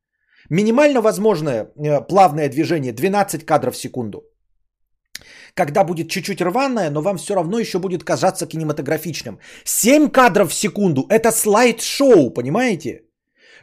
Минимально 0.49 1.01
возможное 1.01 1.67
э, 1.75 2.01
плавное 2.07 2.49
движение 2.49 2.93
12 2.93 3.45
кадров 3.45 3.75
в 3.75 3.77
секунду 3.77 4.23
когда 5.57 5.83
будет 5.83 6.09
чуть-чуть 6.09 6.41
рваная, 6.41 6.91
но 6.91 7.01
вам 7.01 7.17
все 7.17 7.35
равно 7.35 7.59
еще 7.59 7.79
будет 7.79 8.03
казаться 8.03 8.45
кинематографичным. 8.45 9.39
7 9.65 10.09
кадров 10.09 10.51
в 10.51 10.53
секунду– 10.53 11.05
это 11.09 11.31
слайд-шоу, 11.31 12.33
понимаете? 12.33 13.01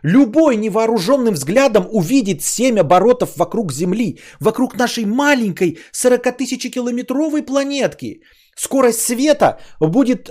Любой 0.03 0.57
невооруженным 0.57 1.35
взглядом 1.35 1.87
увидит 1.91 2.43
7 2.43 2.81
оборотов 2.81 3.37
вокруг 3.37 3.73
Земли, 3.73 4.19
вокруг 4.41 4.77
нашей 4.77 5.05
маленькой 5.07 5.79
40 5.93 6.37
тысячи 6.37 6.71
километровой 6.71 7.43
планетки. 7.43 8.21
Скорость 8.57 9.01
света 9.01 9.59
будет, 9.81 10.31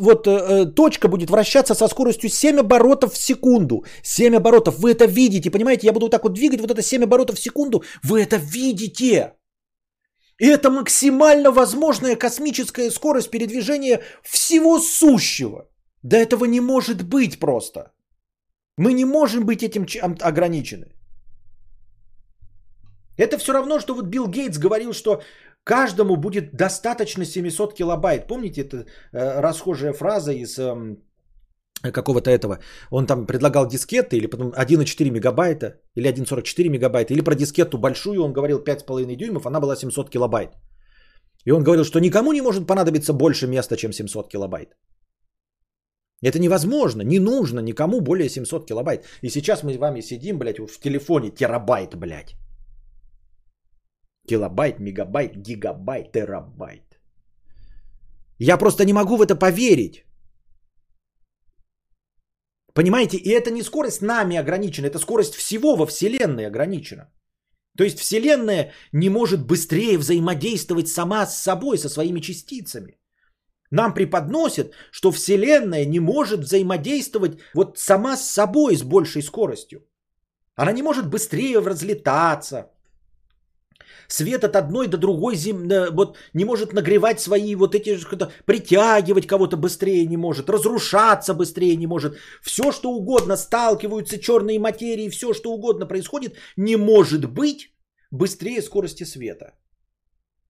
вот 0.00 0.26
э, 0.26 0.30
э, 0.30 0.74
точка 0.74 1.08
будет 1.08 1.30
вращаться 1.30 1.74
со 1.74 1.88
скоростью 1.88 2.28
7 2.28 2.60
оборотов 2.60 3.12
в 3.12 3.16
секунду. 3.16 3.84
7 4.02 4.36
оборотов, 4.36 4.78
вы 4.78 4.90
это 4.90 5.06
видите, 5.06 5.50
понимаете? 5.50 5.86
Я 5.86 5.92
буду 5.92 6.06
вот 6.06 6.12
так 6.12 6.24
вот 6.24 6.34
двигать 6.34 6.60
вот 6.60 6.70
это 6.70 6.82
7 6.82 7.04
оборотов 7.04 7.36
в 7.36 7.42
секунду, 7.42 7.82
вы 8.02 8.20
это 8.22 8.36
видите. 8.36 9.32
И 10.40 10.46
это 10.46 10.70
максимально 10.70 11.50
возможная 11.52 12.16
космическая 12.16 12.90
скорость 12.90 13.30
передвижения 13.30 14.02
всего 14.22 14.80
сущего. 14.80 15.68
Да 16.02 16.18
этого 16.18 16.44
не 16.46 16.60
может 16.60 17.02
быть 17.02 17.38
просто. 17.38 17.92
Мы 18.76 18.92
не 18.92 19.04
можем 19.04 19.44
быть 19.44 19.62
этим 19.62 19.86
ограничены. 20.20 20.86
Это 23.16 23.38
все 23.38 23.52
равно, 23.52 23.78
что 23.78 23.94
вот 23.94 24.06
Билл 24.06 24.26
Гейтс 24.26 24.58
говорил, 24.58 24.92
что 24.92 25.22
каждому 25.64 26.16
будет 26.16 26.56
достаточно 26.56 27.24
700 27.24 27.74
килобайт. 27.74 28.26
Помните, 28.26 28.62
это 28.62 28.76
э, 29.12 29.40
расхожая 29.40 29.92
фраза 29.92 30.32
из 30.32 30.58
э, 30.58 30.96
какого-то 31.92 32.30
этого. 32.30 32.58
Он 32.90 33.06
там 33.06 33.26
предлагал 33.26 33.66
дискеты 33.66 34.16
или 34.16 34.26
потом 34.26 34.52
1,4 34.52 35.10
мегабайта 35.10 35.80
или 35.94 36.08
1,44 36.08 36.68
мегабайта. 36.68 37.12
Или 37.12 37.20
про 37.20 37.34
дискету 37.34 37.78
большую 37.78 38.22
он 38.22 38.32
говорил 38.32 38.58
5,5 38.58 39.16
дюймов, 39.16 39.46
она 39.46 39.60
была 39.60 39.76
700 39.76 40.10
килобайт. 40.10 40.50
И 41.44 41.52
он 41.52 41.62
говорил, 41.62 41.84
что 41.84 42.00
никому 42.00 42.32
не 42.32 42.42
может 42.42 42.66
понадобиться 42.66 43.12
больше 43.12 43.46
места, 43.46 43.76
чем 43.76 43.92
700 43.92 44.28
килобайт. 44.28 44.68
Это 46.22 46.38
невозможно, 46.38 47.02
не 47.02 47.18
нужно 47.18 47.60
никому 47.60 48.00
более 48.00 48.28
700 48.28 48.66
килобайт. 48.66 49.04
И 49.22 49.28
сейчас 49.28 49.62
мы 49.62 49.74
с 49.74 49.78
вами 49.78 50.00
сидим, 50.00 50.38
блядь, 50.38 50.58
в 50.58 50.80
телефоне 50.80 51.30
терабайт, 51.30 51.94
блядь. 51.94 52.34
Килобайт, 54.26 54.80
мегабайт, 54.80 55.36
гигабайт, 55.36 56.12
терабайт. 56.12 56.98
Я 58.38 58.56
просто 58.56 58.84
не 58.84 58.92
могу 58.92 59.16
в 59.16 59.22
это 59.22 59.36
поверить. 59.36 60.04
Понимаете, 62.74 63.16
и 63.16 63.30
это 63.30 63.50
не 63.50 63.62
скорость 63.62 64.02
нами 64.02 64.36
ограничена, 64.36 64.86
это 64.86 64.98
скорость 64.98 65.34
всего 65.34 65.76
во 65.76 65.86
Вселенной 65.86 66.46
ограничена. 66.46 67.08
То 67.78 67.84
есть 67.84 67.98
Вселенная 67.98 68.72
не 68.92 69.10
может 69.10 69.46
быстрее 69.46 69.98
взаимодействовать 69.98 70.88
сама 70.88 71.26
с 71.26 71.42
собой, 71.42 71.78
со 71.78 71.88
своими 71.88 72.20
частицами. 72.20 72.98
Нам 73.70 73.94
преподносят, 73.94 74.72
что 74.92 75.12
Вселенная 75.12 75.84
не 75.86 76.00
может 76.00 76.40
взаимодействовать 76.40 77.38
вот 77.54 77.78
сама 77.78 78.16
с 78.16 78.30
собой 78.30 78.76
с 78.76 78.82
большей 78.82 79.22
скоростью. 79.22 79.80
Она 80.56 80.72
не 80.72 80.82
может 80.82 81.08
быстрее 81.08 81.58
разлетаться. 81.58 82.70
Свет 84.14 84.44
от 84.44 84.54
одной 84.56 84.86
до 84.86 84.96
другой 84.96 85.34
зем... 85.36 85.68
вот 85.92 86.16
не 86.34 86.44
может 86.44 86.72
нагревать 86.72 87.20
свои 87.20 87.56
вот 87.56 87.74
эти, 87.74 87.98
притягивать 88.46 89.26
кого-то 89.26 89.56
быстрее 89.56 90.06
не 90.06 90.16
может, 90.16 90.48
разрушаться 90.48 91.34
быстрее 91.34 91.76
не 91.76 91.86
может. 91.86 92.16
Все, 92.42 92.70
что 92.70 92.92
угодно, 92.92 93.36
сталкиваются 93.36 94.18
черные 94.18 94.58
материи, 94.60 95.10
все, 95.10 95.32
что 95.32 95.52
угодно 95.52 95.86
происходит, 95.86 96.36
не 96.56 96.76
может 96.76 97.24
быть 97.24 97.74
быстрее 98.12 98.62
скорости 98.62 99.04
света. 99.04 99.46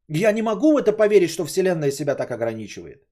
Я 0.09 0.33
не 0.33 0.43
могу 0.43 0.73
в 0.73 0.77
это 0.77 0.93
поверить, 0.93 1.31
что 1.31 1.47
Вселенная 1.47 1.91
себя 1.91 2.15
так 2.15 2.31
ограничивает. 2.31 3.07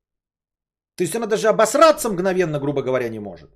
То 0.97 1.05
есть 1.05 1.17
она 1.17 1.27
даже 1.27 1.49
обосраться 1.49 2.11
мгновенно, 2.11 2.61
грубо 2.61 2.83
говоря, 2.83 3.09
не 3.09 3.21
может. 3.21 3.51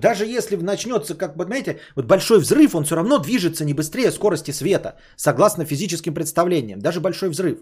Даже 0.00 0.26
если 0.26 0.56
начнется, 0.56 1.14
как 1.14 1.36
бы, 1.36 1.44
знаете, 1.44 1.80
вот 1.94 2.06
большой 2.06 2.38
взрыв, 2.38 2.74
он 2.74 2.84
все 2.84 2.96
равно 2.96 3.18
движется 3.18 3.64
не 3.64 3.74
быстрее 3.74 4.10
скорости 4.10 4.52
света, 4.52 4.96
согласно 5.16 5.64
физическим 5.64 6.14
представлениям, 6.14 6.80
даже 6.80 7.00
большой 7.00 7.30
взрыв. 7.30 7.58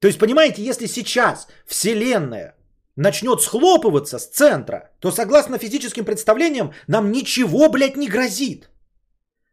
То 0.00 0.08
есть, 0.08 0.18
понимаете, 0.18 0.62
если 0.62 0.86
сейчас 0.86 1.48
Вселенная 1.66 2.54
начнет 2.96 3.40
схлопываться 3.40 4.18
с 4.18 4.26
центра, 4.28 4.90
то 5.00 5.10
согласно 5.10 5.58
физическим 5.58 6.04
представлениям 6.04 6.72
нам 6.86 7.10
ничего, 7.12 7.68
блядь, 7.68 7.96
не 7.96 8.08
грозит. 8.08 8.70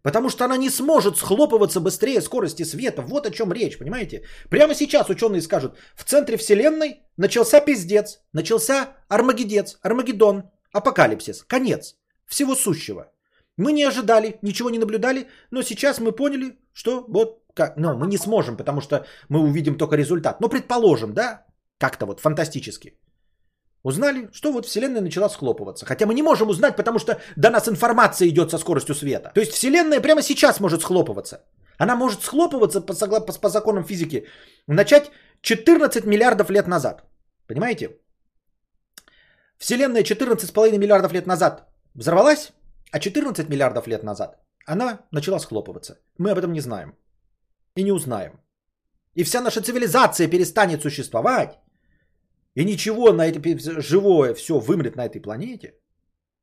Потому 0.03 0.29
что 0.29 0.45
она 0.45 0.57
не 0.57 0.69
сможет 0.69 1.17
схлопываться 1.17 1.79
быстрее 1.79 2.21
скорости 2.21 2.63
света. 2.63 3.01
Вот 3.01 3.25
о 3.25 3.31
чем 3.31 3.51
речь, 3.51 3.79
понимаете? 3.79 4.23
Прямо 4.49 4.75
сейчас 4.75 5.09
ученые 5.09 5.41
скажут, 5.41 5.77
в 5.95 6.03
центре 6.03 6.37
Вселенной 6.37 6.99
начался 7.17 7.59
пиздец, 7.59 8.19
начался 8.33 8.97
Армагедец, 9.07 9.79
Армагеддон, 9.81 10.43
апокалипсис, 10.77 11.43
конец 11.47 11.95
всего 12.25 12.55
сущего. 12.55 13.11
Мы 13.57 13.71
не 13.71 13.87
ожидали, 13.87 14.37
ничего 14.41 14.69
не 14.69 14.79
наблюдали, 14.79 15.27
но 15.51 15.61
сейчас 15.61 15.99
мы 15.99 16.11
поняли, 16.11 16.57
что 16.73 17.05
вот 17.07 17.41
как, 17.53 17.77
ну, 17.77 17.97
мы 17.97 18.07
не 18.07 18.17
сможем, 18.17 18.57
потому 18.57 18.81
что 18.81 19.05
мы 19.29 19.39
увидим 19.39 19.77
только 19.77 19.95
результат. 19.95 20.41
Но 20.41 20.49
предположим, 20.49 21.13
да, 21.13 21.45
как-то 21.79 22.05
вот 22.05 22.19
фантастически. 22.19 22.97
Узнали, 23.83 24.29
что 24.33 24.51
вот 24.51 24.65
Вселенная 24.65 25.01
начала 25.01 25.29
схлопываться. 25.29 25.85
Хотя 25.85 26.05
мы 26.05 26.13
не 26.13 26.23
можем 26.23 26.49
узнать, 26.49 26.75
потому 26.75 26.99
что 26.99 27.17
до 27.37 27.49
нас 27.49 27.67
информация 27.67 28.27
идет 28.27 28.51
со 28.51 28.57
скоростью 28.57 28.95
света. 28.95 29.31
То 29.33 29.39
есть 29.39 29.53
Вселенная 29.53 30.01
прямо 30.01 30.21
сейчас 30.21 30.59
может 30.59 30.81
схлопываться. 30.81 31.45
Она 31.77 31.95
может 31.95 32.23
схлопываться 32.23 32.81
по, 32.81 32.93
по, 32.93 33.33
по 33.41 33.49
законам 33.49 33.83
физики, 33.83 34.25
начать 34.67 35.11
14 35.41 36.05
миллиардов 36.05 36.49
лет 36.49 36.67
назад. 36.67 37.03
Понимаете? 37.47 37.99
Вселенная 39.65 40.03
14,5 40.03 40.77
миллиардов 40.77 41.11
лет 41.11 41.25
назад 41.25 41.67
взорвалась, 41.95 42.51
а 42.91 42.99
14 42.99 43.49
миллиардов 43.49 43.87
лет 43.87 44.03
назад 44.03 44.37
она 44.67 44.99
начала 45.11 45.39
схлопываться. 45.39 45.97
Мы 46.19 46.29
об 46.29 46.37
этом 46.37 46.53
не 46.53 46.61
знаем. 46.61 46.93
И 47.77 47.83
не 47.83 47.91
узнаем. 47.91 48.31
И 49.15 49.23
вся 49.23 49.41
наша 49.41 49.61
цивилизация 49.61 50.27
перестанет 50.27 50.81
существовать, 50.81 51.57
и 52.53 52.63
ничего 52.63 53.11
на 53.11 53.25
это 53.25 53.81
живое 53.81 54.35
все 54.35 54.59
вымрет 54.59 54.95
на 54.95 55.05
этой 55.05 55.19
планете, 55.19 55.73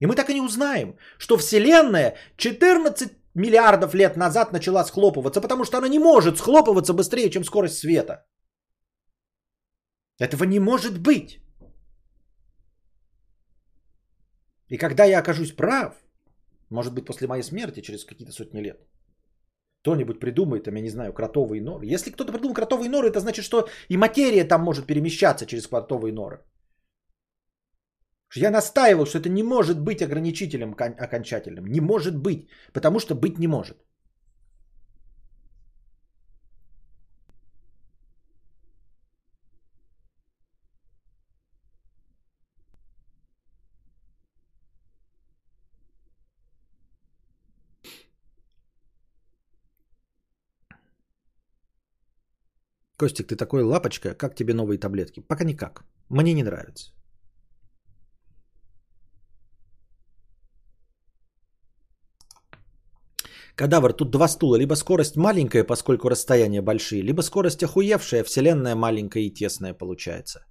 и 0.01 0.07
мы 0.07 0.17
так 0.17 0.29
и 0.31 0.35
не 0.35 0.41
узнаем, 0.41 0.97
что 1.19 1.37
Вселенная 1.37 2.17
14 2.37 3.13
миллиардов 3.35 3.95
лет 3.95 4.17
назад 4.17 4.53
начала 4.53 4.85
схлопываться, 4.85 5.41
потому 5.41 5.65
что 5.65 5.79
она 5.79 5.89
не 5.89 6.01
может 6.01 6.39
схлопываться 6.39 6.93
быстрее, 6.93 7.31
чем 7.31 7.45
скорость 7.45 7.79
света. 7.79 8.27
Этого 10.19 10.43
не 10.43 10.59
может 10.59 10.99
быть. 10.99 11.42
И 14.73 14.79
когда 14.79 15.05
я 15.05 15.19
окажусь 15.19 15.53
прав, 15.53 15.95
может 16.71 16.95
быть 16.95 17.05
после 17.05 17.29
моей 17.29 17.43
смерти, 17.43 17.83
через 17.83 18.05
какие-то 18.05 18.33
сотни 18.33 18.63
лет, 18.63 18.81
кто-нибудь 19.83 20.19
придумает, 20.21 20.65
там, 20.65 20.77
я 20.77 20.83
не 20.83 20.91
знаю, 20.91 21.13
кротовые 21.13 21.61
норы. 21.61 21.95
Если 21.95 22.11
кто-то 22.11 22.33
придумал 22.33 22.55
кротовые 22.55 22.89
норы, 22.89 23.09
это 23.09 23.21
значит, 23.21 23.45
что 23.45 23.69
и 23.91 23.99
материя 23.99 24.45
там 24.45 24.63
может 24.63 24.87
перемещаться 24.87 25.45
через 25.45 25.67
кротовые 25.67 26.13
норы. 26.15 26.39
Я 28.35 28.51
настаивал, 28.51 29.05
что 29.05 29.19
это 29.19 29.29
не 29.29 29.43
может 29.43 29.79
быть 29.79 30.01
ограничителем 30.01 30.75
окончательным. 30.75 31.67
Не 31.67 31.81
может 31.81 32.17
быть, 32.17 32.49
потому 32.73 32.99
что 32.99 33.15
быть 33.15 33.39
не 33.39 33.49
может. 33.49 33.77
Костик, 53.03 53.27
ты 53.27 53.37
такой 53.37 53.63
лапочка, 53.63 54.15
как 54.15 54.37
тебе 54.37 54.55
новые 54.55 54.79
таблетки? 54.79 55.21
Пока 55.29 55.45
никак. 55.45 55.83
Мне 56.09 56.35
не 56.35 56.45
нравится. 56.45 56.93
Кадавр, 63.57 63.93
тут 63.93 64.11
два 64.11 64.29
стула. 64.29 64.57
Либо 64.57 64.77
скорость 64.77 65.17
маленькая, 65.17 65.65
поскольку 65.65 66.09
расстояния 66.09 66.63
большие, 66.63 67.03
либо 67.03 67.23
скорость 67.23 67.65
охуевшая, 67.65 68.23
вселенная 68.23 68.77
маленькая 68.77 69.25
и 69.25 69.35
тесная 69.35 69.75
получается. 69.75 70.47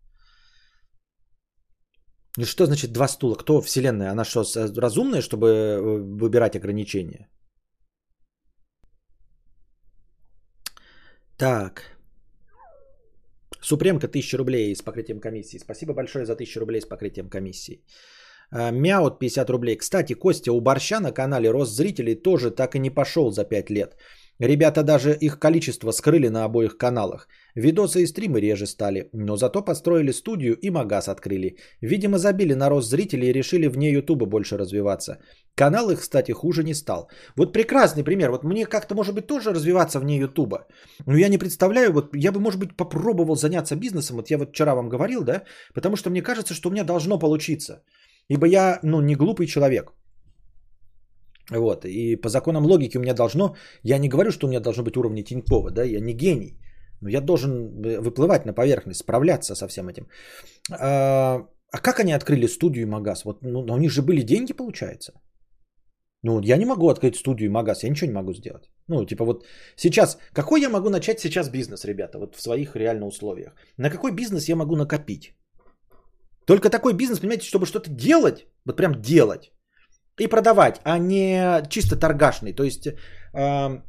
И 2.38 2.44
что 2.46 2.66
значит 2.66 2.92
два 2.92 3.08
стула? 3.08 3.36
Кто 3.36 3.62
вселенная? 3.62 4.12
Она 4.12 4.26
что, 4.26 4.44
разумная, 4.78 5.22
чтобы 5.22 5.48
э, 5.48 5.80
выбирать 6.20 6.58
ограничения? 6.58 7.30
Так. 11.38 11.91
Супремка 13.62 14.08
1000 14.08 14.38
рублей 14.38 14.76
с 14.76 14.82
покрытием 14.82 15.20
комиссии. 15.20 15.60
Спасибо 15.60 15.94
большое 15.94 16.26
за 16.26 16.34
1000 16.34 16.60
рублей 16.60 16.82
с 16.82 16.86
покрытием 16.86 17.30
комиссии. 17.30 17.84
А, 18.52 18.72
Мяут 18.72 19.20
50 19.20 19.50
рублей. 19.50 19.78
Кстати, 19.78 20.14
Костя, 20.14 20.52
у 20.52 20.62
Борща 20.62 21.00
на 21.00 21.12
канале 21.12 21.50
рост 21.50 21.76
зрителей 21.76 22.16
тоже 22.16 22.52
так 22.52 22.76
и 22.76 22.80
не 22.80 22.90
пошел 22.90 23.32
за 23.32 23.46
5 23.46 23.70
лет. 23.70 23.96
Ребята 24.42 24.82
даже 24.82 25.14
их 25.14 25.38
количество 25.38 25.92
скрыли 25.92 26.30
на 26.30 26.46
обоих 26.46 26.76
каналах. 26.76 27.28
Видосы 27.54 28.02
и 28.02 28.08
стримы 28.08 28.42
реже 28.42 28.66
стали, 28.66 29.08
но 29.14 29.36
зато 29.38 29.62
построили 29.62 30.12
студию 30.12 30.58
и 30.62 30.72
магаз 30.72 31.10
открыли. 31.10 31.58
Видимо, 31.80 32.18
забили 32.18 32.56
на 32.56 32.70
рост 32.70 32.90
зрителей 32.90 33.30
и 33.30 33.34
решили 33.34 33.68
вне 33.68 33.92
Ютуба 33.92 34.26
больше 34.26 34.58
развиваться. 34.58 35.20
Канал 35.54 35.92
их, 35.92 36.00
кстати, 36.00 36.32
хуже 36.32 36.64
не 36.64 36.74
стал. 36.74 37.08
Вот 37.36 37.54
прекрасный 37.54 38.04
пример. 38.04 38.32
Вот 38.32 38.44
мне 38.44 38.66
как-то, 38.66 38.96
может 38.96 39.14
быть, 39.14 39.28
тоже 39.28 39.52
развиваться 39.52 40.00
вне 40.00 40.18
Ютуба. 40.18 40.66
Но 41.06 41.18
я 41.18 41.30
не 41.30 41.38
представляю, 41.38 41.94
вот 41.94 42.16
я 42.16 42.32
бы, 42.32 42.40
может 42.40 42.60
быть, 42.60 42.76
попробовал 42.76 43.36
заняться 43.36 43.76
бизнесом. 43.76 44.16
Вот 44.18 44.32
я 44.32 44.40
вот 44.40 44.50
вчера 44.50 44.74
вам 44.74 44.90
говорил, 44.90 45.24
да? 45.24 45.44
Потому 45.76 45.96
что 45.96 46.10
мне 46.10 46.24
кажется, 46.24 46.56
что 46.56 46.70
у 46.70 46.72
меня 46.72 46.84
должно 46.84 47.20
получиться. 47.20 47.84
Ибо 48.28 48.48
я, 48.48 48.80
ну, 48.82 49.02
не 49.02 49.16
глупый 49.16 49.46
человек. 49.46 49.94
Вот, 51.50 51.86
и 51.86 52.16
по 52.16 52.30
законам 52.30 52.66
логики 52.66 52.98
у 52.98 53.02
меня 53.02 53.14
должно, 53.14 53.56
я 53.84 53.98
не 53.98 54.10
говорю, 54.10 54.32
что 54.32 54.48
у 54.48 54.50
меня 54.50 54.60
должно 54.60 54.84
быть 54.84 54.98
уровни 54.98 55.24
Тинькова, 55.24 55.72
да, 55.72 55.84
я 55.84 56.00
не 56.00 56.14
гений, 56.14 56.60
но 57.02 57.10
я 57.10 57.22
должен 57.22 57.82
выплывать 57.82 58.46
на 58.46 58.54
поверхность, 58.54 59.00
справляться 59.00 59.56
со 59.56 59.68
всем 59.68 59.90
этим. 59.90 60.08
А, 60.72 61.48
а 61.72 61.78
как 61.78 62.00
они 62.00 62.14
открыли 62.14 62.48
студию 62.48 62.84
и 62.84 62.90
магаз? 62.90 63.26
Вот, 63.26 63.42
ну, 63.42 63.60
у 63.62 63.78
них 63.78 63.92
же 63.92 64.02
были 64.02 64.22
деньги, 64.22 64.54
получается. 64.54 65.14
Ну, 66.24 66.40
я 66.42 66.58
не 66.58 66.66
могу 66.66 66.90
открыть 66.90 67.16
студию 67.16 67.50
и 67.50 67.52
магаз, 67.52 67.84
я 67.84 67.90
ничего 67.90 68.08
не 68.08 68.16
могу 68.16 68.34
сделать. 68.34 68.70
Ну, 68.88 69.06
типа 69.06 69.26
вот 69.26 69.46
сейчас, 69.76 70.18
какой 70.34 70.62
я 70.62 70.70
могу 70.70 70.90
начать 70.90 71.20
сейчас 71.20 71.50
бизнес, 71.50 71.86
ребята, 71.86 72.20
вот 72.20 72.36
в 72.36 72.42
своих 72.42 72.76
реально 72.76 73.08
условиях? 73.08 73.54
На 73.78 73.90
какой 73.90 74.12
бизнес 74.12 74.50
я 74.50 74.56
могу 74.56 74.76
накопить? 74.76 75.34
Только 76.46 76.70
такой 76.70 76.94
бизнес, 76.94 77.20
понимаете, 77.20 77.48
чтобы 77.48 77.66
что-то 77.66 77.90
делать, 77.90 78.46
вот 78.66 78.78
прям 78.78 79.02
делать 79.02 79.52
и 80.20 80.28
продавать, 80.28 80.82
а 80.84 80.98
не 80.98 81.64
чисто 81.70 81.96
торгашный. 81.96 82.54
То 82.54 82.64
есть 82.64 82.88
э, 82.88 83.82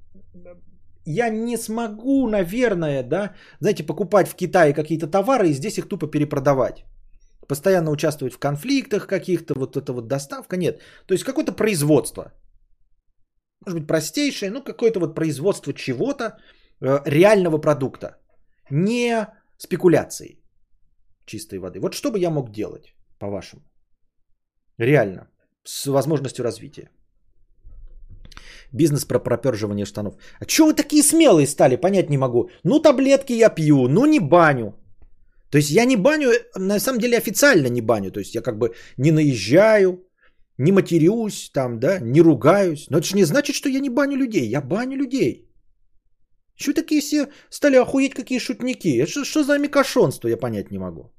я 1.04 1.30
не 1.30 1.56
смогу, 1.56 2.28
наверное, 2.28 3.02
да, 3.02 3.34
знаете, 3.60 3.86
покупать 3.86 4.28
в 4.28 4.34
Китае 4.34 4.74
какие-то 4.74 5.06
товары 5.06 5.48
и 5.48 5.54
здесь 5.54 5.78
их 5.78 5.88
тупо 5.88 6.06
перепродавать. 6.06 6.84
Постоянно 7.48 7.90
участвовать 7.90 8.34
в 8.34 8.38
конфликтах 8.38 9.06
каких-то, 9.06 9.54
вот 9.54 9.76
это 9.76 9.92
вот 9.92 10.06
доставка, 10.06 10.56
нет. 10.56 10.80
То 11.06 11.14
есть 11.14 11.24
какое-то 11.24 11.52
производство. 11.52 12.32
Может 13.66 13.80
быть 13.80 13.88
простейшее, 13.88 14.50
но 14.50 14.62
какое-то 14.62 15.00
вот 15.00 15.14
производство 15.14 15.72
чего-то, 15.72 16.38
э, 16.80 17.00
реального 17.06 17.58
продукта. 17.58 18.16
Не 18.70 19.26
спекуляции 19.58 20.42
чистой 21.26 21.58
воды. 21.58 21.80
Вот 21.80 21.94
что 21.94 22.10
бы 22.10 22.18
я 22.18 22.30
мог 22.30 22.50
делать, 22.52 22.94
по-вашему? 23.18 23.62
Реально, 24.78 25.28
с 25.64 25.86
возможностью 25.86 26.44
развития. 26.44 26.90
Бизнес 28.72 29.04
про 29.04 29.18
проперживание 29.18 29.86
штанов. 29.86 30.14
А 30.40 30.46
чего 30.46 30.68
вы 30.68 30.74
такие 30.74 31.02
смелые 31.02 31.46
стали, 31.46 31.76
понять 31.76 32.10
не 32.10 32.18
могу. 32.18 32.50
Ну, 32.64 32.80
таблетки 32.80 33.32
я 33.32 33.50
пью, 33.50 33.88
ну, 33.88 34.06
не 34.06 34.20
баню. 34.20 34.74
То 35.50 35.58
есть 35.58 35.70
я 35.70 35.84
не 35.84 35.96
баню, 35.96 36.30
на 36.56 36.80
самом 36.80 36.98
деле 36.98 37.18
официально 37.18 37.68
не 37.68 37.82
баню. 37.82 38.10
То 38.10 38.20
есть 38.20 38.34
я 38.34 38.40
как 38.40 38.58
бы 38.58 38.74
не 38.96 39.12
наезжаю, 39.12 40.06
не 40.58 40.72
матерюсь 40.72 41.50
там, 41.52 41.78
да, 41.78 41.98
не 42.00 42.22
ругаюсь. 42.22 42.86
Но 42.90 42.98
это 42.98 43.06
же 43.06 43.16
не 43.16 43.24
значит, 43.24 43.54
что 43.54 43.68
я 43.68 43.80
не 43.80 43.90
баню 43.90 44.16
людей. 44.16 44.48
Я 44.48 44.62
баню 44.62 44.96
людей. 44.96 45.48
Что 46.56 46.72
такие 46.72 47.00
все 47.00 47.26
стали 47.50 47.76
охуеть, 47.76 48.14
какие 48.14 48.38
шутники? 48.38 48.98
Это 48.98 49.10
что, 49.10 49.24
что 49.24 49.44
за 49.44 49.58
микошонство, 49.58 50.28
я 50.28 50.36
понять 50.36 50.70
не 50.70 50.78
могу. 50.78 51.11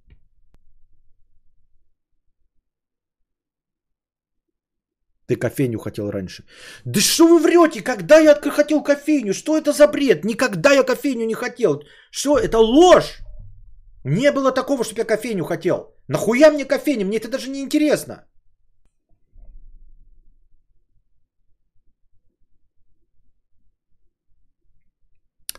Ты 5.27 5.35
кофейню 5.35 5.79
хотел 5.79 6.11
раньше. 6.11 6.43
Да 6.85 6.99
что 6.99 7.27
вы 7.27 7.39
врете? 7.39 7.81
Когда 7.81 8.19
я 8.19 8.35
хотел 8.35 8.83
кофейню? 8.83 9.33
Что 9.33 9.57
это 9.57 9.71
за 9.71 9.87
бред? 9.87 10.25
Никогда 10.25 10.73
я 10.73 10.83
кофейню 10.83 11.25
не 11.25 11.33
хотел. 11.33 11.83
Что? 12.11 12.37
Это 12.37 12.59
ложь. 12.59 13.19
Не 14.05 14.31
было 14.31 14.51
такого, 14.51 14.83
чтобы 14.83 15.01
я 15.01 15.05
кофейню 15.05 15.45
хотел. 15.45 15.95
Нахуя 16.09 16.51
мне 16.51 16.65
кофейня? 16.65 17.05
Мне 17.05 17.17
это 17.17 17.29
даже 17.29 17.49
не 17.49 17.61
интересно. 17.61 18.25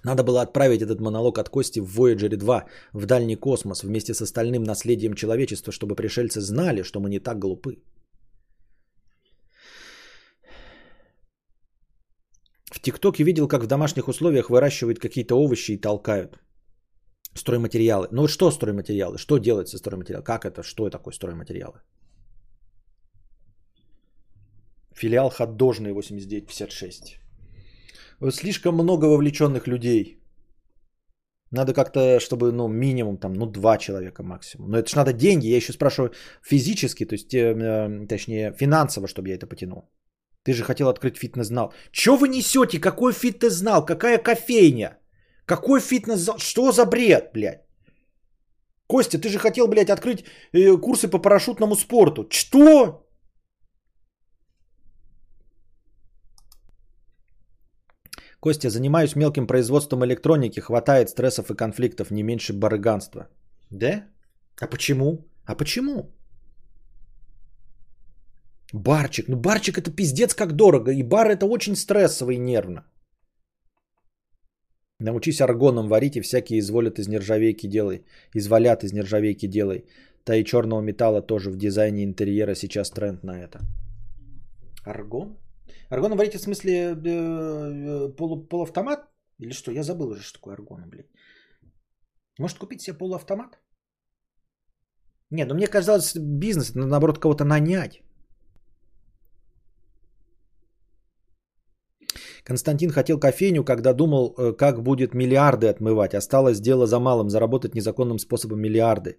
Надо 0.04 0.22
было 0.22 0.42
отправить 0.42 0.82
этот 0.82 1.00
монолог 1.00 1.38
от 1.38 1.48
Кости 1.48 1.80
в 1.80 1.98
Voyager 1.98 2.36
2 2.36 2.64
в 2.92 3.06
дальний 3.06 3.36
космос 3.36 3.82
вместе 3.82 4.12
с 4.12 4.20
остальным 4.20 4.62
наследием 4.62 5.14
человечества, 5.14 5.72
чтобы 5.72 5.96
пришельцы 5.96 6.40
знали, 6.40 6.82
что 6.82 7.00
мы 7.00 7.08
не 7.08 7.20
так 7.20 7.38
глупы. 7.38 7.78
ТикТоке 12.84 13.24
видел, 13.24 13.48
как 13.48 13.62
в 13.62 13.66
домашних 13.66 14.08
условиях 14.08 14.50
выращивают 14.50 14.98
какие-то 14.98 15.34
овощи 15.34 15.72
и 15.72 15.80
толкают. 15.80 16.38
Стройматериалы. 17.34 18.08
Ну 18.12 18.22
вот 18.22 18.30
что 18.30 18.50
стройматериалы? 18.50 19.18
Что 19.18 19.38
делать 19.38 19.68
со 19.68 19.78
стройматериалом? 19.78 20.24
Как 20.24 20.44
это? 20.44 20.62
Что 20.62 20.90
такое 20.90 21.12
стройматериалы? 21.14 21.80
Филиал 24.94 25.30
Ходдожный 25.30 25.92
8956. 25.92 27.18
Слишком 28.30 28.74
много 28.74 29.06
вовлеченных 29.06 29.66
людей. 29.66 30.20
Надо 31.50 31.72
как-то, 31.72 32.20
чтобы, 32.20 32.52
ну, 32.52 32.68
минимум, 32.68 33.16
там, 33.18 33.32
ну, 33.32 33.46
два 33.46 33.76
человека 33.78 34.22
максимум. 34.22 34.70
Но 34.70 34.78
это 34.78 34.88
же 34.88 34.96
надо 34.96 35.12
деньги. 35.12 35.46
Я 35.46 35.56
еще 35.56 35.72
спрашиваю 35.72 36.12
физически, 36.42 37.04
то 37.06 37.14
есть, 37.14 37.34
э, 37.34 37.54
э 37.54 38.06
точнее, 38.08 38.52
финансово, 38.56 39.06
чтобы 39.06 39.28
я 39.28 39.36
это 39.36 39.46
потянул. 39.46 39.82
Ты 40.44 40.52
же 40.52 40.62
хотел 40.62 40.88
открыть 40.88 41.16
фитнес-зал. 41.16 41.72
Че 41.90 42.16
вы 42.16 42.28
несете? 42.28 42.78
Какой 42.78 43.12
фитнес-зал? 43.12 43.84
Какая 43.86 44.18
кофейня? 44.18 44.98
Какой 45.46 45.80
фитнес-зал? 45.80 46.38
Что 46.38 46.72
за 46.72 46.84
бред, 46.86 47.30
блядь? 47.32 47.62
Костя, 48.86 49.18
ты 49.18 49.28
же 49.28 49.38
хотел, 49.38 49.68
блядь, 49.68 49.90
открыть 49.90 50.24
э, 50.52 50.76
курсы 50.76 51.08
по 51.08 51.18
парашютному 51.18 51.76
спорту. 51.76 52.28
Что? 52.30 53.00
Костя, 58.40 58.68
занимаюсь 58.68 59.16
мелким 59.16 59.46
производством 59.46 60.04
электроники, 60.04 60.60
хватает 60.60 61.08
стрессов 61.08 61.50
и 61.50 61.56
конфликтов, 61.56 62.10
не 62.10 62.22
меньше 62.22 62.52
барыганства. 62.52 63.28
Да? 63.70 64.04
А 64.60 64.66
почему? 64.66 65.24
А 65.46 65.54
почему? 65.54 66.10
Барчик. 68.74 69.28
Ну, 69.28 69.36
барчик 69.36 69.78
это 69.78 69.90
пиздец 69.90 70.34
как 70.34 70.52
дорого. 70.52 70.90
И 70.90 71.02
бар 71.02 71.28
это 71.28 71.46
очень 71.46 71.76
стрессово 71.76 72.32
и 72.32 72.38
нервно. 72.38 72.82
Научись 75.00 75.40
аргоном 75.40 75.88
варить 75.88 76.16
и 76.16 76.20
всякие 76.20 76.58
изволят 76.58 76.98
из 76.98 77.08
нержавейки 77.08 77.68
делай. 77.68 78.04
Извалят 78.34 78.82
из 78.82 78.92
нержавейки 78.92 79.46
делай. 79.46 79.84
Та 80.24 80.34
и 80.34 80.44
черного 80.44 80.80
металла 80.80 81.22
тоже 81.22 81.50
в 81.50 81.56
дизайне 81.56 82.02
интерьера 82.02 82.54
сейчас 82.54 82.90
тренд 82.90 83.22
на 83.22 83.38
это. 83.38 83.60
Аргон? 84.84 85.38
Аргоном 85.88 86.18
варить 86.18 86.34
в 86.34 86.40
смысле 86.40 86.72
э, 86.72 86.96
э, 86.96 88.16
полу, 88.16 88.44
полуавтомат? 88.48 89.08
Или 89.38 89.52
что? 89.52 89.70
Я 89.70 89.82
забыл 89.82 90.08
уже, 90.08 90.22
что 90.22 90.38
такое 90.38 90.54
аргоном, 90.54 90.90
блядь. 90.90 91.10
Может 92.40 92.58
купить 92.58 92.82
себе 92.82 92.98
полуавтомат? 92.98 93.58
Нет, 95.30 95.48
ну 95.48 95.54
мне 95.54 95.66
казалось, 95.66 96.16
бизнес, 96.16 96.74
наоборот, 96.74 97.18
кого-то 97.18 97.44
нанять. 97.44 98.03
Константин 102.44 102.90
хотел 102.90 103.18
кофейню, 103.18 103.64
когда 103.64 103.92
думал, 103.92 104.34
э, 104.36 104.52
как 104.52 104.82
будет 104.82 105.14
миллиарды 105.14 105.68
отмывать. 105.68 106.14
Осталось 106.14 106.60
дело 106.60 106.86
за 106.86 106.98
малым, 107.00 107.30
заработать 107.30 107.74
незаконным 107.74 108.18
способом 108.18 108.60
миллиарды. 108.60 109.18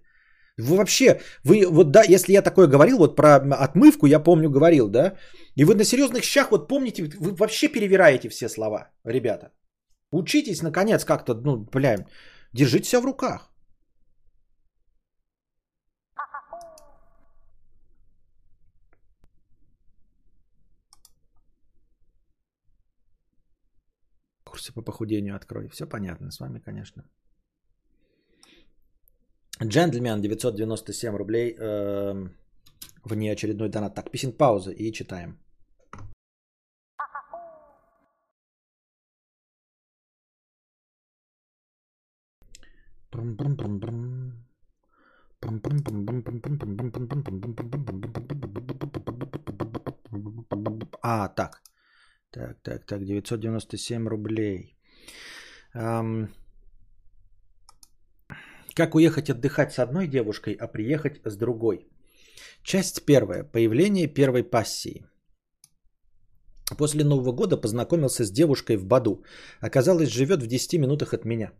Вы 0.58 0.76
вообще, 0.76 1.20
вы 1.44 1.66
вот 1.66 1.90
да, 1.90 2.02
если 2.02 2.32
я 2.32 2.42
такое 2.42 2.66
говорил, 2.66 2.98
вот 2.98 3.16
про 3.16 3.36
отмывку 3.36 4.06
я 4.06 4.20
помню 4.20 4.48
говорил, 4.48 4.88
да, 4.88 5.16
и 5.54 5.64
вы 5.64 5.74
на 5.74 5.84
серьезных 5.84 6.24
щах 6.24 6.50
вот 6.50 6.68
помните, 6.68 7.02
вы 7.20 7.34
вообще 7.34 7.68
перевираете 7.68 8.28
все 8.28 8.48
слова, 8.48 8.88
ребята. 9.04 9.50
Учитесь, 10.12 10.62
наконец, 10.62 11.04
как-то, 11.04 11.34
ну, 11.34 11.66
бля, 11.72 12.06
держите 12.54 12.88
себя 12.88 13.00
в 13.00 13.04
руках. 13.04 13.50
Курсы 24.56 24.72
по 24.72 24.82
похудению 24.82 25.36
открой. 25.36 25.68
Все 25.68 25.86
понятно 25.86 26.30
с 26.30 26.40
вами, 26.40 26.60
конечно. 26.60 27.04
Джентльмен 29.62 30.20
997 30.20 31.16
рублей 31.16 31.56
э, 31.58 32.28
очередной 33.32 33.68
донат. 33.68 33.94
Так, 33.94 34.10
писем 34.10 34.32
пауза 34.32 34.70
и 34.70 34.92
читаем. 34.92 35.38
А, 51.02 51.28
так. 51.28 51.65
Так, 52.36 52.62
так, 52.62 52.86
так, 52.86 53.04
997 53.04 54.08
рублей. 54.08 54.76
Эм, 55.74 56.28
как 58.74 58.94
уехать 58.94 59.30
отдыхать 59.30 59.72
с 59.72 59.78
одной 59.78 60.06
девушкой, 60.06 60.52
а 60.60 60.68
приехать 60.68 61.20
с 61.24 61.36
другой? 61.36 61.88
Часть 62.62 63.06
первая. 63.06 63.42
Появление 63.42 64.06
первой 64.06 64.44
пассии. 64.44 65.06
После 66.78 67.04
Нового 67.04 67.32
года 67.32 67.56
познакомился 67.56 68.24
с 68.24 68.30
девушкой 68.30 68.76
в 68.76 68.84
Баду. 68.84 69.24
Оказалось, 69.62 70.10
живет 70.10 70.42
в 70.42 70.46
10 70.46 70.78
минутах 70.78 71.14
от 71.14 71.24
меня. 71.24 71.52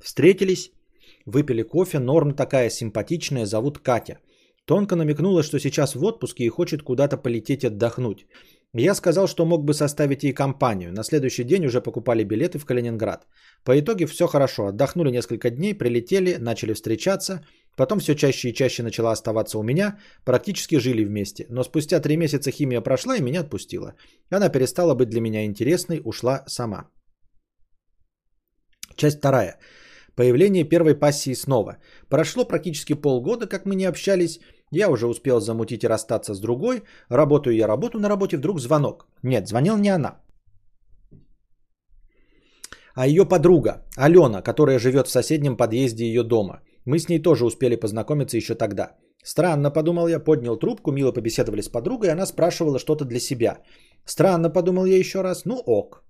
Встретились, 0.00 0.72
выпили 1.24 1.62
кофе, 1.62 2.00
норм 2.00 2.34
такая 2.34 2.68
симпатичная, 2.68 3.46
зовут 3.46 3.78
Катя. 3.78 4.18
Тонко 4.64 4.96
намекнула, 4.96 5.44
что 5.44 5.60
сейчас 5.60 5.94
в 5.94 6.02
отпуске 6.02 6.44
и 6.44 6.48
хочет 6.48 6.82
куда-то 6.82 7.16
полететь 7.16 7.64
отдохнуть. 7.64 8.26
Я 8.74 8.94
сказал, 8.94 9.26
что 9.28 9.44
мог 9.44 9.64
бы 9.64 9.74
составить 9.74 10.22
ей 10.24 10.32
компанию. 10.32 10.92
На 10.92 11.04
следующий 11.04 11.44
день 11.44 11.66
уже 11.66 11.82
покупали 11.82 12.24
билеты 12.24 12.58
в 12.58 12.64
Калининград. 12.64 13.26
По 13.64 13.78
итоге 13.78 14.06
все 14.06 14.26
хорошо. 14.26 14.68
Отдохнули 14.68 15.10
несколько 15.10 15.50
дней, 15.50 15.74
прилетели, 15.74 16.38
начали 16.38 16.72
встречаться. 16.72 17.44
Потом 17.76 18.00
все 18.00 18.14
чаще 18.14 18.48
и 18.48 18.54
чаще 18.54 18.82
начала 18.82 19.12
оставаться 19.12 19.58
у 19.58 19.62
меня, 19.62 19.98
практически 20.24 20.78
жили 20.78 21.04
вместе. 21.04 21.46
Но 21.50 21.64
спустя 21.64 22.00
три 22.00 22.16
месяца 22.16 22.50
химия 22.50 22.80
прошла 22.80 23.16
и 23.16 23.22
меня 23.22 23.40
отпустила. 23.40 23.94
Она 24.30 24.48
перестала 24.48 24.94
быть 24.94 25.10
для 25.10 25.20
меня 25.20 25.44
интересной, 25.44 26.00
ушла 26.04 26.44
сама. 26.46 26.88
Часть 28.96 29.18
вторая. 29.18 29.58
Появление 30.14 30.64
первой 30.64 30.94
пассии 30.94 31.34
снова. 31.34 31.78
Прошло 32.08 32.44
практически 32.44 32.94
полгода, 32.94 33.46
как 33.46 33.66
мы 33.66 33.74
не 33.74 33.84
общались. 33.84 34.40
Я 34.72 34.88
уже 34.88 35.06
успел 35.06 35.40
замутить 35.40 35.84
и 35.84 35.88
расстаться 35.88 36.34
с 36.34 36.40
другой. 36.40 36.82
Работаю 37.10 37.54
я 37.56 37.66
работу 37.66 37.98
на 37.98 38.08
работе, 38.08 38.36
вдруг 38.36 38.58
звонок. 38.58 39.06
Нет, 39.22 39.48
звонил 39.48 39.76
не 39.76 39.90
она. 39.90 40.16
А 42.94 43.06
ее 43.06 43.28
подруга, 43.28 43.82
Алена, 43.96 44.42
которая 44.42 44.78
живет 44.78 45.06
в 45.06 45.10
соседнем 45.10 45.56
подъезде 45.56 46.04
ее 46.04 46.22
дома. 46.22 46.60
Мы 46.86 46.98
с 46.98 47.08
ней 47.08 47.22
тоже 47.22 47.44
успели 47.44 47.76
познакомиться 47.76 48.36
еще 48.36 48.54
тогда. 48.54 48.96
Странно, 49.24 49.70
подумал 49.70 50.08
я, 50.08 50.18
поднял 50.18 50.58
трубку, 50.58 50.92
мило 50.92 51.12
побеседовали 51.12 51.62
с 51.62 51.68
подругой, 51.68 52.10
она 52.10 52.26
спрашивала 52.26 52.78
что-то 52.78 53.04
для 53.04 53.20
себя. 53.20 53.58
Странно, 54.04 54.50
подумал 54.50 54.86
я 54.86 54.98
еще 54.98 55.22
раз, 55.22 55.44
ну 55.44 55.62
ок. 55.66 56.02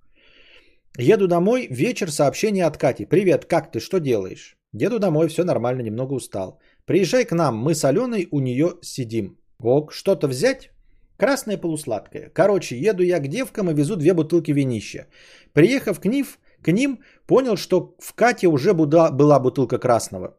Еду 0.98 1.26
домой, 1.28 1.66
вечер, 1.70 2.10
сообщение 2.10 2.66
от 2.66 2.78
Кати. 2.78 3.06
Привет, 3.06 3.44
как 3.44 3.72
ты, 3.72 3.80
что 3.80 3.98
делаешь? 3.98 4.56
Еду 4.72 4.98
домой, 4.98 5.28
все 5.28 5.44
нормально, 5.44 5.82
немного 5.82 6.14
устал. 6.14 6.58
Приезжай 6.86 7.24
к 7.24 7.32
нам, 7.32 7.56
мы 7.56 7.74
с 7.74 7.84
Аленой 7.84 8.28
у 8.30 8.40
нее 8.40 8.78
сидим. 8.82 9.38
Ок, 9.60 9.92
что-то 9.92 10.28
взять? 10.28 10.70
Красное 11.16 11.56
полусладкое. 11.56 12.30
Короче, 12.34 12.76
еду 12.76 13.02
я 13.02 13.20
к 13.20 13.28
девкам 13.28 13.70
и 13.70 13.74
везу 13.74 13.96
две 13.96 14.12
бутылки 14.12 14.52
винища. 14.52 15.06
Приехав 15.52 16.00
к, 16.00 16.06
ним, 16.06 16.26
к 16.62 16.72
ним, 16.72 16.98
понял, 17.26 17.56
что 17.56 17.94
в 18.00 18.14
Кате 18.14 18.48
уже 18.48 18.74
была 18.74 19.38
бутылка 19.40 19.78
красного. 19.78 20.36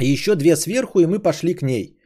И 0.00 0.06
еще 0.06 0.34
две 0.34 0.56
сверху, 0.56 1.00
и 1.00 1.06
мы 1.06 1.18
пошли 1.18 1.54
к 1.54 1.62
ней. 1.62 1.98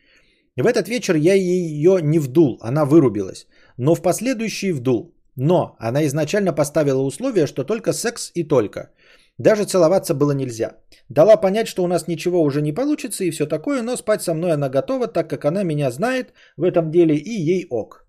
В 0.57 0.67
этот 0.67 0.89
вечер 0.89 1.17
я 1.17 1.35
ее 1.35 2.01
не 2.03 2.19
вдул, 2.19 2.59
она 2.63 2.85
вырубилась. 2.85 3.47
Но 3.77 3.95
в 3.95 4.03
последующий 4.03 4.73
вдул. 4.73 5.15
Но 5.37 5.77
она 5.79 6.07
изначально 6.07 6.53
поставила 6.53 7.03
условие, 7.03 7.47
что 7.47 7.65
только 7.65 7.93
секс 7.93 8.31
и 8.35 8.45
только. 8.45 8.91
Даже 9.39 9.65
целоваться 9.65 10.15
было 10.15 10.33
нельзя. 10.33 10.77
Дала 11.09 11.37
понять, 11.37 11.69
что 11.69 11.85
у 11.85 11.87
нас 11.87 12.09
ничего 12.09 12.43
уже 12.43 12.63
не 12.63 12.73
получится 12.73 13.25
и 13.25 13.31
все 13.31 13.47
такое, 13.47 13.83
но 13.83 13.97
спать 13.97 14.23
со 14.23 14.35
мной 14.35 14.53
она 14.53 14.69
готова, 14.69 15.09
так 15.09 15.29
как 15.29 15.45
она 15.45 15.63
меня 15.63 15.91
знает 15.91 16.33
в 16.57 16.63
этом 16.63 16.91
деле 16.91 17.17
и 17.17 17.31
ей 17.31 17.67
ок. 17.71 18.07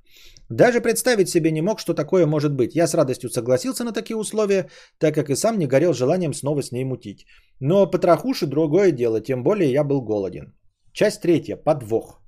Даже 0.50 0.80
представить 0.80 1.30
себе 1.30 1.52
не 1.52 1.62
мог, 1.62 1.80
что 1.80 1.94
такое 1.94 2.26
может 2.26 2.54
быть. 2.54 2.76
Я 2.76 2.88
с 2.88 2.94
радостью 2.94 3.30
согласился 3.30 3.84
на 3.84 3.92
такие 3.92 4.16
условия, 4.16 4.70
так 4.98 5.14
как 5.14 5.30
и 5.30 5.36
сам 5.36 5.60
не 5.60 5.68
горел 5.68 5.94
желанием 5.94 6.34
снова 6.34 6.62
с 6.62 6.72
ней 6.72 6.86
мутить. 6.86 7.26
Но 7.60 7.92
потрохуши 7.92 8.46
другое 8.46 8.92
дело, 8.92 9.20
тем 9.20 9.44
более 9.44 9.72
я 9.72 9.84
был 9.84 10.02
голоден. 10.02 10.54
Часть 10.94 11.22
третья. 11.22 11.58
Подвох. 11.58 12.22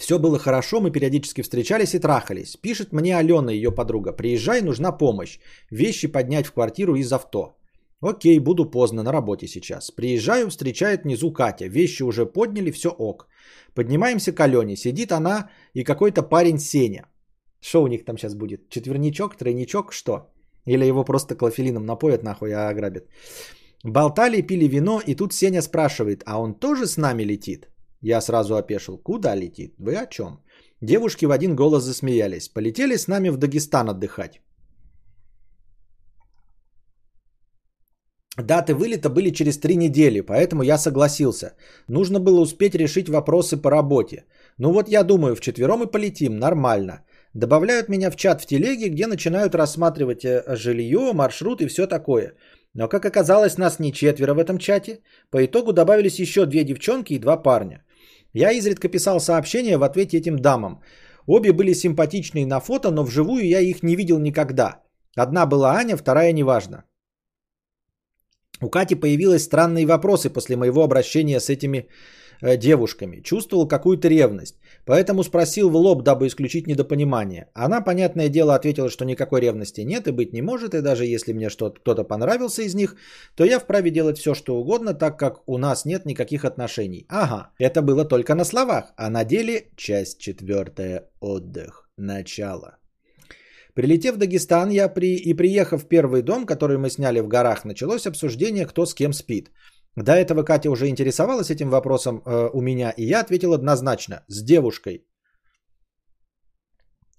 Все 0.00 0.18
было 0.18 0.38
хорошо, 0.38 0.80
мы 0.80 0.90
периодически 0.90 1.42
встречались 1.42 1.94
и 1.94 1.98
трахались. 1.98 2.56
Пишет 2.56 2.92
мне 2.92 3.18
Алена, 3.18 3.52
ее 3.52 3.70
подруга. 3.70 4.12
Приезжай, 4.12 4.62
нужна 4.62 4.92
помощь. 4.92 5.38
Вещи 5.70 6.08
поднять 6.08 6.46
в 6.46 6.52
квартиру 6.52 6.94
из 6.94 7.12
авто. 7.12 7.58
Окей, 8.00 8.38
буду 8.40 8.70
поздно, 8.70 9.02
на 9.02 9.12
работе 9.12 9.46
сейчас. 9.46 9.90
Приезжаю, 9.90 10.48
встречает 10.48 11.04
внизу 11.04 11.32
Катя. 11.32 11.66
Вещи 11.68 12.02
уже 12.02 12.24
подняли, 12.24 12.70
все 12.70 12.88
ок. 12.88 13.28
Поднимаемся 13.74 14.32
к 14.32 14.40
Алене. 14.40 14.76
Сидит 14.76 15.12
она 15.12 15.50
и 15.74 15.84
какой-то 15.84 16.22
парень 16.22 16.58
Сеня. 16.58 17.04
Что 17.60 17.82
у 17.82 17.86
них 17.86 18.04
там 18.06 18.16
сейчас 18.16 18.34
будет? 18.34 18.70
Четверничок, 18.70 19.36
тройничок, 19.36 19.92
что? 19.92 20.32
Или 20.64 20.86
его 20.86 21.04
просто 21.04 21.34
клофелином 21.34 21.84
напоят 21.84 22.22
нахуй, 22.22 22.52
а 22.52 22.70
ограбят. 22.70 23.04
Болтали, 23.84 24.40
пили 24.40 24.66
вино, 24.66 25.02
и 25.06 25.14
тут 25.14 25.34
Сеня 25.34 25.60
спрашивает, 25.60 26.22
а 26.24 26.40
он 26.40 26.54
тоже 26.54 26.86
с 26.86 26.96
нами 26.96 27.22
летит? 27.22 27.68
Я 28.02 28.20
сразу 28.20 28.56
опешил. 28.56 28.98
Куда 28.98 29.34
летит? 29.34 29.74
Вы 29.78 29.96
о 29.96 30.06
чем? 30.06 30.40
Девушки 30.80 31.26
в 31.26 31.30
один 31.30 31.54
голос 31.54 31.84
засмеялись. 31.84 32.48
Полетели 32.48 32.96
с 32.96 33.08
нами 33.08 33.28
в 33.30 33.36
Дагестан 33.36 33.88
отдыхать. 33.88 34.40
Даты 38.38 38.74
вылета 38.74 39.10
были 39.10 39.30
через 39.30 39.58
три 39.58 39.76
недели, 39.76 40.20
поэтому 40.22 40.62
я 40.62 40.78
согласился. 40.78 41.52
Нужно 41.88 42.20
было 42.20 42.40
успеть 42.40 42.74
решить 42.74 43.08
вопросы 43.08 43.56
по 43.56 43.70
работе. 43.70 44.24
Ну 44.58 44.72
вот 44.72 44.88
я 44.88 45.02
думаю, 45.02 45.34
вчетвером 45.34 45.82
и 45.82 45.90
полетим, 45.90 46.38
нормально. 46.38 47.04
Добавляют 47.34 47.88
меня 47.88 48.10
в 48.10 48.16
чат 48.16 48.40
в 48.40 48.46
телеге, 48.46 48.88
где 48.88 49.06
начинают 49.06 49.54
рассматривать 49.54 50.24
э, 50.24 50.42
жилье, 50.56 51.12
маршрут 51.12 51.60
и 51.60 51.66
все 51.66 51.86
такое. 51.86 52.34
Но 52.74 52.88
как 52.88 53.04
оказалось, 53.04 53.58
нас 53.58 53.78
не 53.78 53.92
четверо 53.92 54.34
в 54.34 54.38
этом 54.38 54.58
чате. 54.58 55.00
По 55.30 55.44
итогу 55.44 55.72
добавились 55.72 56.18
еще 56.18 56.46
две 56.46 56.64
девчонки 56.64 57.12
и 57.12 57.18
два 57.18 57.36
парня. 57.36 57.84
Я 58.32 58.52
изредка 58.52 58.88
писал 58.88 59.20
сообщения 59.20 59.78
в 59.78 59.82
ответе 59.82 60.18
этим 60.18 60.38
дамам. 60.38 60.82
Обе 61.26 61.52
были 61.52 61.74
симпатичные 61.74 62.46
на 62.46 62.60
фото, 62.60 62.90
но 62.90 63.04
вживую 63.04 63.46
я 63.46 63.60
их 63.60 63.82
не 63.82 63.96
видел 63.96 64.18
никогда. 64.18 64.82
Одна 65.16 65.46
была 65.46 65.74
Аня, 65.74 65.96
вторая 65.96 66.32
неважно. 66.32 66.84
У 68.62 68.68
Кати 68.68 68.94
появились 68.94 69.42
странные 69.42 69.86
вопросы 69.86 70.30
после 70.30 70.56
моего 70.56 70.82
обращения 70.82 71.40
с 71.40 71.48
этими 71.48 71.88
э, 72.42 72.56
девушками. 72.56 73.22
Чувствовал 73.22 73.66
какую-то 73.66 74.08
ревность. 74.08 74.59
Поэтому 74.86 75.22
спросил 75.22 75.70
в 75.70 75.76
лоб, 75.76 76.02
дабы 76.02 76.26
исключить 76.26 76.66
недопонимание. 76.66 77.48
Она, 77.54 77.80
понятное 77.80 78.28
дело, 78.28 78.54
ответила, 78.54 78.88
что 78.90 79.04
никакой 79.04 79.40
ревности 79.40 79.82
нет 79.82 80.08
и 80.08 80.12
быть 80.12 80.32
не 80.32 80.42
может, 80.42 80.74
и 80.74 80.80
даже 80.80 81.04
если 81.04 81.32
мне 81.32 81.50
что-то 81.50 81.80
кто-то 81.80 82.04
понравился 82.04 82.62
из 82.62 82.74
них, 82.74 82.96
то 83.34 83.44
я 83.44 83.58
вправе 83.58 83.90
делать 83.90 84.18
все, 84.18 84.34
что 84.34 84.56
угодно, 84.56 84.94
так 84.94 85.18
как 85.18 85.42
у 85.46 85.58
нас 85.58 85.84
нет 85.84 86.06
никаких 86.06 86.44
отношений. 86.44 87.06
Ага, 87.08 87.50
это 87.58 87.82
было 87.82 88.04
только 88.04 88.34
на 88.34 88.44
словах, 88.44 88.92
а 88.96 89.10
на 89.10 89.24
деле 89.24 89.70
часть 89.76 90.18
четвертая– 90.18 91.08
отдых, 91.20 91.88
начало. 91.96 92.76
Прилетев 93.74 94.14
в 94.14 94.18
Дагестан 94.18 94.70
я 94.70 94.88
при... 94.88 95.16
и 95.16 95.34
приехав 95.34 95.82
в 95.82 95.88
первый 95.88 96.22
дом, 96.22 96.46
который 96.46 96.78
мы 96.78 96.90
сняли 96.90 97.20
в 97.20 97.28
горах, 97.28 97.64
началось 97.64 98.06
обсуждение, 98.06 98.66
кто 98.66 98.86
с 98.86 98.94
кем 98.94 99.12
спит. 99.12 99.50
До 99.96 100.12
этого 100.12 100.44
Катя 100.44 100.70
уже 100.70 100.88
интересовалась 100.88 101.50
этим 101.50 101.70
вопросом 101.70 102.22
э, 102.24 102.50
у 102.52 102.60
меня, 102.60 102.90
и 102.90 103.04
я 103.04 103.20
ответил 103.20 103.52
однозначно, 103.52 104.24
с 104.28 104.42
девушкой. 104.42 105.06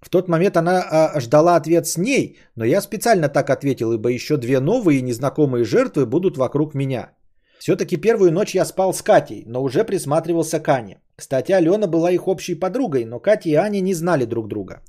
В 0.01 0.09
тот 0.09 0.27
момент 0.27 0.57
она 0.57 0.81
э, 0.81 1.19
ждала 1.19 1.55
ответ 1.55 1.85
с 1.85 1.97
ней, 1.97 2.37
но 2.55 2.65
я 2.65 2.81
специально 2.81 3.29
так 3.29 3.49
ответил, 3.49 3.91
ибо 3.93 4.09
еще 4.09 4.37
две 4.37 4.59
новые 4.59 5.01
незнакомые 5.01 5.63
жертвы 5.63 6.05
будут 6.05 6.37
вокруг 6.37 6.73
меня. 6.73 7.11
Все-таки 7.59 7.97
первую 7.97 8.31
ночь 8.31 8.55
я 8.55 8.65
спал 8.65 8.93
с 8.93 9.01
Катей, 9.01 9.43
но 9.45 9.63
уже 9.63 9.83
присматривался 9.83 10.59
к 10.59 10.69
Ане. 10.69 11.01
Кстати, 11.15 11.51
Алена 11.51 11.87
была 11.87 12.11
их 12.11 12.27
общей 12.27 12.55
подругой, 12.55 13.05
но 13.05 13.19
Катя 13.19 13.49
и 13.49 13.53
Аня 13.53 13.81
не 13.81 13.93
знали 13.93 14.25
друг 14.25 14.47
друга. 14.47 14.81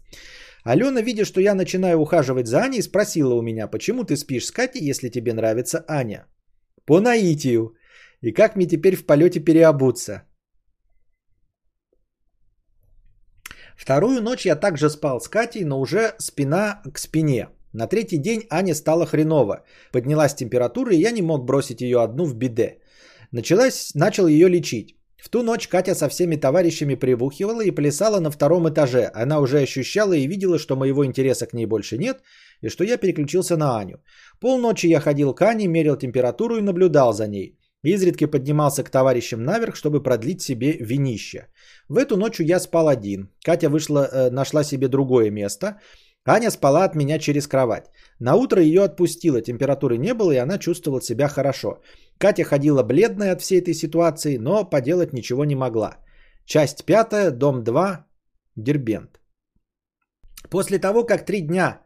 Алена, 0.65 1.03
видя, 1.03 1.25
что 1.25 1.41
я 1.41 1.55
начинаю 1.55 1.99
ухаживать 1.99 2.47
за 2.47 2.63
Аней, 2.63 2.83
спросила 2.83 3.35
у 3.35 3.43
меня, 3.43 3.67
почему 3.67 4.05
ты 4.05 4.17
спишь 4.17 4.47
с 4.47 4.51
Катей, 4.51 4.89
если 4.91 5.11
тебе 5.11 5.35
нравится 5.35 5.85
Аня? 5.89 6.27
По 6.87 7.01
наитию. 7.01 7.75
И 8.21 8.33
как 8.33 8.57
мне 8.57 8.67
теперь 8.67 8.97
в 8.97 9.07
полете 9.07 9.41
переобуться? 9.41 10.23
Вторую 13.77 14.23
ночь 14.23 14.47
я 14.47 14.57
также 14.57 14.91
спал 14.91 15.21
с 15.21 15.29
Катей, 15.29 15.65
но 15.65 15.81
уже 15.81 16.15
спина 16.19 16.83
к 16.93 16.99
спине. 16.99 17.49
На 17.73 17.87
третий 17.87 18.19
день 18.19 18.47
Аня 18.51 18.75
стала 18.75 19.07
хреново. 19.07 19.65
Поднялась 19.93 20.35
температура, 20.35 20.93
и 20.93 21.01
я 21.01 21.11
не 21.11 21.23
мог 21.23 21.45
бросить 21.45 21.81
ее 21.81 22.03
одну 22.03 22.25
в 22.25 22.35
биде. 22.35 22.79
Началась, 23.33 23.95
начал 23.95 24.27
ее 24.27 24.49
лечить. 24.49 24.97
В 25.23 25.29
ту 25.29 25.43
ночь 25.43 25.69
Катя 25.69 25.95
со 25.95 26.09
всеми 26.09 26.37
товарищами 26.37 26.97
прибухивала 26.97 27.65
и 27.65 27.71
плясала 27.71 28.21
на 28.21 28.31
втором 28.31 28.69
этаже. 28.69 29.11
Она 29.15 29.41
уже 29.41 29.61
ощущала 29.61 30.13
и 30.13 30.27
видела, 30.27 30.59
что 30.59 30.77
моего 30.77 31.07
интереса 31.07 31.47
к 31.47 31.55
ней 31.55 31.67
больше 31.67 31.97
нет, 31.97 32.23
и 32.61 32.69
что 32.69 32.85
я 32.85 32.97
переключился 32.97 33.57
на 33.57 33.79
Аню. 33.79 33.99
Полночи 34.43 34.89
я 34.89 35.01
ходил 35.01 35.35
к 35.35 35.43
Ане, 35.43 35.69
мерил 35.69 35.97
температуру 35.97 36.57
и 36.57 36.63
наблюдал 36.63 37.13
за 37.13 37.29
ней. 37.29 37.59
Изредка 37.85 38.27
поднимался 38.27 38.83
к 38.83 38.91
товарищам 38.91 39.45
наверх, 39.45 39.77
чтобы 39.77 40.03
продлить 40.03 40.43
себе 40.43 40.73
винище. 40.81 41.47
В 41.89 41.97
эту 41.97 42.17
ночь 42.17 42.41
я 42.41 42.59
спал 42.61 42.89
один. 42.89 43.29
Катя 43.45 43.69
вышла, 43.69 44.09
э, 44.13 44.31
нашла 44.31 44.65
себе 44.65 44.89
другое 44.89 45.31
место. 45.31 45.81
Аня 46.25 46.51
спала 46.51 46.85
от 46.85 46.97
меня 46.97 47.19
через 47.19 47.47
кровать. 47.47 47.91
На 48.19 48.35
утро 48.35 48.61
ее 48.61 48.83
отпустила, 48.83 49.41
температуры 49.41 49.97
не 49.97 50.13
было, 50.13 50.33
и 50.33 50.43
она 50.43 50.59
чувствовала 50.59 51.01
себя 51.01 51.29
хорошо. 51.29 51.81
Катя 52.19 52.43
ходила 52.43 52.83
бледная 52.83 53.33
от 53.33 53.43
всей 53.43 53.61
этой 53.61 53.75
ситуации, 53.75 54.39
но 54.39 54.65
поделать 54.65 55.13
ничего 55.13 55.45
не 55.45 55.55
могла. 55.55 55.99
Часть 56.47 56.85
пятая, 56.85 57.31
дом 57.31 57.63
2, 57.63 58.07
Дербент. 58.57 59.21
После 60.51 60.81
того, 60.81 61.05
как 61.05 61.25
три 61.25 61.43
дня 61.43 61.82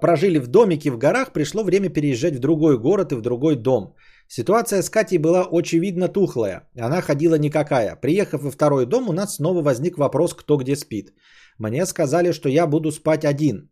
прожили 0.00 0.38
в 0.38 0.46
домике 0.48 0.90
в 0.90 0.98
горах, 0.98 1.32
пришло 1.32 1.64
время 1.64 1.88
переезжать 1.88 2.36
в 2.36 2.40
другой 2.40 2.78
город 2.78 3.12
и 3.12 3.16
в 3.16 3.20
другой 3.20 3.56
дом. 3.56 3.94
Ситуация 4.28 4.82
с 4.82 4.90
Катей 4.90 5.18
была 5.18 5.46
очевидно 5.52 6.08
тухлая. 6.08 6.68
Она 6.78 7.00
ходила 7.00 7.34
никакая. 7.38 7.96
Приехав 7.96 8.42
во 8.42 8.50
второй 8.50 8.86
дом, 8.86 9.08
у 9.08 9.12
нас 9.12 9.36
снова 9.36 9.62
возник 9.62 9.98
вопрос, 9.98 10.34
кто 10.34 10.56
где 10.56 10.76
спит. 10.76 11.12
Мне 11.58 11.86
сказали, 11.86 12.32
что 12.32 12.48
я 12.48 12.66
буду 12.66 12.90
спать 12.90 13.24
один. 13.24 13.70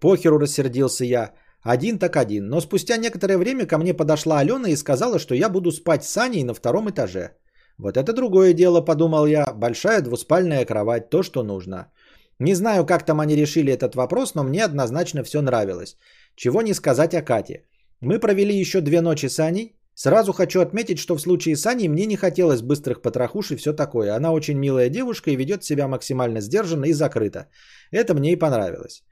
Похеру 0.00 0.38
рассердился 0.38 1.04
я. 1.04 1.32
Один 1.62 1.98
так 1.98 2.16
один. 2.16 2.48
Но 2.48 2.60
спустя 2.60 2.96
некоторое 2.96 3.36
время 3.38 3.66
ко 3.66 3.78
мне 3.78 3.94
подошла 3.94 4.38
Алена 4.38 4.68
и 4.68 4.76
сказала, 4.76 5.18
что 5.18 5.34
я 5.34 5.48
буду 5.48 5.72
спать 5.72 6.04
с 6.04 6.16
Аней 6.16 6.44
на 6.44 6.54
втором 6.54 6.88
этаже. 6.88 7.32
Вот 7.78 7.96
это 7.96 8.12
другое 8.12 8.54
дело, 8.54 8.80
подумал 8.80 9.26
я. 9.26 9.52
Большая 9.54 10.00
двуспальная 10.00 10.64
кровать, 10.64 11.10
то, 11.10 11.22
что 11.22 11.42
нужно. 11.42 11.92
Не 12.38 12.54
знаю, 12.54 12.86
как 12.86 13.04
там 13.04 13.20
они 13.20 13.36
решили 13.36 13.72
этот 13.72 13.94
вопрос, 13.94 14.34
но 14.34 14.44
мне 14.44 14.64
однозначно 14.64 15.24
все 15.24 15.42
нравилось. 15.42 15.96
Чего 16.36 16.62
не 16.62 16.74
сказать 16.74 17.14
о 17.14 17.22
Кате. 17.22 17.64
Мы 18.00 18.20
провели 18.20 18.54
еще 18.54 18.80
две 18.80 19.00
ночи 19.00 19.28
с 19.28 19.40
Аней. 19.40 19.74
Сразу 19.94 20.32
хочу 20.32 20.60
отметить, 20.60 20.98
что 20.98 21.16
в 21.16 21.20
случае 21.20 21.56
с 21.56 21.66
Аней 21.66 21.88
мне 21.88 22.06
не 22.06 22.16
хотелось 22.16 22.62
быстрых 22.62 23.02
потрохуш 23.02 23.50
и 23.50 23.56
все 23.56 23.72
такое. 23.72 24.14
Она 24.14 24.30
очень 24.30 24.58
милая 24.58 24.88
девушка 24.88 25.30
и 25.30 25.36
ведет 25.36 25.64
себя 25.64 25.88
максимально 25.88 26.40
сдержанно 26.40 26.84
и 26.84 26.92
закрыто. 26.92 27.48
Это 27.90 28.14
мне 28.14 28.32
и 28.32 28.38
понравилось. 28.38 29.02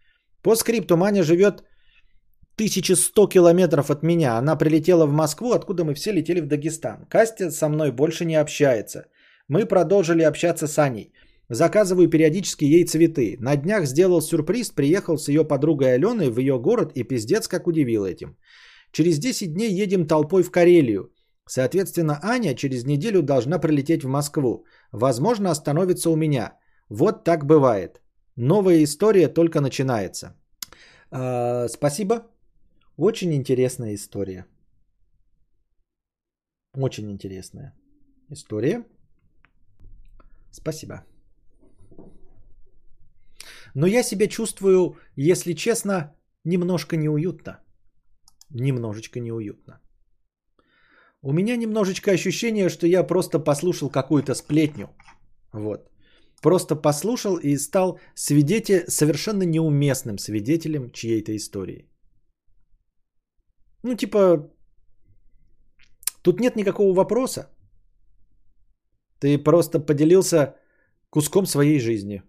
По 0.42 0.54
скрипту 0.54 0.96
Маня 0.96 1.24
живет 1.24 1.64
1100 2.54 3.26
километров 3.26 3.90
от 3.90 4.04
меня. 4.04 4.38
Она 4.38 4.54
прилетела 4.56 5.06
в 5.06 5.12
Москву, 5.12 5.52
откуда 5.52 5.84
мы 5.84 5.94
все 5.94 6.12
летели 6.12 6.40
в 6.40 6.46
Дагестан. 6.46 7.06
Кастя 7.10 7.50
со 7.50 7.68
мной 7.68 7.90
больше 7.90 8.24
не 8.24 8.36
общается. 8.36 9.06
Мы 9.48 9.66
продолжили 9.66 10.22
общаться 10.22 10.68
с 10.68 10.78
Аней. 10.78 11.12
Заказываю 11.48 12.08
периодически 12.08 12.64
ей 12.64 12.84
цветы. 12.84 13.36
На 13.40 13.56
днях 13.56 13.86
сделал 13.86 14.20
сюрприз, 14.20 14.70
приехал 14.70 15.16
с 15.16 15.28
ее 15.28 15.44
подругой 15.44 15.94
Аленой 15.94 16.30
в 16.30 16.38
ее 16.38 16.58
город 16.58 16.92
и 16.94 17.04
пиздец 17.04 17.46
как 17.46 17.66
удивил 17.66 18.04
этим. 18.04 18.36
Через 18.92 19.18
10 19.18 19.54
дней 19.54 19.82
едем 19.82 20.06
толпой 20.06 20.42
в 20.42 20.50
Карелию. 20.50 21.12
Соответственно, 21.48 22.18
Аня 22.22 22.54
через 22.54 22.84
неделю 22.84 23.22
должна 23.22 23.58
прилететь 23.58 24.02
в 24.02 24.08
Москву. 24.08 24.64
Возможно, 24.92 25.50
остановится 25.50 26.10
у 26.10 26.16
меня. 26.16 26.58
Вот 26.88 27.24
так 27.24 27.46
бывает. 27.46 28.00
Новая 28.36 28.82
история 28.82 29.28
только 29.28 29.60
начинается. 29.60 30.34
А, 31.10 31.68
спасибо. 31.68 32.26
Очень 32.96 33.34
интересная 33.34 33.94
история. 33.94 34.46
Очень 36.74 37.10
интересная 37.12 37.74
история. 38.30 38.84
Спасибо. 40.50 41.04
Но 43.76 43.86
я 43.86 44.02
себя 44.02 44.26
чувствую, 44.26 44.96
если 45.16 45.52
честно, 45.54 46.14
немножко 46.44 46.96
неуютно. 46.96 47.58
Немножечко 48.50 49.20
неуютно. 49.20 49.80
У 51.22 51.32
меня 51.32 51.56
немножечко 51.56 52.10
ощущение, 52.10 52.70
что 52.70 52.86
я 52.86 53.06
просто 53.06 53.38
послушал 53.38 53.90
какую-то 53.90 54.34
сплетню. 54.34 54.88
Вот. 55.52 55.90
Просто 56.40 56.74
послушал 56.74 57.36
и 57.36 57.58
стал 57.58 57.98
свидетель, 58.14 58.84
совершенно 58.88 59.42
неуместным 59.42 60.18
свидетелем 60.18 60.90
чьей-то 60.90 61.36
истории. 61.36 61.90
Ну, 63.82 63.94
типа, 63.94 64.50
тут 66.22 66.40
нет 66.40 66.56
никакого 66.56 66.94
вопроса. 66.94 67.50
Ты 69.20 69.36
просто 69.36 69.80
поделился 69.80 70.56
куском 71.10 71.44
своей 71.46 71.78
жизни. 71.78 72.22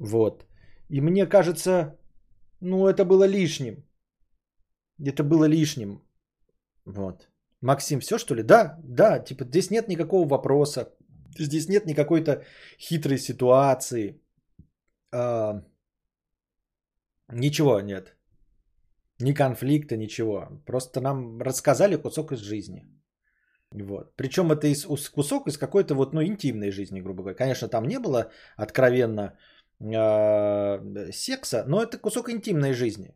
Вот. 0.00 0.44
И 0.92 1.00
мне 1.00 1.26
кажется, 1.26 1.98
ну, 2.60 2.86
это 2.86 3.06
было 3.06 3.26
лишним. 3.26 3.82
Это 5.08 5.24
было 5.24 5.48
лишним. 5.48 6.02
Вот. 6.84 7.30
Максим, 7.62 8.00
все 8.00 8.18
что 8.18 8.34
ли? 8.34 8.42
Да, 8.42 8.78
да, 8.84 9.18
типа 9.18 9.44
здесь 9.44 9.70
нет 9.70 9.88
никакого 9.88 10.28
вопроса. 10.28 10.94
Здесь 11.38 11.68
нет 11.68 11.86
никакой-то 11.86 12.44
хитрой 12.78 13.18
ситуации. 13.18 14.20
А, 15.14 15.62
ничего 17.32 17.80
нет. 17.80 18.14
Ни 19.18 19.32
конфликта, 19.32 19.96
ничего. 19.96 20.48
Просто 20.66 21.00
нам 21.00 21.40
рассказали 21.40 21.96
кусок 21.96 22.32
из 22.32 22.40
жизни. 22.40 22.84
Вот. 23.70 24.14
Причем 24.16 24.52
это 24.52 24.66
из, 24.66 24.84
кусок 24.84 25.48
из 25.48 25.56
какой-то 25.56 25.94
вот, 25.94 26.12
ну, 26.12 26.22
интимной 26.22 26.70
жизни, 26.70 27.00
грубо 27.00 27.22
говоря. 27.22 27.36
Конечно, 27.36 27.68
там 27.68 27.86
не 27.86 27.98
было 27.98 28.30
откровенно 28.56 29.38
э, 29.82 31.12
секса, 31.12 31.64
но 31.66 31.82
это 31.82 31.98
кусок 31.98 32.30
интимной 32.30 32.72
жизни. 32.72 33.14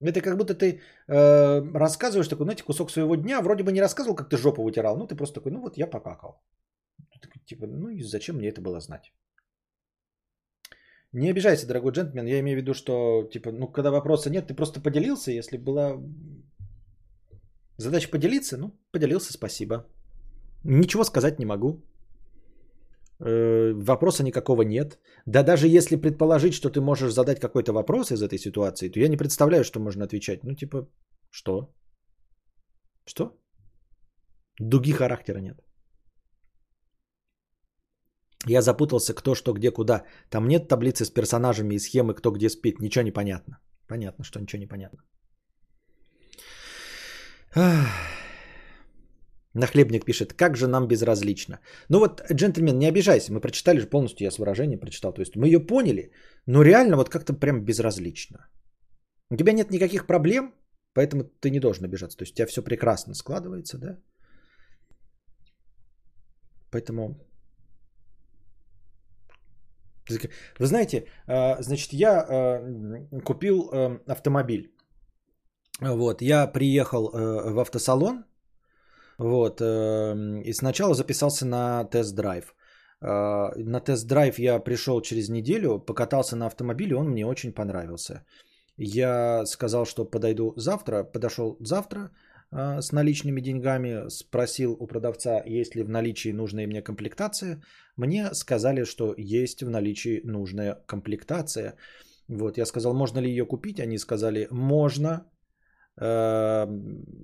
Это 0.00 0.20
как 0.20 0.36
будто 0.36 0.54
ты 0.54 0.80
э, 1.08 1.78
рассказываешь 1.78 2.28
такой, 2.28 2.44
знаете, 2.44 2.64
кусок 2.64 2.90
своего 2.90 3.16
дня, 3.16 3.40
вроде 3.40 3.62
бы 3.62 3.72
не 3.72 3.80
рассказывал, 3.80 4.16
как 4.16 4.28
ты 4.28 4.36
жопу 4.36 4.62
вытирал, 4.62 4.96
ну 4.96 5.06
ты 5.06 5.14
просто 5.14 5.34
такой, 5.34 5.52
ну 5.52 5.60
вот 5.60 5.78
я 5.78 5.86
покакал. 5.86 6.42
Типа, 7.46 7.66
ну 7.66 7.88
и 7.88 8.02
зачем 8.02 8.36
мне 8.36 8.48
это 8.48 8.60
было 8.60 8.80
знать? 8.80 9.12
Не 11.12 11.30
обижайся, 11.30 11.66
дорогой 11.66 11.92
джентльмен, 11.92 12.26
я 12.26 12.40
имею 12.40 12.58
в 12.58 12.62
виду, 12.62 12.74
что, 12.74 13.28
типа, 13.32 13.52
ну, 13.52 13.68
когда 13.68 13.90
вопроса 13.90 14.30
нет, 14.30 14.46
ты 14.46 14.54
просто 14.54 14.80
поделился, 14.80 15.30
если 15.30 15.58
была 15.58 16.00
задача 17.76 18.08
поделиться, 18.08 18.56
ну, 18.56 18.70
поделился, 18.92 19.32
спасибо. 19.32 19.86
Ничего 20.64 21.04
сказать 21.04 21.38
не 21.38 21.46
могу. 21.46 21.82
Э, 23.20 23.72
вопроса 23.74 24.22
никакого 24.24 24.62
нет. 24.62 24.98
Да 25.26 25.42
даже 25.42 25.68
если 25.68 25.96
предположить, 25.96 26.54
что 26.54 26.70
ты 26.70 26.80
можешь 26.80 27.12
задать 27.12 27.40
какой-то 27.40 27.72
вопрос 27.72 28.10
из 28.10 28.22
этой 28.22 28.38
ситуации, 28.38 28.88
то 28.88 29.00
я 29.00 29.08
не 29.08 29.16
представляю, 29.16 29.64
что 29.64 29.80
можно 29.80 30.04
отвечать. 30.04 30.44
Ну, 30.44 30.54
типа, 30.54 30.88
что? 31.30 31.74
Что? 33.06 33.38
Дуги 34.60 34.92
характера 34.92 35.38
нет. 35.38 35.56
Я 38.46 38.62
запутался, 38.62 39.14
кто, 39.14 39.34
что, 39.34 39.52
где, 39.52 39.70
куда. 39.70 40.04
Там 40.30 40.48
нет 40.48 40.68
таблицы 40.68 41.04
с 41.04 41.10
персонажами 41.10 41.74
и 41.74 41.78
схемы, 41.78 42.14
кто 42.14 42.32
где 42.32 42.48
спит. 42.48 42.80
Ничего 42.80 43.04
не 43.04 43.12
понятно. 43.12 43.58
Понятно, 43.88 44.24
что 44.24 44.40
ничего 44.40 44.60
не 44.60 44.66
понятно. 44.66 44.98
Нахлебник 49.54 50.04
пишет, 50.04 50.32
как 50.32 50.56
же 50.56 50.66
нам 50.66 50.88
безразлично. 50.88 51.58
Ну 51.88 51.98
вот, 51.98 52.22
джентльмен, 52.32 52.78
не 52.78 52.88
обижайся, 52.88 53.32
мы 53.32 53.40
прочитали 53.40 53.80
же 53.80 53.86
полностью, 53.86 54.24
я 54.24 54.30
с 54.30 54.38
выражением 54.38 54.80
прочитал. 54.80 55.12
То 55.12 55.20
есть 55.20 55.36
мы 55.36 55.46
ее 55.46 55.60
поняли, 55.60 56.12
но 56.46 56.62
реально 56.62 56.96
вот 56.96 57.08
как-то 57.08 57.34
прям 57.34 57.64
безразлично. 57.64 58.48
У 59.30 59.36
тебя 59.36 59.52
нет 59.52 59.70
никаких 59.70 60.06
проблем, 60.06 60.54
поэтому 60.94 61.24
ты 61.24 61.50
не 61.50 61.60
должен 61.60 61.84
обижаться. 61.84 62.16
То 62.18 62.24
есть 62.24 62.32
у 62.32 62.36
тебя 62.36 62.46
все 62.46 62.62
прекрасно 62.62 63.14
складывается, 63.14 63.78
да? 63.78 63.98
Поэтому 66.70 67.16
вы 70.58 70.66
знаете, 70.66 71.06
а, 71.26 71.62
значит, 71.62 71.92
я 71.92 72.20
а, 72.20 73.20
купил 73.24 73.70
а, 73.72 74.00
автомобиль. 74.06 74.74
Вот, 75.80 76.22
я 76.22 76.46
приехал 76.46 77.10
в 77.12 77.58
автосалон, 77.58 78.24
вот, 79.18 79.60
и 79.60 80.52
сначала 80.52 80.94
записался 80.94 81.46
на 81.46 81.84
тест-драйв. 81.84 82.54
На 83.00 83.80
тест-драйв 83.80 84.38
я 84.38 84.58
пришел 84.60 85.00
через 85.00 85.28
неделю, 85.28 85.78
покатался 85.80 86.36
на 86.36 86.46
автомобиле, 86.46 86.96
он 86.96 87.10
мне 87.10 87.26
очень 87.26 87.52
понравился. 87.52 88.24
Я 88.76 89.44
сказал, 89.46 89.84
что 89.86 90.04
подойду 90.04 90.54
завтра, 90.56 91.04
подошел 91.04 91.56
завтра, 91.60 92.10
а, 92.52 92.82
с 92.82 92.92
наличными 92.92 93.40
деньгами, 93.40 94.08
спросил 94.08 94.76
у 94.78 94.86
продавца, 94.86 95.42
есть 95.46 95.74
ли 95.74 95.82
в 95.82 95.88
наличии 95.88 96.32
нужная 96.32 96.66
мне 96.66 96.82
комплектация. 96.82 97.62
Мне 97.96 98.34
сказали, 98.34 98.84
что 98.84 99.14
есть 99.16 99.62
в 99.62 99.70
наличии 99.70 100.20
нужная 100.24 100.74
комплектация. 100.86 101.76
Вот, 102.28 102.58
я 102.58 102.66
сказал, 102.66 102.94
можно 102.94 103.20
ли 103.20 103.30
ее 103.30 103.46
купить? 103.46 103.80
Они 103.80 103.98
сказали, 103.98 104.48
можно. 104.50 105.26
Э, 106.00 106.66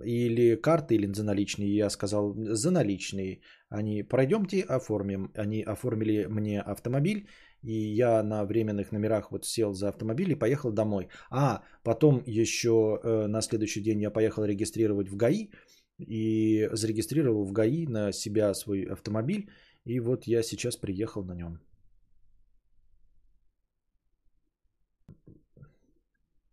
или 0.04 0.56
карты, 0.56 0.94
или 0.94 1.12
за 1.12 1.24
наличные. 1.24 1.76
Я 1.76 1.90
сказал, 1.90 2.34
за 2.36 2.70
наличные. 2.70 3.40
Они, 3.70 4.02
пройдемте, 4.02 4.60
оформим. 4.60 5.30
Они 5.34 5.62
оформили 5.62 6.26
мне 6.26 6.60
автомобиль. 6.60 7.28
И 7.62 7.72
я 7.72 8.22
на 8.22 8.44
временных 8.44 8.92
номерах 8.92 9.32
вот 9.32 9.44
сел 9.44 9.72
за 9.72 9.88
автомобиль 9.88 10.30
и 10.30 10.38
поехал 10.38 10.72
домой. 10.72 11.08
А 11.30 11.62
потом 11.82 12.22
еще 12.26 13.00
э, 13.02 13.26
на 13.26 13.42
следующий 13.42 13.82
день 13.82 14.02
я 14.02 14.10
поехал 14.10 14.44
регистрировать 14.44 15.08
в 15.08 15.16
ГАИ. 15.16 15.50
И 15.98 16.68
зарегистрировал 16.72 17.44
в 17.44 17.52
ГАИ 17.52 17.86
на 17.86 18.12
себя 18.12 18.54
свой 18.54 18.84
автомобиль. 18.84 19.50
И 19.84 20.00
вот 20.00 20.24
я 20.26 20.42
сейчас 20.42 20.76
приехал 20.76 21.24
на 21.24 21.34
нем. 21.34 21.58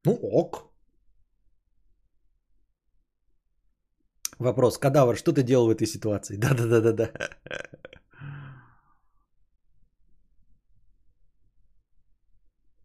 Ну 0.05 0.13
ок. 0.13 0.74
Вопрос. 4.45 4.77
Кадавр, 4.77 5.17
что 5.17 5.31
ты 5.33 5.41
делал 5.43 5.67
в 5.67 5.71
этой 5.71 5.87
ситуации? 5.87 6.37
Да-да-да-да-да. 6.41 7.09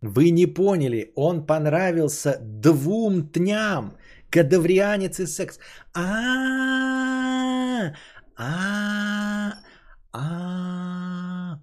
Вы 0.03 0.31
не 0.31 0.47
поняли, 0.47 1.13
он 1.17 1.47
понравился 1.47 2.39
двум 2.41 3.29
тням. 3.29 3.99
Кадаврианец 4.31 5.21
и 5.21 5.27
секс. 5.27 5.59
А, 5.95 7.93
а, 8.37 9.53
а, 10.13 11.61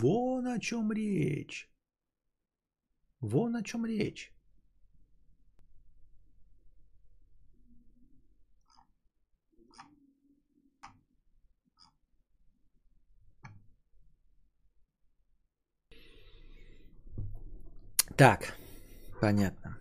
Вон 0.00 0.46
о 0.46 0.58
чем 0.58 0.92
речь. 0.92 1.68
Вон 3.20 3.56
о 3.56 3.62
чем 3.62 3.84
речь. 3.84 4.35
Так, 18.16 18.54
понятно. 19.20 19.76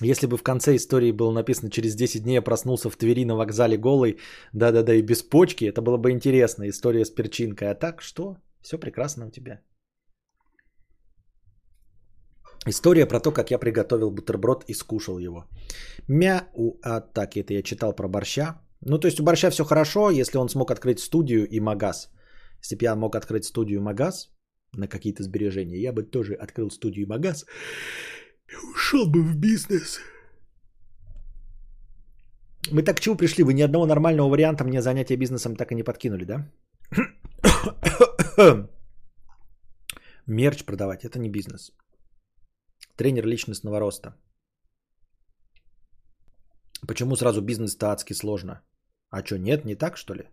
Если 0.00 0.26
бы 0.28 0.36
в 0.36 0.42
конце 0.42 0.76
истории 0.76 1.10
было 1.12 1.32
написано 1.32 1.70
«Через 1.70 1.96
10 1.96 2.22
дней 2.22 2.34
я 2.34 2.42
проснулся 2.42 2.88
в 2.88 2.96
Твери 2.96 3.24
на 3.24 3.34
вокзале 3.34 3.76
голый», 3.76 4.18
да-да-да, 4.52 4.94
и 4.94 5.02
без 5.02 5.22
почки, 5.22 5.64
это 5.64 5.82
было 5.82 5.96
бы 5.96 6.12
интересно, 6.12 6.68
история 6.68 7.04
с 7.04 7.10
перчинкой. 7.10 7.70
А 7.70 7.74
так, 7.74 8.00
что? 8.00 8.36
Все 8.62 8.78
прекрасно 8.78 9.26
у 9.26 9.30
тебя. 9.30 9.60
История 12.66 13.06
про 13.06 13.20
то, 13.20 13.32
как 13.32 13.50
я 13.50 13.58
приготовил 13.58 14.10
бутерброд 14.10 14.64
и 14.68 14.74
скушал 14.74 15.18
его. 15.18 15.46
Мяу, 16.06 16.78
а 16.84 17.00
так, 17.00 17.36
это 17.36 17.54
я 17.54 17.62
читал 17.62 17.92
про 17.92 18.08
борща. 18.08 18.60
Ну, 18.80 18.98
то 18.98 19.08
есть 19.08 19.18
у 19.18 19.24
борща 19.24 19.50
все 19.50 19.64
хорошо, 19.64 20.10
если 20.10 20.38
он 20.38 20.48
смог 20.48 20.70
открыть 20.70 21.00
студию 21.00 21.48
и 21.48 21.60
магаз. 21.60 22.08
Если 22.60 22.76
бы 22.76 22.84
я 22.84 22.96
мог 22.96 23.14
открыть 23.14 23.44
студию 23.44 23.80
магаз 23.80 24.30
на 24.72 24.88
какие-то 24.88 25.22
сбережения, 25.22 25.80
я 25.80 25.92
бы 25.92 26.02
тоже 26.02 26.34
открыл 26.34 26.70
студию 26.70 27.08
магаз 27.08 27.44
и 28.48 28.56
ушел 28.72 29.10
бы 29.10 29.22
в 29.22 29.36
бизнес. 29.36 30.00
Мы 32.70 32.82
так 32.82 32.96
к 32.96 33.00
чему 33.00 33.16
пришли? 33.16 33.44
Вы 33.44 33.54
ни 33.54 33.62
одного 33.62 33.86
нормального 33.86 34.28
варианта 34.28 34.64
мне 34.64 34.82
занятия 34.82 35.16
бизнесом 35.16 35.56
так 35.56 35.72
и 35.72 35.74
не 35.74 35.82
подкинули, 35.82 36.24
да? 36.24 36.50
Мерч 40.26 40.64
продавать– 40.64 41.04
это 41.06 41.18
не 41.18 41.30
бизнес. 41.30 41.72
Тренер 42.96 43.26
личностного 43.26 43.80
роста. 43.80 44.14
Почему 46.86 47.16
сразу 47.16 47.40
бизнес-то 47.42 47.90
адски 47.92 48.14
сложно? 48.14 48.60
А 49.10 49.24
что, 49.24 49.38
нет, 49.38 49.64
не 49.64 49.74
так, 49.74 49.96
что 49.96 50.14
ли? 50.14 50.24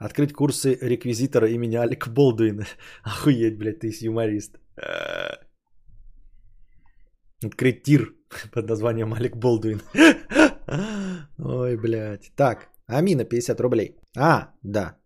Открыть 0.00 0.32
курсы 0.32 0.78
реквизитора 0.80 1.48
имени 1.48 1.76
Алек 1.76 2.08
Болдуина. 2.08 2.66
Охуеть, 3.04 3.58
блядь, 3.58 3.80
ты 3.80 3.92
юморист. 4.00 4.58
Открыть 7.44 7.82
тир 7.82 8.14
под 8.52 8.68
названием 8.68 9.12
Алек 9.12 9.36
Болдуин. 9.36 9.80
Ой, 11.38 11.76
блядь. 11.76 12.32
Так, 12.36 12.68
Амина, 12.86 13.24
50 13.24 13.60
рублей. 13.60 13.96
А, 14.16 14.48
да. 14.62 14.96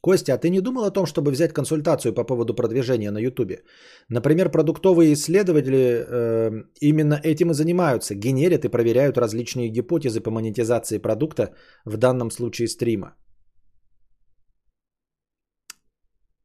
Костя, 0.00 0.34
а 0.34 0.38
ты 0.38 0.50
не 0.50 0.60
думал 0.60 0.84
о 0.84 0.90
том, 0.90 1.06
чтобы 1.06 1.30
взять 1.30 1.52
консультацию 1.52 2.12
по 2.12 2.24
поводу 2.24 2.54
продвижения 2.54 3.10
на 3.10 3.18
Ютубе? 3.18 3.62
Например, 4.10 4.50
продуктовые 4.50 5.12
исследователи 5.12 6.04
э, 6.06 6.64
именно 6.80 7.20
этим 7.22 7.50
и 7.50 7.54
занимаются. 7.54 8.14
Генерят 8.14 8.64
и 8.64 8.68
проверяют 8.68 9.16
различные 9.16 9.70
гипотезы 9.70 10.20
по 10.20 10.30
монетизации 10.30 10.98
продукта, 10.98 11.54
в 11.86 11.96
данном 11.96 12.30
случае 12.30 12.68
стрима. 12.68 13.14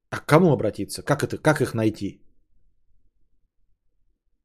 А 0.09 0.17
к 0.17 0.25
кому 0.25 0.51
обратиться? 0.51 1.03
Как, 1.03 1.23
это, 1.23 1.37
как 1.37 1.61
их 1.61 1.73
найти? 1.73 2.21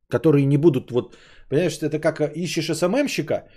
Которые 0.09 0.47
не 0.47 0.59
будут 0.59 0.91
вот... 0.91 1.16
Понимаешь, 1.49 1.78
это 1.82 1.99
как 1.99 2.20
э, 2.20 2.32
ищешь 2.35 2.70
СММщика, 2.70 3.49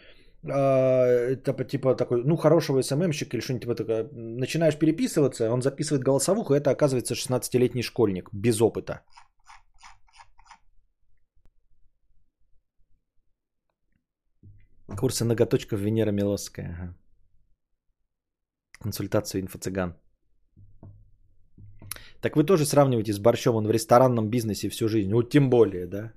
а, 0.49 1.05
это 1.05 1.63
типа 1.63 1.95
такой, 1.95 2.23
ну, 2.23 2.37
хорошего 2.37 2.81
СММщика 2.81 3.37
или 3.37 3.43
что-нибудь 3.43 3.77
такое. 3.77 4.09
Начинаешь 4.13 4.77
переписываться, 4.77 5.51
он 5.51 5.61
записывает 5.61 6.03
голосовуху, 6.03 6.53
это 6.53 6.71
оказывается 6.71 7.15
16-летний 7.15 7.83
школьник 7.83 8.29
без 8.33 8.61
опыта. 8.61 9.01
Курсы 14.97 15.25
ноготочков 15.25 15.79
Венера 15.79 16.11
Милосская. 16.11 16.71
Ага. 16.71 16.95
Консультацию 18.79 19.41
инфо-цыган. 19.41 20.06
Так 22.27 22.35
вы 22.35 22.43
тоже 22.43 22.65
сравниваете 22.65 23.13
с 23.13 23.19
Борщом, 23.19 23.55
он 23.55 23.67
в 23.67 23.71
ресторанном 23.71 24.29
бизнесе 24.29 24.69
всю 24.69 24.89
жизнь. 24.89 25.13
Вот 25.13 25.29
тем 25.29 25.49
более, 25.49 25.87
да? 25.87 26.11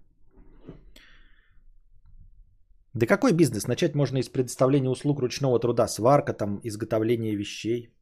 Да 2.94 3.06
какой 3.06 3.32
бизнес? 3.32 3.68
Начать 3.68 3.94
можно 3.94 4.18
из 4.18 4.28
предоставления 4.28 4.90
услуг 4.90 5.20
ручного 5.20 5.60
труда, 5.60 5.86
сварка, 5.86 6.32
там, 6.32 6.60
изготовление 6.64 7.36
вещей. 7.36 7.94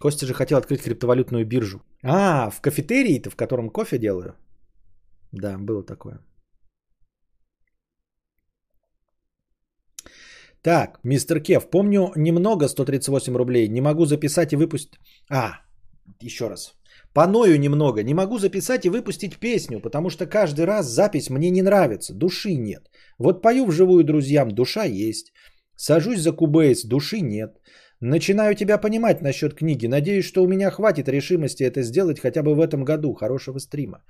Костя 0.00 0.26
же 0.26 0.34
хотел 0.34 0.58
открыть 0.58 0.82
криптовалютную 0.82 1.46
биржу. 1.46 1.84
А, 2.02 2.50
в 2.50 2.60
кафетерии-то, 2.60 3.30
в 3.30 3.36
котором 3.36 3.70
кофе 3.70 3.98
делаю? 3.98 4.34
Да, 5.30 5.58
было 5.58 5.84
такое. 5.84 6.18
Так, 10.62 10.98
мистер 11.04 11.40
Кев, 11.40 11.70
помню 11.70 12.12
немного 12.16 12.66
138 12.66 13.36
рублей. 13.36 13.68
Не 13.68 13.80
могу 13.80 14.04
записать 14.04 14.52
и 14.52 14.56
выпустить... 14.56 14.98
А, 15.30 15.61
еще 16.20 16.48
раз. 16.48 16.74
Поною 17.14 17.58
немного. 17.58 18.02
Не 18.02 18.14
могу 18.14 18.38
записать 18.38 18.84
и 18.84 18.90
выпустить 18.90 19.38
песню, 19.38 19.80
потому 19.80 20.10
что 20.10 20.26
каждый 20.26 20.64
раз 20.64 20.86
запись 20.86 21.30
мне 21.30 21.50
не 21.50 21.62
нравится. 21.62 22.14
Души 22.14 22.54
нет. 22.54 22.90
Вот 23.18 23.42
пою 23.42 23.66
вживую 23.66 24.04
друзьям, 24.04 24.50
душа 24.50 24.84
есть. 24.84 25.32
Сажусь 25.76 26.20
за 26.20 26.32
кубейс, 26.32 26.84
души 26.84 27.20
нет. 27.20 27.58
Начинаю 28.00 28.54
тебя 28.54 28.78
понимать 28.78 29.22
насчет 29.22 29.54
книги. 29.54 29.86
Надеюсь, 29.86 30.24
что 30.24 30.42
у 30.42 30.48
меня 30.48 30.70
хватит 30.70 31.08
решимости 31.08 31.62
это 31.62 31.82
сделать 31.82 32.20
хотя 32.20 32.42
бы 32.42 32.54
в 32.54 32.60
этом 32.60 32.84
году. 32.84 33.14
Хорошего 33.14 33.58
стрима. 33.58 34.04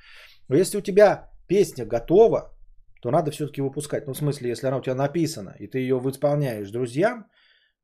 Но 0.48 0.56
если 0.56 0.78
у 0.78 0.82
тебя 0.82 1.30
песня 1.48 1.84
готова, 1.84 2.56
то 3.02 3.10
надо 3.10 3.30
все-таки 3.30 3.60
выпускать. 3.60 4.06
Ну, 4.06 4.14
в 4.14 4.18
смысле, 4.18 4.50
если 4.50 4.68
она 4.68 4.78
у 4.78 4.82
тебя 4.82 4.94
написана, 4.94 5.54
и 5.58 5.66
ты 5.66 5.78
ее 5.78 5.98
исполняешь 5.98 6.70
друзьям, 6.70 7.26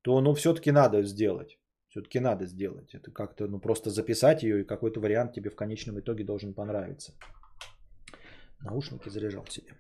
то 0.03 0.21
ну 0.21 0.35
все-таки 0.35 0.71
надо 0.71 1.03
сделать. 1.03 1.59
Все-таки 1.89 2.21
надо 2.21 2.47
сделать. 2.47 2.95
Это 2.95 3.11
как-то, 3.11 3.47
ну, 3.47 3.59
просто 3.59 3.91
записать 3.91 4.43
ее, 4.43 4.61
и 4.61 4.65
какой-то 4.65 5.01
вариант 5.01 5.33
тебе 5.33 5.51
в 5.51 5.57
конечном 5.57 5.99
итоге 5.99 6.25
должен 6.25 6.53
понравиться. 6.53 7.15
Наушники 8.61 9.09
заряжал 9.09 9.47
себе. 9.47 9.75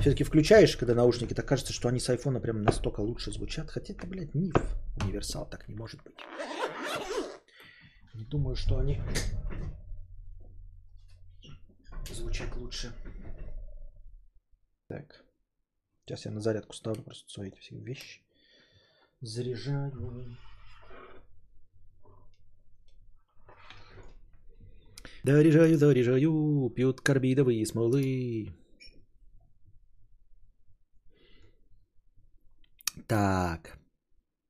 Все-таки 0.00 0.24
включаешь, 0.24 0.76
когда 0.76 0.94
наушники, 0.94 1.34
так 1.34 1.46
кажется, 1.46 1.72
что 1.72 1.88
они 1.88 1.98
с 1.98 2.08
айфона 2.08 2.40
прям 2.40 2.62
настолько 2.62 3.00
лучше 3.00 3.32
звучат. 3.32 3.70
Хотя 3.70 3.92
это, 3.92 4.06
блядь, 4.06 4.34
миф. 4.34 4.54
Универсал 5.02 5.48
так 5.48 5.68
не 5.68 5.74
может 5.74 6.02
быть. 6.02 6.16
Не 8.14 8.24
думаю, 8.24 8.56
что 8.56 8.78
они 8.78 9.00
звучат 12.10 12.54
лучше. 12.56 12.92
Так. 14.88 15.24
Сейчас 16.04 16.24
я 16.24 16.30
на 16.30 16.40
зарядку 16.40 16.74
ставлю 16.74 17.02
просто 17.02 17.28
свои 17.30 17.48
эти 17.48 17.58
все 17.60 17.76
вещи. 17.76 18.22
Заряжаю. 19.22 20.36
Заряжаю, 25.22 25.76
заряжаю, 25.76 26.72
пьют 26.74 27.02
карбидовые 27.02 27.66
смолы. 27.66 28.54
Так. 33.06 33.78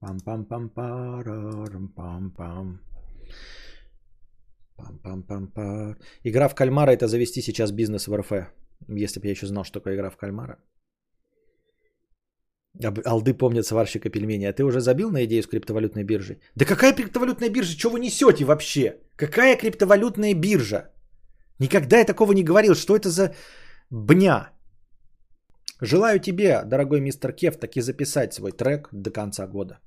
Пам-пам-пам-парам-пам-пам. 0.00 2.78
Пам-пам-пам-пар. 4.76 5.98
Игра 6.22 6.48
в 6.48 6.54
кальмара 6.54 6.92
это 6.92 7.08
завести 7.08 7.42
сейчас 7.42 7.72
бизнес 7.72 8.06
в 8.06 8.16
РФ. 8.16 8.30
Если 8.88 9.20
бы 9.20 9.26
я 9.26 9.32
еще 9.32 9.46
знал, 9.46 9.64
что 9.64 9.80
такое 9.80 9.96
игра 9.96 10.10
в 10.10 10.16
кальмара. 10.16 10.58
Алды 13.04 13.34
помнят 13.34 13.66
сварщика 13.66 14.10
пельмени. 14.10 14.46
А 14.46 14.52
ты 14.52 14.64
уже 14.64 14.80
забил 14.80 15.10
на 15.10 15.24
идею 15.24 15.42
с 15.42 15.46
криптовалютной 15.46 16.04
биржей? 16.04 16.40
Да 16.54 16.64
какая 16.64 16.92
криптовалютная 16.92 17.50
биржа? 17.50 17.78
Что 17.78 17.90
вы 17.90 18.00
несете 18.00 18.44
вообще? 18.44 18.96
Какая 19.16 19.56
криптовалютная 19.56 20.34
биржа? 20.34 20.90
Никогда 21.58 21.98
я 21.98 22.04
такого 22.04 22.32
не 22.32 22.44
говорил. 22.44 22.74
Что 22.74 22.96
это 22.96 23.10
за 23.10 23.34
бня? 23.90 24.50
Желаю 25.82 26.20
тебе, 26.20 26.62
дорогой 26.64 27.00
мистер 27.00 27.32
Кев, 27.32 27.56
таки 27.56 27.80
записать 27.80 28.34
свой 28.34 28.52
трек 28.52 28.88
до 28.92 29.10
конца 29.10 29.46
года. 29.46 29.78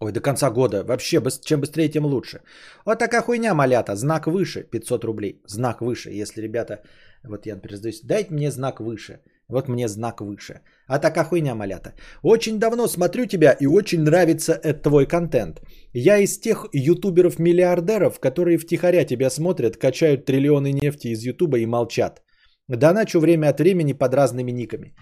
Ой, 0.00 0.12
до 0.12 0.20
конца 0.20 0.50
года. 0.50 0.82
Вообще, 0.84 1.22
чем 1.44 1.60
быстрее, 1.60 1.90
тем 1.90 2.04
лучше. 2.04 2.40
Вот 2.86 2.98
такая 2.98 3.22
хуйня, 3.22 3.54
малята. 3.54 3.96
Знак 3.96 4.26
выше, 4.26 4.62
500 4.62 5.04
рублей. 5.04 5.42
Знак 5.46 5.80
выше. 5.80 6.10
Если, 6.10 6.40
ребята, 6.40 6.82
вот 7.22 7.46
я, 7.46 7.54
например, 7.54 7.76
сдаюсь, 7.76 8.00
дайте 8.02 8.32
мне 8.32 8.50
знак 8.50 8.80
выше. 8.80 9.20
Вот 9.50 9.68
мне 9.68 9.88
знак 9.88 10.20
выше. 10.20 10.60
А 10.86 10.98
такая 10.98 11.24
хуйня, 11.24 11.54
малята. 11.54 11.92
Очень 12.22 12.58
давно 12.58 12.88
смотрю 12.88 13.26
тебя 13.26 13.56
и 13.60 13.66
очень 13.66 14.02
нравится 14.02 14.52
этот 14.52 14.82
твой 14.82 15.06
контент. 15.06 15.60
Я 15.92 16.18
из 16.18 16.38
тех 16.38 16.66
ютуберов-миллиардеров, 16.72 18.20
которые 18.20 18.58
втихаря 18.58 19.04
тебя 19.04 19.30
смотрят, 19.30 19.76
качают 19.76 20.24
триллионы 20.24 20.72
нефти 20.72 21.08
из 21.08 21.22
ютуба 21.22 21.58
и 21.58 21.66
молчат. 21.66 22.22
Доначу 22.68 23.20
время 23.20 23.48
от 23.48 23.60
времени 23.60 23.92
под 23.92 24.14
разными 24.14 24.52
никами. 24.52 24.94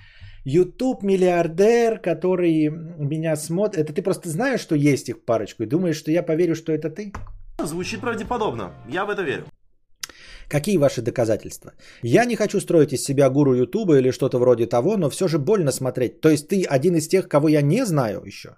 YouTube 0.44 1.02
миллиардер, 1.02 1.98
который 1.98 2.70
меня 2.98 3.36
смотрит. 3.36 3.84
Это 3.84 3.92
ты 3.92 4.02
просто 4.02 4.28
знаешь, 4.28 4.60
что 4.60 4.74
есть 4.74 5.08
их 5.08 5.24
парочку, 5.26 5.62
и 5.62 5.66
думаешь, 5.66 5.96
что 5.96 6.10
я 6.10 6.22
поверю, 6.22 6.54
что 6.54 6.72
это 6.72 6.88
ты? 6.88 7.12
Звучит 7.64 8.00
правдеподобно. 8.00 8.72
Я 8.88 9.04
в 9.04 9.10
это 9.10 9.22
верю. 9.22 9.44
Какие 10.50 10.78
ваши 10.78 11.02
доказательства? 11.02 11.72
Я 12.02 12.24
не 12.24 12.36
хочу 12.36 12.60
строить 12.60 12.92
из 12.92 13.04
себя 13.04 13.30
гуру 13.30 13.54
Ютуба 13.54 13.98
или 13.98 14.12
что-то 14.12 14.38
вроде 14.38 14.66
того, 14.66 14.96
но 14.96 15.10
все 15.10 15.28
же 15.28 15.38
больно 15.38 15.72
смотреть. 15.72 16.20
То 16.20 16.28
есть 16.28 16.48
ты 16.48 16.64
один 16.64 16.94
из 16.94 17.08
тех, 17.08 17.28
кого 17.28 17.48
я 17.48 17.62
не 17.62 17.84
знаю 17.84 18.22
еще? 18.24 18.48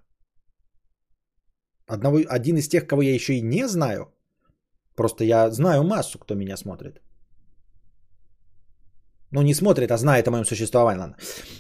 Одного, 1.86 2.18
один 2.28 2.56
из 2.56 2.68
тех, 2.68 2.86
кого 2.86 3.02
я 3.02 3.14
еще 3.14 3.32
и 3.34 3.42
не 3.42 3.68
знаю? 3.68 4.06
Просто 4.94 5.24
я 5.24 5.50
знаю 5.50 5.82
массу, 5.82 6.18
кто 6.18 6.34
меня 6.34 6.56
смотрит. 6.56 7.00
Ну, 9.32 9.42
не 9.42 9.54
смотрит, 9.54 9.90
а 9.90 9.96
знает 9.96 10.26
о 10.28 10.30
моем 10.30 10.44
существовании. 10.44 11.00
Ладно. 11.00 11.16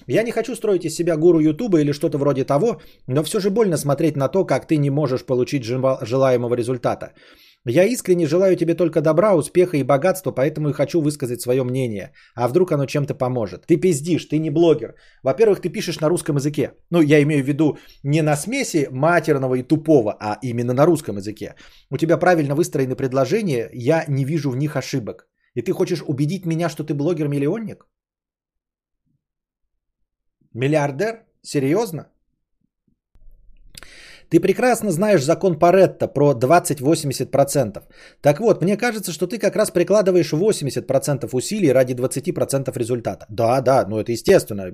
Я 0.08 0.22
не 0.22 0.32
хочу 0.32 0.56
строить 0.56 0.84
из 0.84 0.94
себя 0.94 1.16
гуру 1.16 1.40
Ютуба 1.40 1.80
или 1.80 1.92
что-то 1.92 2.18
вроде 2.18 2.44
того, 2.44 2.80
но 3.06 3.22
все 3.22 3.40
же 3.40 3.50
больно 3.50 3.76
смотреть 3.76 4.16
на 4.16 4.28
то, 4.28 4.44
как 4.44 4.66
ты 4.66 4.76
не 4.76 4.90
можешь 4.90 5.24
получить 5.24 5.64
желаемого 5.64 6.54
результата. 6.54 7.12
Я 7.66 7.84
искренне 7.84 8.26
желаю 8.26 8.56
тебе 8.56 8.74
только 8.74 9.02
добра, 9.02 9.34
успеха 9.34 9.76
и 9.76 9.82
богатства, 9.82 10.32
поэтому 10.32 10.70
и 10.70 10.72
хочу 10.72 11.02
высказать 11.02 11.42
свое 11.42 11.62
мнение. 11.62 12.12
А 12.34 12.48
вдруг 12.48 12.72
оно 12.72 12.86
чем-то 12.86 13.14
поможет? 13.14 13.66
Ты 13.66 13.76
пиздишь, 13.76 14.24
ты 14.24 14.38
не 14.38 14.50
блогер. 14.50 14.94
Во-первых, 15.22 15.60
ты 15.60 15.68
пишешь 15.68 16.00
на 16.00 16.08
русском 16.08 16.36
языке. 16.36 16.72
Ну, 16.90 17.02
я 17.02 17.22
имею 17.22 17.44
в 17.44 17.46
виду 17.46 17.76
не 18.02 18.22
на 18.22 18.36
смеси 18.36 18.88
матерного 18.90 19.56
и 19.56 19.62
тупого, 19.62 20.16
а 20.18 20.38
именно 20.42 20.72
на 20.72 20.86
русском 20.86 21.16
языке. 21.16 21.54
У 21.90 21.98
тебя 21.98 22.16
правильно 22.16 22.54
выстроены 22.54 22.96
предложения, 22.96 23.68
я 23.74 24.04
не 24.08 24.24
вижу 24.24 24.50
в 24.50 24.56
них 24.56 24.76
ошибок. 24.76 25.28
И 25.54 25.60
ты 25.60 25.72
хочешь 25.72 26.02
убедить 26.06 26.46
меня, 26.46 26.70
что 26.70 26.82
ты 26.82 26.94
блогер-миллионник? 26.94 27.86
Миллиардер? 30.54 31.26
Серьезно? 31.42 32.10
Ты 34.30 34.40
прекрасно 34.40 34.90
знаешь 34.90 35.24
закон 35.24 35.58
Паретта 35.58 36.06
про 36.06 36.32
20-80%. 36.34 37.82
Так 38.22 38.40
вот, 38.40 38.62
мне 38.62 38.76
кажется, 38.76 39.12
что 39.12 39.26
ты 39.26 39.38
как 39.38 39.56
раз 39.56 39.70
прикладываешь 39.70 40.32
80% 40.32 41.28
усилий 41.32 41.72
ради 41.72 41.94
20% 41.94 42.78
результата. 42.78 43.26
Да, 43.28 43.60
да, 43.60 43.84
ну 43.88 43.98
это 43.98 44.12
естественно. 44.12 44.72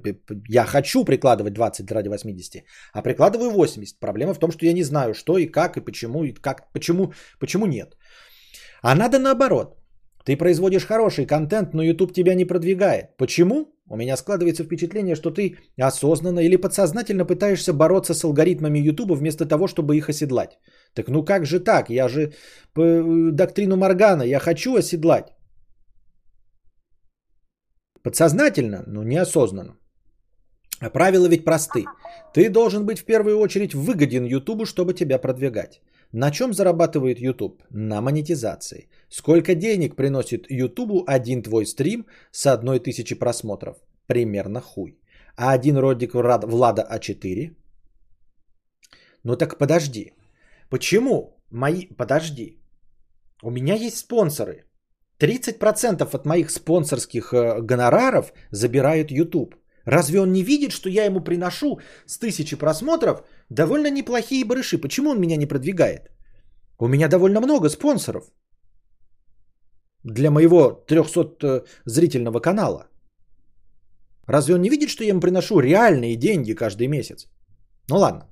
Я 0.49 0.65
хочу 0.65 1.05
прикладывать 1.05 1.55
20 1.55 1.91
ради 1.93 2.09
80, 2.09 2.65
а 2.93 3.03
прикладываю 3.03 3.51
80. 3.51 3.99
Проблема 3.99 4.35
в 4.35 4.39
том, 4.39 4.53
что 4.53 4.67
я 4.67 4.75
не 4.75 4.85
знаю, 4.85 5.15
что 5.15 5.39
и 5.39 5.47
как, 5.47 5.77
и 5.77 5.85
почему, 5.85 6.25
и 6.25 6.33
как, 6.33 6.73
почему, 6.73 7.13
почему 7.41 7.67
нет. 7.67 7.97
А 8.83 8.95
надо 8.95 9.19
наоборот. 9.19 9.86
Ты 10.27 10.37
производишь 10.37 10.87
хороший 10.87 11.25
контент, 11.25 11.75
но 11.75 11.83
YouTube 11.83 12.13
тебя 12.13 12.35
не 12.35 12.45
продвигает. 12.45 13.17
Почему? 13.17 13.67
У 13.89 13.97
меня 13.97 14.17
складывается 14.17 14.65
впечатление, 14.65 15.15
что 15.15 15.31
ты 15.31 15.57
осознанно 15.81 16.41
или 16.41 16.57
подсознательно 16.57 17.25
пытаешься 17.25 17.73
бороться 17.73 18.13
с 18.13 18.25
алгоритмами 18.25 18.81
YouTube 18.81 19.13
вместо 19.13 19.47
того, 19.47 19.69
чтобы 19.69 19.97
их 19.97 20.09
оседлать. 20.09 20.59
Так 20.95 21.09
ну 21.09 21.25
как 21.25 21.47
же 21.47 21.61
так? 21.61 21.91
Я 21.91 22.09
же 22.09 22.33
э, 22.77 23.31
доктрину 23.33 23.77
Моргана, 23.77 24.23
я 24.23 24.41
хочу 24.41 24.77
оседлать. 24.77 25.29
Подсознательно, 28.03 28.83
но 28.87 29.05
неосознанно. 29.05 29.77
А 30.81 30.91
правила 30.91 31.29
ведь 31.29 31.45
просты. 31.45 31.85
Ты 32.35 32.51
должен 32.51 32.85
быть 32.85 32.99
в 32.99 33.05
первую 33.05 33.39
очередь 33.39 33.75
выгоден 33.75 34.25
YouTube, 34.25 34.67
чтобы 34.67 34.93
тебя 34.93 35.19
продвигать. 35.19 35.81
На 36.13 36.31
чем 36.31 36.53
зарабатывает 36.53 37.21
YouTube? 37.21 37.63
На 37.71 38.01
монетизации. 38.01 38.89
Сколько 39.09 39.55
денег 39.55 39.97
приносит 39.97 40.47
YouTube 40.51 41.05
один 41.07 41.43
твой 41.43 41.67
стрим 41.67 42.07
с 42.31 42.47
одной 42.47 42.81
тысячи 42.81 43.15
просмотров? 43.15 43.77
Примерно 44.07 44.61
хуй. 44.61 44.99
А 45.37 45.53
один 45.53 45.77
ролик 45.77 46.15
Влада 46.15 46.87
А4? 46.91 47.55
Ну 49.25 49.37
так 49.37 49.59
подожди. 49.59 50.13
Почему 50.71 51.37
мои... 51.51 51.87
Подожди. 51.97 52.59
У 53.43 53.51
меня 53.51 53.75
есть 53.75 53.99
спонсоры. 53.99 54.65
30% 55.21 56.15
от 56.15 56.27
моих 56.27 56.51
спонсорских 56.51 57.33
э, 57.33 57.61
гонораров 57.61 58.33
забирает 58.51 59.11
YouTube. 59.11 59.55
Разве 59.87 60.21
он 60.21 60.33
не 60.33 60.43
видит, 60.43 60.73
что 60.73 60.89
я 60.89 61.05
ему 61.05 61.21
приношу 61.21 61.81
с 62.07 62.19
тысячи 62.19 62.57
просмотров 62.57 63.23
довольно 63.51 63.91
неплохие 63.91 64.45
барыши? 64.45 64.79
Почему 64.79 65.11
он 65.11 65.21
меня 65.21 65.37
не 65.37 65.47
продвигает? 65.47 66.11
У 66.79 66.89
меня 66.89 67.09
довольно 67.09 67.41
много 67.41 67.69
спонсоров 67.69 68.31
для 70.05 70.31
моего 70.31 70.85
300 70.87 71.65
зрительного 71.85 72.41
канала. 72.41 72.89
Разве 74.29 74.55
он 74.55 74.63
не 74.63 74.71
видит, 74.71 74.91
что 74.91 75.05
я 75.05 75.11
ему 75.11 75.21
приношу 75.21 75.61
реальные 75.61 76.17
деньги 76.17 76.55
каждый 76.55 76.89
месяц? 76.89 77.27
Ну 77.91 77.97
ладно. 77.97 78.29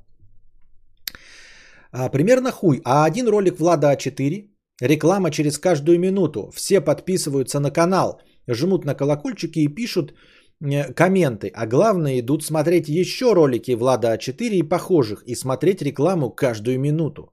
А, 1.92 2.08
примерно 2.08 2.50
хуй. 2.50 2.80
А 2.84 3.04
один 3.04 3.28
ролик 3.28 3.58
Влада 3.58 3.92
А4, 3.92 4.50
реклама 4.82 5.30
через 5.30 5.58
каждую 5.58 5.98
минуту. 5.98 6.50
Все 6.54 6.80
подписываются 6.80 7.60
на 7.60 7.70
канал, 7.70 8.20
жмут 8.48 8.84
на 8.84 8.94
колокольчики 8.94 9.60
и 9.60 9.74
пишут 9.74 10.12
Э, 10.12 10.34
комменты, 10.94 11.50
а 11.54 11.66
главное 11.66 12.20
идут 12.20 12.44
смотреть 12.44 12.88
еще 12.88 13.34
ролики 13.34 13.76
Влада 13.76 14.14
А4 14.14 14.58
и 14.58 14.68
похожих 14.68 15.22
и 15.26 15.34
смотреть 15.34 15.82
рекламу 15.82 16.30
каждую 16.30 16.80
минуту. 16.80 17.32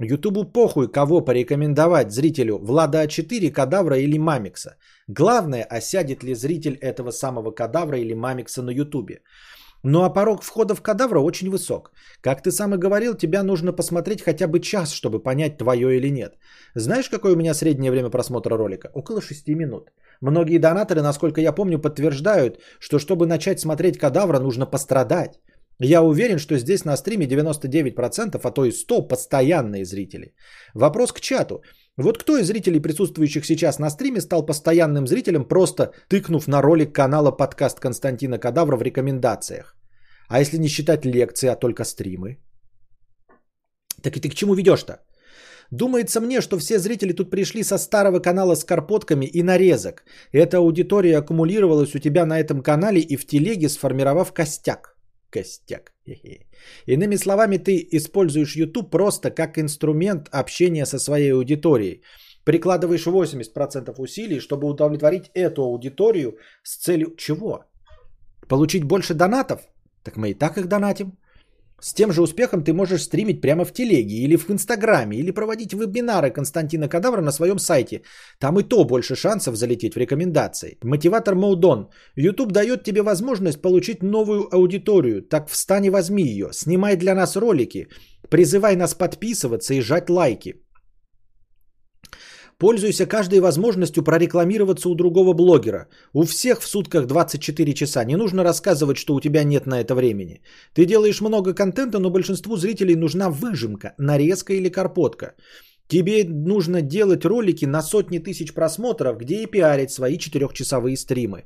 Ютубу 0.00 0.44
похуй, 0.44 0.92
кого 0.92 1.20
порекомендовать 1.24 2.12
зрителю 2.12 2.58
Влада 2.58 3.04
А4, 3.04 3.50
Кадавра 3.50 3.98
или 3.98 4.18
Мамикса. 4.18 4.76
Главное, 5.08 5.64
осядет 5.64 6.22
ли 6.22 6.34
зритель 6.34 6.76
этого 6.80 7.10
самого 7.10 7.50
Кадавра 7.50 7.98
или 7.98 8.14
Мамикса 8.14 8.62
на 8.62 8.70
Ютубе. 8.70 9.22
Ну 9.84 10.02
а 10.04 10.10
порог 10.10 10.42
входа 10.42 10.74
в 10.74 10.82
Кадавра 10.82 11.20
очень 11.20 11.50
высок. 11.50 11.90
Как 12.20 12.42
ты 12.42 12.50
сам 12.50 12.74
и 12.74 12.78
говорил, 12.78 13.14
тебя 13.14 13.42
нужно 13.42 13.72
посмотреть 13.72 14.22
хотя 14.22 14.46
бы 14.46 14.60
час, 14.60 14.92
чтобы 14.92 15.22
понять, 15.22 15.58
твое 15.58 15.96
или 15.96 16.10
нет. 16.10 16.34
Знаешь, 16.74 17.08
какое 17.08 17.32
у 17.32 17.36
меня 17.36 17.54
среднее 17.54 17.90
время 17.90 18.10
просмотра 18.10 18.56
ролика? 18.56 18.90
Около 18.94 19.20
6 19.20 19.48
минут. 19.48 19.90
Многие 20.20 20.58
донаторы, 20.58 21.02
насколько 21.02 21.40
я 21.40 21.52
помню, 21.52 21.78
подтверждают, 21.78 22.58
что 22.80 22.98
чтобы 22.98 23.26
начать 23.26 23.60
смотреть 23.60 23.98
кадавра, 23.98 24.40
нужно 24.40 24.66
пострадать. 24.66 25.38
Я 25.80 26.02
уверен, 26.02 26.38
что 26.38 26.58
здесь 26.58 26.84
на 26.84 26.96
стриме 26.96 27.26
99%, 27.26 28.40
а 28.42 28.50
то 28.50 28.64
и 28.64 28.72
100 28.72 29.08
постоянные 29.08 29.84
зрители. 29.84 30.34
Вопрос 30.74 31.12
к 31.12 31.20
чату. 31.20 31.62
Вот 31.96 32.18
кто 32.18 32.36
из 32.36 32.46
зрителей, 32.46 32.80
присутствующих 32.80 33.44
сейчас 33.44 33.78
на 33.78 33.90
стриме, 33.90 34.20
стал 34.20 34.46
постоянным 34.46 35.06
зрителем, 35.06 35.44
просто 35.44 35.92
тыкнув 36.08 36.48
на 36.48 36.62
ролик 36.62 36.92
канала 36.92 37.30
подкаст 37.30 37.78
Константина 37.80 38.38
Кадавра 38.38 38.76
в 38.76 38.82
рекомендациях? 38.82 39.76
А 40.28 40.40
если 40.40 40.58
не 40.58 40.68
считать 40.68 41.04
лекции, 41.04 41.48
а 41.48 41.56
только 41.56 41.84
стримы? 41.84 42.38
Так 44.02 44.16
и 44.16 44.20
ты 44.20 44.28
к 44.28 44.34
чему 44.34 44.54
ведешь-то? 44.54 44.98
Думается 45.70 46.20
мне, 46.20 46.40
что 46.40 46.58
все 46.58 46.78
зрители 46.78 47.12
тут 47.12 47.30
пришли 47.30 47.62
со 47.62 47.78
старого 47.78 48.20
канала 48.20 48.54
с 48.54 48.64
карпотками 48.64 49.26
и 49.26 49.42
нарезок. 49.42 50.04
Эта 50.32 50.56
аудитория 50.56 51.18
аккумулировалась 51.18 51.94
у 51.94 51.98
тебя 51.98 52.24
на 52.24 52.40
этом 52.40 52.62
канале 52.62 53.00
и 53.00 53.16
в 53.16 53.26
телеге, 53.26 53.68
сформировав 53.68 54.32
костяк. 54.32 54.96
Костяк. 55.30 55.92
Иными 56.86 57.16
словами, 57.16 57.58
ты 57.58 57.86
используешь 57.92 58.56
YouTube 58.56 58.90
просто 58.90 59.30
как 59.30 59.58
инструмент 59.58 60.28
общения 60.32 60.86
со 60.86 60.98
своей 60.98 61.32
аудиторией. 61.34 62.02
Прикладываешь 62.44 63.06
80% 63.06 63.94
усилий, 63.98 64.40
чтобы 64.40 64.68
удовлетворить 64.68 65.30
эту 65.34 65.64
аудиторию 65.64 66.38
с 66.62 66.76
целью 66.76 67.14
чего? 67.16 67.64
Получить 68.48 68.84
больше 68.84 69.12
донатов? 69.12 69.60
Так 70.02 70.16
мы 70.16 70.30
и 70.30 70.34
так 70.34 70.56
их 70.56 70.66
донатим. 70.66 71.18
С 71.80 71.94
тем 71.94 72.12
же 72.12 72.22
успехом 72.22 72.64
ты 72.64 72.72
можешь 72.72 73.02
стримить 73.02 73.40
прямо 73.40 73.64
в 73.64 73.72
телеге 73.72 74.16
или 74.16 74.36
в 74.36 74.50
инстаграме, 74.50 75.16
или 75.16 75.30
проводить 75.30 75.72
вебинары 75.74 76.30
Константина 76.30 76.88
Кадавра 76.88 77.20
на 77.20 77.32
своем 77.32 77.58
сайте. 77.58 78.02
Там 78.38 78.58
и 78.58 78.64
то 78.64 78.84
больше 78.84 79.14
шансов 79.14 79.56
залететь 79.56 79.94
в 79.94 79.98
рекомендации. 79.98 80.78
Мотиватор 80.82 81.34
Моудон. 81.34 81.88
YouTube 82.16 82.52
дает 82.52 82.82
тебе 82.82 83.02
возможность 83.02 83.62
получить 83.62 84.02
новую 84.02 84.48
аудиторию. 84.52 85.22
Так 85.22 85.48
встань 85.48 85.86
и 85.86 85.90
возьми 85.90 86.24
ее. 86.24 86.48
Снимай 86.52 86.96
для 86.96 87.14
нас 87.14 87.36
ролики. 87.36 87.88
Призывай 88.28 88.76
нас 88.76 88.94
подписываться 88.94 89.74
и 89.74 89.80
жать 89.80 90.10
лайки. 90.10 90.56
Пользуйся 92.60 93.06
каждой 93.06 93.38
возможностью 93.38 94.02
прорекламироваться 94.02 94.88
у 94.88 94.94
другого 94.94 95.32
блогера. 95.32 95.86
У 96.12 96.24
всех 96.24 96.60
в 96.60 96.66
сутках 96.66 97.06
24 97.06 97.74
часа. 97.74 98.04
Не 98.04 98.16
нужно 98.16 98.42
рассказывать, 98.42 98.96
что 98.96 99.14
у 99.14 99.20
тебя 99.20 99.44
нет 99.44 99.66
на 99.66 99.80
это 99.80 99.94
времени. 99.94 100.42
Ты 100.74 100.84
делаешь 100.84 101.20
много 101.20 101.54
контента, 101.54 102.00
но 102.00 102.10
большинству 102.10 102.56
зрителей 102.56 102.96
нужна 102.96 103.30
выжимка, 103.30 103.94
нарезка 103.98 104.54
или 104.54 104.68
карпотка. 104.70 105.34
Тебе 105.86 106.24
нужно 106.24 106.82
делать 106.82 107.24
ролики 107.24 107.64
на 107.64 107.80
сотни 107.80 108.18
тысяч 108.18 108.52
просмотров, 108.52 109.18
где 109.18 109.42
и 109.42 109.46
пиарить 109.46 109.92
свои 109.92 110.18
четырехчасовые 110.18 110.96
стримы, 110.96 111.44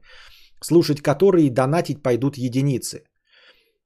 слушать 0.63 1.03
которые 1.03 1.47
и 1.47 1.51
донатить 1.51 2.03
пойдут 2.03 2.39
единицы. 2.39 3.05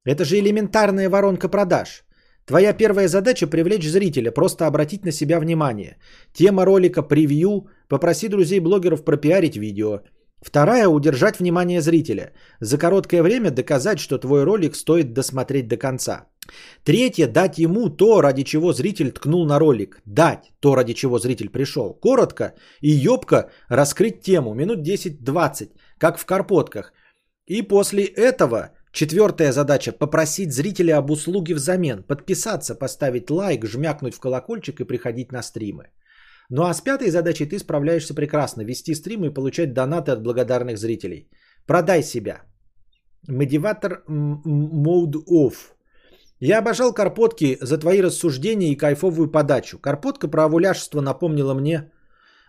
Это 0.05 0.25
же 0.25 0.39
элементарная 0.39 1.11
воронка 1.11 1.49
продаж. 1.49 2.06
Твоя 2.47 2.73
первая 2.73 3.09
задача 3.09 3.49
привлечь 3.49 3.89
зрителя, 3.89 4.31
просто 4.31 4.67
обратить 4.67 5.05
на 5.05 5.13
себя 5.13 5.41
внимание. 5.41 5.97
Тема 6.33 6.65
ролика 6.65 7.03
превью, 7.03 7.67
попроси 7.89 8.29
друзей-блогеров 8.29 9.05
пропиарить 9.05 9.57
видео. 9.57 10.01
Вторая– 10.43 10.89
удержать 10.89 11.41
внимание 11.41 11.81
зрителя. 11.81 12.33
За 12.61 12.79
короткое 12.79 13.23
время 13.23 13.51
доказать, 13.51 13.99
что 13.99 14.19
твой 14.19 14.45
ролик 14.45 14.77
стоит 14.77 15.13
досмотреть 15.13 15.67
до 15.67 15.77
конца. 15.77 16.29
Третье– 16.85 17.27
дать 17.33 17.59
ему 17.59 17.89
то, 17.89 18.21
ради 18.21 18.45
чего 18.45 18.73
зритель 18.73 19.11
ткнул 19.11 19.45
на 19.47 19.59
ролик. 19.59 20.01
Дать 20.05 20.53
то, 20.61 20.77
ради 20.77 20.95
чего 20.95 21.19
зритель 21.19 21.49
пришел. 21.49 21.95
Коротко 21.95 22.55
и 22.81 22.91
ёбко 22.91 23.51
раскрыть 23.69 24.21
тему. 24.21 24.55
Минут 24.55 24.87
10-20, 24.87 25.71
как 25.99 26.19
в 26.19 26.25
карпотках. 26.25 26.93
И 27.47 27.63
после 27.63 28.05
этого 28.05 28.71
четвертая 28.97 29.53
задача– 29.53 29.93
попросить 29.99 30.53
зрителя 30.53 30.97
об 30.99 31.11
услуге 31.11 31.55
взамен. 31.55 32.03
Подписаться, 32.03 32.75
поставить 32.75 33.31
лайк, 33.31 33.67
жмякнуть 33.67 34.15
в 34.15 34.21
колокольчик 34.21 34.81
и 34.81 34.85
приходить 34.85 35.33
на 35.33 35.43
стримы. 35.43 35.85
Ну 36.51 36.63
а 36.63 36.75
с 36.75 36.81
пятой 36.81 37.11
задачей 37.11 37.47
ты 37.47 37.59
справляешься 37.59 38.15
прекрасно. 38.15 38.65
Вести 38.65 38.95
стримы 38.95 39.27
и 39.27 39.35
получать 39.35 39.75
донаты 39.75 40.13
от 40.13 40.23
благодарных 40.23 40.79
зрителей. 40.79 41.29
Продай 41.67 42.03
себя. 42.03 42.43
Мотиватор 43.29 44.03
Mode 44.09 45.17
Off. 45.31 45.55
Я 46.41 46.59
обожал 46.59 46.95
Карпотки 46.95 47.59
за 47.61 47.79
твои 47.79 48.03
рассуждения 48.03 48.73
и 48.73 48.77
кайфовую 48.77 49.31
подачу. 49.31 49.79
Карпотка 49.79 50.29
про 50.29 50.45
овуляшество 50.45 51.01
напомнила 51.01 51.55
мне, 51.55 51.91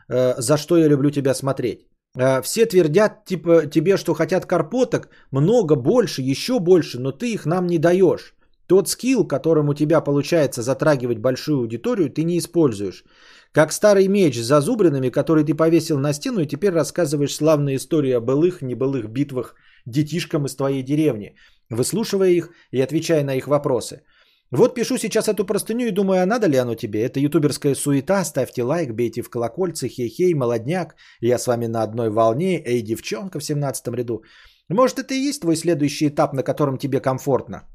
э, 0.09 0.35
за 0.37 0.57
что 0.57 0.77
я 0.77 0.87
люблю 0.87 1.09
тебя 1.09 1.33
смотреть. 1.33 1.87
Э, 2.17 2.41
все 2.41 2.65
твердят 2.65 3.25
типа 3.25 3.67
тебе, 3.67 3.97
что 3.97 4.13
хотят 4.13 4.45
карпоток 4.45 5.09
много, 5.31 5.75
больше, 5.75 6.21
еще 6.21 6.59
больше, 6.59 6.99
но 6.99 7.11
ты 7.11 7.33
их 7.33 7.45
нам 7.45 7.67
не 7.67 7.77
даешь. 7.77 8.33
Тот 8.67 8.89
скилл, 8.89 9.25
которым 9.27 9.69
у 9.69 9.73
тебя 9.73 10.01
получается 10.01 10.61
затрагивать 10.61 11.19
большую 11.19 11.59
аудиторию, 11.59 12.09
ты 12.09 12.23
не 12.23 12.37
используешь. 12.37 13.05
Как 13.53 13.71
старый 13.71 14.07
меч 14.07 14.37
с 14.37 14.45
зазубринами, 14.45 15.09
который 15.09 15.43
ты 15.45 15.55
повесил 15.55 15.99
на 15.99 16.13
стену 16.13 16.41
и 16.41 16.47
теперь 16.47 16.73
рассказываешь 16.73 17.35
славные 17.35 17.77
истории 17.77 18.11
о 18.11 18.19
былых, 18.19 18.61
небылых 18.61 19.09
битвах 19.09 19.55
детишкам 19.85 20.45
из 20.45 20.55
твоей 20.55 20.83
деревни, 20.83 21.35
выслушивая 21.69 22.29
их 22.29 22.49
и 22.71 22.81
отвечая 22.81 23.23
на 23.23 23.35
их 23.35 23.47
вопросы. 23.47 24.01
Вот 24.51 24.75
пишу 24.75 24.97
сейчас 24.97 25.27
эту 25.27 25.45
простыню 25.45 25.87
и 25.87 25.91
думаю, 25.91 26.21
а 26.21 26.25
надо 26.25 26.47
ли 26.47 26.57
оно 26.57 26.75
тебе? 26.75 27.03
Это 27.03 27.19
ютуберская 27.19 27.75
суета, 27.75 28.23
ставьте 28.23 28.63
лайк, 28.63 28.93
бейте 28.93 29.21
в 29.21 29.29
колокольцы, 29.29 29.89
хей-хей, 29.89 30.33
молодняк, 30.33 30.95
я 31.21 31.37
с 31.37 31.47
вами 31.47 31.67
на 31.67 31.83
одной 31.83 32.09
волне, 32.09 32.61
эй, 32.65 32.81
девчонка 32.81 33.39
в 33.39 33.43
17 33.43 33.87
ряду. 33.87 34.23
Может, 34.69 34.99
это 34.99 35.13
и 35.13 35.29
есть 35.29 35.41
твой 35.41 35.55
следующий 35.55 36.07
этап, 36.07 36.33
на 36.33 36.43
котором 36.43 36.77
тебе 36.77 37.01
комфортно? 37.01 37.67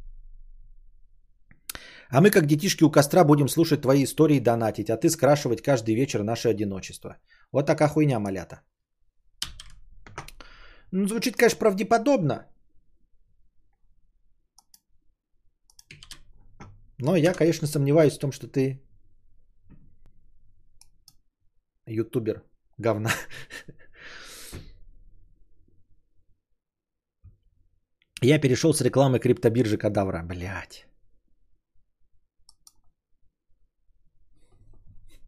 А 2.10 2.20
мы, 2.20 2.30
как 2.30 2.46
детишки 2.46 2.84
у 2.84 2.90
костра, 2.90 3.24
будем 3.24 3.48
слушать 3.48 3.82
твои 3.82 4.04
истории 4.04 4.36
и 4.36 4.40
донатить, 4.40 4.90
а 4.90 4.96
ты 4.96 5.10
скрашивать 5.10 5.62
каждый 5.62 5.94
вечер 5.94 6.22
наше 6.22 6.48
одиночество. 6.48 7.16
Вот 7.52 7.66
такая 7.66 7.88
хуйня, 7.88 8.18
малята. 8.18 8.62
Ну, 10.90 11.08
звучит, 11.08 11.36
конечно, 11.36 11.58
правдеподобно. 11.58 12.51
Но 17.02 17.16
я, 17.16 17.34
конечно, 17.34 17.66
сомневаюсь 17.66 18.14
в 18.16 18.20
том, 18.20 18.32
что 18.32 18.46
ты 18.46 18.80
ютубер 21.86 22.42
говна. 22.78 23.10
Я 28.22 28.38
перешел 28.38 28.72
с 28.72 28.80
рекламы 28.80 29.18
криптобиржи 29.18 29.78
Кадавра. 29.78 30.22
Блять. 30.22 30.86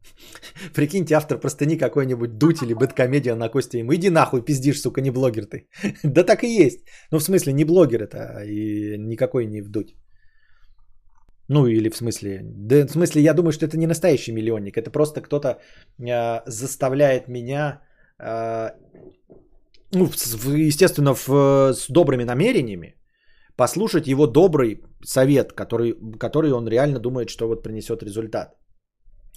Прикиньте, 0.74 1.14
автор 1.16 1.40
простыни 1.40 1.76
какой-нибудь 1.76 2.38
дуть 2.38 2.62
или 2.62 2.74
бэткомедиан 2.74 3.36
на 3.36 3.48
Косте 3.48 3.80
ему. 3.80 3.92
Иди 3.94 4.10
нахуй, 4.10 4.44
пиздишь, 4.44 4.80
сука, 4.80 5.00
не 5.00 5.10
блогер 5.10 5.46
ты. 5.46 5.66
да 6.04 6.22
так 6.22 6.44
и 6.44 6.64
есть. 6.64 6.84
Ну, 7.10 7.18
в 7.18 7.22
смысле, 7.24 7.52
не 7.52 7.64
блогер 7.64 8.02
это, 8.02 8.18
а 8.18 8.44
и 8.44 8.96
никакой 8.96 9.46
не 9.46 9.60
вдуть. 9.60 9.96
Ну, 11.48 11.66
или 11.66 11.90
в 11.90 11.96
смысле, 11.96 12.40
да, 12.42 12.86
в 12.86 12.90
смысле, 12.90 13.22
я 13.22 13.34
думаю, 13.34 13.52
что 13.52 13.66
это 13.66 13.76
не 13.76 13.86
настоящий 13.86 14.32
миллионник, 14.32 14.76
это 14.76 14.90
просто 14.90 15.20
кто-то 15.20 15.48
э, 15.98 16.42
заставляет 16.46 17.28
меня, 17.28 17.80
э, 18.18 18.70
ну, 19.92 20.06
естественно, 20.56 21.14
в, 21.14 21.72
с 21.74 21.88
добрыми 21.88 22.24
намерениями, 22.24 22.94
послушать 23.56 24.06
его 24.06 24.26
добрый 24.26 24.80
совет, 25.04 25.52
который, 25.52 25.94
который 26.18 26.52
он 26.52 26.66
реально 26.66 26.98
думает, 26.98 27.28
что 27.28 27.46
вот 27.46 27.62
принесет 27.62 28.02
результат. 28.02 28.56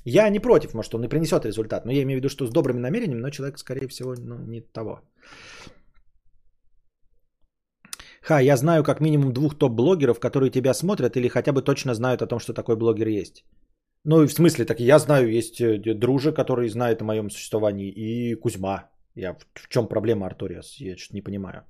Я 0.06 0.30
не 0.30 0.40
против, 0.40 0.74
может, 0.74 0.96
он 0.96 1.04
и 1.04 1.10
принесет 1.10 1.46
результат, 1.46 1.86
но 1.86 1.92
я 1.92 2.04
имею 2.04 2.20
в 2.20 2.24
виду, 2.24 2.30
что 2.30 2.48
с 2.48 2.52
добрыми 2.52 2.80
намерениями, 2.80 3.22
но 3.22 3.30
человек, 3.30 3.60
скорее 3.60 3.88
всего, 3.90 4.16
ну, 4.18 4.36
не 4.48 4.62
того. 4.62 5.02
Ха, 8.28 8.42
я 8.42 8.58
знаю 8.58 8.84
как 8.84 9.00
минимум 9.00 9.32
двух 9.32 9.56
топ-блогеров, 9.58 10.20
которые 10.20 10.52
тебя 10.52 10.74
смотрят 10.74 11.16
или 11.16 11.30
хотя 11.30 11.54
бы 11.54 11.62
точно 11.62 11.94
знают 11.94 12.22
о 12.22 12.28
том, 12.28 12.40
что 12.40 12.54
такой 12.54 12.76
блогер 12.76 13.08
есть. 13.08 13.46
Ну, 14.04 14.24
и 14.24 14.28
в 14.28 14.34
смысле, 14.34 14.66
так 14.66 14.80
я 14.80 15.00
знаю, 15.00 15.32
есть 15.32 15.62
э, 15.62 15.94
дружи, 15.94 16.34
который 16.34 16.68
знает 16.68 17.02
о 17.02 17.06
моем 17.06 17.30
существовании, 17.30 17.90
и 17.90 18.36
Кузьма. 18.36 18.90
Я, 19.16 19.38
в 19.54 19.70
чем 19.70 19.88
проблема, 19.88 20.26
Арториас? 20.26 20.76
Я 20.82 20.98
что-то 20.98 21.16
не 21.16 21.22
понимаю. 21.22 21.64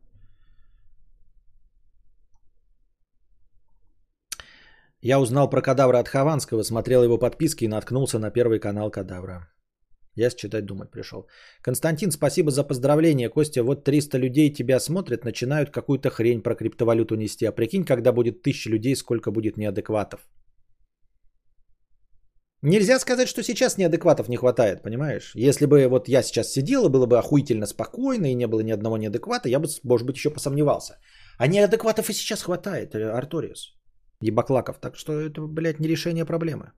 Я 5.02 5.20
узнал 5.20 5.50
про 5.50 5.62
кадавра 5.62 6.00
от 6.00 6.08
Хованского, 6.08 6.64
смотрел 6.64 7.04
его 7.04 7.20
подписки 7.20 7.66
и 7.66 7.68
наткнулся 7.68 8.18
на 8.18 8.32
первый 8.32 8.60
канал 8.60 8.90
кадавра. 8.90 9.48
Я 10.18 10.30
считать 10.30 10.65
думать 10.65 10.91
пришел. 10.91 11.27
Константин, 11.61 12.11
спасибо 12.11 12.49
за 12.49 12.64
поздравление. 12.64 13.30
Костя, 13.30 13.64
вот 13.64 13.84
300 13.84 14.18
людей 14.18 14.53
тебя 14.53 14.80
смотрят, 14.80 15.23
начинают 15.23 15.69
какую-то 15.69 16.10
хрень 16.10 16.41
про 16.41 16.56
криптовалюту 16.56 17.15
нести. 17.15 17.45
А 17.45 17.52
прикинь, 17.52 17.85
когда 17.85 18.11
будет 18.11 18.41
1000 18.41 18.69
людей, 18.69 18.95
сколько 18.95 19.31
будет 19.31 19.57
неадекватов. 19.57 20.27
Нельзя 22.64 22.99
сказать, 22.99 23.27
что 23.27 23.44
сейчас 23.44 23.77
неадекватов 23.77 24.27
не 24.30 24.38
хватает, 24.38 24.81
понимаешь? 24.81 25.31
Если 25.35 25.68
бы 25.68 25.88
вот 25.88 26.07
я 26.07 26.23
сейчас 26.23 26.52
сидел 26.52 26.88
и 26.88 26.89
было 26.89 27.06
бы 27.06 27.19
охуительно 27.19 27.68
спокойно 27.68 28.31
и 28.31 28.35
не 28.35 28.48
было 28.48 28.61
ни 28.61 28.72
одного 28.72 28.98
неадеквата, 28.98 29.49
я 29.49 29.60
бы, 29.60 29.68
может 29.84 30.07
быть, 30.07 30.15
еще 30.15 30.31
посомневался. 30.31 30.98
А 31.38 31.48
неадекватов 31.48 32.10
и 32.10 32.14
сейчас 32.14 32.41
хватает, 32.41 32.95
Арториус. 32.95 33.76
Ебаклаков. 34.22 34.80
Так 34.80 34.95
что 34.95 35.14
это, 35.14 35.41
блядь, 35.41 35.80
не 35.80 35.88
решение 35.88 36.26
проблемы. 36.26 36.72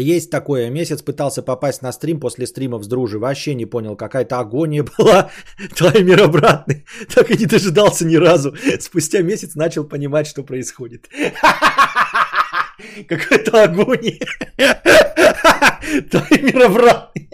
Есть 0.00 0.30
такое. 0.30 0.70
Месяц 0.70 1.02
пытался 1.02 1.42
попасть 1.42 1.82
на 1.82 1.92
стрим 1.92 2.20
после 2.20 2.46
стримов 2.46 2.84
с 2.84 2.86
дружи. 2.88 3.18
Вообще 3.18 3.54
не 3.54 3.66
понял. 3.66 3.96
Какая-то 3.96 4.38
агония 4.40 4.84
была. 4.98 5.30
Таймер 5.76 6.22
обратный. 6.22 6.84
Так 7.14 7.30
и 7.30 7.36
не 7.36 7.46
дожидался 7.46 8.04
ни 8.04 8.16
разу. 8.16 8.54
Спустя 8.80 9.22
месяц 9.22 9.54
начал 9.54 9.84
понимать, 9.84 10.26
что 10.26 10.42
происходит. 10.42 11.08
Какая-то 13.08 13.64
агония. 13.64 14.26
Таймер 16.10 16.62
обратный. 16.62 17.30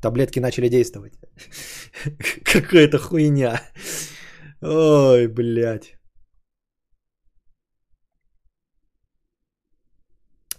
Таблетки 0.00 0.40
начали 0.40 0.68
действовать. 0.68 1.14
Какая-то 2.44 2.98
хуйня. 2.98 3.62
Ой, 4.60 5.28
блядь. 5.28 5.94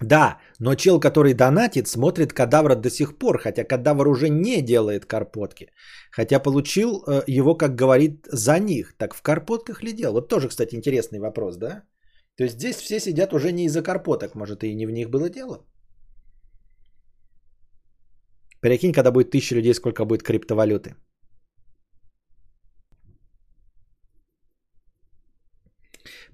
Да, 0.04 0.40
но 0.60 0.76
чел, 0.76 1.00
который 1.00 1.34
донатит, 1.34 1.88
смотрит 1.88 2.34
кадавра 2.34 2.76
до 2.76 2.90
сих 2.90 3.18
пор, 3.18 3.38
хотя 3.38 3.64
кадавр 3.64 4.08
уже 4.08 4.30
не 4.30 4.62
делает 4.62 5.06
карпотки. 5.06 5.68
Хотя 6.12 6.40
получил 6.40 7.04
э, 7.08 7.24
его, 7.28 7.56
как 7.56 7.76
говорит, 7.76 8.28
за 8.32 8.60
них. 8.60 8.94
Так 8.98 9.16
в 9.16 9.22
карпотках 9.22 9.84
ли 9.84 9.94
делал? 9.94 10.16
Вот 10.16 10.30
тоже, 10.30 10.50
кстати, 10.50 10.76
интересный 10.76 11.20
вопрос, 11.20 11.58
да? 11.58 11.84
То 12.38 12.44
есть 12.44 12.56
здесь 12.56 12.76
все 12.76 13.00
сидят 13.00 13.34
уже 13.34 13.52
не 13.52 13.66
из-за 13.66 13.82
карпоток, 13.82 14.36
может 14.36 14.64
и 14.64 14.76
не 14.76 14.88
в 14.88 14.92
них 14.92 15.10
было 15.10 15.30
дело? 15.30 15.66
Прикинь, 18.62 18.94
когда 18.94 19.12
будет 19.12 19.32
тысяча 19.32 19.56
людей, 19.56 19.74
сколько 19.74 20.06
будет 20.06 20.24
криптовалюты. 20.24 20.96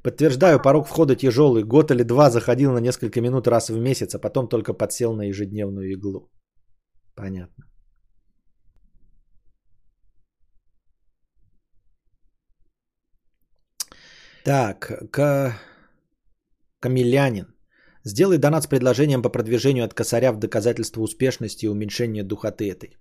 Подтверждаю, 0.04 0.62
порог 0.62 0.88
входа 0.88 1.16
тяжелый. 1.16 1.64
Год 1.64 1.92
или 1.92 2.04
два 2.04 2.30
заходил 2.30 2.72
на 2.72 2.80
несколько 2.80 3.22
минут 3.22 3.48
раз 3.48 3.70
в 3.70 3.78
месяц, 3.78 4.16
а 4.16 4.20
потом 4.20 4.48
только 4.48 4.74
подсел 4.74 5.14
на 5.14 5.24
ежедневную 5.24 5.92
иглу. 5.94 6.30
Понятно. 7.16 7.66
Так, 14.46 15.12
к... 15.12 15.54
Камилянин. 16.80 17.54
Сделай 18.06 18.38
донат 18.38 18.64
с 18.64 18.68
предложением 18.68 19.22
по 19.22 19.30
продвижению 19.30 19.84
от 19.84 19.94
косаря 19.94 20.32
в 20.32 20.40
доказательство 20.40 21.02
успешности 21.02 21.66
и 21.66 21.70
уменьшения 21.70 22.24
духоты 22.24 22.72
этой. 22.72 22.98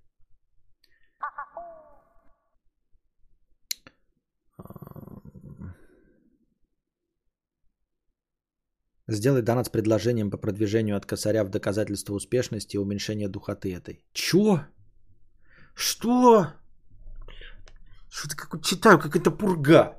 Сделай 9.11 9.41
донат 9.41 9.65
с 9.65 9.69
предложением 9.69 10.29
по 10.29 10.37
продвижению 10.37 10.95
от 10.95 11.05
косаря 11.05 11.43
в 11.43 11.49
доказательство 11.49 12.13
успешности 12.13 12.75
и 12.75 12.79
уменьшения 12.79 13.27
духоты 13.27 13.73
этой. 13.73 14.03
Чё? 14.13 14.59
Что? 15.73 16.47
Что-то 18.09 18.35
как 18.35 18.63
читаю, 18.63 18.99
как 18.99 19.15
это 19.15 19.31
пурга. 19.31 19.95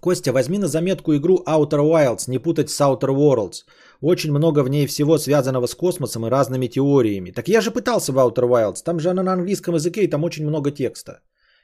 Костя, 0.00 0.32
возьми 0.32 0.58
на 0.58 0.66
заметку 0.66 1.14
игру 1.14 1.44
Outer 1.46 1.80
Wilds, 1.80 2.28
не 2.28 2.38
путать 2.38 2.70
с 2.70 2.80
Outer 2.80 3.10
Worlds. 3.10 3.64
Очень 4.00 4.32
много 4.32 4.64
в 4.64 4.68
ней 4.68 4.86
всего 4.86 5.18
связанного 5.18 5.66
с 5.66 5.74
космосом 5.74 6.26
и 6.26 6.30
разными 6.30 6.66
теориями. 6.66 7.32
Так 7.32 7.48
я 7.48 7.60
же 7.60 7.70
пытался 7.70 8.12
в 8.12 8.18
Outer 8.18 8.48
Wilds. 8.48 8.82
Там 8.84 8.98
же 8.98 9.10
она 9.10 9.22
на 9.22 9.32
английском 9.32 9.74
языке, 9.74 10.02
и 10.04 10.10
там 10.10 10.24
очень 10.24 10.46
много 10.46 10.70
текста. 10.70 11.20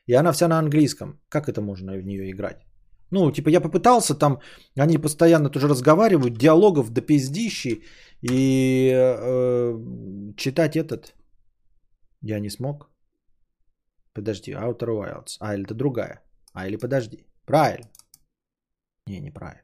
И 0.07 0.15
она 0.15 0.33
вся 0.33 0.49
на 0.49 0.59
английском. 0.59 1.21
Как 1.29 1.49
это 1.49 1.61
можно 1.61 1.93
в 1.95 2.05
нее 2.05 2.31
играть? 2.31 2.68
Ну, 3.11 3.33
типа, 3.33 3.51
я 3.51 3.61
попытался, 3.61 4.15
там 4.15 4.41
они 4.77 4.99
постоянно 4.99 5.51
тоже 5.51 5.69
разговаривают, 5.69 6.37
диалогов 6.37 6.91
до 6.91 7.01
пиздищи, 7.01 7.83
и 8.21 8.93
э, 8.93 10.35
читать 10.37 10.77
этот 10.77 11.15
я 12.23 12.41
не 12.41 12.51
смог. 12.51 12.91
Подожди, 14.13 14.53
Outer 14.53 14.89
Wilds. 14.89 15.37
А, 15.41 15.55
или 15.55 15.65
это 15.65 15.75
другая. 15.75 16.23
А, 16.53 16.67
или 16.67 16.77
подожди. 16.77 17.27
Правильно. 17.45 17.89
Не, 19.07 19.21
неправильно. 19.21 19.63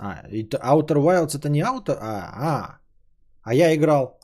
А, 0.00 0.22
это 0.28 0.58
Outer 0.58 0.96
Wilds 0.96 1.36
это 1.36 1.48
не 1.48 1.62
Outer? 1.62 1.98
А, 2.00 2.30
а. 2.34 2.80
А 3.42 3.54
я 3.54 3.74
играл. 3.74 4.20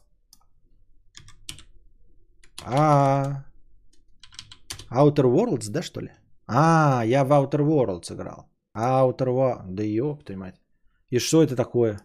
А. 2.64 3.44
Outer 4.90 5.24
Worlds, 5.24 5.70
да, 5.70 5.82
что 5.82 6.00
ли? 6.00 6.10
А, 6.46 7.02
я 7.04 7.24
в 7.24 7.32
Outer 7.32 7.60
Worlds 7.60 8.12
играл. 8.12 8.50
Outer 8.76 9.28
Worlds. 9.28 9.74
Да 9.74 9.82
ёб 9.82 10.24
ты 10.24 10.36
мать. 10.36 10.60
И 11.10 11.18
что 11.18 11.42
это 11.42 11.56
такое? 11.56 12.00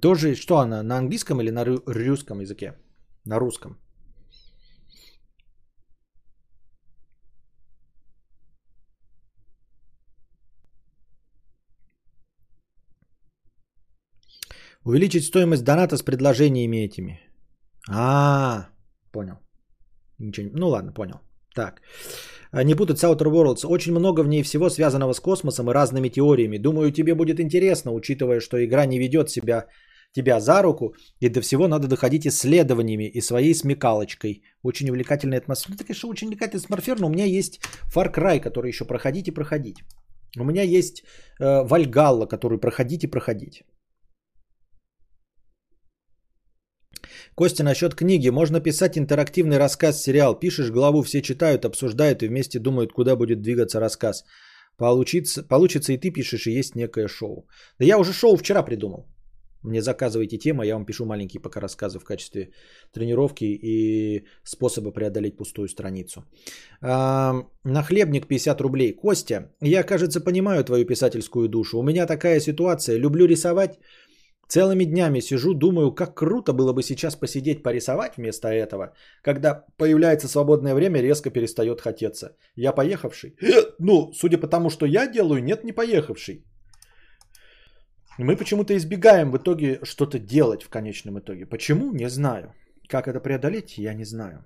Тоже, 0.00 0.34
что 0.34 0.58
она, 0.58 0.82
на 0.82 0.96
английском 0.98 1.40
или 1.40 1.50
на 1.50 1.64
русском 1.64 2.40
языке? 2.40 2.74
На 3.24 3.38
русском. 3.38 3.78
Увеличить 14.84 15.24
стоимость 15.24 15.64
доната 15.64 15.96
с 15.96 16.02
предложениями 16.02 16.84
этими. 16.84 17.20
А, 17.88 18.68
понял. 19.14 19.34
Ничего, 20.18 20.50
ну 20.58 20.68
ладно, 20.68 20.92
понял. 20.92 21.20
Так. 21.54 21.82
А, 22.52 22.64
не 22.64 22.74
путать 22.74 23.04
Outer 23.04 23.30
Worlds. 23.30 23.66
Очень 23.66 23.92
много 23.92 24.22
в 24.22 24.28
ней 24.28 24.42
всего 24.42 24.70
связанного 24.70 25.14
с 25.14 25.20
космосом 25.20 25.70
и 25.70 25.72
разными 25.72 26.08
теориями. 26.08 26.58
Думаю, 26.58 26.92
тебе 26.92 27.14
будет 27.14 27.40
интересно, 27.40 27.92
учитывая, 27.92 28.40
что 28.40 28.56
игра 28.56 28.86
не 28.86 28.98
ведет 28.98 29.30
себя 29.30 29.66
тебя 30.14 30.40
за 30.40 30.62
руку, 30.62 30.94
и 31.20 31.28
до 31.28 31.40
всего 31.40 31.68
надо 31.68 31.88
доходить 31.88 32.26
исследованиями 32.26 33.04
и 33.04 33.20
своей 33.20 33.54
смекалочкой. 33.54 34.42
Очень 34.62 34.90
увлекательная 34.90 35.38
атмосфера. 35.38 35.72
Ну, 35.72 35.76
это, 35.76 35.84
конечно, 35.84 36.10
очень 36.10 36.28
увлекательная 36.28 36.64
атмосфера, 36.64 37.00
но 37.00 37.06
у 37.06 37.10
меня 37.10 37.24
есть 37.24 37.60
Far 37.94 38.14
Cry, 38.14 38.40
который 38.40 38.68
еще 38.68 38.84
проходить 38.84 39.28
и 39.28 39.34
проходить. 39.34 39.76
У 40.38 40.44
меня 40.44 40.62
есть 40.62 41.02
э, 41.40 41.64
Вальгалла, 41.64 42.26
который 42.26 42.58
проходить 42.58 43.04
и 43.04 43.10
проходить. 43.10 43.64
Костя, 47.36 47.64
насчет 47.64 47.94
книги. 47.94 48.30
Можно 48.30 48.60
писать 48.60 48.96
интерактивный 48.96 49.58
рассказ, 49.58 50.02
сериал. 50.02 50.38
Пишешь 50.38 50.70
главу, 50.70 51.02
все 51.02 51.20
читают, 51.20 51.64
обсуждают 51.64 52.22
и 52.22 52.28
вместе 52.28 52.60
думают, 52.60 52.92
куда 52.92 53.16
будет 53.16 53.42
двигаться 53.42 53.80
рассказ. 53.80 54.24
Получится, 54.76 55.42
получится 55.42 55.92
и 55.92 55.98
ты 55.98 56.12
пишешь, 56.12 56.46
и 56.46 56.58
есть 56.58 56.76
некое 56.76 57.08
шоу. 57.08 57.48
Да 57.78 57.84
я 57.86 57.98
уже 57.98 58.12
шоу 58.12 58.36
вчера 58.36 58.62
придумал. 58.62 59.06
Мне 59.64 59.80
заказывайте 59.80 60.38
тему, 60.38 60.62
я 60.62 60.74
вам 60.74 60.84
пишу 60.84 61.06
маленькие 61.06 61.40
пока 61.40 61.60
рассказы 61.60 61.98
в 61.98 62.04
качестве 62.04 62.50
тренировки 62.92 63.44
и 63.44 64.26
способа 64.44 64.92
преодолеть 64.92 65.36
пустую 65.36 65.68
страницу. 65.68 66.24
А, 66.82 67.46
нахлебник 67.64 68.26
50 68.28 68.60
рублей. 68.60 68.92
Костя, 68.92 69.50
я, 69.62 69.82
кажется, 69.82 70.20
понимаю 70.20 70.64
твою 70.64 70.84
писательскую 70.84 71.48
душу. 71.48 71.78
У 71.78 71.82
меня 71.82 72.06
такая 72.06 72.40
ситуация. 72.40 72.98
Люблю 72.98 73.26
рисовать, 73.26 73.78
Целыми 74.54 74.84
днями 74.84 75.20
сижу, 75.20 75.54
думаю, 75.54 75.94
как 75.94 76.14
круто 76.14 76.52
было 76.52 76.72
бы 76.72 76.82
сейчас 76.82 77.16
посидеть 77.16 77.62
порисовать 77.62 78.16
вместо 78.16 78.46
этого, 78.46 78.94
когда 79.22 79.64
появляется 79.76 80.28
свободное 80.28 80.74
время, 80.74 81.02
резко 81.02 81.30
перестает 81.30 81.80
хотеться. 81.80 82.36
Я 82.54 82.72
поехавший? 82.72 83.36
Ну, 83.80 84.12
судя 84.12 84.38
по 84.38 84.46
тому, 84.46 84.70
что 84.70 84.86
я 84.86 85.08
делаю, 85.08 85.42
нет, 85.42 85.64
не 85.64 85.72
поехавший. 85.72 86.44
Мы 88.18 88.36
почему-то 88.36 88.76
избегаем 88.76 89.32
в 89.32 89.38
итоге 89.38 89.80
что-то 89.82 90.20
делать 90.20 90.62
в 90.62 90.68
конечном 90.68 91.18
итоге. 91.18 91.46
Почему? 91.46 91.92
Не 91.92 92.08
знаю. 92.08 92.54
Как 92.88 93.08
это 93.08 93.18
преодолеть, 93.18 93.76
я 93.78 93.94
не 93.94 94.04
знаю. 94.04 94.44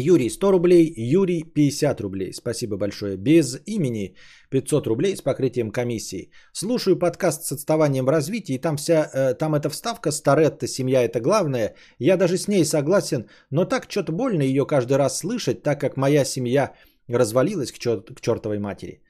Юрий 0.00 0.30
100 0.30 0.50
рублей, 0.52 0.92
Юрий 0.96 1.42
50 1.42 2.00
рублей. 2.00 2.32
Спасибо 2.32 2.76
большое. 2.76 3.16
Без 3.16 3.60
имени 3.66 4.14
500 4.50 4.86
рублей 4.86 5.16
с 5.16 5.22
покрытием 5.22 5.70
комиссии. 5.70 6.30
Слушаю 6.52 6.98
подкаст 6.98 7.44
с 7.44 7.52
отставанием 7.52 8.04
в 8.04 8.10
развитии, 8.10 8.58
там, 8.58 8.76
вся, 8.76 9.10
э, 9.12 9.34
там 9.34 9.54
эта 9.54 9.68
вставка 9.68 10.10
«Старетта, 10.12 10.66
семья 10.66 11.02
это 11.02 11.20
главное». 11.20 11.74
Я 11.98 12.16
даже 12.16 12.36
с 12.36 12.48
ней 12.48 12.64
согласен, 12.64 13.28
но 13.50 13.64
так 13.64 13.90
что-то 13.90 14.12
больно 14.12 14.42
ее 14.42 14.66
каждый 14.66 14.96
раз 14.96 15.18
слышать, 15.18 15.62
так 15.62 15.80
как 15.80 15.96
моя 15.96 16.24
семья 16.24 16.74
развалилась 17.08 17.72
к, 17.72 17.78
чер- 17.78 18.14
к 18.14 18.20
чертовой 18.20 18.58
матери. 18.58 19.02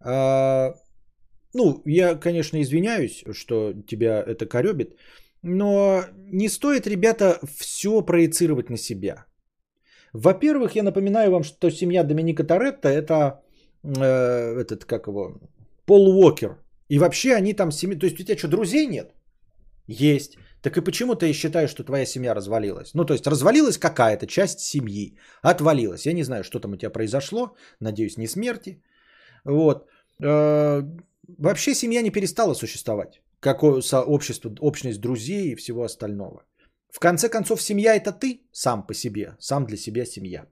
А, 0.00 0.74
ну, 1.54 1.82
я, 1.86 2.14
конечно, 2.14 2.60
извиняюсь, 2.60 3.24
что 3.32 3.72
тебя 3.86 4.22
это 4.26 4.46
коребит, 4.46 4.96
но 5.42 6.04
не 6.16 6.48
стоит, 6.48 6.86
ребята, 6.86 7.38
все 7.58 8.02
проецировать 8.02 8.70
на 8.70 8.76
себя. 8.76 9.26
Во-первых, 10.16 10.76
я 10.76 10.82
напоминаю 10.82 11.30
вам, 11.30 11.42
что 11.42 11.70
семья 11.70 12.02
Доминика 12.02 12.44
Торетто 12.44 12.88
это 12.88 13.42
э, 13.82 14.60
этот, 14.60 14.84
как 14.84 15.06
его, 15.06 15.40
Пол 15.84 16.08
Уокер. 16.08 16.56
И 16.88 16.98
вообще 16.98 17.34
они 17.34 17.54
там 17.54 17.72
семьи... 17.72 17.98
То 17.98 18.06
есть 18.06 18.20
у 18.20 18.24
тебя 18.24 18.38
что, 18.38 18.48
друзей 18.48 18.86
нет? 18.86 19.14
Есть. 19.88 20.38
Так 20.62 20.76
и 20.76 20.84
почему 20.84 21.14
ты 21.14 21.32
считаешь, 21.32 21.70
что 21.70 21.84
твоя 21.84 22.06
семья 22.06 22.34
развалилась? 22.34 22.94
Ну, 22.94 23.04
то 23.04 23.12
есть 23.12 23.26
развалилась 23.26 23.78
какая-то 23.78 24.26
часть 24.26 24.60
семьи, 24.60 25.18
отвалилась. 25.42 26.06
Я 26.06 26.14
не 26.14 26.24
знаю, 26.24 26.44
что 26.44 26.60
там 26.60 26.72
у 26.72 26.76
тебя 26.76 26.90
произошло. 26.90 27.54
Надеюсь, 27.80 28.16
не 28.16 28.26
смерти. 28.26 28.82
Вот. 29.44 29.86
Э, 30.22 30.82
вообще 31.38 31.74
семья 31.74 32.02
не 32.02 32.10
перестала 32.10 32.54
существовать. 32.54 33.20
Как 33.40 33.60
сообщество, 33.82 34.50
общность 34.60 35.00
друзей 35.00 35.52
и 35.52 35.56
всего 35.56 35.84
остального. 35.84 36.44
В 36.90 36.98
конце 36.98 37.28
концов, 37.28 37.62
семья 37.62 37.94
это 37.94 38.12
ты 38.12 38.40
сам 38.52 38.86
по 38.86 38.94
себе, 38.94 39.36
сам 39.38 39.66
для 39.66 39.76
себя 39.76 40.04
семья. 40.06 40.46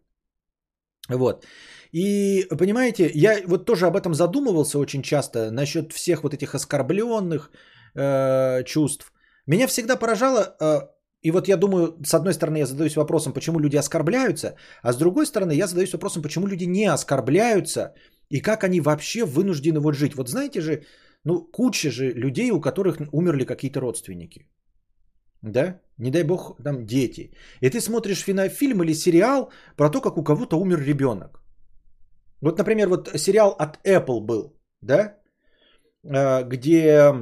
Вот. 1.09 1.45
И 1.93 2.47
понимаете, 2.59 3.11
я 3.15 3.43
вот 3.47 3.67
тоже 3.67 3.87
об 3.87 3.97
этом 3.97 4.15
задумывался 4.15 4.79
очень 4.79 5.03
часто 5.03 5.51
насчет 5.51 5.93
всех 5.93 6.23
вот 6.23 6.35
этих 6.35 6.55
оскорбленных 6.55 7.51
э, 7.95 8.65
чувств. 8.65 9.13
Меня 9.47 9.67
всегда 9.67 9.97
поражало, 9.97 10.57
э, 10.61 10.81
и 11.23 11.31
вот 11.31 11.49
я 11.49 11.57
думаю, 11.57 11.97
с 12.05 12.15
одной 12.15 12.33
стороны 12.33 12.59
я 12.59 12.67
задаюсь 12.67 12.97
вопросом, 12.97 13.33
почему 13.33 13.61
люди 13.61 13.77
оскорбляются, 13.77 14.57
а 14.83 14.93
с 14.93 14.97
другой 14.97 15.27
стороны 15.27 15.53
я 15.53 15.67
задаюсь 15.67 15.93
вопросом, 15.93 16.23
почему 16.23 16.47
люди 16.47 16.67
не 16.67 16.87
оскорбляются 16.87 17.95
и 18.31 18.41
как 18.41 18.65
они 18.65 18.81
вообще 18.81 19.25
вынуждены 19.25 19.81
вот 19.81 19.95
жить. 19.95 20.15
Вот 20.15 20.29
знаете 20.29 20.61
же, 20.61 20.85
ну 21.25 21.51
куча 21.53 21.91
же 21.91 22.13
людей, 22.13 22.51
у 22.51 22.61
которых 22.61 22.99
умерли 23.13 23.45
какие-то 23.45 23.81
родственники. 23.81 24.49
Да? 25.45 25.81
Не 25.99 26.11
дай 26.11 26.25
бог, 26.25 26.57
там 26.65 26.87
дети. 26.87 27.31
И 27.61 27.71
ты 27.71 27.81
смотришь 27.81 28.25
фильм 28.25 28.83
или 28.83 28.95
сериал 28.95 29.51
про 29.77 29.91
то, 29.91 30.01
как 30.01 30.17
у 30.17 30.25
кого-то 30.25 30.57
умер 30.59 30.81
ребенок. 30.81 31.41
Вот, 32.41 32.59
например, 32.59 32.89
вот 32.89 33.11
сериал 33.17 33.51
от 33.59 33.79
Apple 33.87 34.21
был, 34.21 34.57
да, 34.83 35.17
э, 36.03 36.45
где 36.45 37.13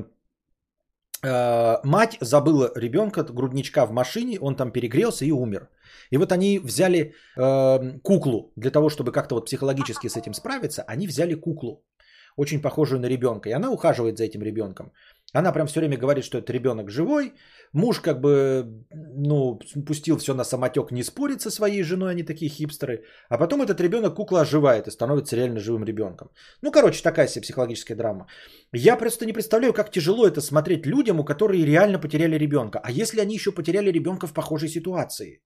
э, 1.22 1.80
мать 1.84 2.16
забыла 2.20 2.70
ребенка, 2.76 3.22
грудничка 3.24 3.86
в 3.86 3.92
машине, 3.92 4.38
он 4.40 4.56
там 4.56 4.72
перегрелся 4.72 5.24
и 5.24 5.32
умер. 5.32 5.68
И 6.10 6.16
вот 6.16 6.32
они 6.32 6.58
взяли 6.58 7.14
э, 7.36 7.98
куклу 8.02 8.52
для 8.56 8.70
того, 8.70 8.88
чтобы 8.88 9.12
как-то 9.12 9.34
вот 9.34 9.46
психологически 9.46 10.08
с 10.08 10.16
этим 10.16 10.34
справиться, 10.34 10.82
они 10.82 11.06
взяли 11.06 11.34
куклу, 11.34 11.84
очень 12.36 12.62
похожую 12.62 13.00
на 13.00 13.08
ребенка, 13.08 13.48
и 13.48 13.52
она 13.52 13.70
ухаживает 13.70 14.16
за 14.16 14.24
этим 14.24 14.42
ребенком. 14.42 14.92
Она 15.34 15.52
прям 15.52 15.66
все 15.66 15.80
время 15.80 15.96
говорит, 15.96 16.24
что 16.24 16.38
это 16.38 16.52
ребенок 16.52 16.90
живой. 16.90 17.32
Муж 17.72 18.00
как 18.00 18.20
бы, 18.20 18.84
ну, 18.90 19.58
пустил 19.86 20.18
все 20.18 20.34
на 20.34 20.44
самотек, 20.44 20.90
не 20.90 21.02
спорит 21.02 21.40
со 21.40 21.50
своей 21.50 21.82
женой, 21.82 22.10
они 22.10 22.22
такие 22.22 22.50
хипстеры. 22.50 23.04
А 23.30 23.38
потом 23.38 23.62
этот 23.62 23.80
ребенок 23.80 24.14
кукла 24.14 24.40
оживает 24.42 24.86
и 24.86 24.90
становится 24.90 25.36
реально 25.36 25.60
живым 25.60 25.84
ребенком. 25.84 26.28
Ну, 26.62 26.70
короче, 26.70 27.02
такая 27.02 27.28
себе 27.28 27.42
психологическая 27.42 27.96
драма. 27.96 28.26
Я 28.72 28.96
просто 28.98 29.24
не 29.24 29.32
представляю, 29.32 29.72
как 29.72 29.90
тяжело 29.90 30.26
это 30.26 30.40
смотреть 30.40 30.86
людям, 30.86 31.20
у 31.20 31.24
которых 31.24 31.64
реально 31.64 31.98
потеряли 31.98 32.38
ребенка. 32.38 32.78
А 32.82 32.90
если 32.90 33.20
они 33.20 33.34
еще 33.34 33.52
потеряли 33.52 33.90
ребенка 33.90 34.26
в 34.26 34.34
похожей 34.34 34.68
ситуации? 34.68 35.40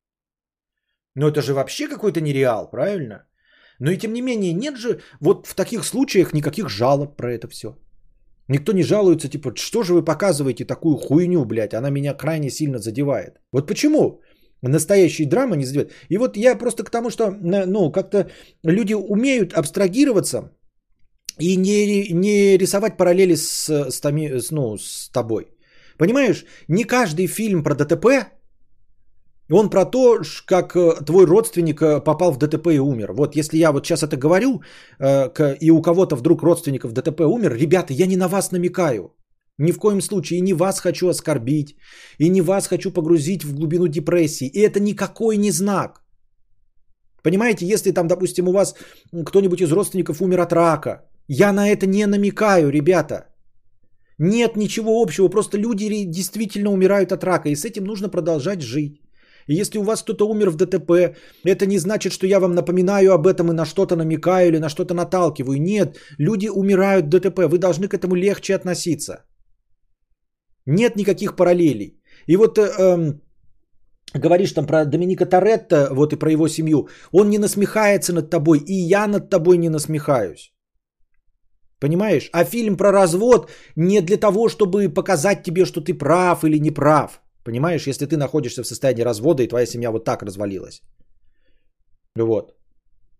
Но 1.14 1.28
это 1.28 1.42
же 1.42 1.54
вообще 1.54 1.88
какой-то 1.88 2.20
нереал, 2.20 2.70
правильно? 2.70 3.26
Но 3.78 3.90
и 3.90 3.98
тем 3.98 4.12
не 4.12 4.22
менее, 4.22 4.52
нет 4.52 4.76
же 4.76 5.00
вот 5.20 5.46
в 5.46 5.54
таких 5.54 5.84
случаях 5.84 6.32
никаких 6.32 6.68
жалоб 6.68 7.16
про 7.16 7.32
это 7.32 7.48
все. 7.48 7.76
Никто 8.48 8.72
не 8.72 8.82
жалуется, 8.82 9.28
типа, 9.28 9.52
что 9.56 9.82
же 9.82 9.94
вы 9.94 10.04
показываете 10.04 10.64
такую 10.64 10.96
хуйню, 10.96 11.44
блядь, 11.44 11.74
она 11.74 11.90
меня 11.90 12.14
крайне 12.14 12.50
сильно 12.50 12.78
задевает. 12.78 13.40
Вот 13.52 13.66
почему 13.66 14.20
настоящие 14.62 15.28
драмы 15.28 15.56
не 15.56 15.64
задевают? 15.64 15.92
И 16.08 16.18
вот 16.18 16.36
я 16.36 16.58
просто 16.58 16.84
к 16.84 16.90
тому, 16.90 17.10
что, 17.10 17.30
ну, 17.66 17.92
как-то 17.92 18.30
люди 18.64 18.94
умеют 18.94 19.52
абстрагироваться 19.52 20.52
и 21.40 21.56
не, 21.56 22.12
не 22.12 22.56
рисовать 22.58 22.96
параллели 22.96 23.34
с, 23.34 23.68
с, 23.68 24.00
с, 24.00 24.50
ну, 24.50 24.76
с 24.78 25.10
тобой. 25.12 25.46
Понимаешь, 25.98 26.44
не 26.68 26.84
каждый 26.84 27.26
фильм 27.26 27.64
про 27.64 27.74
ДТП 27.74 28.06
он 29.50 29.70
про 29.70 29.84
то, 29.84 30.22
как 30.46 30.76
э, 30.76 31.04
твой 31.04 31.26
родственник 31.26 31.80
э, 31.80 32.00
попал 32.00 32.32
в 32.32 32.38
ДТП 32.38 32.68
и 32.68 32.78
умер. 32.78 33.12
Вот 33.12 33.36
если 33.36 33.58
я 33.58 33.72
вот 33.72 33.86
сейчас 33.86 34.02
это 34.02 34.16
говорю, 34.16 34.62
э, 34.98 35.56
и 35.60 35.70
у 35.70 35.82
кого-то 35.82 36.16
вдруг 36.16 36.42
родственников 36.42 36.92
ДТП 36.92 37.20
умер, 37.20 37.54
ребята, 37.54 37.92
я 37.92 38.06
не 38.06 38.16
на 38.16 38.28
вас 38.28 38.52
намекаю. 38.52 39.14
Ни 39.58 39.72
в 39.72 39.78
коем 39.78 40.00
случае 40.00 40.38
и 40.38 40.42
не 40.42 40.54
вас 40.54 40.80
хочу 40.80 41.08
оскорбить, 41.08 41.76
и 42.18 42.28
не 42.28 42.42
вас 42.42 42.66
хочу 42.66 42.90
погрузить 42.90 43.44
в 43.44 43.54
глубину 43.54 43.86
депрессии. 43.88 44.46
И 44.48 44.60
это 44.60 44.80
никакой 44.80 45.36
не 45.36 45.50
знак. 45.50 46.02
Понимаете, 47.22 47.66
если 47.66 47.92
там, 47.92 48.06
допустим, 48.06 48.48
у 48.48 48.52
вас 48.52 48.74
кто-нибудь 49.24 49.60
из 49.60 49.72
родственников 49.72 50.20
умер 50.20 50.40
от 50.40 50.52
рака, 50.52 51.08
я 51.28 51.52
на 51.52 51.68
это 51.68 51.86
не 51.86 52.06
намекаю, 52.06 52.70
ребята. 52.70 53.26
Нет 54.18 54.56
ничего 54.56 55.02
общего, 55.02 55.28
просто 55.28 55.58
люди 55.58 56.04
действительно 56.04 56.70
умирают 56.70 57.12
от 57.12 57.24
рака, 57.24 57.48
и 57.48 57.56
с 57.56 57.64
этим 57.64 57.84
нужно 57.84 58.08
продолжать 58.08 58.62
жить. 58.62 59.05
И 59.48 59.54
если 59.54 59.78
у 59.78 59.82
вас 59.82 60.02
кто-то 60.02 60.28
умер 60.28 60.50
в 60.50 60.56
ДТП, 60.56 61.16
это 61.44 61.66
не 61.66 61.78
значит, 61.78 62.12
что 62.12 62.26
я 62.26 62.40
вам 62.40 62.54
напоминаю 62.54 63.12
об 63.12 63.26
этом 63.26 63.50
и 63.50 63.54
на 63.54 63.64
что-то 63.64 63.96
намекаю 63.96 64.48
или 64.48 64.58
на 64.58 64.68
что-то 64.68 64.94
наталкиваю. 64.94 65.60
Нет, 65.60 65.96
люди 66.18 66.48
умирают 66.48 67.06
в 67.06 67.08
ДТП, 67.08 67.38
вы 67.48 67.58
должны 67.58 67.88
к 67.88 67.94
этому 67.94 68.14
легче 68.16 68.54
относиться. 68.54 69.24
Нет 70.66 70.96
никаких 70.96 71.36
параллелей. 71.36 72.02
И 72.26 72.36
вот 72.36 72.58
э, 72.58 72.62
эм, 72.78 73.20
говоришь 74.14 74.52
там 74.52 74.66
про 74.66 74.84
Доминика 74.84 75.26
Торетто, 75.26 75.88
вот 75.92 76.12
и 76.12 76.16
про 76.16 76.30
его 76.30 76.48
семью, 76.48 76.88
он 77.12 77.30
не 77.30 77.38
насмехается 77.38 78.12
над 78.12 78.30
тобой, 78.30 78.58
и 78.58 78.74
я 78.74 79.06
над 79.06 79.30
тобой 79.30 79.58
не 79.58 79.68
насмехаюсь. 79.68 80.52
Понимаешь? 81.80 82.30
А 82.32 82.44
фильм 82.44 82.76
про 82.76 82.90
развод 82.90 83.50
не 83.76 84.00
для 84.00 84.16
того, 84.16 84.48
чтобы 84.48 84.88
показать 84.88 85.42
тебе, 85.42 85.64
что 85.66 85.80
ты 85.80 85.94
прав 85.94 86.44
или 86.44 86.58
не 86.58 86.70
прав. 86.70 87.20
Понимаешь, 87.46 87.86
если 87.86 88.06
ты 88.06 88.16
находишься 88.16 88.62
в 88.62 88.66
состоянии 88.66 89.04
развода, 89.04 89.42
и 89.42 89.48
твоя 89.48 89.66
семья 89.66 89.90
вот 89.90 90.04
так 90.04 90.22
развалилась. 90.22 90.82
Вот. 92.16 92.52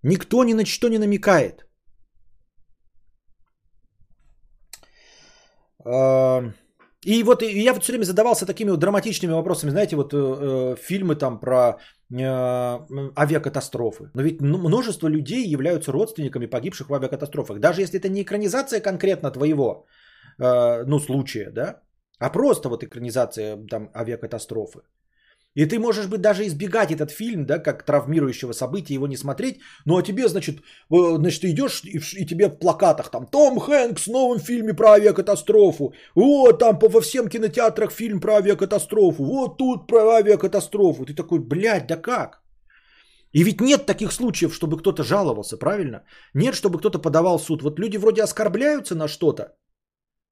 Никто 0.03 0.44
ни 0.44 0.55
на 0.55 0.65
что 0.65 0.89
не 0.89 0.98
намекает. 0.98 1.66
А, 5.85 6.43
и 7.05 7.23
вот 7.23 7.43
я 7.43 7.73
вот 7.73 7.82
все 7.82 7.93
время 7.93 8.05
задавался 8.05 8.47
такими 8.47 8.70
вот 8.70 8.81
драматичными 8.81 9.32
вопросами. 9.32 9.70
Знаете, 9.70 9.97
вот 9.97 10.12
э, 10.12 10.16
э 10.16 10.77
фильмы 10.77 11.15
там 11.15 11.39
про 11.40 11.55
э, 11.57 11.77
авиакатастрофы. 13.16 14.11
Но 14.15 14.23
ведь 14.23 14.40
множество 14.40 15.09
людей 15.09 15.55
являются 15.55 15.93
родственниками 15.93 16.47
погибших 16.47 16.89
в 16.89 16.94
авиакатастрофах. 16.94 17.61
Даже 17.61 17.82
если 17.82 18.01
это 18.01 18.09
не 18.09 18.23
экранизация 18.23 18.81
конкретно 18.81 19.31
твоего 19.31 19.86
э, 20.40 20.85
ну, 20.86 20.98
случая, 20.98 21.51
да, 21.51 21.85
а 22.18 22.30
просто 22.30 22.68
вот 22.68 22.82
экранизация 22.82 23.56
там 23.70 23.90
авиакатастрофы. 23.94 24.80
И 25.56 25.64
ты 25.64 25.78
можешь 25.78 26.06
быть 26.06 26.20
даже 26.20 26.47
избегать 26.47 26.93
этот 26.93 27.10
фильм, 27.10 27.47
да, 27.47 27.59
как 27.59 27.82
травмирующего 27.82 28.52
события, 28.52 28.94
его 28.94 29.06
не 29.06 29.16
смотреть. 29.16 29.60
Ну 29.86 29.97
а 29.97 30.02
тебе, 30.02 30.28
значит, 30.28 30.56
э, 30.93 31.16
значит, 31.16 31.40
ты 31.40 31.51
идешь 31.51 31.82
и, 31.84 31.98
и 31.98 32.26
тебе 32.26 32.48
в 32.48 32.59
плакатах 32.59 33.10
там 33.10 33.26
Том 33.26 33.59
Хэнкс 33.59 34.06
в 34.06 34.12
новом 34.12 34.38
фильме 34.38 34.74
про 34.74 34.88
авиакатастрофу. 34.88 35.94
Вот 36.14 36.59
там 36.59 36.78
по, 36.78 36.88
во 36.88 37.01
всем 37.01 37.28
кинотеатрах 37.28 37.90
фильм 37.90 38.20
про 38.20 38.34
авиакатастрофу. 38.34 39.24
Вот 39.24 39.56
тут 39.56 39.86
про 39.86 40.16
авиакатастрофу. 40.16 41.06
Ты 41.06 41.14
такой, 41.14 41.38
блядь, 41.38 41.86
да 41.86 41.97
как? 41.97 42.43
И 43.32 43.43
ведь 43.43 43.60
нет 43.60 43.86
таких 43.86 44.12
случаев, 44.12 44.55
чтобы 44.55 44.78
кто-то 44.78 45.02
жаловался, 45.02 45.56
правильно? 45.56 46.05
Нет, 46.34 46.55
чтобы 46.55 46.78
кто-то 46.78 46.98
подавал 46.98 47.38
суд. 47.38 47.62
Вот 47.62 47.78
люди 47.78 47.97
вроде 47.97 48.22
оскорбляются 48.22 48.94
на 48.94 49.09
что-то, 49.09 49.56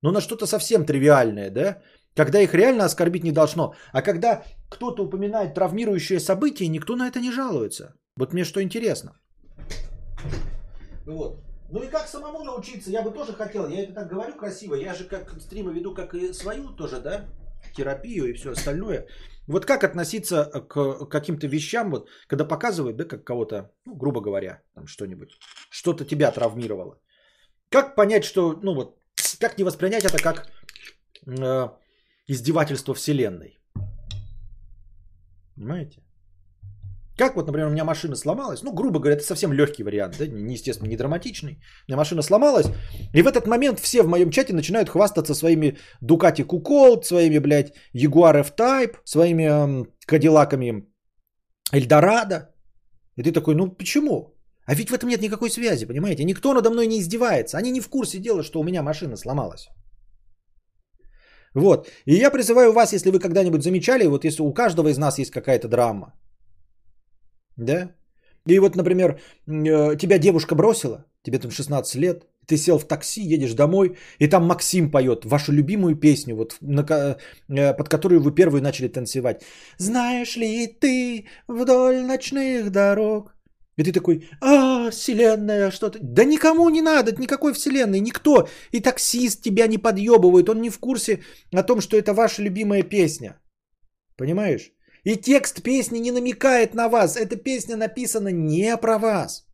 но 0.05 0.13
на 0.13 0.21
что-то 0.21 0.47
совсем 0.47 0.85
тривиальное, 0.85 1.51
да? 1.51 1.79
Когда 2.15 2.39
их 2.39 2.55
реально 2.55 2.85
оскорбить 2.85 3.25
не 3.25 3.33
должно. 3.33 3.75
А 3.93 4.03
когда 4.03 4.43
кто-то 4.69 5.05
упоминает 5.05 5.55
травмирующее 5.55 6.21
событие, 6.21 6.69
никто 6.69 6.95
на 6.95 7.09
это 7.09 7.21
не 7.21 7.33
жалуется. 7.33 7.95
Вот 8.17 8.35
мне 8.35 8.45
что 8.45 8.61
интересно. 8.61 9.11
Вот. 11.07 11.39
Ну 11.71 11.83
и 11.83 11.91
как 11.91 12.07
самому 12.07 12.45
научиться? 12.45 12.91
Я 12.91 13.03
бы 13.03 13.13
тоже 13.13 13.33
хотел. 13.33 13.67
Я 13.69 13.85
это 13.85 13.95
так 13.95 14.11
говорю 14.11 14.35
красиво. 14.35 14.75
Я 14.75 14.95
же 14.95 15.05
как 15.05 15.41
стримы 15.41 15.73
веду, 15.73 15.95
как 15.95 16.15
и 16.15 16.35
свою 16.35 16.69
тоже, 16.77 17.01
да? 17.01 17.25
Терапию 17.75 18.27
и 18.27 18.35
все 18.35 18.51
остальное. 18.51 19.07
Вот 19.47 19.65
как 19.65 19.85
относиться 19.85 20.45
к 20.69 21.07
каким-то 21.07 21.47
вещам, 21.47 21.91
вот, 21.91 22.09
когда 22.27 22.45
показывают, 22.45 22.97
да, 22.97 23.05
как 23.05 23.25
кого-то, 23.25 23.71
ну, 23.87 23.95
грубо 23.95 24.21
говоря, 24.21 24.61
там 24.75 24.87
что-нибудь, 24.87 25.39
что-то 25.71 26.05
тебя 26.05 26.31
травмировало. 26.31 26.99
Как 27.71 27.95
понять, 27.97 28.25
что, 28.25 28.53
ну 28.63 28.75
вот, 28.75 28.99
как 29.45 29.59
не 29.59 29.65
воспринять 29.65 30.05
это 30.05 30.23
как 30.23 30.47
э, 31.27 31.69
издевательство 32.27 32.95
Вселенной? 32.95 33.59
Понимаете? 35.57 36.03
Как 37.19 37.37
вот, 37.37 37.47
например, 37.47 37.69
у 37.69 37.71
меня 37.71 37.85
машина 37.85 38.17
сломалась, 38.17 38.63
ну, 38.63 38.73
грубо 38.73 38.99
говоря, 38.99 39.17
это 39.17 39.25
совсем 39.25 39.53
легкий 39.53 39.85
вариант, 39.85 40.17
да, 40.19 40.25
естественно, 40.25 40.89
не 40.89 40.97
драматичный. 40.97 41.53
У 41.53 41.91
меня 41.91 41.97
машина 41.97 42.23
сломалась, 42.23 42.67
и 43.15 43.23
в 43.23 43.27
этот 43.27 43.47
момент 43.47 43.81
все 43.81 44.03
в 44.03 44.09
моем 44.09 44.31
чате 44.31 44.55
начинают 44.55 44.89
хвастаться 44.89 45.35
своими 45.35 45.77
Ducati 46.03 46.45
Куколт, 46.45 47.05
своими, 47.05 47.39
блядь, 47.39 47.73
Jaguar 47.95 48.41
F-Type, 48.41 48.97
своими 49.05 49.45
эм, 49.45 49.87
Кадиллаками 50.07 50.87
Эльдорадо. 51.73 52.49
И 53.17 53.23
ты 53.23 53.33
такой, 53.33 53.55
ну, 53.55 53.71
почему? 53.71 54.34
А 54.67 54.75
ведь 54.75 54.91
в 54.91 54.95
этом 54.95 55.09
нет 55.09 55.21
никакой 55.21 55.51
связи, 55.51 55.87
понимаете? 55.87 56.25
Никто 56.25 56.55
надо 56.55 56.71
мной 56.71 56.87
не 56.87 56.99
издевается. 56.99 57.59
Они 57.59 57.71
не 57.71 57.81
в 57.81 57.89
курсе 57.89 58.19
дела, 58.19 58.43
что 58.43 58.61
у 58.61 58.65
меня 58.65 58.83
машина 58.83 59.17
сломалась. 59.17 59.69
Вот. 61.55 61.89
И 62.07 62.15
я 62.15 62.31
призываю 62.31 62.73
вас, 62.73 62.93
если 62.93 63.11
вы 63.11 63.21
когда-нибудь 63.21 63.63
замечали, 63.63 64.07
вот 64.07 64.25
если 64.25 64.43
у 64.43 64.53
каждого 64.53 64.89
из 64.89 64.99
нас 64.99 65.19
есть 65.19 65.31
какая-то 65.31 65.69
драма, 65.69 66.13
да? 67.57 67.91
И 68.47 68.59
вот, 68.59 68.77
например, 68.77 69.21
э, 69.47 69.97
тебя 69.97 70.19
девушка 70.19 70.55
бросила, 70.55 71.05
тебе 71.23 71.39
там 71.39 71.51
16 71.51 71.97
лет, 71.97 72.25
ты 72.47 72.57
сел 72.57 72.79
в 72.79 72.85
такси, 72.85 73.23
едешь 73.23 73.55
домой, 73.55 73.97
и 74.19 74.29
там 74.29 74.47
Максим 74.47 74.91
поет 74.91 75.25
вашу 75.25 75.53
любимую 75.53 75.97
песню, 75.97 76.37
вот, 76.37 76.59
на, 76.61 77.17
э, 77.49 77.75
под 77.75 77.89
которую 77.89 78.21
вы 78.21 78.35
первые 78.35 78.63
начали 78.63 78.89
танцевать. 78.89 79.43
Знаешь 79.79 80.37
ли 80.37 80.67
ты 80.67 81.27
вдоль 81.49 82.03
ночных 82.03 82.71
дорог 82.71 83.34
и 83.77 83.83
ты 83.83 83.93
такой, 83.93 84.29
а, 84.41 84.91
вселенная, 84.91 85.71
что 85.71 85.91
то 85.91 85.99
Да 86.03 86.25
никому 86.25 86.71
не 86.71 86.83
надо, 86.83 87.13
никакой 87.13 87.53
вселенной, 87.53 88.01
никто. 88.01 88.49
И 88.73 88.81
таксист 88.81 89.43
тебя 89.43 89.67
не 89.67 89.79
подъебывает, 89.79 90.49
он 90.49 90.61
не 90.61 90.71
в 90.71 90.79
курсе 90.79 91.23
о 91.53 91.63
том, 91.63 91.81
что 91.81 91.97
это 91.97 92.13
ваша 92.13 92.43
любимая 92.43 92.83
песня. 92.83 93.41
Понимаешь? 94.17 94.73
И 95.05 95.17
текст 95.17 95.63
песни 95.63 95.99
не 95.99 96.13
намекает 96.13 96.75
на 96.75 96.89
вас. 96.89 97.17
Эта 97.17 97.37
песня 97.37 97.77
написана 97.77 98.29
не 98.29 98.77
про 98.77 98.99
вас. 98.99 99.47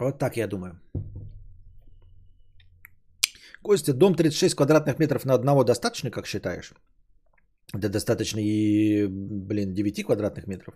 Вот 0.00 0.18
так 0.18 0.36
я 0.36 0.48
думаю. 0.48 0.80
Костя, 3.62 3.92
дом 3.92 4.14
36 4.14 4.54
квадратных 4.54 4.98
метров 4.98 5.24
на 5.24 5.34
одного 5.34 5.64
достаточно, 5.64 6.10
как 6.10 6.26
считаешь? 6.26 6.72
Да 7.72 7.88
достаточно 7.88 8.40
и, 8.40 9.06
блин, 9.08 9.74
9 9.74 10.04
квадратных 10.04 10.46
метров. 10.46 10.74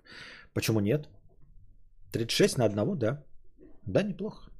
Почему 0.53 0.81
нет? 0.81 1.09
36 2.13 2.59
на 2.59 2.65
одного, 2.65 2.95
да. 2.95 3.25
Да, 3.87 4.03
неплохо. 4.03 4.51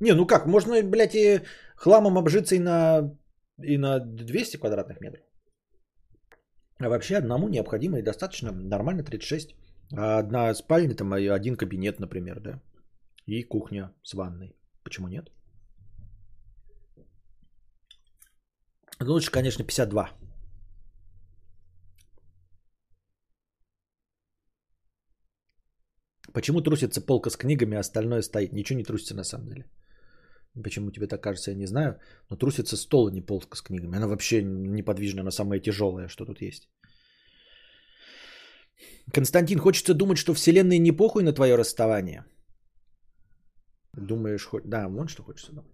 Не, 0.00 0.14
ну 0.14 0.26
как, 0.26 0.46
можно, 0.46 0.82
блядь, 0.82 1.14
и 1.14 1.40
хламом 1.76 2.18
обжиться 2.18 2.54
и 2.54 2.58
на, 2.58 3.10
и 3.62 3.78
на 3.78 4.00
200 4.00 4.56
квадратных 4.56 5.00
метров. 5.00 5.24
А 6.78 6.88
вообще 6.88 7.16
одному 7.16 7.48
необходимо 7.48 7.98
и 7.98 8.02
достаточно 8.02 8.52
нормально 8.52 9.04
36. 9.04 9.54
А 9.96 10.18
одна 10.18 10.54
спальня, 10.54 10.94
там 10.96 11.12
один 11.12 11.56
кабинет, 11.56 12.00
например, 12.00 12.40
да. 12.40 12.60
И 13.26 13.42
кухня 13.42 13.92
с 14.02 14.14
ванной. 14.14 14.56
Почему 14.82 15.08
нет? 15.08 15.30
Лучше, 19.00 19.30
конечно, 19.30 19.64
52. 19.64 20.10
Почему 26.32 26.62
трусится 26.62 27.00
полка 27.00 27.30
с 27.30 27.36
книгами, 27.36 27.76
а 27.76 27.80
остальное 27.80 28.22
стоит? 28.22 28.52
Ничего 28.52 28.78
не 28.78 28.84
трусится 28.84 29.14
на 29.14 29.24
самом 29.24 29.48
деле. 29.48 29.64
Почему 30.62 30.90
тебе 30.90 31.06
так 31.06 31.22
кажется, 31.22 31.50
я 31.50 31.56
не 31.56 31.66
знаю. 31.66 31.98
Но 32.30 32.36
трусится 32.36 32.76
стол, 32.76 33.08
а 33.08 33.10
не 33.10 33.20
полка 33.20 33.56
с 33.56 33.62
книгами. 33.62 33.96
Она 33.96 34.06
вообще 34.06 34.42
неподвижная, 34.42 35.22
она 35.22 35.30
самая 35.30 35.60
тяжелая, 35.60 36.08
что 36.08 36.24
тут 36.24 36.42
есть. 36.42 36.68
Константин, 39.12 39.58
хочется 39.58 39.94
думать, 39.94 40.18
что 40.18 40.34
вселенной 40.34 40.78
не 40.78 40.92
похуй 40.92 41.22
на 41.22 41.32
твое 41.32 41.56
расставание. 41.56 42.24
Думаешь, 43.96 44.46
хоть... 44.46 44.64
Да, 44.64 44.88
вон 44.88 45.08
что 45.08 45.22
хочется 45.22 45.52
думать. 45.52 45.72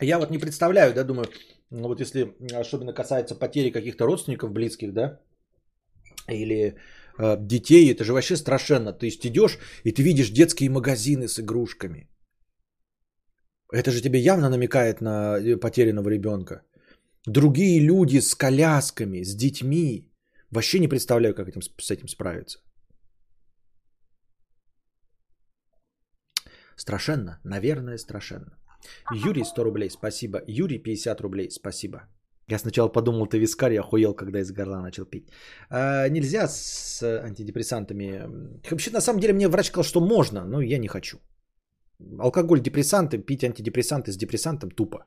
Я 0.00 0.18
вот 0.18 0.30
не 0.30 0.38
представляю, 0.38 0.94
да, 0.94 1.04
думаю, 1.04 1.26
ну 1.72 1.88
вот 1.88 2.00
если 2.00 2.34
особенно 2.60 2.92
касается 2.92 3.34
потери 3.34 3.70
каких-то 3.70 4.06
родственников 4.06 4.52
близких, 4.52 4.92
да, 4.92 5.20
или 6.28 6.76
э, 7.18 7.36
детей, 7.40 7.90
это 7.90 8.04
же 8.04 8.12
вообще 8.12 8.36
страшенно. 8.36 8.92
То 8.92 9.06
есть 9.06 9.26
идешь 9.26 9.58
и 9.84 9.92
ты 9.92 10.02
видишь 10.02 10.30
детские 10.30 10.70
магазины 10.70 11.28
с 11.28 11.40
игрушками. 11.40 12.08
Это 13.72 13.90
же 13.90 14.02
тебе 14.02 14.18
явно 14.18 14.50
намекает 14.50 15.00
на 15.00 15.38
э, 15.38 15.56
потерянного 15.56 16.10
ребенка. 16.10 16.62
Другие 17.26 17.80
люди 17.80 18.20
с 18.20 18.34
колясками, 18.34 19.24
с 19.24 19.34
детьми. 19.34 20.08
Вообще 20.50 20.78
не 20.78 20.88
представляю, 20.88 21.34
как 21.34 21.48
этим, 21.48 21.62
с 21.62 21.90
этим 21.90 22.08
справиться. 22.08 22.58
Страшенно, 26.76 27.40
наверное, 27.44 27.98
страшенно. 27.98 28.61
Юрий 29.12 29.44
100 29.44 29.64
рублей, 29.64 29.90
спасибо. 29.90 30.40
Юрий 30.46 30.78
50 30.78 31.20
рублей, 31.20 31.50
спасибо. 31.50 32.02
Я 32.48 32.58
сначала 32.58 32.88
подумал, 32.88 33.26
ты 33.26 33.38
вискарь, 33.38 33.72
я 33.72 33.80
охуел, 33.80 34.14
когда 34.14 34.40
из 34.40 34.52
горла 34.52 34.80
начал 34.80 35.04
пить. 35.04 35.28
А, 35.70 36.08
нельзя 36.08 36.48
с 36.48 37.02
антидепрессантами. 37.02 38.22
Вообще, 38.70 38.90
на 38.90 39.00
самом 39.00 39.20
деле, 39.20 39.32
мне 39.32 39.48
врач 39.48 39.66
сказал, 39.66 39.84
что 39.84 40.00
можно, 40.00 40.44
но 40.44 40.60
я 40.60 40.78
не 40.78 40.88
хочу. 40.88 41.18
Алкоголь, 42.18 42.60
депрессанты, 42.60 43.18
пить 43.18 43.44
антидепрессанты 43.44 44.12
с 44.12 44.16
депрессантом 44.16 44.70
тупо. 44.70 45.04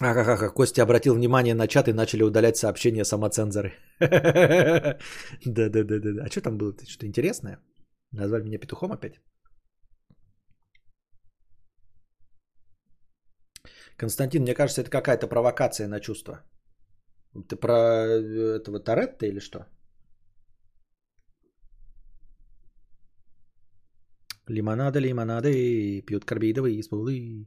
Ага, 0.00 0.48
Костя 0.48 0.82
обратил 0.82 1.14
внимание 1.14 1.54
на 1.54 1.68
чат 1.68 1.88
и 1.88 1.92
начали 1.92 2.22
удалять 2.22 2.56
сообщения 2.56 3.04
самоцензоры. 3.04 3.74
Да-да-да-да. 4.00 6.24
А 6.24 6.30
что 6.30 6.40
там 6.40 6.56
было? 6.56 6.72
Что-то 6.88 7.06
интересное? 7.06 7.58
Назвали 8.12 8.44
меня 8.44 8.58
петухом 8.58 8.92
опять? 8.92 9.20
Константин, 13.96 14.42
мне 14.42 14.54
кажется, 14.54 14.80
это 14.80 14.90
какая-то 14.90 15.28
провокация 15.28 15.88
на 15.88 16.00
чувства. 16.00 16.42
Ты 17.48 17.56
про 17.56 18.06
э, 18.06 18.56
этого 18.56 18.80
Торетто 18.80 19.26
или 19.26 19.40
что? 19.40 19.66
Лимонада, 24.48 24.98
лимонады, 25.00 26.02
пьют 26.02 26.24
карбидовые 26.24 26.82
спулы. 26.82 27.46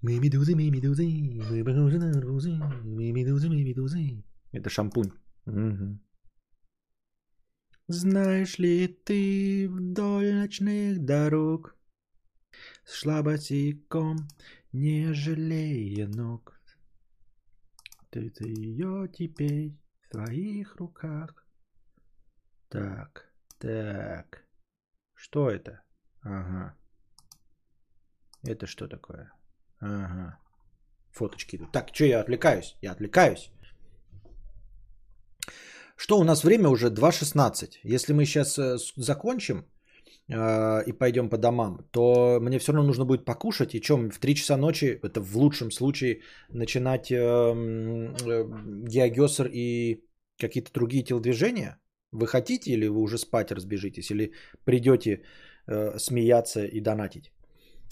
Мы 0.00 0.20
медузы, 0.20 0.54
мы 0.54 0.70
медузы, 0.70 1.04
мы 1.50 1.64
похожи 1.64 1.98
на 1.98 2.10
арбузы, 2.10 2.50
мы 2.84 3.12
медузы, 3.12 3.48
мы 3.48 3.64
медузы. 3.64 4.22
Это 4.52 4.70
шампунь. 4.70 5.10
Угу. 5.46 5.98
Знаешь 7.90 8.58
ли 8.58 8.86
ты 8.86 9.66
вдоль 9.66 10.34
ночных 10.34 11.02
дорог 11.02 11.74
Шла 12.84 13.22
босиком, 13.22 14.28
не 14.72 15.14
жалея 15.14 16.06
ног. 16.06 16.60
Ты-то 18.10 18.46
ее 18.46 19.08
теперь 19.08 19.74
в 20.02 20.08
твоих 20.10 20.76
руках. 20.76 21.46
Так, 22.68 23.32
так. 23.58 24.44
Что 25.14 25.50
это? 25.50 25.82
Ага. 26.20 26.76
Это 28.42 28.66
что 28.66 28.86
такое? 28.86 29.32
Ага. 29.80 30.38
Фоточки 31.12 31.56
идут. 31.56 31.72
Так, 31.72 31.88
что 31.94 32.04
я 32.04 32.20
отвлекаюсь? 32.20 32.76
Я 32.82 32.92
отвлекаюсь. 32.92 33.50
Что 35.98 36.18
у 36.18 36.24
нас 36.24 36.44
время 36.44 36.68
уже 36.68 36.90
2.16. 36.90 37.80
Если 37.82 38.12
мы 38.12 38.24
сейчас 38.24 38.58
э, 38.58 38.76
закончим, 38.96 39.64
э, 40.28 40.84
и 40.86 40.92
пойдем 40.92 41.28
по 41.28 41.38
домам, 41.38 41.88
то 41.90 42.38
мне 42.40 42.58
все 42.58 42.72
равно 42.72 42.86
нужно 42.86 43.04
будет 43.04 43.24
покушать. 43.24 43.74
И 43.74 43.80
чем 43.80 44.10
в 44.10 44.18
3 44.18 44.34
часа 44.34 44.56
ночи, 44.56 45.00
это 45.02 45.20
в 45.20 45.36
лучшем 45.36 45.72
случае, 45.72 46.20
начинать 46.50 47.10
э, 47.10 47.16
э, 47.16 48.44
геогесер 48.88 49.50
и 49.52 50.04
какие-то 50.38 50.70
другие 50.72 51.02
телодвижения? 51.02 51.78
Вы 52.12 52.26
хотите 52.28 52.70
или 52.70 52.86
вы 52.88 53.00
уже 53.00 53.18
спать 53.18 53.50
разбежитесь? 53.50 54.10
Или 54.10 54.32
придете 54.64 55.22
э, 55.66 55.98
смеяться 55.98 56.64
и 56.64 56.80
донатить? 56.80 57.32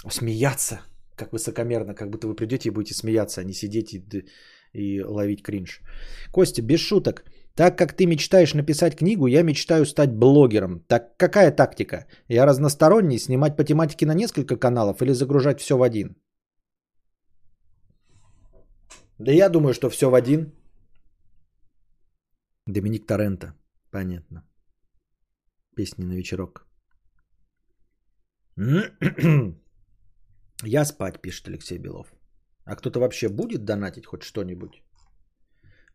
Смеяться? 0.08 0.80
Как 1.16 1.32
высокомерно, 1.32 1.94
как 1.94 2.10
будто 2.10 2.28
вы 2.28 2.36
придете 2.36 2.68
и 2.68 2.72
будете 2.72 2.94
смеяться, 2.94 3.40
а 3.40 3.44
не 3.44 3.52
сидеть 3.52 3.94
и, 3.94 4.04
и 4.72 5.02
ловить 5.02 5.42
кринж. 5.42 5.80
Костя, 6.30 6.62
без 6.62 6.80
шуток. 6.80 7.24
Так 7.56 7.78
как 7.78 7.96
ты 7.96 8.06
мечтаешь 8.06 8.54
написать 8.54 8.96
книгу, 8.96 9.26
я 9.26 9.42
мечтаю 9.42 9.86
стать 9.86 10.10
блогером. 10.10 10.80
Так 10.88 11.16
какая 11.16 11.50
тактика? 11.50 12.06
Я 12.28 12.46
разносторонний, 12.46 13.18
снимать 13.18 13.56
по 13.56 13.64
тематике 13.64 14.06
на 14.06 14.14
несколько 14.14 14.56
каналов 14.56 15.00
или 15.02 15.12
загружать 15.14 15.60
все 15.60 15.76
в 15.78 15.82
один? 15.82 16.16
Да 19.18 19.32
я 19.32 19.48
думаю, 19.48 19.72
что 19.72 19.88
все 19.88 20.10
в 20.10 20.14
один. 20.14 20.52
Доминик 22.66 23.06
Торрента. 23.06 23.54
Понятно. 23.90 24.42
Песни 25.76 26.04
на 26.04 26.12
вечерок. 26.12 26.66
Я 30.64 30.84
спать, 30.84 31.20
пишет 31.22 31.48
Алексей 31.48 31.78
Белов. 31.78 32.12
А 32.64 32.76
кто-то 32.76 33.00
вообще 33.00 33.28
будет 33.28 33.64
донатить 33.64 34.06
хоть 34.06 34.22
что-нибудь? 34.22 34.82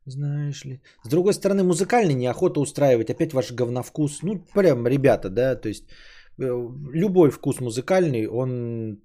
Знаешь 0.06 0.66
ли. 0.66 0.82
С 1.04 1.10
другой 1.10 1.34
стороны, 1.34 1.64
музыкальный 1.64 2.16
неохота 2.16 2.60
устраивать. 2.60 3.10
Опять 3.10 3.34
ваш 3.34 3.52
говновкус. 3.52 4.24
Ну, 4.24 4.46
прям, 4.54 4.88
ребята, 4.88 5.30
да, 5.30 5.56
то 5.56 5.70
есть 5.70 5.86
э, 6.40 6.70
любой 6.94 7.30
вкус 7.30 7.60
музыкальный, 7.60 8.28
он 8.28 9.02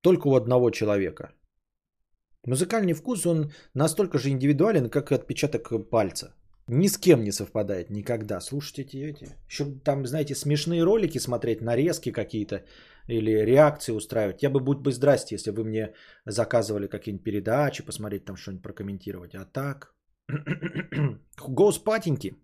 только 0.00 0.28
у 0.28 0.34
одного 0.34 0.70
человека. 0.70 1.32
Музыкальный 2.46 2.94
вкус, 2.94 3.26
он 3.26 3.52
настолько 3.74 4.18
же 4.18 4.30
индивидуален, 4.30 4.88
как 4.88 5.12
и 5.12 5.14
отпечаток 5.14 5.90
пальца. 5.90 6.34
Ни 6.68 6.88
с 6.88 6.96
кем 6.96 7.24
не 7.24 7.32
совпадает 7.32 7.90
никогда. 7.90 8.40
Слушайте 8.40 9.10
эти. 9.10 9.28
Еще 9.48 9.64
там, 9.84 10.06
знаете, 10.06 10.34
смешные 10.34 10.84
ролики 10.84 11.18
смотреть, 11.18 11.60
нарезки 11.60 12.12
какие-то 12.12 12.64
или 13.08 13.44
реакции 13.44 13.92
устраивать. 13.92 14.42
Я 14.42 14.50
бы 14.50 14.60
будь 14.60 14.78
бы 14.78 14.92
здрасте, 14.92 15.34
если 15.34 15.50
вы 15.50 15.64
мне 15.64 15.92
заказывали 16.24 16.86
какие-нибудь 16.86 17.24
передачи, 17.24 17.82
посмотреть 17.82 18.24
там 18.24 18.36
что-нибудь 18.36 18.62
прокомментировать. 18.62 19.34
А 19.34 19.44
так, 19.44 19.94
Го 21.48 21.72
спатеньки. 21.72 22.34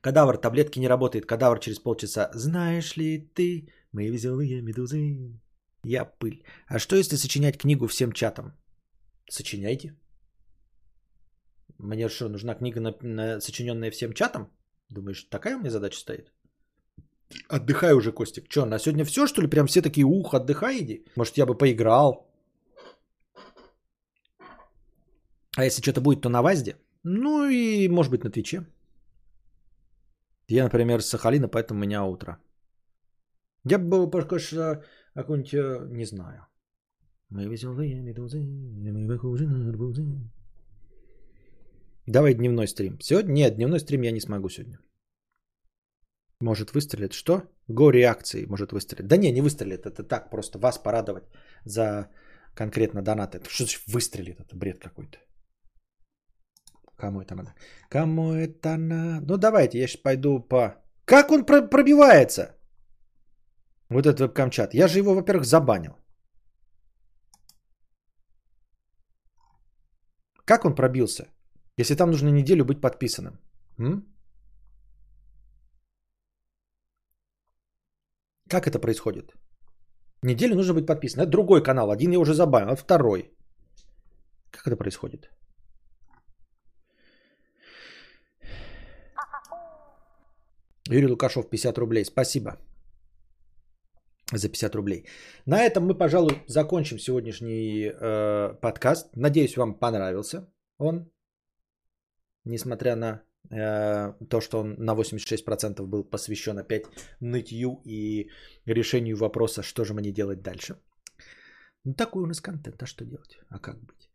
Кадавр, 0.00 0.36
таблетки 0.36 0.80
не 0.80 0.88
работает. 0.88 1.26
Кадавр 1.26 1.60
через 1.60 1.78
полчаса. 1.78 2.30
Знаешь 2.34 2.96
ли 2.96 3.30
ты, 3.34 3.68
мои 3.92 4.10
веселые 4.10 4.62
медузы? 4.62 5.40
Я 5.84 6.04
пыль. 6.04 6.44
А 6.66 6.78
что 6.78 6.96
если 6.96 7.16
сочинять 7.16 7.58
книгу 7.58 7.86
всем 7.86 8.12
чатам? 8.12 8.52
Сочиняйте. 9.30 9.94
Мне 11.78 12.08
что, 12.08 12.28
нужна 12.28 12.54
книга, 12.54 12.80
на, 12.80 12.94
на, 13.02 13.40
сочиненная 13.40 13.90
всем 13.90 14.12
чатом? 14.12 14.50
Думаешь, 14.90 15.24
такая 15.30 15.56
у 15.56 15.60
меня 15.60 15.70
задача 15.70 15.98
стоит? 15.98 16.32
Отдыхай 17.48 17.94
уже, 17.94 18.12
Костик. 18.12 18.46
Что, 18.48 18.66
на 18.66 18.78
сегодня 18.78 19.04
все, 19.04 19.26
что 19.26 19.42
ли? 19.42 19.48
Прям 19.48 19.66
все 19.66 19.82
такие, 19.82 20.04
ух, 20.04 20.34
отдыхай 20.34 20.78
иди. 20.80 21.04
Может, 21.16 21.38
я 21.38 21.46
бы 21.46 21.58
поиграл. 21.58 22.31
А 25.56 25.64
если 25.64 25.82
что-то 25.82 26.00
будет, 26.00 26.22
то 26.22 26.28
на 26.28 26.42
ВАЗде. 26.42 26.76
Ну 27.02 27.48
и, 27.48 27.88
может 27.88 28.10
быть, 28.10 28.24
на 28.24 28.30
Твиче. 28.30 28.66
Я, 30.48 30.64
например, 30.64 31.00
с 31.00 31.06
Сахалина, 31.06 31.48
поэтому 31.48 31.80
у 31.80 31.82
меня 31.82 32.04
утро. 32.04 32.38
Я 33.64 33.78
бы 33.78 34.06
был 34.06 34.38
что 34.38 34.82
какой-нибудь, 35.14 35.54
э, 35.54 35.86
не 35.90 36.04
знаю. 36.04 36.46
Мы 37.28 37.46
веселые 37.46 38.00
медузы, 38.00 38.38
мы 38.38 39.08
похожи 39.08 39.46
на 39.46 39.68
арбузы. 39.68 40.04
Давай 42.06 42.34
дневной 42.34 42.66
стрим. 42.66 43.00
Сегодня? 43.00 43.32
Нет, 43.32 43.56
дневной 43.56 43.80
стрим 43.80 44.02
я 44.02 44.12
не 44.12 44.20
смогу 44.20 44.48
сегодня. 44.48 44.78
Может 46.40 46.74
выстрелит. 46.74 47.12
Что? 47.12 47.42
Го 47.68 47.90
реакции 47.90 48.46
может 48.46 48.72
выстрелить. 48.72 49.06
Да 49.06 49.16
не, 49.16 49.32
не 49.32 49.40
выстрелит. 49.40 49.86
Это 49.86 50.02
так, 50.02 50.30
просто 50.30 50.58
вас 50.58 50.78
порадовать 50.78 51.24
за 51.64 52.08
конкретно 52.54 53.02
донаты. 53.02 53.40
Что 53.48 53.64
значит 53.64 53.82
выстрелит? 53.86 54.40
Это 54.40 54.56
бред 54.56 54.78
какой-то. 54.78 55.18
Кому 57.02 57.20
это 57.20 57.34
надо? 57.34 57.54
Кому 57.88 58.32
это 58.32 58.76
надо? 58.76 59.26
Ну 59.26 59.36
давайте, 59.36 59.78
я 59.78 59.88
сейчас 59.88 60.02
пойду 60.02 60.40
по... 60.40 60.76
Как 61.04 61.30
он 61.32 61.44
про- 61.44 61.68
пробивается? 61.68 62.42
Вот 63.90 64.06
этот 64.06 64.20
веб-камчат. 64.20 64.74
Я 64.74 64.86
же 64.88 64.98
его, 64.98 65.14
во-первых, 65.14 65.44
забанил. 65.44 65.96
Как 70.44 70.64
он 70.64 70.74
пробился? 70.76 71.24
Если 71.80 71.96
там 71.96 72.10
нужно 72.10 72.28
неделю 72.30 72.64
быть 72.64 72.80
подписанным. 72.80 73.40
М? 73.78 74.06
Как 78.48 78.66
это 78.68 78.78
происходит? 78.78 79.34
Неделю 80.22 80.54
нужно 80.54 80.74
быть 80.74 80.86
подписан. 80.86 81.22
Это 81.22 81.30
другой 81.30 81.62
канал. 81.64 81.90
Один 81.90 82.12
я 82.12 82.18
уже 82.20 82.34
забавил, 82.34 82.68
а 82.70 82.76
второй. 82.76 83.32
Как 84.52 84.66
это 84.68 84.76
происходит? 84.76 85.30
Юрий 90.92 91.08
Лукашов, 91.08 91.48
50 91.48 91.78
рублей. 91.78 92.04
Спасибо 92.04 92.58
за 94.32 94.48
50 94.48 94.74
рублей. 94.74 95.06
На 95.46 95.62
этом 95.62 95.86
мы, 95.86 95.94
пожалуй, 95.94 96.42
закончим 96.46 96.98
сегодняшний 96.98 97.92
э, 97.92 98.54
подкаст. 98.60 99.16
Надеюсь, 99.16 99.56
вам 99.56 99.74
понравился 99.74 100.48
он, 100.78 101.10
несмотря 102.44 102.96
на 102.96 103.22
э, 103.50 104.12
то, 104.28 104.40
что 104.40 104.60
он 104.60 104.74
на 104.78 104.94
86% 104.94 105.86
был 105.86 106.04
посвящен 106.04 106.58
опять 106.58 106.84
нытью 107.20 107.80
и 107.84 108.30
решению 108.66 109.16
вопроса, 109.16 109.62
что 109.62 109.84
же 109.84 109.94
мне 109.94 110.12
делать 110.12 110.42
дальше. 110.42 110.76
Ну, 111.84 111.94
такой 111.94 112.22
у 112.22 112.26
нас 112.26 112.40
контент, 112.40 112.82
а 112.82 112.86
что 112.86 113.04
делать? 113.04 113.38
А 113.48 113.58
как 113.58 113.80
быть? 113.80 114.11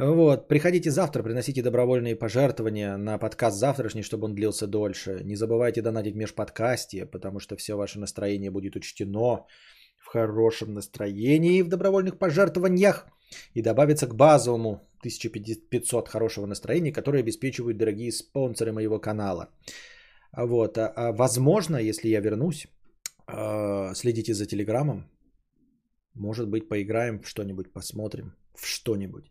Вот, 0.00 0.48
приходите 0.48 0.90
завтра, 0.90 1.22
приносите 1.22 1.62
добровольные 1.62 2.16
пожертвования 2.16 2.96
на 2.96 3.18
подкаст 3.18 3.58
завтрашний, 3.58 4.02
чтобы 4.02 4.24
он 4.24 4.34
длился 4.34 4.66
дольше. 4.66 5.20
Не 5.24 5.36
забывайте 5.36 5.82
донатить 5.82 6.14
межподкасте, 6.14 7.04
потому 7.04 7.38
что 7.38 7.56
все 7.56 7.76
ваше 7.76 7.98
настроение 7.98 8.50
будет 8.50 8.76
учтено 8.76 9.44
в 9.98 10.06
хорошем 10.06 10.72
настроении 10.72 11.60
в 11.60 11.68
добровольных 11.68 12.18
пожертвованиях 12.18 13.06
и 13.52 13.60
добавится 13.60 14.06
к 14.06 14.14
базовому 14.14 14.80
1500 15.00 16.08
хорошего 16.08 16.46
настроения, 16.46 16.92
которые 16.92 17.20
обеспечивают 17.20 17.76
дорогие 17.76 18.10
спонсоры 18.10 18.72
моего 18.72 18.98
канала. 18.98 19.50
Вот, 20.34 20.78
а, 20.78 20.92
а 20.96 21.12
возможно, 21.12 21.76
если 21.76 22.08
я 22.08 22.20
вернусь, 22.20 22.66
э, 23.28 23.94
следите 23.94 24.32
за 24.32 24.46
телеграммом, 24.46 25.10
может 26.14 26.48
быть, 26.48 26.70
поиграем 26.70 27.20
в 27.20 27.28
что-нибудь, 27.28 27.70
посмотрим 27.74 28.32
в 28.54 28.66
что-нибудь. 28.66 29.30